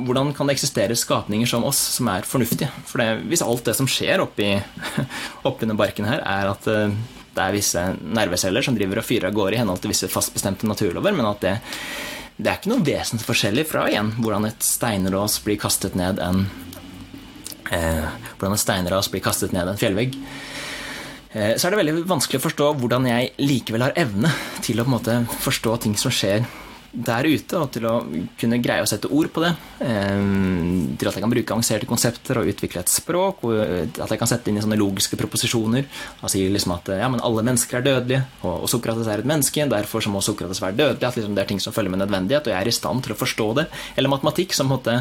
hvordan 0.04 0.34
kan 0.36 0.48
det 0.48 0.58
eksistere 0.58 0.96
skapninger 0.98 1.48
som 1.48 1.64
oss 1.66 1.80
som 1.96 2.10
er 2.12 2.26
fornuftige? 2.28 2.68
For 2.88 3.00
det, 3.00 3.24
hvis 3.30 3.44
alt 3.44 3.64
det 3.68 3.76
som 3.78 3.88
skjer 3.88 4.22
oppi, 4.26 4.50
denne 5.62 5.78
barken 5.78 6.08
her, 6.08 6.22
er 6.26 6.50
at 6.50 6.68
eh, 6.70 6.92
det 7.34 7.44
er 7.44 7.54
visse 7.54 7.84
nerveceller 8.02 8.64
som 8.64 8.76
driver 8.76 9.00
og 9.00 9.06
fyrer 9.06 9.30
av 9.30 9.36
gårde 9.36 9.56
i 9.56 9.60
henhold 9.62 9.82
til 9.82 9.94
visse 9.94 10.10
fastbestemte 10.10 10.68
naturlover, 10.68 11.14
men 11.14 11.28
at 11.30 11.44
det, 11.44 11.54
det 12.36 12.50
er 12.50 12.58
ikke 12.58 12.72
noe 12.74 12.86
vesensforskjellig 12.86 13.64
fra 13.70 13.86
igjen 13.90 14.12
hvordan 14.18 14.48
et 14.50 14.66
steinrås 14.66 15.38
blir 15.46 15.60
kastet 15.62 15.96
ned 15.98 16.20
en 16.22 16.44
hvordan 17.70 18.54
en 18.54 18.60
steinras 18.60 19.10
blir 19.12 19.24
kastet 19.24 19.52
ned 19.52 19.68
en 19.68 19.80
fjellvegg, 19.80 20.16
eh, 21.32 21.54
så 21.56 21.66
er 21.66 21.74
det 21.74 21.82
veldig 21.82 22.06
vanskelig 22.08 22.40
å 22.40 22.46
forstå 22.46 22.70
hvordan 22.80 23.10
jeg 23.10 23.34
likevel 23.42 23.86
har 23.88 23.98
evne 24.00 24.32
til 24.64 24.80
å 24.80 24.88
forstå 25.44 25.76
ting 25.84 25.96
som 26.00 26.14
skjer 26.14 26.46
der 26.92 27.26
ute, 27.28 27.58
og 27.60 27.68
til 27.74 27.84
å 27.84 27.94
kunne 28.40 28.60
greie 28.64 28.80
å 28.80 28.88
sette 28.88 29.10
ord 29.12 29.28
på 29.34 29.42
det. 29.44 29.50
Eh, 29.84 30.22
til 30.98 31.10
at 31.10 31.18
jeg 31.18 31.24
kan 31.24 31.32
bruke 31.32 31.54
avanserte 31.54 31.88
konsepter 31.88 32.40
og 32.40 32.48
utvikle 32.48 32.80
et 32.80 32.92
språk. 32.92 33.44
og 33.44 33.98
At 34.00 34.08
jeg 34.08 34.20
kan 34.20 34.30
sette 34.30 34.48
inn 34.48 34.60
i 34.60 34.64
sånne 34.64 34.78
logiske 34.80 35.18
proposisjoner. 35.20 35.84
Og 36.22 36.32
si 36.32 36.46
liksom 36.48 36.74
at 36.78 36.88
ja, 36.96 37.10
men 37.12 37.22
alle 37.24 37.44
mennesker 37.46 37.80
er 37.80 37.86
dødelige, 37.86 38.22
og, 38.42 38.66
Sokrates 38.68 39.08
er 39.08 39.22
et 39.22 39.28
menneske, 39.28 39.68
derfor 39.68 40.04
så 40.04 40.12
må 40.12 40.24
Sokrates 40.24 40.62
være 40.64 40.78
dødelig. 40.80 41.04
At 41.04 41.20
liksom 41.20 41.36
det 41.36 41.44
er 41.44 41.52
ting 41.52 41.62
som 41.62 41.76
følger 41.76 41.92
med 41.92 42.02
nødvendighet, 42.04 42.48
og 42.48 42.54
jeg 42.54 42.60
er 42.60 42.72
i 42.72 42.78
stand 42.78 43.04
til 43.04 43.14
å 43.14 43.20
forstå 43.20 43.48
det. 43.60 43.68
Eller 43.96 44.12
matematikk, 44.12 44.56
som 44.56 44.68
på 44.68 44.76
en 44.76 44.76
måte 44.78 44.98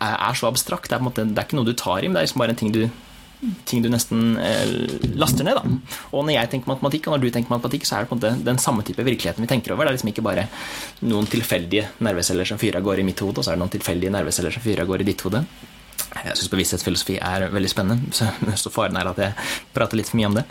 er 0.00 0.38
så 0.38 0.48
abstrakt. 0.50 0.90
Det 0.90 0.98
er, 0.98 1.04
måte, 1.04 1.26
det 1.26 1.38
er 1.38 1.48
ikke 1.48 1.58
noe 1.58 1.68
du 1.68 1.76
tar 1.78 2.04
i, 2.04 2.08
men 2.08 2.18
det 2.18 2.22
er 2.22 2.30
liksom 2.30 2.44
bare 2.44 2.54
en 2.54 2.60
ting 2.62 2.74
du, 2.74 2.84
ting 3.64 3.82
du 3.82 3.88
nesten 3.92 4.36
eh, 4.40 4.72
laster 5.16 5.46
ned. 5.46 5.56
Da. 5.56 5.96
Og 6.12 6.26
når 6.26 6.36
jeg 6.36 6.52
tenker 6.54 6.72
matematikk, 6.72 7.08
og 7.08 7.16
når 7.16 7.24
du 7.24 7.32
tenker 7.34 7.54
matematikk, 7.54 7.88
så 7.88 7.96
er 7.96 8.04
det 8.04 8.10
på 8.10 8.18
en 8.18 8.20
måte 8.20 8.46
den 8.46 8.60
samme 8.60 8.84
type 8.86 9.04
virkeligheten 9.06 9.44
vi 9.44 9.50
tenker 9.50 9.74
over. 9.74 9.86
Det 9.86 9.94
er 9.94 9.98
liksom 9.98 10.12
ikke 10.12 10.26
bare 10.26 10.46
noen 11.08 11.28
tilfeldige 11.30 11.88
nerveceller 12.04 12.48
som 12.48 12.60
fyrer 12.60 12.80
av 12.80 12.86
gårde 12.86 13.04
i 13.04 13.10
mitt 13.10 13.20
hode, 13.24 13.40
og 13.40 13.46
så 13.46 13.52
er 13.52 13.58
det 13.58 13.64
noen 13.64 13.76
tilfeldige 13.76 14.14
nerveceller 14.14 14.56
som 14.56 14.64
fyrer 14.64 14.84
av 14.84 14.90
gårde 14.92 15.06
i 15.06 15.12
ditt 15.12 15.24
hode. 15.26 15.44
Jeg 16.10 16.34
syns 16.34 16.50
bevissthetsfilosofi 16.50 17.16
er 17.22 17.44
veldig 17.52 17.70
spennende, 17.70 18.10
så, 18.60 18.72
faren 18.72 18.98
er 18.98 19.08
at 19.12 19.20
jeg 19.22 19.48
prater 19.76 20.00
litt 20.00 20.10
for 20.10 20.18
mye 20.18 20.30
om 20.30 20.40
det. 20.40 20.44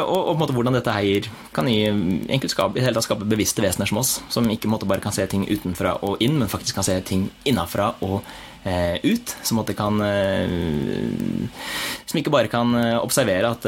Og, 0.00 0.16
og 0.16 0.32
en 0.34 0.40
måte 0.40 0.56
hvordan 0.56 0.76
dette 0.76 0.96
her 0.96 1.28
kan 1.56 1.70
gi, 1.70 2.40
skape, 2.50 2.76
i 2.76 2.84
hele 2.84 2.96
tatt 2.98 3.06
skape 3.06 3.28
bevisste 3.28 3.64
vesener 3.64 3.88
som 3.88 4.02
oss, 4.02 4.18
som 4.32 4.50
ikke 4.50 4.70
måte 4.72 4.88
bare 4.88 5.04
kan 5.04 5.14
se 5.14 5.24
ting 5.30 5.46
utenfra 5.46 5.98
og 6.06 6.20
inn, 6.24 6.36
men 6.40 6.50
faktisk 6.52 6.80
kan 6.80 6.88
se 6.88 6.98
ting 7.06 7.30
innafra 7.46 7.94
og 8.04 8.20
Eh, 8.26 8.45
ut. 9.02 9.36
Som, 9.42 9.60
kan, 9.78 10.00
eh, 10.02 10.50
som 12.06 12.20
ikke 12.20 12.32
bare 12.34 12.50
kan 12.52 12.74
eh, 12.74 12.98
observere 12.98 13.52
at, 13.54 13.66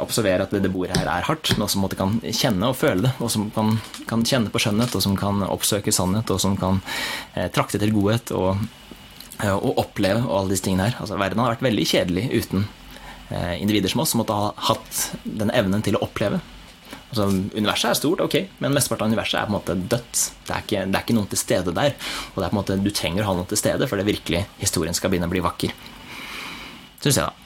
observere 0.00 0.46
at 0.46 0.54
det 0.54 0.72
bordet 0.72 0.98
her 0.98 1.08
er 1.08 1.26
hardt, 1.28 1.52
men 1.54 1.66
også 1.66 1.88
kan 1.96 2.18
kjenne 2.28 2.70
og 2.70 2.78
føle 2.78 3.06
det. 3.06 3.14
Og 3.24 3.32
som 3.32 3.48
kan, 3.54 3.76
kan, 4.10 4.24
kjenne 4.24 4.52
på 4.52 4.62
skjønnhet, 4.62 4.94
og 4.94 5.04
som 5.04 5.18
kan 5.18 5.44
oppsøke 5.48 5.94
sannhet, 5.94 6.30
og 6.30 6.40
som 6.42 6.56
kan 6.60 6.80
trakte 7.54 7.80
til 7.80 7.94
godhet 7.94 8.32
og, 8.36 8.56
og 9.44 9.70
oppleve 9.82 10.22
og 10.24 10.38
alle 10.38 10.54
disse 10.54 10.66
tingene 10.66 10.88
her. 10.88 10.98
Altså, 11.00 11.18
verden 11.20 11.42
har 11.42 11.54
vært 11.56 11.68
veldig 11.68 11.86
kjedelig 11.90 12.28
uten 12.32 12.68
individer 13.58 13.90
som 13.90 14.02
oss, 14.04 14.12
som 14.12 14.20
måtte 14.20 14.36
ha 14.36 14.50
hatt 14.68 15.06
den 15.24 15.50
evnen 15.56 15.82
til 15.82 15.96
å 15.96 16.04
oppleve. 16.06 16.42
Altså, 17.14 17.28
universet 17.54 17.90
er 17.92 17.98
stort, 18.00 18.22
ok, 18.24 18.36
men 18.64 18.74
mesteparten 18.74 19.06
av 19.06 19.14
universet 19.14 19.38
er 19.38 19.46
på 19.46 19.52
en 19.52 19.58
måte 19.58 19.78
dødt. 19.78 20.24
Det 20.48 20.50
er, 20.50 20.66
ikke, 20.66 20.82
det 20.90 20.98
er 20.98 21.06
ikke 21.06 21.16
noen 21.20 21.30
til 21.30 21.40
stede 21.40 21.74
der. 21.76 21.94
Og 22.34 22.40
det 22.40 22.48
er 22.48 22.50
på 22.50 22.56
en 22.56 22.60
måte, 22.60 22.80
du 22.82 22.90
trenger 22.90 23.22
å 23.22 23.30
ha 23.30 23.38
noen 23.38 23.50
til 23.52 23.60
stede 23.60 23.88
for 23.90 24.00
det 24.00 24.08
virkelig 24.08 24.44
historien 24.58 24.96
skal 24.96 25.14
begynne 25.14 25.30
å 25.30 25.34
bli 25.34 25.44
vakker. 25.44 25.74
Syns 27.04 27.20
jeg, 27.20 27.24
da. 27.24 27.44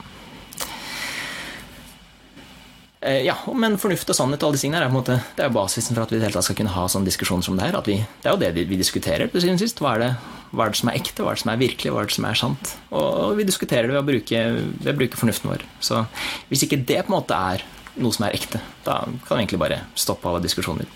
Eh, 3.00 3.20
ja, 3.28 3.36
men 3.54 3.76
fornuft 3.78 4.10
og 4.10 4.16
sannhet 4.18 4.42
og 4.42 4.48
alle 4.48 4.58
disse 4.58 4.66
tingene 4.66 4.80
er, 4.82 4.90
på 4.90 4.96
en 4.96 4.98
måte, 4.98 5.20
det 5.38 5.44
er 5.44 5.52
basisen 5.54 5.94
for 5.94 6.02
at 6.02 6.10
vi 6.10 6.18
i 6.18 6.18
det 6.18 6.26
hele 6.26 6.34
tatt 6.34 6.48
skal 6.48 6.58
kunne 6.58 6.74
ha 6.74 6.86
sånne 6.90 7.06
diskusjoner 7.06 7.46
som 7.46 7.58
det 7.58 7.68
her. 7.68 7.78
Vi, 7.86 8.00
det 8.02 8.30
er 8.30 8.34
jo 8.34 8.40
det 8.42 8.50
vi, 8.56 8.64
vi 8.72 8.80
diskuterer 8.80 9.30
til 9.30 9.44
siden 9.44 9.60
sist. 9.60 9.78
Hva 9.82 9.94
er, 9.94 10.02
det, 10.02 10.08
hva 10.50 10.66
er, 10.66 10.74
det, 10.74 10.80
som 10.80 10.90
er 10.90 10.98
ekte, 10.98 11.22
hva 11.22 11.30
er 11.30 11.38
det 11.38 11.44
som 11.44 11.52
er 11.52 11.60
virkelig, 11.60 11.92
hva 11.94 12.02
er 12.02 12.10
det 12.10 12.16
som 12.16 12.26
er 12.26 12.40
sant? 12.40 12.72
Og, 12.90 13.06
og 13.06 13.36
vi 13.38 13.46
diskuterer 13.46 13.86
det 13.86 13.94
ved 13.94 14.02
å, 14.02 14.08
bruke, 14.08 14.42
ved 14.82 14.90
å 14.90 14.96
bruke 14.98 15.20
fornuften 15.20 15.52
vår. 15.52 15.66
Så 15.78 16.02
hvis 16.50 16.66
ikke 16.66 16.80
det 16.90 17.04
på 17.04 17.12
en 17.12 17.18
måte 17.20 17.38
er 17.38 17.62
noe 18.02 18.14
som 18.14 18.26
er 18.28 18.36
ekte, 18.38 18.62
da 18.86 19.02
kan 19.04 19.36
vi 19.36 19.42
egentlig 19.42 19.62
bare 19.62 19.82
stoppe 19.98 20.28
alle 20.30 20.42
diskusjoner. 20.44 20.88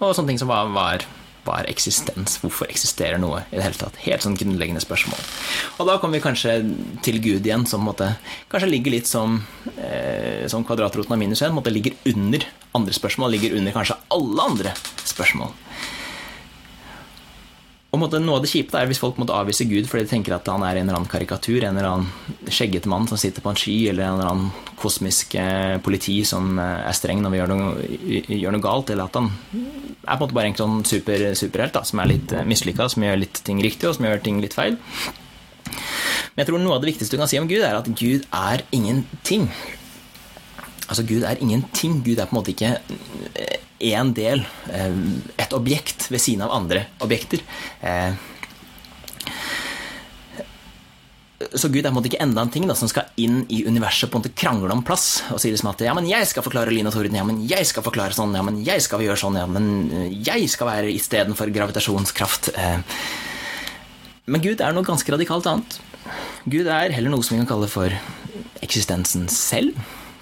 Og 0.00 0.14
sånne 0.16 0.32
ting 0.32 0.40
som 0.40 0.48
hva, 0.48 0.62
hva 0.70 1.56
er 1.60 1.68
eksistens? 1.72 2.38
Hvorfor 2.42 2.70
eksisterer 2.72 3.20
noe 3.20 3.42
i 3.50 3.58
det 3.58 3.64
hele 3.64 3.78
tatt? 3.80 3.98
Helt 4.04 4.24
sånn 4.24 4.36
grunnleggende 4.38 4.82
spørsmål. 4.84 5.20
Og 5.80 5.88
da 5.88 5.96
kommer 6.00 6.18
vi 6.18 6.24
kanskje 6.24 6.54
til 7.04 7.20
Gud 7.24 7.48
igjen, 7.48 7.66
som 7.68 7.84
måte, 7.84 8.14
kanskje 8.52 8.70
ligger 8.70 8.96
litt 8.96 9.10
som, 9.10 9.40
eh, 9.76 10.46
som 10.48 10.64
kvadratroten 10.64 11.12
av 11.12 11.20
minus 11.20 11.42
1. 11.42 11.52
Måte, 11.56 11.72
ligger 11.72 11.96
under 12.06 12.46
andre 12.74 12.92
spørsmål, 12.96 13.36
ligger 13.36 13.56
under 13.58 13.72
kanskje 13.72 13.98
alle 14.10 14.40
andre 14.42 14.74
spørsmål. 15.04 15.52
Og 17.90 17.98
måtte, 17.98 18.20
Noe 18.22 18.38
av 18.38 18.44
det 18.44 18.50
kjipe 18.52 18.78
er 18.78 18.86
hvis 18.86 19.00
folk 19.02 19.16
måtte 19.18 19.34
avvise 19.34 19.66
Gud 19.66 19.88
fordi 19.90 20.04
de 20.06 20.12
tenker 20.12 20.36
at 20.36 20.46
han 20.50 20.62
er 20.62 20.78
en 20.78 20.86
eller 20.86 21.00
annen 21.00 21.10
karikatur, 21.10 21.58
en 21.66 21.74
eller 21.74 21.88
annen 21.88 22.50
skjeggete 22.50 22.90
mann 22.90 23.08
som 23.10 23.18
sitter 23.18 23.42
på 23.42 23.50
en 23.50 23.58
sky, 23.58 23.74
eller 23.90 24.06
en 24.06 24.18
eller 24.18 24.30
annen 24.30 24.76
kosmisk 24.78 25.34
eh, 25.40 25.74
politi 25.82 26.20
som 26.26 26.54
eh, 26.62 26.84
er 26.86 26.94
streng 26.96 27.22
når 27.24 27.34
vi 27.34 27.40
gjør 27.40 27.50
noe, 27.50 27.88
gjør 28.30 28.54
noe 28.54 28.64
galt, 28.64 28.92
eller 28.94 29.10
at 29.10 29.18
han 29.18 29.32
er 29.32 30.06
på 30.06 30.14
en 30.14 30.22
måte 30.22 30.38
bare 30.38 30.52
en 30.52 30.60
sånn 30.60 30.78
super, 30.86 31.26
superhelt 31.38 31.74
da, 31.74 31.82
som 31.86 32.02
er 32.02 32.12
litt 32.12 32.36
eh, 32.36 32.46
mislykka, 32.46 32.86
som 32.94 33.08
gjør 33.08 33.20
litt 33.24 33.42
ting 33.46 33.58
riktig, 33.64 33.90
og 33.90 33.98
som 33.98 34.06
gjør 34.06 34.22
ting 34.22 34.38
litt 34.44 34.54
feil. 34.54 34.78
Men 36.30 36.44
jeg 36.44 36.50
tror 36.52 36.62
noe 36.62 36.78
av 36.78 36.84
det 36.84 36.92
viktigste 36.92 37.18
du 37.18 37.20
kan 37.24 37.30
si 37.30 37.42
om 37.42 37.50
Gud, 37.50 37.66
er 37.66 37.80
at 37.80 37.90
Gud 37.90 38.30
er 38.30 38.62
ingenting. 38.70 39.50
Altså, 40.90 41.06
Gud 41.06 41.22
er 41.22 41.38
ingenting. 41.38 42.00
Gud 42.04 42.18
er 42.18 42.26
på 42.26 42.34
en 42.34 42.40
måte 42.40 42.52
ikke 42.52 42.74
én 43.80 44.12
del, 44.14 44.42
eh, 44.74 44.98
et 45.38 45.54
objekt 45.56 46.10
ved 46.10 46.20
siden 46.20 46.42
av 46.42 46.52
andre 46.52 46.86
objekter. 47.00 47.40
Eh, 47.80 48.12
så 51.56 51.70
Gud 51.72 51.80
er 51.80 51.88
på 51.88 51.94
en 51.94 51.96
måte 51.96 52.10
ikke 52.10 52.20
enda 52.22 52.42
en 52.44 52.50
ting 52.52 52.66
da, 52.68 52.74
som 52.76 52.90
skal 52.90 53.08
inn 53.16 53.46
i 53.48 53.62
universet 53.64 54.10
på 54.10 54.18
en 54.18 54.22
måte 54.22 54.36
krangle 54.36 54.70
om 54.74 54.82
plass 54.84 55.22
og 55.32 55.40
sier 55.40 55.54
liksom 55.54 55.70
at 55.72 55.80
ja, 55.86 55.94
men 55.96 56.06
jeg 56.06 56.28
skal 56.28 56.44
forklare 56.44 56.70
lyn 56.74 56.90
og 56.90 56.94
torden, 56.94 57.16
ja, 57.16 57.24
men 57.24 57.40
jeg 57.48 57.66
skal 57.66 57.86
forklare 57.86 58.12
sånn, 58.14 58.36
ja, 58.36 58.42
men 58.44 58.60
jeg 58.66 58.84
skal 58.84 59.00
gjøre 59.00 59.18
sånn, 59.22 59.38
ja, 59.40 59.46
men 59.48 60.12
jeg 60.26 60.50
skal 60.52 60.68
være 60.68 60.92
istedenfor 60.92 61.50
gravitasjonskraft. 61.54 62.52
Eh, 62.54 62.82
men 64.30 64.44
Gud 64.44 64.60
er 64.60 64.76
noe 64.76 64.86
ganske 64.86 65.10
radikalt 65.10 65.48
annet. 65.48 65.80
Gud 66.50 66.68
er 66.68 66.92
heller 66.92 67.14
noe 67.14 67.24
som 67.24 67.34
vi 67.34 67.40
kan 67.42 67.50
kalle 67.54 67.70
for 67.72 67.94
eksistensen 68.60 69.26
selv. 69.32 69.78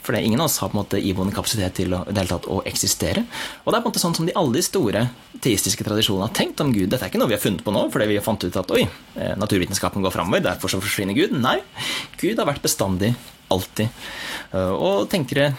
For 0.09 0.17
det 0.17 0.23
ingen 0.25 0.41
av 0.41 0.47
oss 0.49 0.57
har 0.63 0.71
på 0.73 0.79
en 0.79 0.81
måte 0.81 0.99
iboende 1.05 1.35
kapasitet 1.37 1.75
til 1.77 1.93
å, 1.93 1.99
å 2.09 2.59
eksistere. 2.65 3.27
Og 3.67 3.69
det 3.69 3.77
er 3.77 3.83
på 3.85 3.91
en 3.91 3.93
måte 3.93 4.01
sånn 4.01 4.15
som 4.17 4.25
de 4.25 4.33
alle 4.41 4.57
de 4.57 4.63
store 4.65 5.03
teistiske 5.45 5.85
tradisjonene 5.85 6.31
har 6.31 6.33
tenkt 6.33 6.63
om 6.65 6.71
Gud. 6.73 6.87
Dette 6.89 7.05
er 7.05 7.13
ikke 7.13 7.21
noe 7.21 7.29
vi 7.29 7.37
har 7.37 7.43
funnet 7.43 7.61
på 7.67 7.75
nå 7.75 7.83
fordi 7.93 8.07
vi 8.09 8.17
har 8.17 8.25
fant 8.25 8.47
ut 8.47 8.57
at 8.57 8.73
oi, 8.73 8.87
eh, 9.21 9.35
naturvitenskapen 9.37 10.07
går 10.07 10.15
framover, 10.15 10.47
derfor 10.47 10.73
så 10.73 10.81
forsvinner 10.81 11.13
Gud. 11.13 11.37
Nei, 11.37 11.59
Gud 12.17 12.41
har 12.41 12.49
vært 12.49 12.65
bestandig. 12.65 13.13
Alltid. 13.53 13.93
Eh, 14.57 14.73
og 14.73 15.11
tenkere 15.13 15.51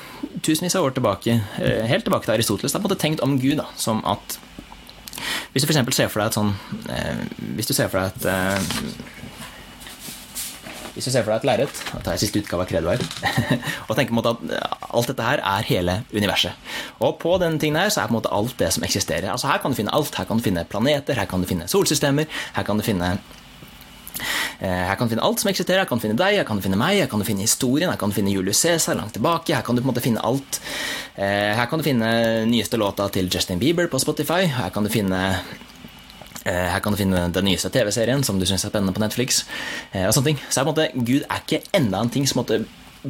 tusenvis 0.41 0.79
av 0.81 0.89
år 0.89 0.97
tilbake, 0.97 1.37
eh, 1.61 1.85
helt 1.93 2.09
tilbake 2.09 2.25
til 2.25 2.39
Aristoteles, 2.39 2.73
har 2.73 2.81
på 2.81 2.89
en 2.89 2.89
måte 2.89 3.01
tenkt 3.05 3.21
om 3.21 3.37
Gud 3.37 3.61
da, 3.61 3.69
som 3.77 4.01
at 4.01 4.39
Hvis 5.53 5.65
du 5.65 5.67
f.eks. 5.67 5.95
ser 5.95 6.09
for 6.09 6.21
deg 6.21 6.29
et 6.29 6.37
sånn 6.37 6.53
Hvis 7.57 7.67
du 7.67 7.73
ser 7.73 7.89
for 7.91 7.99
deg 7.99 8.13
et 8.23 9.18
hvis 10.99 11.07
du 11.07 11.13
ser 11.13 11.23
for 11.23 11.31
deg 11.31 11.41
et 11.41 11.47
lerret 11.47 11.81
Da 11.93 12.01
tar 12.03 12.17
jeg 12.17 12.25
siste 12.25 12.41
utgave 12.43 12.65
av 12.65 12.69
Kredoer. 12.69 13.03
og 13.87 13.95
tenker 13.95 14.11
på 14.11 14.17
en 14.17 14.19
måte 14.19 14.33
at 14.35 14.87
alt 14.89 15.11
dette 15.11 15.25
her 15.25 15.41
er 15.41 15.67
hele 15.69 15.95
universet. 16.11 16.69
Og 16.99 17.17
på 17.21 17.37
denne 17.39 17.61
tingen 17.61 17.79
her 17.79 17.91
så 17.93 18.03
er 18.03 18.09
på 18.09 18.15
en 18.15 18.19
måte 18.19 18.33
alt 18.35 18.55
det 18.59 18.71
som 18.75 18.83
eksisterer. 18.83 19.29
Altså 19.31 19.47
Her 19.47 19.61
kan 19.63 19.71
du 19.71 19.79
finne 19.79 19.93
alt. 19.95 20.15
Her 20.19 20.27
kan 20.27 20.41
du 20.41 20.45
finne 20.45 20.65
planeter, 20.67 21.15
her 21.15 21.29
kan 21.29 21.43
du 21.43 21.47
finne 21.47 21.69
solsystemer, 21.71 22.27
her 22.57 22.67
kan 22.67 22.79
du 22.79 22.83
finne 22.83 23.13
eh, 24.59 24.83
her 24.89 24.97
kan 24.99 25.07
du 25.07 25.15
finne 25.15 25.23
alt 25.23 25.39
som 25.39 25.51
eksisterer. 25.53 25.85
Her 25.85 25.89
kan 25.89 26.01
du 26.01 26.07
finne 26.07 26.19
deg, 26.19 26.41
her 26.41 26.49
kan 26.49 26.59
du 26.59 26.65
finne 26.65 26.79
meg, 26.79 26.99
her 26.99 27.09
kan 27.11 27.23
du 27.23 27.27
finne 27.27 27.47
historien, 27.47 27.93
her 27.93 28.01
kan 28.01 28.11
du 28.11 28.17
finne 28.19 28.33
Julius 28.33 28.59
Cæsar 28.65 28.99
langt 28.99 29.15
tilbake. 29.15 29.55
Her 29.55 29.63
kan 29.63 29.79
du 29.79 29.83
på 29.83 29.87
en 29.87 29.93
måte 29.93 30.03
finne 30.03 30.25
alt. 30.25 30.59
Eh, 31.15 31.55
her 31.55 31.71
kan 31.71 31.79
du 31.79 31.87
finne 31.87 32.11
nyeste 32.49 32.81
låta 32.81 33.07
til 33.13 33.31
Justin 33.31 33.61
Bieber 33.61 33.87
på 33.87 34.01
Spotify. 34.03 34.43
Her 34.59 34.75
kan 34.75 34.83
du 34.83 34.91
finne 34.91 35.23
Eh, 35.29 35.68
her 36.47 36.83
kan 36.83 36.95
du 36.95 36.99
finne 36.99 37.25
den 37.33 37.47
nyeste 37.49 37.71
TV-serien 37.73 38.23
som 38.25 38.39
du 38.39 38.45
syns 38.47 38.63
er 38.65 38.71
spennende 38.71 38.95
på 38.95 39.03
Netflix. 39.03 39.43
Eh, 39.91 40.05
og 40.07 40.13
sånne 40.15 40.31
ting. 40.31 40.43
Så 40.47 40.61
er 40.61 40.67
på 40.67 40.71
en 40.71 40.75
måte, 40.75 41.07
Gud 41.09 41.25
er 41.25 41.43
ikke 41.43 41.63
enda 41.75 42.03
en 42.03 42.13
ting 42.13 42.27
som 42.29 42.41
måtte 42.41 42.61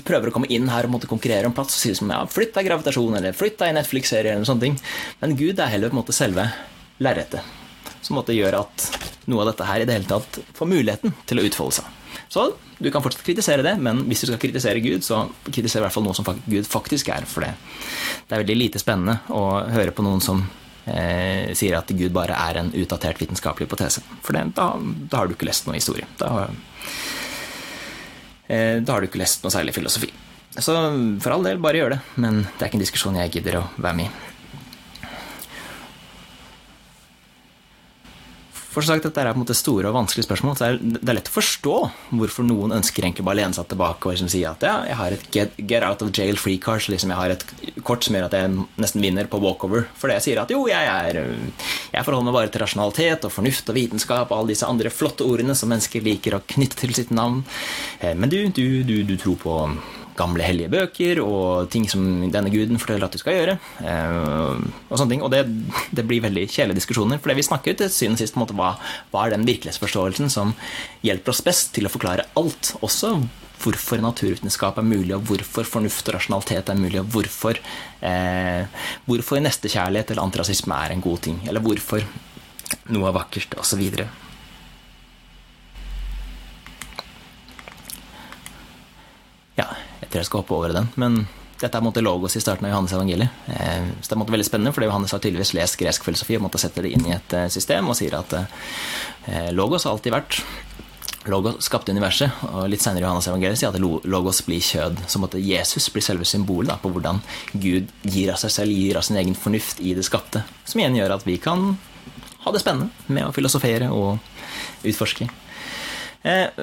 prøver 0.05 0.29
å 0.29 0.33
komme 0.33 0.49
inn 0.53 0.67
her 0.69 0.85
og 0.85 0.93
måtte 0.93 1.09
konkurrere 1.09 1.49
om 1.49 1.53
plass 1.55 1.73
og 1.73 1.81
sier 1.81 1.97
som 1.97 2.11
ja, 2.13 2.19
flytt 2.29 2.53
deg 2.53 2.67
gravitasjon 2.67 3.15
eller 3.17 3.37
flytt 3.37 3.57
deg 3.61 3.73
Netflix-serie 3.77 4.35
eller 4.35 4.45
sånne 4.45 4.67
ting. 4.67 4.75
Men 5.21 5.37
Gud 5.39 5.61
er 5.61 5.71
heller 5.73 5.89
på 5.89 5.97
en 5.97 6.01
måte 6.03 6.15
selve 6.15 6.45
lerretet. 7.01 7.41
Som 8.05 8.19
måtte 8.19 8.35
gjøre 8.37 8.61
at 8.61 8.85
noe 9.29 9.43
av 9.43 9.51
dette 9.51 9.65
her 9.65 9.81
i 9.81 9.87
det 9.89 9.97
hele 9.97 10.09
tatt 10.09 10.41
får 10.57 10.69
muligheten 10.69 11.15
til 11.29 11.41
å 11.41 11.47
utfolde 11.47 11.79
seg. 11.79 11.95
Så 12.29 12.45
du 12.77 12.91
kan 12.93 13.03
fortsatt 13.03 13.25
kritisere 13.25 13.65
det, 13.65 13.73
men 13.81 14.03
hvis 14.07 14.21
du 14.23 14.29
skal 14.29 14.39
kritisere 14.41 14.81
Gud, 14.83 15.01
så 15.05 15.23
kritiser 15.49 15.81
i 15.81 15.85
hvert 15.87 15.95
fall 15.95 16.05
noe 16.05 16.17
som 16.17 16.27
Gud 16.45 16.67
faktisk 16.69 17.09
er. 17.13 17.25
For 17.29 17.45
det, 17.45 17.55
det 18.29 18.35
er 18.35 18.43
veldig 18.43 18.57
lite 18.59 18.81
spennende 18.81 19.19
å 19.33 19.65
høre 19.73 19.93
på 19.95 20.05
noen 20.05 20.21
som 20.23 20.45
eh, 20.89 21.51
sier 21.57 21.77
at 21.79 21.91
Gud 21.95 22.13
bare 22.15 22.37
er 22.49 22.61
en 22.61 22.71
utdatert 22.73 23.21
vitenskapelig 23.21 23.67
hypotese. 23.67 24.03
For 24.25 24.35
det, 24.35 24.47
da, 24.57 24.71
da, 24.79 25.21
har 25.21 25.29
du 25.29 25.35
ikke 25.37 25.49
lest 25.49 25.67
noe 25.67 25.77
historie. 25.77 26.07
Da, 26.19 26.47
eh, 28.47 28.79
da 28.81 28.95
har 28.95 29.01
du 29.01 29.09
ikke 29.09 29.21
lest 29.21 29.45
noe 29.45 29.53
særlig 29.53 29.75
filosofi. 29.77 30.11
Så 30.57 30.73
for 31.21 31.35
all 31.35 31.45
del, 31.45 31.61
bare 31.61 31.79
gjør 31.79 31.95
det. 31.95 32.01
Men 32.17 32.43
det 32.43 32.63
er 32.63 32.71
ikke 32.71 32.79
en 32.79 32.87
diskusjon 32.87 33.19
jeg 33.21 33.35
gidder 33.37 33.61
å 33.61 33.67
være 33.77 33.99
med 34.01 34.09
i. 34.09 34.25
For 38.79 38.87
sagt, 38.87 39.03
Dette 39.03 39.19
er 39.19 39.33
på 39.33 39.35
en 39.35 39.43
måte 39.43 39.55
store 39.57 39.89
og 39.89 39.95
vanskelige 39.97 40.23
spørsmål. 40.23 40.55
så 40.55 40.69
Det 40.79 41.03
er 41.03 41.17
lett 41.17 41.27
å 41.27 41.33
forstå 41.35 41.75
hvorfor 42.15 42.45
noen 42.47 42.71
ønsker 42.77 43.03
egentlig 43.03 43.25
bare 43.27 43.35
å 43.35 43.39
lene 43.41 43.57
seg 43.57 43.67
tilbake 43.67 44.07
og 44.07 44.13
liksom 44.13 44.29
si 44.31 44.45
at 44.47 44.63
ja, 44.63 44.75
jeg 44.87 44.95
har 44.95 45.15
et 45.15 45.25
get, 45.35 45.59
get 45.67 45.83
out 45.83 46.01
of 46.05 46.13
jail 46.15 46.39
free 46.39 46.57
card. 46.63 46.79
Så 46.85 46.93
liksom 46.93 47.11
jeg 47.11 47.19
har 47.19 47.33
et 47.35 47.43
kort 47.83 48.07
som 48.07 48.15
gjør 48.15 48.29
at 48.29 48.37
jeg 48.39 48.53
nesten 48.79 49.03
vinner 49.03 49.27
på 49.27 49.41
walkover. 49.43 49.89
Fordi 49.99 50.15
jeg 50.15 50.27
sier 50.29 50.43
at 50.45 50.53
jo, 50.55 50.63
jeg, 50.71 50.79
er, 50.79 51.19
jeg 51.91 52.07
forholder 52.07 52.29
meg 52.29 52.37
bare 52.39 52.53
til 52.53 52.63
rasjonalitet 52.63 53.27
og 53.27 53.35
fornuft 53.35 53.67
og 53.67 53.79
vitenskap 53.81 54.31
og 54.31 54.37
alle 54.37 54.53
disse 54.53 54.69
andre 54.69 54.93
flotte 54.93 55.27
ordene 55.27 55.57
som 55.59 55.73
mennesker 55.73 56.05
liker 56.07 56.39
å 56.39 56.43
knytte 56.55 56.79
til 56.79 56.95
sitt 56.95 57.11
navn. 57.11 57.43
Eh, 57.99 58.15
men 58.15 58.31
du, 58.31 58.45
du, 58.47 58.79
du, 58.87 59.01
du 59.03 59.17
tror 59.19 59.41
på 59.43 59.59
gamle 60.19 60.45
hellige 60.45 60.71
bøker 60.73 61.21
og 61.23 61.69
ting 61.73 61.87
som 61.89 62.05
denne 62.31 62.51
guden 62.53 62.81
forteller 62.81 63.07
at 63.07 63.15
du 63.15 63.21
skal 63.21 63.37
gjøre. 63.37 63.57
Eh, 63.81 64.63
og 64.89 64.95
sånne 64.95 65.15
ting. 65.15 65.25
Og 65.25 65.33
det, 65.33 65.43
det 65.95 66.05
blir 66.07 66.23
veldig 66.25 66.45
kjedelige 66.47 66.81
diskusjoner. 66.81 67.21
For 67.21 67.31
det 67.31 67.39
vi 67.39 67.47
snakker 67.49 67.77
til 67.79 67.91
syvende 67.93 68.19
og 68.19 68.23
sist, 68.23 68.39
måte, 68.39 68.57
hva, 68.57 68.73
hva 69.13 69.25
er 69.25 69.35
den 69.35 69.47
virkelighetsforståelsen 69.49 70.31
som 70.33 70.55
hjelper 71.05 71.33
oss 71.33 71.45
best 71.45 71.73
til 71.77 71.87
å 71.89 71.93
forklare 71.93 72.27
alt? 72.39 72.75
Også 72.85 73.15
hvorfor 73.59 73.99
naturvitenskap 74.03 74.77
er 74.79 74.87
mulig, 74.87 75.11
og 75.15 75.25
hvorfor 75.27 75.67
fornuft 75.67 76.07
og 76.07 76.15
rasjonalitet 76.15 76.71
er 76.71 76.79
mulig, 76.79 77.01
og 77.01 77.11
hvorfor, 77.11 77.59
eh, 78.01 78.63
hvorfor 79.07 79.43
nestekjærlighet 79.43 80.11
eller 80.13 80.23
antirasisme 80.23 80.75
er 80.85 80.95
en 80.95 81.03
god 81.03 81.21
ting, 81.27 81.41
eller 81.47 81.63
hvorfor 81.63 82.05
noe 82.93 83.09
er 83.09 83.17
vakkert, 83.19 83.57
osv. 83.59 83.83
Ja, 89.59 89.67
jeg 89.99 90.09
tror 90.09 90.21
jeg 90.21 90.29
skal 90.29 90.43
hoppe 90.43 90.57
over 90.57 90.73
den. 90.75 90.89
Men 90.99 91.21
dette 91.59 91.75
er 91.75 91.83
måte 91.83 92.03
logos 92.03 92.37
i 92.39 92.41
starten 92.41 92.67
av 92.67 92.71
Johannes 92.73 92.95
evangeliet. 92.95 93.43
Eh, 93.51 93.91
så 93.99 94.07
det 94.07 94.15
er 94.15 94.21
måte 94.21 94.35
veldig 94.35 94.47
spennende, 94.47 94.73
fordi 94.75 94.87
Johannes 94.87 95.13
har 95.15 95.21
tydeligvis 95.23 95.53
lest 95.57 95.79
gresk 95.81 96.07
filosofi 96.07 96.37
og 96.39 96.45
måtte 96.45 96.61
sette 96.61 96.85
det 96.85 96.93
inn 96.95 97.05
i 97.09 97.15
et 97.17 97.35
eh, 97.35 97.49
system, 97.51 97.91
og 97.91 97.99
sier 97.99 98.15
at 98.15 98.35
eh, 98.39 99.49
logos 99.55 99.87
har 99.87 99.97
alltid 99.97 100.15
vært 100.15 100.41
Logos 101.27 101.65
skapte 101.67 101.91
universet, 101.91 102.31
og 102.47 102.69
litt 102.71 102.81
senere 102.81 103.03
i 103.03 103.05
Johannes 103.05 103.27
evangeliet 103.27 103.59
sier 103.59 103.73
at 103.73 104.07
logos 104.07 104.39
blir 104.47 104.63
kjød. 104.63 105.01
Så 105.11 105.19
måtte 105.19 105.41
Jesus 105.43 105.89
bli 105.91 106.01
selve 106.01 106.25
symbolet 106.25 106.79
på 106.79 106.89
hvordan 106.93 107.19
Gud 107.51 107.91
gir 108.07 108.31
av 108.31 108.39
seg 108.39 108.53
selv, 108.55 108.71
gir 108.71 108.97
av 108.97 109.03
sin 109.05 109.19
egen 109.19 109.35
fornuft 109.37 109.81
i 109.83 109.91
det 109.97 110.05
skapte. 110.07 110.45
Som 110.63 110.79
igjen 110.79 110.95
gjør 110.95 111.17
at 111.17 111.27
vi 111.27 111.35
kan 111.43 111.73
ha 112.45 112.55
det 112.55 112.63
spennende 112.63 113.11
med 113.11 113.27
å 113.27 113.35
filosofere 113.35 113.91
og 113.91 114.15
utforske. 114.87 115.27
Eh, 116.27 116.61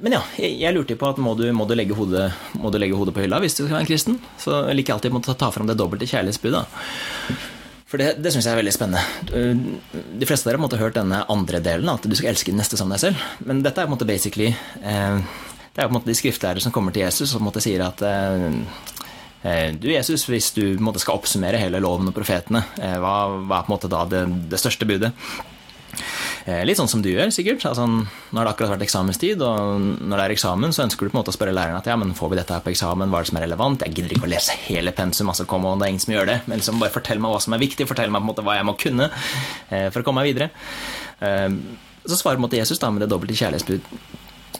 men 0.00 0.16
ja, 0.16 0.22
jeg 0.40 0.72
lurte 0.72 0.96
på 0.96 1.10
at 1.10 1.20
må 1.20 1.34
du, 1.36 1.44
må 1.52 1.66
du, 1.68 1.76
hodet, 1.98 2.30
må 2.56 2.72
du 2.72 2.78
legge 2.80 2.96
hodet 2.96 3.14
på 3.16 3.24
hylla 3.24 3.40
hvis 3.42 3.58
du 3.58 3.64
skal 3.64 3.76
være 3.76 3.84
en 3.84 3.90
kristen? 3.90 4.20
Så 4.40 4.62
jeg 4.70 4.78
liker 4.78 4.96
alltid 4.96 5.16
å 5.20 5.38
ta 5.38 5.50
fram 5.52 5.68
det 5.68 5.78
dobbelte 5.80 6.08
kjærlighetsbudet. 6.10 6.64
For 7.90 7.98
det, 7.98 8.12
det 8.22 8.30
syns 8.30 8.46
jeg 8.46 8.54
er 8.54 8.60
veldig 8.60 8.74
spennende. 8.74 9.80
De 10.20 10.28
fleste 10.28 10.46
av 10.46 10.54
dere 10.54 10.78
har 10.78 10.84
hørt 10.86 10.98
denne 11.00 11.24
andre 11.32 11.58
delen, 11.64 11.90
at 11.90 12.06
du 12.06 12.14
skal 12.14 12.30
elske 12.32 12.52
den 12.52 12.60
neste 12.62 12.78
som 12.78 12.92
deg 12.92 13.02
selv. 13.02 13.24
Men 13.42 13.64
dette 13.66 13.82
er 13.82 13.88
på 13.88 13.90
en 13.90 13.96
måte 13.96 14.06
basically 14.06 14.52
eh, 14.52 15.18
Det 15.74 15.82
er 15.82 15.88
på 15.88 15.90
en 15.90 15.98
måte 15.98 16.12
de 16.12 16.16
skriftlærere 16.18 16.62
som 16.62 16.74
kommer 16.74 16.94
til 16.94 17.08
Jesus 17.08 17.32
og 17.32 17.40
på 17.40 17.42
en 17.42 17.48
måte 17.50 17.64
sier 17.64 17.82
at 17.84 18.06
eh, 18.06 18.46
Eh, 19.42 19.72
du 19.74 19.88
Jesus, 19.88 20.26
hvis 20.28 20.50
du 20.52 20.76
måte, 20.84 21.00
skal 21.00 21.16
oppsummere 21.16 21.60
hele 21.60 21.80
loven 21.80 22.10
og 22.10 22.16
profetene, 22.16 22.60
eh, 22.76 22.98
hva, 23.00 23.14
hva 23.40 23.60
er 23.60 23.64
på 23.64 23.70
en 23.70 23.74
måte 23.74 23.92
da 23.92 24.04
det, 24.08 24.24
det 24.52 24.60
største 24.60 24.88
budet? 24.88 25.14
Eh, 26.46 26.62
litt 26.66 26.78
sånn 26.78 26.88
som 26.90 27.02
du 27.04 27.10
gjør, 27.10 27.32
sikkert. 27.34 27.64
Altså, 27.68 27.86
nå 27.86 28.38
har 28.38 28.48
det 28.48 28.52
akkurat 28.54 28.74
vært 28.74 28.86
eksamenstid, 28.86 29.42
og 29.44 29.82
når 30.00 30.14
det 30.22 30.24
er 30.24 30.34
eksamen, 30.36 30.74
så 30.76 30.84
ønsker 30.86 31.06
du 31.06 31.12
på 31.12 31.18
en 31.18 31.20
måte 31.20 31.34
å 31.34 31.36
spørre 31.36 31.54
læreren 31.56 31.80
at 31.80 31.90
ja, 31.90 31.98
men 32.00 32.14
får 32.16 32.32
vi 32.32 32.40
dette 32.40 32.56
her 32.56 32.64
på 32.64 32.72
eksamen, 32.72 33.10
hva 33.12 33.20
er 33.20 33.26
det 33.26 33.32
som 33.32 33.40
er 33.40 33.46
relevant? 33.46 33.84
Jeg 33.86 33.96
gidder 33.98 34.16
ikke 34.16 34.28
å 34.28 34.32
lese 34.32 34.56
hele 34.68 34.94
pensum, 34.96 35.32
altså 35.32 35.48
kom 35.50 35.68
on, 35.68 35.82
det 35.82 35.88
er 35.88 35.94
ingen 35.94 36.06
som 36.06 36.14
gjør 36.14 36.30
det. 36.32 36.38
Men 36.46 36.62
liksom 36.62 36.80
bare 36.82 36.94
fortell 36.94 37.22
meg 37.22 37.34
hva 37.34 37.42
som 37.44 37.56
er 37.56 37.62
viktig, 37.64 37.88
fortell 37.90 38.10
meg 38.10 38.22
på 38.22 38.28
en 38.28 38.32
måte 38.32 38.46
hva 38.46 38.56
jeg 38.58 38.68
må 38.70 38.76
kunne 38.80 39.10
for 39.68 40.00
å 40.00 40.06
komme 40.06 40.24
meg 40.24 40.32
videre. 40.32 40.50
Så 41.20 42.16
svarer 42.16 42.38
på 42.38 42.40
en 42.40 42.46
måte 42.48 42.58
Jesus 42.60 42.80
da 42.80 42.90
med 42.92 43.04
det 43.04 43.10
dobbelte 43.12 43.36
kjærlighetsbud 43.36 44.18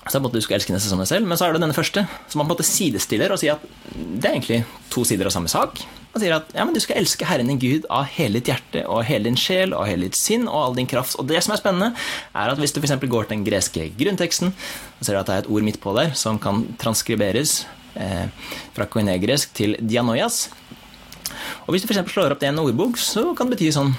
så 0.08 0.16
er 0.16 0.22
måte 0.24 0.38
du 0.38 0.44
skal 0.44 0.56
elske 0.56 0.72
neste 0.72 0.88
som 0.90 1.00
deg 1.00 1.08
selv, 1.10 1.26
Men 1.28 1.38
så 1.38 1.46
er 1.46 1.54
det 1.54 1.60
denne 1.62 1.76
første, 1.76 2.06
som 2.28 2.40
man 2.40 2.48
på 2.48 2.54
en 2.54 2.56
måte 2.56 2.66
sidestiller 2.66 3.34
og 3.34 3.38
sier 3.38 3.58
at 3.58 3.64
det 3.94 4.26
er 4.26 4.32
egentlig 4.32 4.62
to 4.90 5.04
sider 5.04 5.28
av 5.28 5.34
samme 5.34 5.50
sak. 5.52 5.82
Man 6.10 6.22
sier 6.22 6.32
at 6.34 6.48
ja, 6.56 6.64
men 6.66 6.74
du 6.74 6.80
skal 6.82 6.98
elske 6.98 7.26
Herren 7.28 7.50
din 7.52 7.60
Gud 7.62 7.84
av 7.92 8.08
hele 8.16 8.40
ditt 8.40 8.50
hjerte 8.50 8.82
og 8.90 9.04
hele 9.06 9.28
din 9.28 9.38
sjel 9.38 9.74
og 9.76 9.86
hele 9.86 10.08
ditt 10.08 10.18
sinn 10.18 10.48
og 10.48 10.56
all 10.58 10.78
din 10.78 10.88
kraft. 10.90 11.14
Og 11.22 11.28
det 11.30 11.38
som 11.46 11.54
er 11.54 11.60
spennende, 11.60 11.92
er 12.34 12.50
at 12.50 12.58
hvis 12.58 12.74
du 12.74 12.80
f.eks. 12.80 12.96
går 12.98 13.28
til 13.28 13.36
den 13.36 13.44
greske 13.46 13.86
grunnteksten, 13.98 14.50
så 14.98 15.06
ser 15.06 15.14
du 15.14 15.20
at 15.20 15.30
det 15.30 15.36
er 15.36 15.44
et 15.44 15.52
ord 15.54 15.66
midt 15.66 15.78
på 15.82 15.94
der 15.94 16.10
som 16.18 16.40
kan 16.42 16.64
transkriberes 16.82 17.60
eh, 17.94 18.26
fra 18.74 18.88
koinegresk 18.90 19.54
til 19.54 19.78
dianoias. 19.78 20.48
Og 21.68 21.74
hvis 21.76 21.86
du 21.86 21.92
f.eks. 21.92 22.02
slår 22.10 22.34
opp 22.34 22.42
det 22.42 22.50
i 22.50 22.52
en 22.54 22.62
ordbok, 22.64 22.98
så 22.98 23.30
kan 23.38 23.46
det 23.46 23.60
bety 23.60 23.70
sånn 23.74 23.94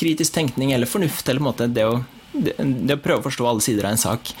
kritisk 0.00 0.32
tenkning 0.32 0.72
eller 0.72 0.88
fornuft, 0.88 1.28
eller 1.28 1.42
på 1.42 1.44
en 1.44 1.50
måte 1.50 1.68
det 1.68 1.84
å, 1.84 1.98
det, 2.32 2.56
det 2.56 2.96
å 2.96 3.04
prøve 3.04 3.20
å 3.20 3.28
forstå 3.28 3.48
alle 3.50 3.64
sider 3.64 3.84
av 3.84 3.98
en 3.98 4.00
sak. 4.00 4.32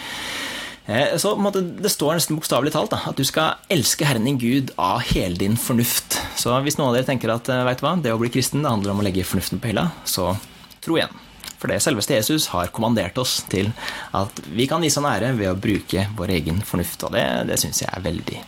Eh, 0.86 1.16
så 1.16 1.34
Det 1.62 1.90
står 1.90 2.14
nesten 2.14 2.36
bokstavelig 2.36 2.72
talt 2.72 2.90
da, 2.90 3.00
at 3.06 3.16
du 3.16 3.24
skal 3.24 3.58
elske 3.70 4.06
Herren 4.06 4.24
din 4.24 4.38
Gud 4.38 4.72
av 4.76 5.00
hele 5.12 5.36
din 5.36 5.56
fornuft. 5.56 6.18
Så 6.36 6.54
hvis 6.62 6.78
noen 6.78 6.90
av 6.90 6.96
dere 6.96 7.06
tenker 7.06 7.30
at 7.30 7.48
eh, 7.48 7.64
vet 7.68 7.78
du 7.78 7.86
hva, 7.86 7.96
det 8.02 8.14
å 8.14 8.18
bli 8.18 8.32
kristen 8.32 8.62
det 8.62 8.70
handler 8.70 8.94
om 8.94 9.02
å 9.02 9.06
legge 9.06 9.26
fornuften 9.26 9.62
på 9.62 9.70
hylla, 9.70 9.90
så 10.04 10.34
tro 10.82 10.98
igjen. 10.98 11.14
For 11.62 11.70
det 11.70 11.78
selveste 11.84 12.16
Jesus 12.18 12.48
har 12.50 12.72
kommandert 12.74 13.18
oss 13.22 13.44
til 13.46 13.70
at 14.18 14.40
vi 14.50 14.66
kan 14.66 14.82
vise 14.82 14.98
han 14.98 15.06
ære 15.12 15.36
ved 15.38 15.52
å 15.52 15.58
bruke 15.58 16.08
vår 16.18 16.34
egen 16.40 16.58
fornuft. 16.66 17.04
Og 17.06 17.14
det, 17.14 17.22
det 17.46 17.60
syns 17.62 17.84
jeg 17.84 17.92
er 17.92 18.02
veldig 18.02 18.40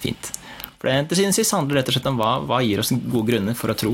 fint. 0.00 0.30
For 0.78 0.88
det, 0.88 1.10
til 1.10 1.20
siden 1.20 1.36
sist 1.36 1.52
handler 1.52 1.82
rett 1.82 1.90
og 1.90 1.98
slett 1.98 2.08
om 2.08 2.16
hva, 2.16 2.38
hva 2.48 2.62
gir 2.64 2.80
oss 2.80 2.94
gode 2.94 3.26
grunner 3.28 3.58
for 3.58 3.74
å 3.74 3.76
tro 3.76 3.92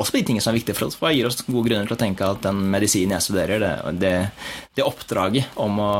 også 0.00 0.16
de 0.16 0.22
tingene 0.26 0.42
som 0.44 0.52
er 0.52 0.58
viktige 0.58 0.76
for 0.76 0.88
oss. 0.88 0.96
Hva 1.00 1.12
gir 1.14 1.28
oss 1.28 1.40
gode 1.44 1.68
grunner 1.68 1.88
til 1.88 1.96
å 1.96 2.00
tenke 2.00 2.26
at 2.26 2.42
den 2.44 2.60
medisinen 2.72 3.16
jeg 3.16 3.26
studerer, 3.26 3.62
det, 3.62 3.94
det, 4.02 4.12
det 4.78 4.86
oppdraget 4.86 5.56
om 5.60 5.80
å, 5.82 5.94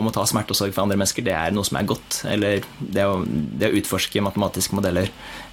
om 0.00 0.08
å, 0.08 0.12
ta 0.14 0.24
smerte 0.28 0.54
og 0.54 0.58
sorg 0.58 0.74
for 0.74 0.84
andre 0.84 0.98
mennesker, 1.00 1.26
det 1.26 1.34
er 1.38 1.54
noe 1.54 1.66
som 1.68 1.78
er 1.80 1.88
godt. 1.88 2.22
Eller 2.28 2.66
det 2.78 3.06
å, 3.08 3.20
det 3.26 3.70
å 3.70 3.80
utforske 3.80 4.24
matematiske 4.24 4.76
modeller 4.78 5.10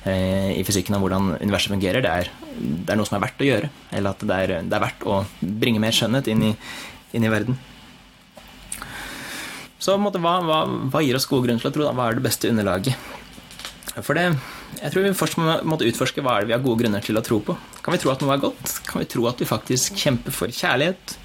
eh, 0.10 0.54
i 0.58 0.66
fysikken 0.68 0.98
av 0.98 1.06
hvordan 1.06 1.34
universet 1.40 1.76
fungerer, 1.76 2.06
det 2.06 2.14
er, 2.24 2.32
det 2.60 2.94
er, 2.94 3.00
noe 3.00 3.10
som 3.10 3.20
er 3.20 3.26
verdt 3.28 3.44
å 3.44 3.50
gjøre. 3.50 3.74
Eller 3.92 4.14
at 4.16 4.30
det 4.30 4.44
er, 4.46 4.56
er 4.62 4.86
verdt 4.88 5.10
å 5.10 5.24
bringe 5.40 5.84
mer 5.84 5.96
skjønnhet 5.96 6.32
inn 6.34 6.48
i, 6.52 6.54
inn 7.18 7.26
i 7.28 7.34
verden. 7.34 7.60
Så 9.80 9.96
måte, 9.96 10.20
hva, 10.20 10.40
hva, 10.44 10.64
hva, 10.92 11.02
gir 11.06 11.16
oss 11.16 11.28
gode 11.30 11.48
grunner 11.48 11.64
til 11.64 11.72
å 11.72 11.76
tro? 11.76 11.86
Da? 11.88 11.94
Hva 11.96 12.10
er 12.10 12.20
det 12.20 12.26
beste 12.26 12.50
underlaget? 12.52 13.00
For 14.04 14.18
det, 14.18 14.34
jeg 14.78 14.94
tror 14.94 15.04
vi 15.04 15.12
først 15.18 15.38
må 15.40 15.56
måtte 15.68 15.88
utforske 15.90 16.22
hva 16.24 16.38
er 16.38 16.46
det 16.46 16.52
vi 16.52 16.56
har 16.56 16.64
gode 16.64 16.84
grunner 16.84 17.04
til 17.04 17.18
å 17.20 17.24
tro 17.26 17.40
på. 17.44 17.56
Kan 17.84 17.96
vi 17.96 18.00
tro 18.02 18.12
at 18.14 18.22
noe 18.24 18.36
er 18.36 18.44
godt? 18.44 18.76
Kan 18.88 19.02
vi 19.02 19.08
tro 19.12 19.26
at 19.28 19.42
vi 19.42 19.48
faktisk 19.50 19.98
kjemper 20.00 20.36
for 20.36 20.54
kjærlighet? 20.54 21.16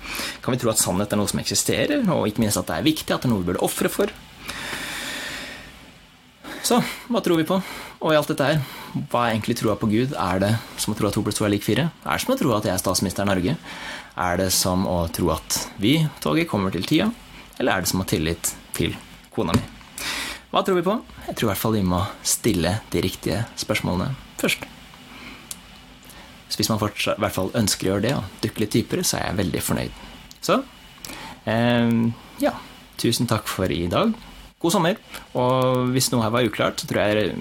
Kan 0.42 0.57
vi 0.57 0.61
tro 0.62 0.72
at 0.72 0.80
sannhet 0.80 1.12
er 1.12 1.20
noe 1.20 1.30
som 1.30 1.42
eksisterer, 1.42 2.03
og 2.14 2.26
ikke 2.30 2.42
minst 2.42 2.59
at 2.61 2.70
det 2.70 2.78
er 2.78 2.86
viktig, 2.88 3.11
at 3.12 3.22
det 3.22 3.28
er 3.28 3.34
noe 3.34 3.45
vi 3.45 3.51
burde 3.53 3.64
ofre 3.66 3.92
for? 3.92 4.14
Så 6.64 6.80
hva 7.12 7.20
tror 7.20 7.38
vi 7.42 7.47
på? 7.49 7.61
Og 8.01 8.12
i 8.12 8.16
alt 8.16 8.30
dette 8.32 8.49
her, 8.49 8.64
hva 9.12 9.26
er 9.26 9.34
egentlig 9.34 9.59
troa 9.61 9.76
på 9.80 9.90
Gud? 9.92 10.16
Er 10.16 10.40
det 10.42 10.55
som 10.80 10.95
å 10.95 10.99
tro 10.99 11.11
at 11.11 11.16
to 11.16 11.22
pluss 11.24 11.38
to 11.38 11.47
er 11.47 11.53
lik 11.53 11.66
fire? 11.66 11.90
Er 12.05 12.16
det 12.16 12.24
som 12.24 12.34
å 12.34 12.40
tro 12.40 12.57
at 12.57 12.68
jeg 12.68 12.74
er 12.74 12.82
statsminister 12.82 13.26
i 13.26 13.30
Norge? 13.30 13.57
Er 14.24 14.40
det 14.40 14.51
som 14.57 14.88
å 14.88 14.99
tro 15.12 15.30
at 15.34 15.61
vi, 15.82 15.99
toget, 16.24 16.49
kommer 16.51 16.72
til 16.74 16.88
tida? 16.88 17.12
Eller 17.59 17.76
er 17.76 17.84
det 17.84 17.92
som 17.92 18.01
å 18.01 18.07
ha 18.07 18.12
tillit 18.14 18.55
til 18.76 18.97
kona 19.34 19.57
mi? 19.57 19.74
Hva 20.55 20.62
tror 20.62 20.76
vi 20.78 20.84
på? 20.86 20.92
Jeg 21.26 21.34
tror 21.34 21.48
i 21.48 21.50
hvert 21.50 21.62
fall 21.64 21.72
vi 21.74 21.82
må 21.82 21.98
stille 22.22 22.76
de 22.92 23.00
riktige 23.02 23.40
spørsmålene 23.59 24.12
først. 24.38 24.62
Så 26.46 26.61
hvis 26.61 26.70
man 26.70 26.78
fortsatt, 26.78 27.18
i 27.18 27.24
hvert 27.24 27.34
fall 27.34 27.50
ønsker 27.59 27.88
å 27.88 27.90
gjøre 27.94 28.05
det 28.05 28.12
og 28.14 28.36
dukke 28.44 28.62
litt 28.62 28.76
dypere, 28.76 29.02
så 29.02 29.18
er 29.18 29.24
jeg 29.26 29.40
veldig 29.40 29.62
fornøyd. 29.66 29.96
Så 30.44 30.61
eh, 31.50 31.96
ja, 32.44 32.52
tusen 33.02 33.26
takk 33.26 33.50
for 33.50 33.72
i 33.74 33.88
dag. 33.90 34.14
God 34.62 34.76
sommer. 34.76 35.00
Og 35.34 35.90
hvis 35.90 36.12
noe 36.14 36.22
her 36.22 36.30
var 36.36 36.46
uklart, 36.46 36.78
så 36.78 36.86
tror 36.86 37.02
jeg 37.02 37.34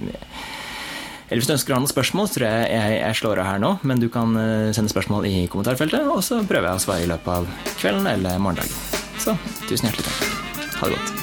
eller 1.24 1.40
hvis 1.40 1.50
du 1.50 1.54
ønsker 1.54 1.74
å 1.74 1.78
ha 1.78 1.82
noen 1.82 1.90
spørsmål, 1.90 2.28
så 2.30 2.36
tror 2.36 2.48
jeg 2.50 2.72
jeg, 2.74 2.96
jeg 3.00 3.20
slår 3.22 3.42
av 3.42 3.48
her 3.52 3.62
nå. 3.62 3.72
Men 3.90 4.02
du 4.02 4.08
kan 4.14 4.34
eh, 4.38 4.72
sende 4.76 4.94
spørsmål 4.94 5.30
i 5.30 5.36
kommentarfeltet, 5.54 6.10
og 6.10 6.22
så 6.26 6.42
prøver 6.50 6.72
jeg 6.72 6.82
å 6.82 6.86
svare 6.88 7.06
i 7.06 7.12
løpet 7.14 7.30
av 7.38 7.50
kvelden 7.78 8.10
eller 8.10 8.42
morgendagen. 8.42 8.74
Så 9.22 9.38
tusen 9.70 9.92
hjertelig 9.92 10.10
takk. 10.10 10.74
Ha 10.82 10.90
det 10.90 10.98
godt. 10.98 11.23